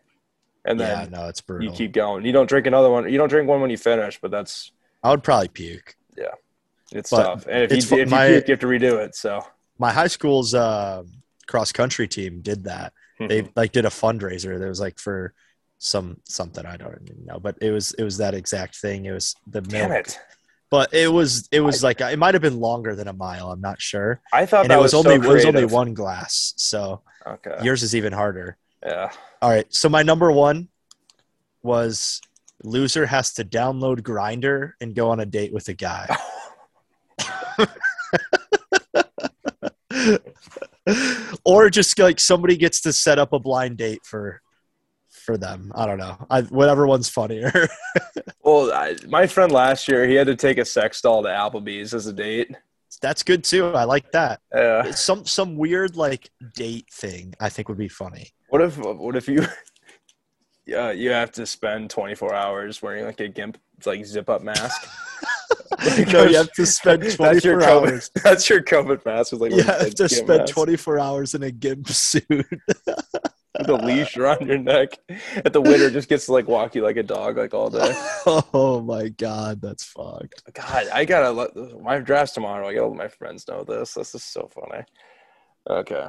and 0.63 0.79
yeah, 0.79 1.01
then 1.03 1.11
no, 1.11 1.27
it's 1.27 1.43
you 1.59 1.71
keep 1.71 1.91
going. 1.91 2.25
You 2.25 2.31
don't 2.31 2.47
drink 2.47 2.65
another 2.65 2.89
one. 2.89 3.11
You 3.11 3.17
don't 3.17 3.29
drink 3.29 3.47
one 3.49 3.61
when 3.61 3.69
you 3.69 3.77
finish, 3.77 4.19
but 4.19 4.31
that's 4.31 4.71
I 5.06 5.11
would 5.11 5.23
probably 5.23 5.49
puke. 5.49 5.95
Yeah, 6.18 6.34
it's 6.91 7.11
But 7.11 7.23
tough. 7.23 7.48
And 7.48 7.64
if 7.64 7.72
it's 7.72 7.91
you 7.91 7.99
if 7.99 8.10
my- 8.10 8.26
you 8.27 8.34
puke, 8.36 8.48
you 8.48 8.52
have 8.53 8.60
to 8.61 8.68
redo 8.68 8.98
it. 9.06 9.15
So 9.15 9.45
my 9.77 9.91
high 9.91 10.07
school's 10.07 10.56
uh, 10.56 11.03
cross 11.48 11.72
country 11.72 12.07
team 12.07 12.41
did 12.41 12.64
that. 12.64 12.91
They 13.19 13.48
like 13.56 13.72
did 13.72 13.86
a 13.86 13.90
fundraiser. 13.90 14.60
That 14.60 14.68
was 14.68 14.80
like 14.80 14.98
for 14.99 15.34
some 15.77 16.18
something 16.23 16.65
I 16.65 16.76
don't 16.77 16.98
even 17.10 17.26
know, 17.26 17.40
but 17.40 17.56
it 17.61 17.72
was 17.72 17.94
it 17.94 18.03
was 18.03 18.18
that 18.18 18.34
exact 18.34 18.77
thing. 18.77 19.06
It 19.06 19.11
was 19.11 19.36
the 19.48 19.61
milk, 19.61 19.72
damn 19.72 19.91
it. 19.91 20.19
but 20.72 20.91
it 20.94 21.07
was 21.11 21.48
it 21.52 21.61
was 21.61 21.84
like 21.84 22.02
it 22.02 22.18
might 22.19 22.34
have 22.34 22.41
been 22.41 22.60
longer 22.60 22.95
than 22.95 23.07
a 23.07 23.14
mile. 23.14 23.52
I'm 23.52 23.61
not 23.61 23.80
sure, 23.82 24.22
I 24.34 24.45
thought 24.45 24.65
and 24.65 24.72
that 24.72 24.80
it 24.80 24.82
was, 24.82 24.91
so 24.91 24.98
only 24.99 25.15
it 25.15 25.22
was 25.34 25.45
only 25.45 25.65
one 25.65 25.94
glass. 25.94 26.53
So 26.57 27.02
Okay. 27.27 27.56
yours 27.61 27.84
is 27.84 27.95
even 27.95 28.11
harder. 28.11 28.57
Yeah. 28.86 29.11
All 29.41 29.49
right, 29.49 29.72
so 29.73 29.88
my 29.90 30.03
number 30.03 30.32
one 30.32 30.68
was 31.64 32.22
loser 32.64 33.06
has 33.06 33.34
to 33.34 33.44
download 33.44 34.02
Grindr 34.02 34.73
and 34.82 34.95
go 34.95 35.10
on 35.10 35.19
a 35.19 35.26
date 35.26 35.53
with 35.53 35.68
a 35.68 35.73
guy. 35.73 36.07
or 41.45 41.69
just 41.69 41.98
like 41.99 42.19
somebody 42.19 42.57
gets 42.57 42.82
to 42.82 42.94
set 42.94 43.19
up 43.19 43.34
a 43.34 43.40
blind 43.40 43.77
date 43.77 44.06
for 44.06 44.41
for 45.10 45.38
them. 45.38 45.72
I 45.76 45.88
don't 45.88 45.98
know. 45.98 46.18
I, 46.30 46.44
whatever 46.44 46.86
one's 46.88 47.10
funnier. 47.10 47.52
Well, 48.44 48.72
I, 48.72 48.95
my 49.07 49.26
friend 49.26 49.52
last 49.52 49.88
year, 49.88 50.07
he 50.07 50.14
had 50.14 50.27
to 50.27 50.36
take 50.36 50.60
a 50.60 50.65
sex 50.65 51.02
doll 51.02 51.23
to 51.23 51.30
Applebee's 51.30 51.95
as 51.95 52.06
a 52.06 52.14
date. 52.14 52.56
That's 53.02 53.23
good 53.23 53.44
too. 53.44 53.69
I 53.69 53.86
like 53.86 54.11
that. 54.11 54.40
Yeah. 54.53 54.91
Some 54.91 55.26
some 55.26 55.57
weird 55.57 55.95
like 55.95 56.30
date 56.53 56.88
thing 56.94 57.34
I 57.40 57.49
think 57.49 57.69
would 57.69 57.77
be 57.80 57.88
funny. 57.88 58.30
What 58.49 58.61
if 58.61 58.77
what 58.77 59.15
if 59.15 59.27
you 59.27 59.48
yeah, 60.65 60.91
you 60.91 61.11
have 61.11 61.31
to 61.33 61.45
spend 61.45 61.89
24 61.89 62.33
hours 62.33 62.81
wearing 62.81 63.05
like 63.05 63.19
a 63.19 63.27
gimp 63.27 63.57
like 63.85 64.05
zip 64.05 64.29
up 64.29 64.41
mask. 64.41 64.87
no, 66.11 66.23
you 66.23 66.37
have 66.37 66.51
to 66.53 66.65
spend 66.65 67.01
that's 67.03 67.15
24 67.15 67.51
your 67.51 67.61
COVID, 67.61 67.67
hours. 67.91 68.11
That's 68.23 68.49
your 68.49 68.61
COVID 68.61 69.05
mask. 69.05 69.31
With 69.31 69.41
like 69.41 69.51
You 69.51 69.63
have 69.63 69.93
to 69.95 70.09
spend 70.09 70.39
mask 70.39 70.53
24 70.53 70.99
hours 70.99 71.35
in 71.35 71.43
a 71.43 71.51
gimp 71.51 71.87
suit. 71.89 72.25
with 72.29 73.69
a 73.69 73.73
leash 73.73 74.17
around 74.17 74.47
your 74.47 74.57
neck. 74.57 74.97
And 75.09 75.53
the 75.53 75.61
winter 75.61 75.89
just 75.89 76.09
gets 76.09 76.25
to 76.27 76.33
like 76.33 76.47
walk 76.47 76.75
you 76.75 76.83
like 76.83 76.97
a 76.97 77.03
dog 77.03 77.37
like 77.37 77.53
all 77.53 77.69
day. 77.69 77.91
oh 78.25 78.81
my 78.85 79.09
god, 79.09 79.61
that's 79.61 79.83
fucked. 79.83 80.41
God, 80.53 80.87
I 80.93 81.05
gotta 81.05 81.31
let 81.31 81.55
my 81.81 81.99
draft 81.99 82.33
tomorrow. 82.33 82.67
I 82.67 82.73
gotta 82.73 82.87
let 82.87 82.97
my 82.97 83.07
friends 83.07 83.47
know 83.47 83.63
this. 83.63 83.93
This 83.93 84.15
is 84.15 84.23
so 84.23 84.49
funny. 84.53 84.83
Okay. 85.69 86.07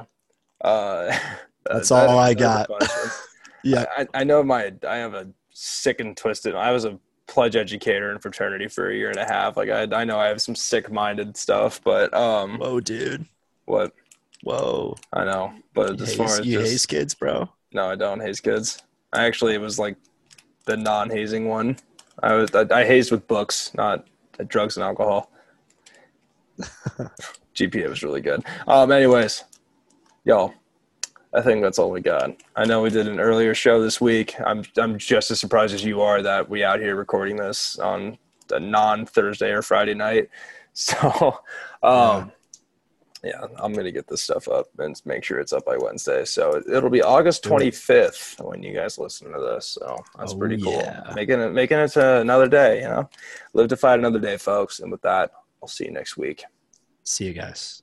Uh, 0.61 1.17
That's 1.65 1.89
that- 1.89 2.09
all 2.09 2.17
I 2.19 2.33
that's 2.33 2.67
got. 2.67 3.26
Yeah. 3.67 3.85
I, 3.97 4.07
I 4.13 4.23
know 4.23 4.43
my 4.43 4.73
I 4.87 4.97
have 4.97 5.13
a 5.13 5.27
sick 5.51 5.99
and 5.99 6.15
twisted. 6.15 6.55
I 6.55 6.71
was 6.71 6.85
a 6.85 6.99
pledge 7.27 7.55
educator 7.55 8.11
in 8.11 8.19
fraternity 8.19 8.67
for 8.67 8.89
a 8.89 8.95
year 8.95 9.09
and 9.09 9.19
a 9.19 9.25
half. 9.25 9.57
Like 9.57 9.69
I 9.69 9.83
I 9.91 10.03
know 10.05 10.17
I 10.19 10.27
have 10.27 10.41
some 10.41 10.55
sick 10.55 10.91
minded 10.91 11.35
stuff, 11.35 11.81
but 11.83 12.13
um, 12.13 12.57
Whoa, 12.59 12.79
dude. 12.79 13.25
what 13.65 13.93
Whoa. 14.43 14.95
I 15.13 15.25
know, 15.25 15.53
but 15.73 15.97
You, 15.97 16.03
as 16.05 16.15
far 16.15 16.27
as 16.39 16.45
you 16.45 16.59
just, 16.59 16.71
haze 16.71 16.85
kids, 16.85 17.13
bro. 17.15 17.49
no, 17.73 17.89
I 17.89 17.95
don't 17.95 18.21
haze 18.21 18.39
kids. 18.39 18.81
I 19.13 19.25
actually 19.25 19.53
it 19.55 19.61
was 19.61 19.77
like 19.79 19.97
the 20.65 20.77
non 20.77 21.09
hazing 21.09 21.47
one. 21.47 21.77
I 22.23 22.33
was 22.33 22.53
I, 22.55 22.65
I 22.71 22.85
hazed 22.85 23.11
with 23.11 23.27
books, 23.27 23.73
not 23.73 24.07
uh, 24.39 24.43
drugs 24.47 24.77
and 24.77 24.83
alcohol. 24.83 25.31
GPA 27.55 27.89
was 27.89 28.03
really 28.03 28.21
good. 28.21 28.43
Um, 28.67 28.91
anyways, 28.91 29.43
y'all, 30.23 30.53
I 31.33 31.41
think 31.41 31.61
that's 31.61 31.77
all 31.77 31.91
we 31.91 32.01
got. 32.01 32.31
I 32.55 32.65
know 32.65 32.81
we 32.81 32.89
did 32.89 33.07
an 33.07 33.19
earlier 33.19 33.53
show 33.53 33.81
this 33.81 33.99
week. 33.99 34.39
I'm 34.45 34.63
I'm 34.77 34.97
just 34.97 35.29
as 35.31 35.39
surprised 35.39 35.73
as 35.73 35.83
you 35.83 36.01
are 36.01 36.21
that 36.21 36.49
we 36.49 36.63
out 36.63 36.79
here 36.79 36.95
recording 36.95 37.35
this 37.35 37.77
on 37.79 38.17
a 38.51 38.59
non 38.59 39.05
Thursday 39.05 39.51
or 39.51 39.61
Friday 39.61 39.93
night. 39.93 40.29
So, 40.79 41.39
um, 41.81 42.31
yeah, 43.23 43.41
I'm 43.57 43.73
gonna 43.73 43.91
get 43.91 44.05
this 44.07 44.21
stuff 44.21 44.47
up 44.47 44.67
and 44.77 45.01
make 45.05 45.23
sure 45.23 45.39
it's 45.39 45.51
up 45.51 45.65
by 45.65 45.75
Wednesday. 45.75 46.23
So 46.23 46.61
it'll 46.71 46.91
be 46.91 47.01
August 47.01 47.43
25th 47.43 48.39
when 48.47 48.61
you 48.61 48.75
guys 48.75 48.99
listen 48.99 49.31
to 49.33 49.39
this. 49.39 49.65
So 49.69 49.97
that's 50.19 50.33
Oh, 50.33 50.37
pretty 50.37 50.61
cool. 50.61 50.73
yeah. 50.73 51.01
Making 51.15 51.39
it 51.39 51.51
making 51.51 51.79
it 51.79 51.87
to 51.93 52.19
another 52.21 52.47
day. 52.47 52.81
You 52.83 52.89
know, 52.89 53.09
live 53.53 53.69
to 53.69 53.75
fight 53.75 53.97
another 53.97 54.19
day, 54.19 54.37
folks. 54.37 54.79
And 54.81 54.91
with 54.91 55.01
that, 55.01 55.31
I'll 55.63 55.67
see 55.67 55.85
you 55.85 55.91
next 55.91 56.15
week. 56.15 56.43
See 57.03 57.25
you 57.25 57.33
guys. 57.33 57.81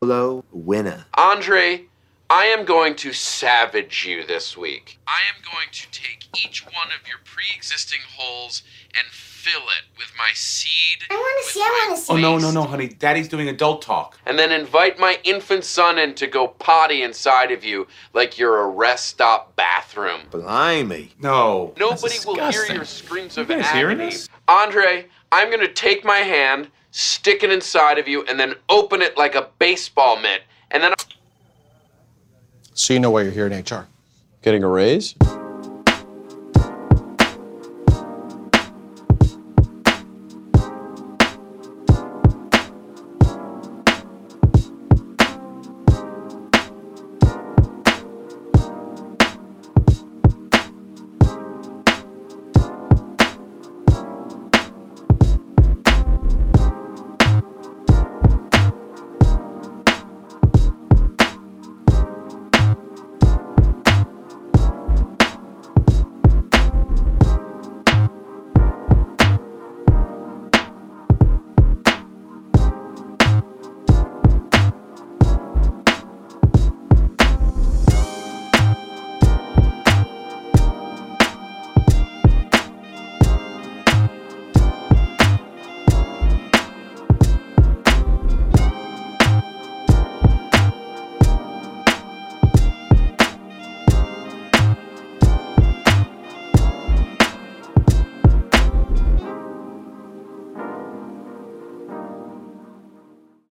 Solo 0.00 0.44
winner. 0.52 1.04
Andre, 1.18 1.84
I 2.28 2.46
am 2.46 2.64
going 2.64 2.96
to 2.96 3.12
savage 3.12 4.04
you 4.04 4.26
this 4.26 4.56
week. 4.56 4.98
I 5.06 5.20
am 5.32 5.42
going 5.44 5.68
to 5.70 5.90
take 5.92 6.26
each 6.44 6.64
one 6.64 6.88
of 6.88 7.06
your 7.06 7.18
pre 7.24 7.44
existing 7.54 8.00
holes 8.16 8.64
and 8.96 9.06
fill 9.12 9.62
it 9.62 9.84
with 9.96 10.10
my 10.18 10.30
seed. 10.34 11.04
I 11.08 11.14
wanna 11.14 11.52
see, 11.52 11.60
I 11.60 11.84
wanna 11.86 12.00
see. 12.00 12.12
Oh 12.12 12.16
no 12.16 12.38
no 12.38 12.50
no, 12.50 12.64
honey! 12.64 12.88
Daddy's 12.88 13.28
doing 13.28 13.48
adult 13.48 13.80
talk. 13.80 14.18
And 14.26 14.36
then 14.36 14.50
invite 14.50 14.98
my 14.98 15.20
infant 15.22 15.62
son 15.62 16.00
in 16.00 16.14
to 16.14 16.26
go 16.26 16.48
potty 16.48 17.04
inside 17.04 17.52
of 17.52 17.62
you 17.62 17.86
like 18.12 18.38
you're 18.38 18.58
a 18.62 18.66
rest 18.66 19.06
stop 19.06 19.54
bathroom. 19.54 20.22
Blimey. 20.30 21.10
No. 21.20 21.74
Nobody 21.78 22.16
will 22.26 22.50
hear 22.50 22.66
your 22.66 22.84
screams 22.84 23.38
of 23.38 23.48
You 23.48 23.56
guys 23.58 23.70
hearing 23.70 23.98
agony. 24.00 24.10
this? 24.10 24.28
Andre, 24.48 25.06
I'm 25.30 25.48
going 25.48 25.60
to 25.60 25.72
take 25.72 26.04
my 26.04 26.18
hand, 26.18 26.70
stick 26.90 27.44
it 27.44 27.52
inside 27.52 27.98
of 27.98 28.08
you, 28.08 28.24
and 28.24 28.38
then 28.38 28.54
open 28.68 29.00
it 29.00 29.16
like 29.16 29.36
a 29.36 29.48
baseball 29.60 30.18
mitt. 30.18 30.42
And 30.72 30.82
then 30.82 30.92
So 32.76 32.92
you 32.92 33.00
know 33.00 33.10
why 33.10 33.22
you're 33.22 33.32
here 33.32 33.46
in 33.46 33.58
HR. 33.58 33.88
Getting 34.42 34.62
a 34.62 34.68
raise? 34.68 35.14